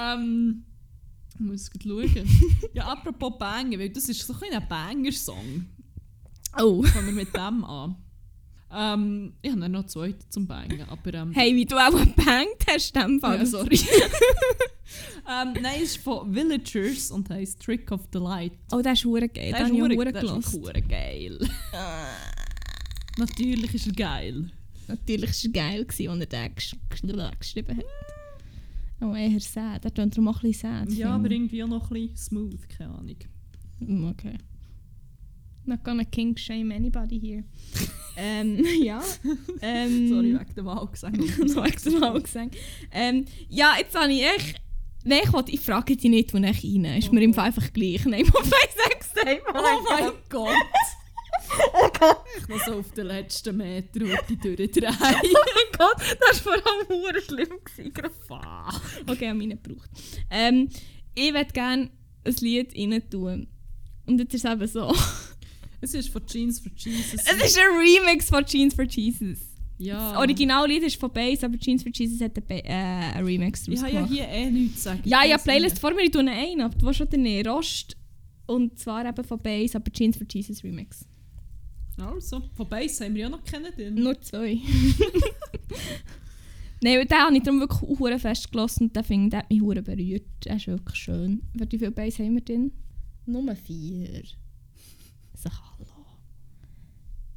ähm. 0.00 0.64
Ich 1.40 1.46
muss 1.46 1.70
gerade 1.70 1.88
schauen. 1.88 2.28
Ja, 2.74 2.88
apropos 2.88 3.38
Banger, 3.38 3.78
weil 3.78 3.88
das 3.88 4.08
ist 4.10 4.26
so 4.26 4.34
ein 4.34 4.52
ein 4.52 4.68
Banger-Song. 4.68 5.66
Oh. 6.58 6.82
Fangen 6.84 7.06
wir 7.06 7.12
mit 7.14 7.34
dem 7.34 7.64
an. 7.64 7.96
Ähm, 8.72 9.32
ich 9.40 9.50
habe 9.50 9.68
noch 9.68 9.86
zwei 9.86 10.14
zum 10.28 10.46
Bangen, 10.46 10.82
aber... 10.88 11.14
Ähm, 11.14 11.32
Hey, 11.32 11.56
wie 11.56 11.64
du 11.64 11.76
auch 11.76 11.98
gebangt 11.98 12.66
hast, 12.68 12.94
dem 12.94 13.18
Fall. 13.20 13.38
Ja, 13.38 13.46
sorry. 13.46 13.76
ähm, 15.28 15.54
nein, 15.62 15.80
es 15.82 15.96
ist 15.96 16.02
von 16.04 16.32
Villagers 16.32 17.10
und 17.10 17.30
heisst 17.30 17.62
Trick 17.62 17.90
of 17.90 18.02
the 18.12 18.18
Light. 18.18 18.52
Oh, 18.70 18.82
das 18.82 18.98
ist 18.98 19.06
hure 19.06 19.28
geil. 19.28 19.52
Der 19.52 19.66
ich 19.66 20.12
der 20.12 20.22
ist 20.22 20.52
hure 20.52 20.82
geil. 20.82 21.38
Natürlich 23.16 23.74
ist 23.74 23.86
er 23.86 23.92
geil. 23.94 24.50
Natürlich 24.88 25.30
war 25.30 25.30
es 25.30 25.52
geil, 25.52 25.86
als 25.88 26.00
er 26.00 26.26
den 26.26 26.54
gesch 26.54 26.76
gesch 26.90 27.38
geschrieben 27.40 27.76
hat. 27.78 27.84
Oh, 29.02 29.14
eher 29.14 29.40
sad. 29.40 29.84
Er 29.84 29.90
darum 29.90 30.28
auch 30.28 30.42
ein 30.42 30.50
bisschen 30.50 30.70
sad. 30.86 30.92
Ja, 30.92 31.14
aber 31.14 31.30
irgendwie 31.30 31.62
auch 31.62 31.68
noch 31.68 31.90
ein 31.90 31.94
bisschen 31.94 32.16
smooth, 32.16 32.68
keine 32.68 32.94
Ahnung. 32.94 33.16
Mm, 33.80 34.04
Okay. 34.08 34.36
Not 35.66 35.84
gonna 35.84 36.04
kink 36.04 36.38
shame 36.38 36.72
anybody 36.72 37.20
here. 37.20 37.44
ähm, 38.16 38.64
ja. 38.82 39.00
Ähm, 39.60 40.08
Sorry, 40.08 40.34
wegen 40.38 40.54
dem 40.54 40.64
Wahlgesang. 40.66 41.14
so 41.46 41.62
extra 41.62 41.98
mal 41.98 42.20
gesagt. 42.20 42.56
Ähm, 42.92 43.24
ja, 43.48 43.74
jetzt 43.78 43.94
habe 43.98 44.12
ich 44.12 44.22
echt... 44.24 44.60
Nein, 45.04 45.20
ich, 45.24 45.32
wollte- 45.32 45.52
ich 45.52 45.60
frage 45.60 45.96
dich 45.96 46.10
nicht, 46.10 46.34
wo 46.34 46.38
ich 46.38 46.44
rein. 46.64 46.84
Ist 46.98 47.12
mir 47.12 47.22
im 47.22 47.32
Fall 47.34 47.46
einfach 47.46 47.72
gleich. 47.72 48.04
Nein, 48.06 48.24
auf 48.34 48.44
Sex 48.44 49.12
Time. 49.14 49.40
Oh 49.48 49.62
mein 49.88 50.12
Gott! 50.28 50.54
Ich 52.38 52.48
noch 52.48 52.64
so 52.64 52.72
auf 52.78 52.92
den 52.92 53.06
letzten 53.06 53.56
Meter 53.56 54.00
die 54.28 54.36
durchdrehen. 54.36 54.94
Oh 55.00 55.02
mein 55.02 55.78
Gott, 55.78 55.96
das 56.20 56.44
war 56.44 56.54
vor 56.54 56.66
allem 56.72 56.88
hure 56.88 57.20
schlimm. 57.20 57.48
Gewesen. 57.64 57.92
Okay, 59.06 59.24
ich 59.24 59.28
habe 59.28 59.34
meine 59.38 59.56
gebraucht. 59.56 59.90
Ähm, 60.30 60.68
ich 61.14 61.32
würde 61.32 61.52
gerne 61.52 61.90
ein 62.24 62.34
Lied 62.40 62.74
rein 62.76 63.02
tun. 63.10 63.48
Und 64.06 64.18
jetzt 64.18 64.34
ist 64.34 64.44
es 64.44 64.50
eben 64.52 64.66
so. 64.66 64.94
Es 65.82 65.94
ist 65.94 66.10
von 66.10 66.26
Jeans 66.26 66.60
for 66.60 66.70
Jesus. 66.76 67.14
Es 67.14 67.44
ist 67.44 67.58
ein 67.58 67.64
Remix 67.78 68.28
von 68.28 68.44
Jeans 68.44 68.74
for 68.74 68.84
Jesus. 68.84 69.38
ja. 69.78 70.10
Das 70.12 70.18
Originallied 70.18 70.82
ist 70.82 70.96
von 71.00 71.10
Bass, 71.10 71.42
aber 71.42 71.56
Jeans 71.58 71.82
for 71.82 71.90
Jesus 71.94 72.20
hat 72.20 72.36
einen, 72.36 72.60
äh, 72.66 72.72
einen 72.72 73.24
Remix 73.26 73.66
Ich 73.66 73.74
draus 73.80 73.84
habe 73.84 73.94
ja 73.94 74.06
hier 74.06 74.28
eh 74.28 74.50
nichts 74.50 74.76
zu 74.76 74.82
sagen. 74.82 75.00
Ja, 75.04 75.22
Ich 75.22 75.30
ja, 75.30 75.36
weiss 75.36 75.44
Playlist 75.44 75.78
vor 75.78 75.94
mir, 75.94 76.02
ich 76.02 76.10
tue 76.10 76.20
einen 76.20 76.60
ab. 76.60 76.72
Du 76.78 76.84
warst 76.86 76.98
schon 76.98 77.08
den 77.08 77.46
Rost. 77.46 77.96
Und 78.46 78.78
zwar 78.78 79.06
eben 79.08 79.24
von 79.24 79.38
Bass, 79.40 79.74
aber 79.76 79.90
Jeans 79.90 80.16
for 80.18 80.26
Jesus 80.30 80.62
Remix. 80.64 81.06
Also, 82.00 82.42
von 82.54 82.68
Bass 82.68 83.00
haben 83.00 83.14
wir 83.14 83.22
ja 83.22 83.28
noch 83.28 83.44
kennen. 83.44 83.72
Nur 83.94 84.20
zwei. 84.20 84.58
Nein, 86.82 87.06
den 87.06 87.18
habe 87.18 87.36
ich 87.36 87.42
darum 87.42 87.60
wirklich 87.60 87.82
hure 87.82 88.18
fest 88.18 88.50
gelassen 88.50 88.90
und 88.94 89.06
finde 89.06 89.24
ich, 89.24 89.30
der 89.30 89.38
hat 89.40 89.50
mich 89.50 89.60
hure 89.60 89.82
berührt. 89.82 90.24
Der 90.44 90.56
ist 90.56 90.66
wirklich 90.66 90.96
schön. 90.96 91.42
Wie 91.52 91.78
viele 91.78 91.90
Bass 91.90 92.18
haben 92.18 92.34
wir 92.34 92.40
drin? 92.40 92.72
Nummer 93.26 93.54
vier. 93.54 94.22
Sag 95.34 95.52
hallo. 95.52 95.86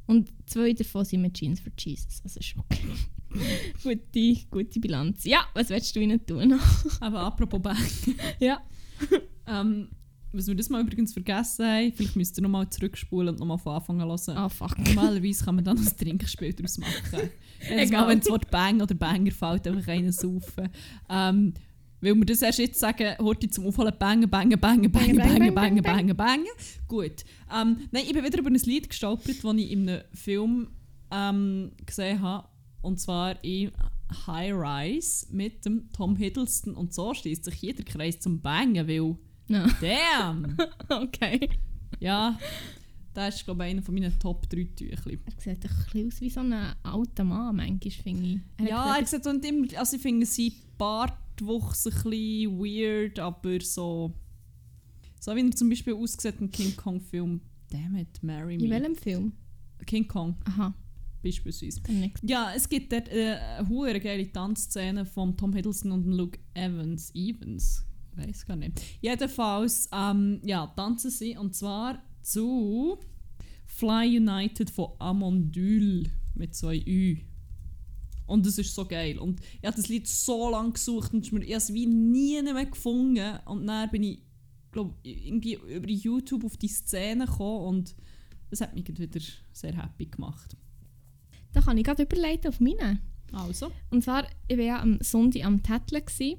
Und 0.06 0.32
zwei 0.46 0.72
davon 0.72 1.04
sind 1.04 1.22
mit 1.22 1.34
Jeans 1.34 1.60
for 1.60 1.72
Jesus. 1.78 2.22
Also 2.24 2.40
ist 2.40 2.54
okay. 2.56 2.88
gute, 3.82 4.46
gute 4.50 4.80
Bilanz. 4.80 5.24
Ja, 5.24 5.46
was 5.54 5.68
willst 5.68 5.94
du 5.94 6.00
ihnen 6.00 6.24
tun? 6.24 6.58
Aber 7.00 7.20
apropos 7.20 7.60
Bang. 7.60 7.76
ja. 8.38 8.62
ähm, 9.46 9.88
was 10.34 10.48
wir 10.48 10.54
das 10.54 10.68
mal 10.68 10.82
übrigens 10.82 11.12
vergessen 11.12 11.64
haben, 11.64 11.92
vielleicht 11.92 12.16
müsst 12.16 12.38
ihr 12.38 12.42
nochmal 12.42 12.68
zurückspulen 12.68 13.34
und 13.34 13.38
nochmal 13.38 13.58
von 13.58 13.76
Anfang 13.76 14.00
an 14.00 14.08
hören. 14.08 14.36
Ah, 14.36 14.46
oh, 14.46 14.48
fuck. 14.48 14.78
Normalerweise 14.78 15.44
kann 15.44 15.54
man 15.54 15.64
dann 15.64 15.76
noch 15.76 15.86
ein 15.86 15.96
Trinkspiel 15.96 16.52
daraus 16.52 16.78
machen. 16.78 17.30
Jedes 17.68 17.90
Mal, 17.92 18.08
wenn 18.08 18.20
das 18.20 18.28
Wort 18.28 18.50
Bang 18.50 18.82
oder 18.82 18.94
Banger 18.94 19.30
fällt, 19.30 19.66
einfach 19.66 19.88
einen 19.88 20.12
saufen. 20.12 20.68
Ähm, 21.08 21.54
weil 22.00 22.14
wir 22.16 22.26
das 22.26 22.42
erst 22.42 22.58
jetzt 22.58 22.80
sagen, 22.80 23.14
heute 23.18 23.48
zum 23.48 23.66
Aufholen 23.66 23.94
bangen, 23.98 24.28
bangen, 24.28 24.60
bangen, 24.60 24.92
bangen, 24.92 25.16
bangen, 25.16 25.54
bangen, 25.54 25.82
bangen, 25.82 26.16
bangen. 26.16 26.46
Gut. 26.86 27.24
Ähm, 27.50 27.78
nein, 27.92 28.04
ich 28.06 28.12
bin 28.12 28.22
wieder 28.24 28.38
über 28.38 28.50
ein 28.50 28.54
Lied 28.54 28.90
gestolpert, 28.90 29.42
das 29.42 29.54
ich 29.54 29.70
in 29.70 29.88
einem 29.88 30.02
Film 30.12 30.68
ähm, 31.10 31.72
gesehen 31.86 32.20
habe. 32.20 32.48
Und 32.82 33.00
zwar 33.00 33.42
in 33.42 33.70
High 34.26 34.52
Rise 34.52 35.26
mit 35.30 35.64
dem 35.64 35.90
Tom 35.92 36.16
Hiddleston. 36.16 36.74
Und 36.74 36.92
so 36.92 37.14
schließt 37.14 37.44
sich 37.44 37.62
jeder 37.62 37.84
Kreis 37.84 38.20
zum 38.20 38.40
Bangen, 38.42 38.86
weil 38.86 39.16
ja. 39.48 39.66
damn! 39.80 40.56
Okay. 40.88 41.50
ja, 42.00 42.38
das 43.12 43.36
ist, 43.36 43.44
glaube 43.44 43.64
ich, 43.64 43.70
einer 43.70 43.82
von 43.82 43.94
meinen 43.94 44.18
Top 44.18 44.48
3 44.48 44.64
Tüchli. 44.76 45.18
Er 45.26 45.40
sieht 45.40 45.64
ein 45.64 45.70
bisschen 45.84 46.08
aus 46.08 46.20
wie 46.20 46.30
so 46.30 46.40
ein 46.40 46.52
alter 46.82 47.24
Mann, 47.24 47.56
manchmal, 47.56 47.90
finde 47.90 48.26
ich. 48.26 48.40
Er 48.58 48.68
Ja, 48.68 48.96
er 48.96 49.06
sieht 49.06 49.26
und 49.26 49.44
immer, 49.44 49.66
also 49.78 49.96
ich 49.96 50.02
finde 50.02 50.26
sein 50.26 50.52
Bartwuchs 50.78 51.86
ein 51.86 51.92
bisschen 51.92 52.58
weird, 52.58 53.18
aber 53.18 53.60
so. 53.60 54.12
So 55.20 55.34
wie 55.36 55.46
er 55.46 55.50
zum 55.52 55.68
Beispiel 55.70 55.94
aussieht 55.94 56.34
im 56.40 56.50
King 56.50 56.76
Kong 56.76 57.00
Film. 57.00 57.40
Damn 57.70 57.96
it, 57.96 58.22
Marry 58.22 58.54
in 58.56 58.62
Me. 58.62 58.70
welchem 58.70 58.94
Film? 58.94 59.32
King 59.86 60.06
Kong 60.06 60.36
Aha, 60.44 60.74
beispielsweise. 61.22 61.80
Ja, 62.22 62.52
es 62.54 62.68
gibt 62.68 62.92
dort 62.92 63.08
äh, 63.08 63.36
eine 63.58 64.00
geile 64.00 64.30
Tanzszene 64.30 65.04
von 65.06 65.36
Tom 65.36 65.52
Hiddleston 65.52 65.92
und 65.92 66.06
Luke 66.06 66.38
Evans. 66.54 67.10
Evans? 67.14 67.84
Ich 68.16 68.28
weiß 68.28 68.46
gar 68.46 68.56
nicht. 68.56 68.80
Jedenfalls, 69.00 69.88
ähm, 69.92 70.40
ja, 70.44 70.66
tanzen 70.68 71.10
sie 71.10 71.36
und 71.36 71.54
zwar 71.54 72.02
zu 72.22 72.98
Fly 73.66 74.18
United 74.18 74.70
von 74.70 74.92
Amondyl 74.98 76.10
mit 76.34 76.54
zwei 76.54 76.78
Ü. 76.86 77.18
Und 78.26 78.46
es 78.46 78.56
ist 78.58 78.74
so 78.74 78.86
geil. 78.86 79.18
Und 79.18 79.40
ich 79.60 79.66
habe 79.66 79.76
das 79.76 79.88
Lied 79.88 80.06
so 80.06 80.50
lange 80.50 80.72
gesucht 80.72 81.12
und 81.12 81.26
ich 81.26 81.32
habe 81.32 81.54
es 81.54 81.72
wie 81.74 81.86
nie 81.86 82.40
mehr 82.42 82.66
gefunden. 82.66 83.38
Und 83.44 83.66
dann 83.66 83.90
bin 83.90 84.02
ich, 84.04 84.22
glaube 84.72 84.94
irgendwie 85.02 85.54
über 85.54 85.88
YouTube 85.88 86.44
auf 86.44 86.56
die 86.56 86.68
Szene 86.68 87.26
gekommen 87.26 87.66
und 87.66 87.94
das 88.50 88.60
hat 88.60 88.74
mich 88.74 88.86
wieder 88.86 89.20
sehr 89.52 89.76
happy 89.76 90.06
gemacht. 90.06 90.56
Da 91.52 91.60
kann 91.60 91.78
ich 91.78 91.84
gerade 91.84 92.02
überleiten 92.02 92.48
auf 92.48 92.60
meine. 92.60 93.00
Also. 93.32 93.70
Und 93.90 94.02
zwar, 94.02 94.26
ich 94.48 94.56
war 94.58 94.64
ja 94.64 94.80
am 94.80 94.98
Sonntag 95.00 95.44
am 95.44 95.62
Tätteln 95.62 96.04
gsi 96.04 96.38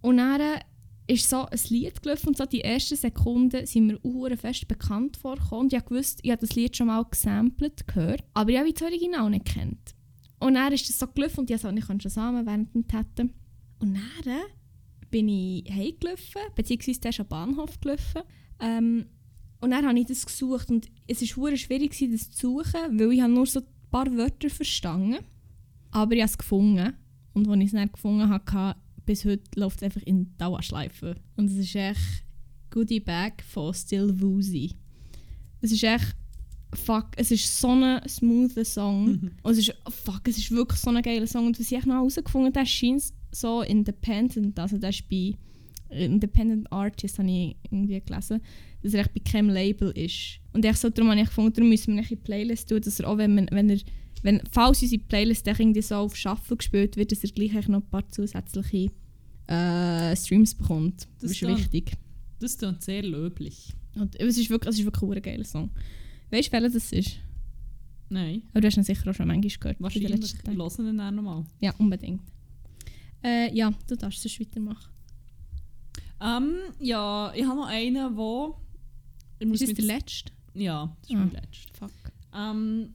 und 0.00 0.16
dann 0.16 0.60
ist 1.06 1.28
so 1.28 1.46
ein 1.46 1.60
Lied 1.68 2.02
gelaufen 2.02 2.28
und 2.28 2.36
so 2.36 2.46
die 2.46 2.62
ersten 2.62 2.96
Sekunden 2.96 3.66
sind 3.66 3.86
mir 3.86 3.98
hure 4.02 4.36
fest 4.36 4.68
bekannt 4.68 5.16
vorgekommen. 5.16 5.64
Und 5.64 5.72
ich 5.72 5.90
wusste, 5.90 6.22
ich 6.22 6.30
habe 6.30 6.46
das 6.46 6.54
Lied 6.54 6.76
schon 6.76 6.86
mal 6.86 7.04
gesampelt, 7.04 7.86
gehört, 7.86 8.24
aber 8.34 8.50
ich 8.50 8.58
habe 8.58 8.72
das 8.72 8.82
Original 8.82 9.30
nicht 9.30 9.46
kennt. 9.46 9.94
Und 10.38 10.54
dann 10.54 10.72
ist 10.72 10.88
das 10.88 10.98
so 10.98 11.06
gelaufen 11.06 11.40
und 11.40 11.50
ich 11.50 11.60
so, 11.60 11.68
ich 11.68 11.86
kann 11.86 12.00
schon 12.00 12.10
zusammen 12.10 12.46
während 12.46 12.74
dem 12.74 12.86
Tätten. 12.86 13.32
Und 13.78 13.94
dann 13.94 14.40
bin 15.10 15.28
ich 15.28 15.70
heimgelaufen, 15.70 16.42
beziehungsweise 16.54 17.00
der 17.00 17.20
am 17.20 17.26
Bahnhof 17.28 17.80
gelaufen. 17.80 18.22
Ähm, 18.60 19.06
und 19.60 19.70
dann 19.70 19.86
habe 19.86 19.98
ich 19.98 20.06
das 20.06 20.26
gesucht 20.26 20.70
und 20.70 20.88
es 21.06 21.20
war 21.36 21.56
schwierig, 21.56 21.90
das 22.10 22.30
zu 22.30 22.62
suchen, 22.62 22.98
weil 22.98 23.12
ich 23.12 23.20
habe 23.20 23.32
nur 23.32 23.46
so 23.46 23.60
ein 23.60 23.66
paar 23.90 24.06
Wörter 24.16 24.50
verstanden 24.50 25.18
aber 25.92 26.14
ich 26.14 26.22
habe 26.22 26.30
es 26.30 26.38
gefunden. 26.38 26.94
Und 27.34 27.48
als 27.48 27.58
ich 27.60 27.66
es 27.66 27.72
dann 27.72 27.92
gefunden 27.92 28.28
habe, 28.28 28.74
bis 29.04 29.24
heute 29.24 29.42
läuft 29.56 29.78
es 29.78 29.82
einfach 29.82 30.02
in 30.02 30.36
Dauerschleife. 30.38 31.16
Und 31.36 31.50
es 31.50 31.56
ist 31.56 31.74
echt 31.74 32.24
Goodie 32.70 33.00
Bag 33.00 33.42
von 33.42 33.74
Still 33.74 34.20
Woozy. 34.20 34.72
Es 35.60 35.72
ist 35.72 35.84
echt, 35.84 36.16
fuck, 36.74 37.08
es 37.16 37.30
ist 37.30 37.60
so 37.60 37.68
ein 37.68 38.06
smoother 38.08 38.64
Song. 38.64 39.30
Und 39.42 39.52
es 39.52 39.58
ist, 39.58 39.74
fuck, 39.88 40.22
es 40.26 40.38
ist 40.38 40.50
wirklich 40.50 40.80
so 40.80 40.90
ein 40.90 41.02
geiler 41.02 41.26
Song. 41.26 41.46
Und 41.46 41.58
was 41.58 41.70
ich 41.70 41.86
noch 41.86 41.96
herausgefunden 41.96 42.46
habe, 42.46 42.60
der 42.60 42.66
scheint 42.66 43.12
so 43.30 43.62
independent, 43.62 44.58
also 44.58 44.78
der 44.78 44.90
ist 44.90 45.08
bei 45.08 45.34
Independent 45.90 46.72
Artist, 46.72 47.18
habe 47.18 47.30
ich 47.30 47.56
irgendwie 47.70 48.00
gelesen, 48.00 48.40
dass 48.82 48.94
er 48.94 49.00
echt 49.00 49.14
bei 49.14 49.20
keinem 49.20 49.50
Label 49.50 49.90
ist. 49.90 50.38
Und 50.52 50.64
ich 50.64 50.76
so, 50.76 50.88
darum 50.88 51.10
habe 51.10 51.20
ich 51.20 51.26
gefunden, 51.26 51.52
darum 51.52 51.68
müssen 51.68 51.96
wir 51.96 52.02
die 52.02 52.16
Playlist 52.16 52.68
tun, 52.68 52.80
dass 52.80 52.98
er 52.98 53.08
auch, 53.08 53.18
wenn, 53.18 53.34
man, 53.34 53.48
wenn 53.50 53.70
er 53.70 53.78
wenn, 54.22 54.40
falls 54.50 54.82
unsere 54.82 55.02
Playlist 55.02 55.46
irgendwie 55.46 55.82
so 55.82 55.96
auf 55.96 56.16
Shuffle 56.16 56.56
gespielt 56.56 56.96
wird, 56.96 57.12
dass 57.12 57.22
er 57.24 57.30
gleich 57.30 57.68
noch 57.68 57.80
ein 57.82 57.90
paar 57.90 58.08
zusätzliche 58.08 58.90
äh, 59.48 60.16
Streams 60.16 60.54
bekommt. 60.54 61.02
Das, 61.02 61.08
Das 61.22 61.30
ist 61.32 61.42
dann. 61.42 61.56
wichtig. 61.58 61.92
Das 62.38 62.56
klingt 62.58 62.82
sehr 62.82 63.02
löblich. 63.02 63.72
Und 63.94 64.18
es 64.20 64.38
ist 64.38 64.48
wirklich, 64.50 64.72
es 64.74 64.78
ist 64.80 64.84
wirklich 64.84 65.10
ein 65.16 65.22
geiler 65.22 65.44
Song. 65.44 65.70
Weißt 66.30 66.48
du, 66.48 66.52
welcher 66.52 66.70
das 66.70 66.92
ist? 66.92 67.18
Nein, 68.08 68.42
Aber 68.50 68.60
du 68.60 68.66
hast 68.66 68.76
ihn 68.76 68.82
sicher 68.84 69.10
auch 69.10 69.14
schon 69.14 69.26
manchmal 69.26 69.50
gehört. 69.58 69.80
wahrscheinlich. 69.80 70.34
hören 70.46 70.86
ihn 70.86 70.98
dann 70.98 71.14
nochmal. 71.14 71.44
Ja, 71.60 71.74
unbedingt. 71.78 72.20
Äh, 73.24 73.54
ja, 73.54 73.72
du 73.88 73.96
darfst 73.96 74.24
es 74.26 74.38
weitermachen. 74.40 74.90
Ähm, 76.20 76.54
ja, 76.78 77.32
ich 77.34 77.44
habe 77.44 77.56
noch 77.60 77.66
einen, 77.68 78.16
wo... 78.16 78.56
Ist 79.40 79.62
das 79.62 79.74
der 79.74 79.84
letzte? 79.84 80.32
Ja, 80.54 80.94
das 81.00 81.10
ist 81.10 81.16
Ah. 81.16 81.18
mein 81.18 81.30
letzter. 81.32 81.72
Fuck. 81.74 81.90
Ähm, 82.34 82.94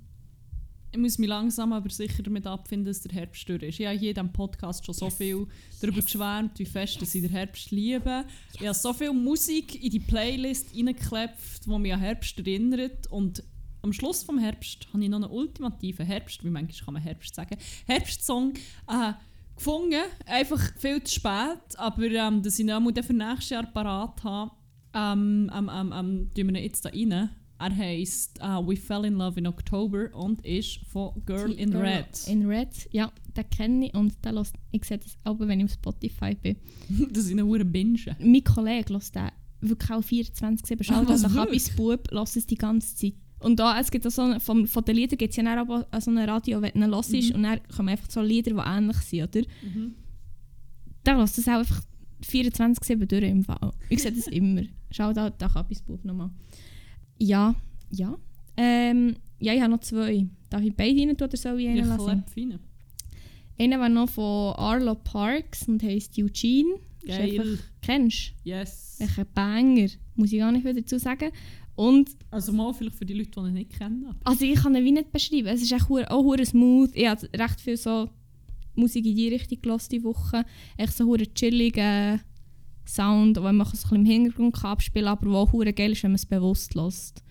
ich 0.91 0.97
muss 0.97 1.17
mich 1.17 1.27
langsam 1.27 1.73
aber 1.73 1.89
sicher 1.89 2.23
damit 2.23 2.47
abfinden, 2.47 2.85
dass 2.85 3.01
der 3.01 3.13
Herbst 3.13 3.47
durch 3.49 3.63
ist. 3.63 3.79
Ich 3.79 3.85
habe 3.85 3.97
hier 3.97 4.09
in 4.09 4.15
diesem 4.15 4.31
Podcast 4.31 4.85
schon 4.85 4.95
so 4.95 5.09
viel 5.09 5.47
darüber 5.81 6.01
geschwärmt, 6.01 6.57
wie 6.59 6.65
fest 6.65 7.01
dass 7.01 7.13
ich 7.13 7.21
den 7.21 7.31
Herbst 7.31 7.71
liebe. 7.71 8.25
Ich 8.53 8.61
habe 8.61 8.73
so 8.73 8.93
viel 8.93 9.11
Musik 9.11 9.83
in 9.83 9.91
die 9.91 9.99
Playlist 9.99 10.73
reingeklebt, 10.75 11.65
die 11.65 11.79
mich 11.79 11.93
an 11.93 11.99
Herbst 11.99 12.39
erinnert. 12.39 13.07
Und 13.07 13.43
am 13.81 13.93
Schluss 13.93 14.23
vom 14.23 14.39
Herbst 14.39 14.87
habe 14.93 15.03
ich 15.03 15.09
noch 15.09 15.21
einen 15.21 15.29
ultimativen 15.31 16.05
Herbst, 16.05 16.43
wie 16.43 16.49
manchmal 16.49 16.85
kann 16.85 16.93
man 16.93 17.03
Herbst 17.03 17.35
sagen, 17.35 17.57
Herbstsong 17.85 18.53
äh, 18.87 19.13
gefunden. 19.55 20.01
Einfach 20.25 20.61
viel 20.77 21.03
zu 21.03 21.15
spät, 21.15 21.77
aber 21.77 22.03
ähm, 22.03 22.41
dass 22.41 22.59
ich 22.59 22.65
ihn 22.65 22.71
auch 22.71 22.81
für 23.03 23.13
nächstes 23.13 23.49
Jahr 23.49 23.65
parat 23.65 24.23
habe, 24.23 24.51
ähm, 24.93 25.51
ähm, 25.53 25.69
ähm, 25.73 25.93
ähm, 25.95 26.31
tun 26.33 26.47
wir 26.47 26.55
ihn 26.59 26.63
jetzt 26.63 26.85
da 26.85 26.89
rein. 26.89 27.29
Er 27.59 27.75
heisst 27.75 28.39
äh, 28.39 28.43
We 28.43 28.75
Fell 28.75 29.05
in 29.05 29.15
Love 29.15 29.39
in 29.39 29.47
October 29.47 30.13
und 30.13 30.45
ist 30.45 30.79
von 30.91 31.11
Girl 31.25 31.51
in 31.53 31.71
Girl 31.71 31.81
Red. 31.83 32.27
In 32.27 32.45
Red, 32.45 32.69
ja, 32.91 33.11
den 33.35 33.49
kenne 33.49 33.87
ich 33.87 33.93
und 33.95 34.13
den 34.23 34.35
los, 34.35 34.51
ich 34.71 34.85
sehe 34.85 34.97
das 34.99 35.17
auch, 35.23 35.39
wenn 35.39 35.59
ich 35.59 35.65
auf 35.65 35.73
Spotify 35.73 36.35
bin. 36.35 36.55
das 37.11 37.25
sind 37.25 37.39
eine 37.39 37.65
Binge. 37.65 38.15
Mein 38.19 38.43
Kollege 38.43 38.93
lässt 38.93 39.15
den 39.15 39.29
wirklich 39.61 39.89
auch 39.89 40.01
24-7. 40.03 40.83
Schaut 40.83 41.07
Ah, 41.07 41.11
also 41.11 41.25
was, 41.25 41.33
Kabis 41.33 41.75
Bub, 41.75 42.11
lässt 42.11 42.37
es 42.37 42.45
die 42.45 42.55
ganze 42.55 42.95
Zeit. 42.95 43.13
Und 43.39 43.59
da, 43.59 43.79
es 43.79 43.89
gibt 43.91 44.05
auch 44.05 44.11
so 44.11 44.21
eine, 44.23 44.39
von, 44.39 44.65
von 44.67 44.83
den 44.85 44.95
Liedern 44.95 45.17
gibt 45.17 45.31
es 45.31 45.37
ja 45.37 45.43
dann 45.43 45.57
aber 45.59 45.87
so 45.99 46.11
ein 46.11 46.17
Radio, 46.19 46.61
wenn 46.61 46.71
du 46.73 46.79
ihn 46.81 46.93
hörst 46.93 47.11
Mhm. 47.11 47.35
und 47.35 47.43
dann 47.43 47.59
kommen 47.75 47.89
einfach 47.89 48.09
so 48.09 48.21
Lieder, 48.21 48.51
die 48.51 48.69
ähnlich 48.69 48.97
sind, 48.97 49.23
oder? 49.35 49.45
Mhm. 49.63 49.95
Da 51.03 51.19
lässt 51.19 51.37
es 51.37 51.47
auch 51.47 51.53
einfach 51.53 51.81
24-7 52.23 53.05
durch 53.05 53.23
im 53.23 53.43
Fall. 53.43 53.71
Ich 53.89 54.01
sehe 54.01 54.11
das 54.11 54.27
immer. 54.27 54.63
Schau 54.91 55.13
da, 55.13 55.29
da 55.29 55.47
Kabis 55.49 55.81
Bub 55.81 56.03
nochmal. 56.03 56.29
Ja, 57.19 57.55
ja. 57.91 58.17
Ähm, 58.55 59.15
ja, 59.39 59.53
ich 59.53 59.61
habe 59.61 59.71
noch 59.71 59.81
zwei. 59.81 60.27
Darf 60.49 60.61
ich 60.61 60.73
beide 60.75 60.99
rein 60.99 61.17
tun 61.17 61.27
oder 61.27 61.37
soll 61.37 61.59
ich 61.59 61.67
einen 61.67 61.79
Ich 61.79 61.85
lassen? 61.85 62.23
rein. 62.35 62.59
Einer 63.59 63.79
war 63.79 63.89
noch 63.89 64.09
von 64.09 64.53
Arlo 64.55 64.95
Parks 64.95 65.67
und 65.67 65.81
heisst 65.83 66.17
Eugene. 66.17 66.75
Geil. 67.05 67.39
einfach- 67.39 67.63
Kennst 67.81 68.33
Yes. 68.43 68.97
du? 68.97 69.05
Echt 69.05 69.17
ein 69.19 69.25
Banger. 69.33 69.87
Muss 70.15 70.31
ich 70.33 70.39
gar 70.39 70.51
nicht 70.51 70.63
viel 70.63 70.73
dazu 70.73 70.97
sagen. 70.99 71.31
Und 71.75 72.09
Also 72.31 72.51
mal 72.51 72.73
vielleicht 72.73 72.97
für 72.97 73.05
die 73.05 73.13
Leute, 73.13 73.31
die 73.31 73.39
ihn 73.47 73.53
nicht 73.53 73.69
kennen. 73.77 74.05
aber- 74.07 74.17
also 74.29 74.43
ich 74.45 74.55
kann 74.55 74.75
ihn 74.75 74.83
wie 74.83 74.91
nicht 74.91 75.11
beschreiben. 75.11 75.47
Es 75.47 75.61
ist 75.61 75.71
echt 75.71 75.89
auch 75.89 76.23
hure 76.23 76.45
smooth. 76.45 76.91
Ich 76.95 77.07
habe 77.07 77.29
recht 77.33 77.61
viel 77.61 77.77
so 77.77 78.09
Musik 78.75 79.05
in 79.05 79.15
die 79.15 79.29
Richtung 79.29 79.59
gehört 79.61 79.91
die 79.91 80.03
Woche. 80.03 80.43
Echt 80.75 80.93
so 80.93 81.05
hure 81.05 81.31
chilligen 81.33 82.19
Sound, 82.87 83.37
den 83.37 83.43
man 83.43 83.57
so 83.57 83.63
ein 83.63 83.71
bisschen 83.71 83.95
im 83.97 84.05
Hintergrund 84.05 84.55
kann 84.55 84.71
abspielen 84.71 85.05
kann, 85.05 85.17
aber 85.17 85.29
der 85.29 85.35
auch 85.35 85.51
hure 85.51 85.73
geil 85.73 85.91
ist, 85.91 86.03
wenn 86.03 86.11
man 86.11 86.15
es 86.15 86.25
bewusst 86.25 86.75
lässt. 86.75 87.23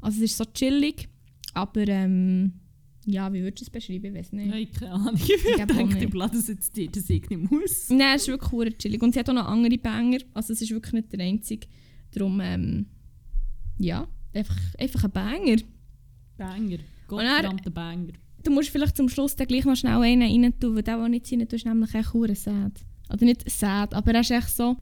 Also 0.00 0.18
es 0.18 0.30
ist 0.30 0.36
so 0.36 0.44
chillig, 0.44 1.08
aber 1.54 1.86
ähm, 1.88 2.52
ja, 3.06 3.32
wie 3.32 3.42
würdest 3.42 3.60
du 3.60 3.64
es 3.66 3.70
beschreiben? 3.70 4.06
Ich 4.06 4.14
weiß 4.14 4.32
nicht. 4.32 4.50
Nein, 4.50 4.68
keine 4.72 4.92
Ahnung. 4.92 5.14
Ich 5.18 5.62
auch 5.62 5.66
denke, 5.66 6.04
ich 6.04 6.10
blase 6.10 6.34
das 6.34 6.48
jetzt 6.48 6.76
dir, 6.76 6.90
dass 6.90 7.08
ich 7.08 7.30
nicht 7.30 7.50
muss. 7.50 7.88
Nein, 7.88 8.16
es 8.16 8.22
ist 8.22 8.28
wirklich 8.28 8.50
hure 8.50 8.76
chillig. 8.76 9.00
Und 9.00 9.14
sie 9.14 9.20
hat 9.20 9.30
auch 9.30 9.34
noch 9.34 9.46
andere 9.46 9.78
Banger. 9.78 10.18
Also 10.34 10.52
es 10.52 10.60
ist 10.60 10.72
wirklich 10.72 10.92
nicht 10.92 11.12
der 11.12 11.20
einzige. 11.20 11.68
Darum, 12.10 12.40
ähm, 12.40 12.86
ja, 13.78 14.08
einfach, 14.34 14.58
einfach 14.78 15.04
ein 15.04 15.10
Banger. 15.12 15.56
Banger. 16.36 16.78
Gottverdammter 17.06 17.70
Banger. 17.70 18.12
Du 18.42 18.50
musst 18.50 18.70
vielleicht 18.70 18.96
zum 18.96 19.08
Schluss 19.08 19.36
dann 19.36 19.46
gleich 19.46 19.64
noch 19.64 19.76
schnell 19.76 20.02
einen 20.02 20.22
rein 20.22 20.58
tun, 20.58 20.74
weil 20.74 20.82
der, 20.82 20.96
der 20.96 21.08
nicht 21.08 21.30
rein 21.30 21.40
tut, 21.40 21.52
ist 21.52 21.66
nämlich 21.66 21.94
echt 21.94 22.12
hure 22.12 22.34
sad. 22.34 22.72
Oder 23.12 23.24
nicht 23.24 23.48
sad, 23.48 23.94
aber 23.94 24.14
er 24.14 24.20
ist 24.20 24.30
echt 24.32 24.50
so... 24.50 24.76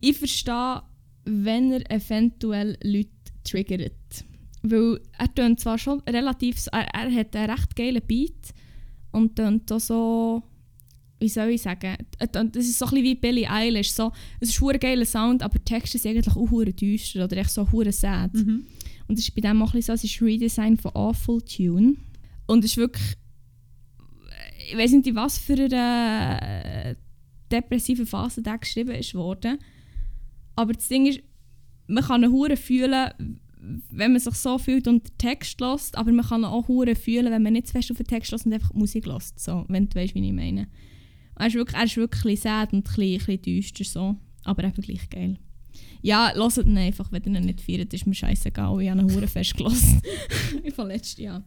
Ich 0.00 0.16
verstehe, 0.16 0.82
wenn 1.24 1.72
er 1.72 1.90
eventuell 1.90 2.76
Leute 2.82 3.10
triggert. 3.44 3.92
Weil 4.62 5.00
er 5.18 5.34
tönt 5.34 5.60
zwar 5.60 5.78
schon 5.78 6.00
relativ... 6.00 6.66
Er, 6.72 6.86
er 6.94 7.14
hat 7.14 7.36
einen 7.36 7.50
recht 7.50 7.76
geilen 7.76 8.02
Beat 8.06 8.54
und 9.12 9.36
tönt 9.36 9.70
auch 9.72 9.80
so... 9.80 10.42
Wie 11.20 11.28
soll 11.28 11.48
ich 11.48 11.62
sagen? 11.62 11.96
Das 12.18 12.46
ist 12.54 12.78
so 12.78 12.84
ein 12.84 12.90
bisschen 12.90 13.04
wie 13.04 13.14
Billie 13.16 13.50
Eilish. 13.50 13.90
So, 13.90 14.12
es 14.38 14.50
ist 14.50 14.62
ein 14.62 14.78
geiler 14.78 15.04
Sound, 15.04 15.42
aber 15.42 15.64
Texte 15.64 15.98
sind 15.98 16.12
eigentlich 16.12 16.36
auch 16.36 16.64
düster 16.72 17.24
oder 17.24 17.36
echt 17.38 17.50
so 17.50 17.70
hure 17.72 17.90
sad. 17.90 18.32
Mhm. 18.34 18.66
Und 19.08 19.18
das 19.18 19.24
ist 19.24 19.34
bei 19.34 19.40
dem 19.40 19.60
auch 19.62 19.74
ein 19.74 19.78
bisschen 19.78 19.96
so, 19.96 20.04
es 20.06 20.12
ist 20.12 20.22
Redesign 20.22 20.76
von 20.76 20.94
Awful 20.94 21.42
Tune. 21.42 21.94
Und 22.46 22.64
es 22.64 22.72
ist 22.72 22.76
wirklich, 22.76 23.14
ich 24.70 24.76
weiß 24.76 24.92
nicht, 24.92 25.12
was 25.14 25.38
für 25.38 25.54
eine 25.54 26.40
äh, 26.40 26.94
depressive 27.50 28.06
Phase 28.06 28.40
der 28.40 28.58
geschrieben 28.58 28.94
ist 28.94 29.14
worden. 29.14 29.58
Aber 30.58 30.72
das 30.72 30.88
Ding 30.88 31.06
ist, 31.06 31.20
man 31.86 32.02
kann 32.02 32.24
ihn 32.24 32.32
hure 32.32 32.56
fühlen, 32.56 33.38
wenn 33.90 34.10
man 34.10 34.20
sich 34.20 34.34
so 34.34 34.58
fühlt 34.58 34.88
und 34.88 35.08
den 35.08 35.16
Text 35.16 35.60
lässt, 35.60 35.96
aber 35.96 36.10
man 36.10 36.26
kann 36.26 36.44
auch 36.44 36.66
hure 36.66 36.96
fühlen, 36.96 37.30
wenn 37.30 37.44
man 37.44 37.52
nicht 37.52 37.68
zu 37.68 37.74
fest 37.74 37.92
auf 37.92 37.96
den 37.96 38.08
Text 38.08 38.32
lässt 38.32 38.44
und 38.44 38.52
einfach 38.52 38.74
Musik 38.74 39.06
lässt. 39.06 39.38
So, 39.38 39.64
wenn 39.68 39.88
du 39.88 39.94
weißt, 39.94 40.16
wie 40.16 40.26
ich 40.26 40.32
meine. 40.32 40.66
Er 41.36 41.46
ist 41.46 41.54
wirklich, 41.54 41.76
er 41.76 41.84
ist 41.84 41.96
wirklich 41.96 42.40
sad 42.40 42.72
und 42.72 42.88
ein 42.88 42.94
bisschen, 42.96 43.40
düster 43.40 43.84
so, 43.84 44.16
aber 44.42 44.64
eben 44.64 44.82
gleich 44.82 45.08
geil. 45.08 45.38
Ja, 46.02 46.32
lasst 46.34 46.58
ihn 46.58 46.76
einfach, 46.76 47.12
wenn 47.12 47.22
ihr 47.22 47.38
ihn 47.38 47.46
nicht 47.46 47.60
feiert, 47.60 47.94
ist 47.94 48.08
mir 48.08 48.14
scheißegal. 48.14 48.82
Ich 48.82 48.90
habe 48.90 49.00
ihn 49.00 49.14
hure 49.14 49.28
fest 49.28 49.56
gelassen. 49.56 50.02
ich 50.64 50.74
von 50.74 50.88
letztes 50.88 51.18
Jahr. 51.18 51.44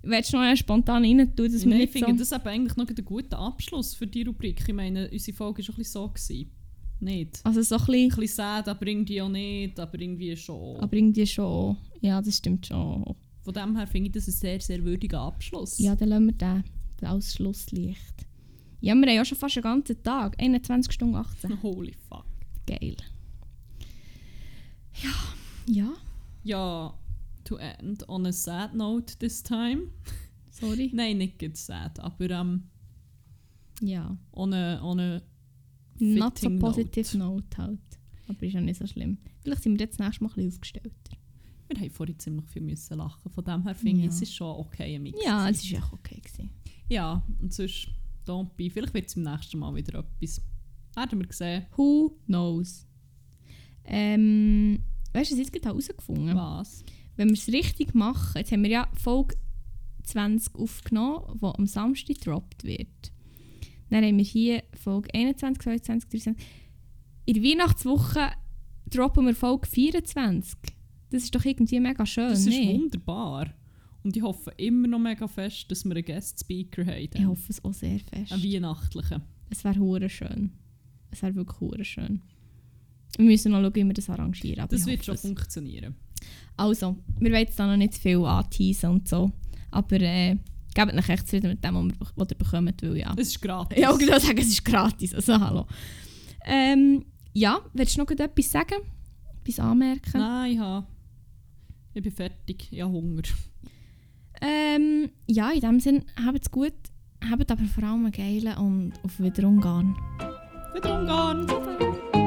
Willst 0.00 0.32
du 0.32 0.36
noch 0.36 0.56
spontan 0.56 1.02
rein 1.02 1.34
tun, 1.34 1.50
dass 1.50 1.64
wir 1.64 1.70
Nein, 1.70 1.78
nicht 1.78 1.96
ich 1.96 2.04
finde 2.04 2.24
so... 2.24 2.30
das 2.30 2.40
eben 2.40 2.48
eigentlich 2.48 2.76
noch 2.76 2.88
ein 2.88 3.04
guter 3.04 3.36
Abschluss 3.36 3.94
für 3.94 4.06
die 4.06 4.22
Rubrik. 4.22 4.62
Ich 4.64 4.74
meine, 4.74 5.10
unsere 5.10 5.36
Folge 5.36 5.66
war 5.66 5.74
ein 5.74 5.76
bisschen 5.78 5.92
so. 5.92 6.08
Gewesen. 6.08 6.50
Nicht. 7.00 7.40
Also 7.44 7.60
so 7.62 7.74
ein 7.76 7.80
Ein 7.80 7.86
bisschen, 7.86 8.08
bisschen 8.20 8.36
sad, 8.36 8.68
aber 8.68 8.86
irgendwie 8.86 9.20
auch 9.20 9.28
nicht, 9.28 9.78
aber 9.78 10.00
irgendwie 10.00 10.36
schon. 10.36 10.80
aber 10.80 10.96
irgendwie 10.96 11.26
schon... 11.26 11.76
Ja, 12.00 12.20
das 12.22 12.36
stimmt 12.38 12.66
schon. 12.66 13.14
Von 13.42 13.52
dem 13.54 13.76
her 13.76 13.86
finde 13.86 14.06
ich 14.08 14.12
das 14.14 14.26
ein 14.28 14.32
sehr, 14.32 14.60
sehr 14.60 14.82
würdiger 14.84 15.20
Abschluss. 15.20 15.78
Ja, 15.78 15.94
dann 15.96 16.08
lassen 16.08 16.26
wir 16.26 16.32
den, 16.32 16.64
den 17.00 17.08
als 17.08 17.34
Schlusslicht. 17.34 18.26
Ja, 18.80 18.94
wir 18.94 19.02
haben 19.02 19.16
ja 19.16 19.24
schon 19.24 19.38
fast 19.38 19.56
einen 19.56 19.62
ganzen 19.64 20.02
Tag. 20.02 20.40
21 20.40 20.92
Stunden 20.92 21.14
18. 21.16 21.62
Holy 21.62 21.94
fuck. 22.08 22.24
Geil. 22.66 22.96
Ja, 25.02 25.10
ja, 25.66 25.92
Ja, 26.44 26.94
to 27.44 27.56
end 27.56 28.08
on 28.08 28.26
a 28.26 28.32
sad 28.32 28.74
note 28.74 29.18
this 29.18 29.42
time. 29.42 29.88
sorry. 30.50 30.90
Nein, 30.94 31.18
nicht 31.18 31.56
sad, 31.56 31.98
aber 32.00 32.30
ähm, 32.30 32.64
Ja, 33.80 34.16
on 34.32 34.52
a, 34.54 34.80
on 34.82 35.00
a 35.00 35.20
not 35.98 36.38
so 36.38 36.48
positive 36.58 37.16
note. 37.18 37.42
note 37.42 37.56
halt. 37.58 37.80
Aber 38.28 38.42
ist 38.42 38.52
ja 38.54 38.60
nicht 38.60 38.78
so 38.78 38.86
schlimm. 38.86 39.18
Vielleicht 39.42 39.62
sind 39.62 39.78
wir 39.78 39.84
jetzt 39.86 39.98
nächstes 39.98 40.20
Mal 40.20 40.28
ein 40.28 40.34
bisschen 40.34 40.52
aufgestellt. 40.52 40.92
Wir 41.68 41.80
haben 41.80 41.90
vorhin 41.90 42.18
ziemlich 42.18 42.46
viel 42.46 42.62
müssen 42.62 42.98
lachen. 42.98 43.30
Von 43.30 43.44
dem 43.44 43.62
her 43.64 43.74
finde 43.74 44.00
Ja. 44.02 44.06
ich, 44.08 44.10
es 44.14 44.22
ist 44.22 44.34
schon 44.34 44.56
okay, 44.56 44.94
ein 44.96 45.02
Mix. 45.02 45.18
Ja, 45.24 45.48
es 45.48 45.70
war 45.72 45.78
echt 45.78 45.92
okay. 45.92 46.20
Gewesen. 46.20 46.50
Ja, 46.88 47.22
und 47.40 47.52
sonst, 47.52 47.88
don't 48.26 48.48
be. 48.56 48.70
Vielleicht 48.70 48.94
wird 48.94 49.08
es 49.08 49.16
im 49.16 49.22
nächsten 49.24 49.58
Mal 49.58 49.74
wieder 49.74 49.98
etwas. 50.00 50.42
Werden 50.94 51.20
wir 51.20 51.26
sehen. 51.32 51.66
Who 51.76 52.16
knows? 52.26 52.86
Ähm, 53.84 54.82
weißt 55.12 55.30
du, 55.30 55.34
was 55.34 55.38
ich 55.38 55.38
jetzt 55.38 55.52
gerade 55.52 55.68
herausgefunden? 55.68 56.36
Was? 56.36 56.84
Wenn 57.16 57.28
wir 57.28 57.34
es 57.34 57.48
richtig 57.48 57.94
machen, 57.94 58.38
jetzt 58.38 58.52
haben 58.52 58.62
wir 58.62 58.70
ja 58.70 58.88
Folge 58.94 59.36
20 60.04 60.54
aufgenommen, 60.54 61.38
die 61.40 61.46
am 61.46 61.66
Samstag 61.66 62.16
gedroppt 62.18 62.64
wird. 62.64 63.12
Dann 63.90 64.04
haben 64.04 64.16
wir 64.18 64.24
hier 64.24 64.62
Folge 64.74 65.08
21, 65.14 65.62
22, 65.62 66.10
23. 66.10 66.46
In 67.26 67.34
der 67.34 67.42
Weihnachtswoche 67.42 68.30
droppen 68.90 69.26
wir 69.26 69.34
Folge 69.34 69.66
24. 69.68 70.58
Das 71.10 71.22
ist 71.22 71.34
doch 71.34 71.44
irgendwie 71.44 71.80
mega 71.80 72.04
schön, 72.04 72.30
Das 72.30 72.40
ist 72.40 72.46
nicht? 72.48 72.68
wunderbar. 72.80 73.52
Und 74.02 74.16
ich 74.16 74.22
hoffe 74.22 74.52
immer 74.58 74.88
noch 74.88 74.98
mega 74.98 75.26
fest, 75.28 75.70
dass 75.70 75.84
wir 75.84 75.94
einen 75.94 76.04
Guest 76.04 76.40
Speaker 76.40 76.84
haben. 76.84 77.08
Ich 77.14 77.24
hoffe 77.24 77.44
es 77.50 77.64
auch 77.64 77.72
sehr 77.72 77.98
fest. 78.00 78.32
Einen 78.32 78.42
weihnachtlichen. 78.42 79.22
Es 79.48 79.64
wäre 79.64 79.78
hure 79.78 80.08
schön. 80.10 80.50
Es 81.10 81.22
wäre 81.22 81.34
wirklich 81.34 81.60
hure 81.60 81.84
schön. 81.84 82.20
Wir 83.16 83.26
müssen 83.26 83.52
noch 83.52 83.60
schauen, 83.62 83.74
wie 83.76 83.84
wir 83.84 83.94
das 83.94 84.10
arrangieren. 84.10 84.60
Aber 84.60 84.74
Das 84.76 84.86
wird 84.86 85.04
schon 85.04 85.14
es. 85.14 85.20
funktionieren. 85.22 85.94
Also, 86.56 86.96
wir 87.20 87.30
wollen 87.30 87.42
jetzt 87.42 87.58
da 87.58 87.66
noch 87.66 87.76
nicht 87.76 87.94
zu 87.94 88.00
viel 88.00 88.24
anteasen 88.24 88.90
und 88.90 89.08
so. 89.08 89.30
Aber 89.70 90.00
äh, 90.00 90.36
gebt 90.74 90.92
euch 90.94 91.08
echt 91.08 91.26
zufrieden 91.26 91.50
mit 91.50 91.64
dem, 91.64 91.92
was 92.16 92.28
ihr- 92.30 92.36
bekommt, 92.36 92.82
weil 92.82 92.96
ja. 92.96 93.12
Es 93.16 93.28
ist 93.28 93.40
gratis. 93.42 93.78
Ja, 93.78 93.92
ich 93.92 94.00
würde 94.00 94.20
sagen, 94.20 94.38
es 94.38 94.48
ist 94.48 94.64
gratis. 94.64 95.14
Also, 95.14 95.38
hallo. 95.40 95.66
Ähm, 96.44 97.04
ja, 97.32 97.60
willst 97.72 97.96
du 97.96 98.02
noch 98.02 98.10
etwas 98.10 98.50
sagen? 98.50 98.76
Etwas 99.42 99.58
anmerken? 99.60 100.18
Nein, 100.18 100.52
ich, 100.52 100.58
habe, 100.58 100.86
ich 101.94 102.02
bin 102.02 102.12
fertig. 102.12 102.68
Ich 102.70 102.80
habe 102.82 102.92
Hunger. 102.92 103.22
Ähm, 104.40 105.10
ja, 105.26 105.50
in 105.50 105.60
dem 105.60 105.80
Sinne, 105.80 106.04
habt 106.24 106.40
es 106.42 106.50
gut. 106.50 106.72
Habt 107.30 107.50
aber 107.50 107.64
vor 107.64 107.84
allem 107.84 108.04
einen 108.04 108.12
geilen 108.12 108.56
und 108.58 108.92
auf 109.02 109.18
Wiederumgehen. 109.18 109.94
Wieder 110.74 111.00
umgehen. 111.00 112.23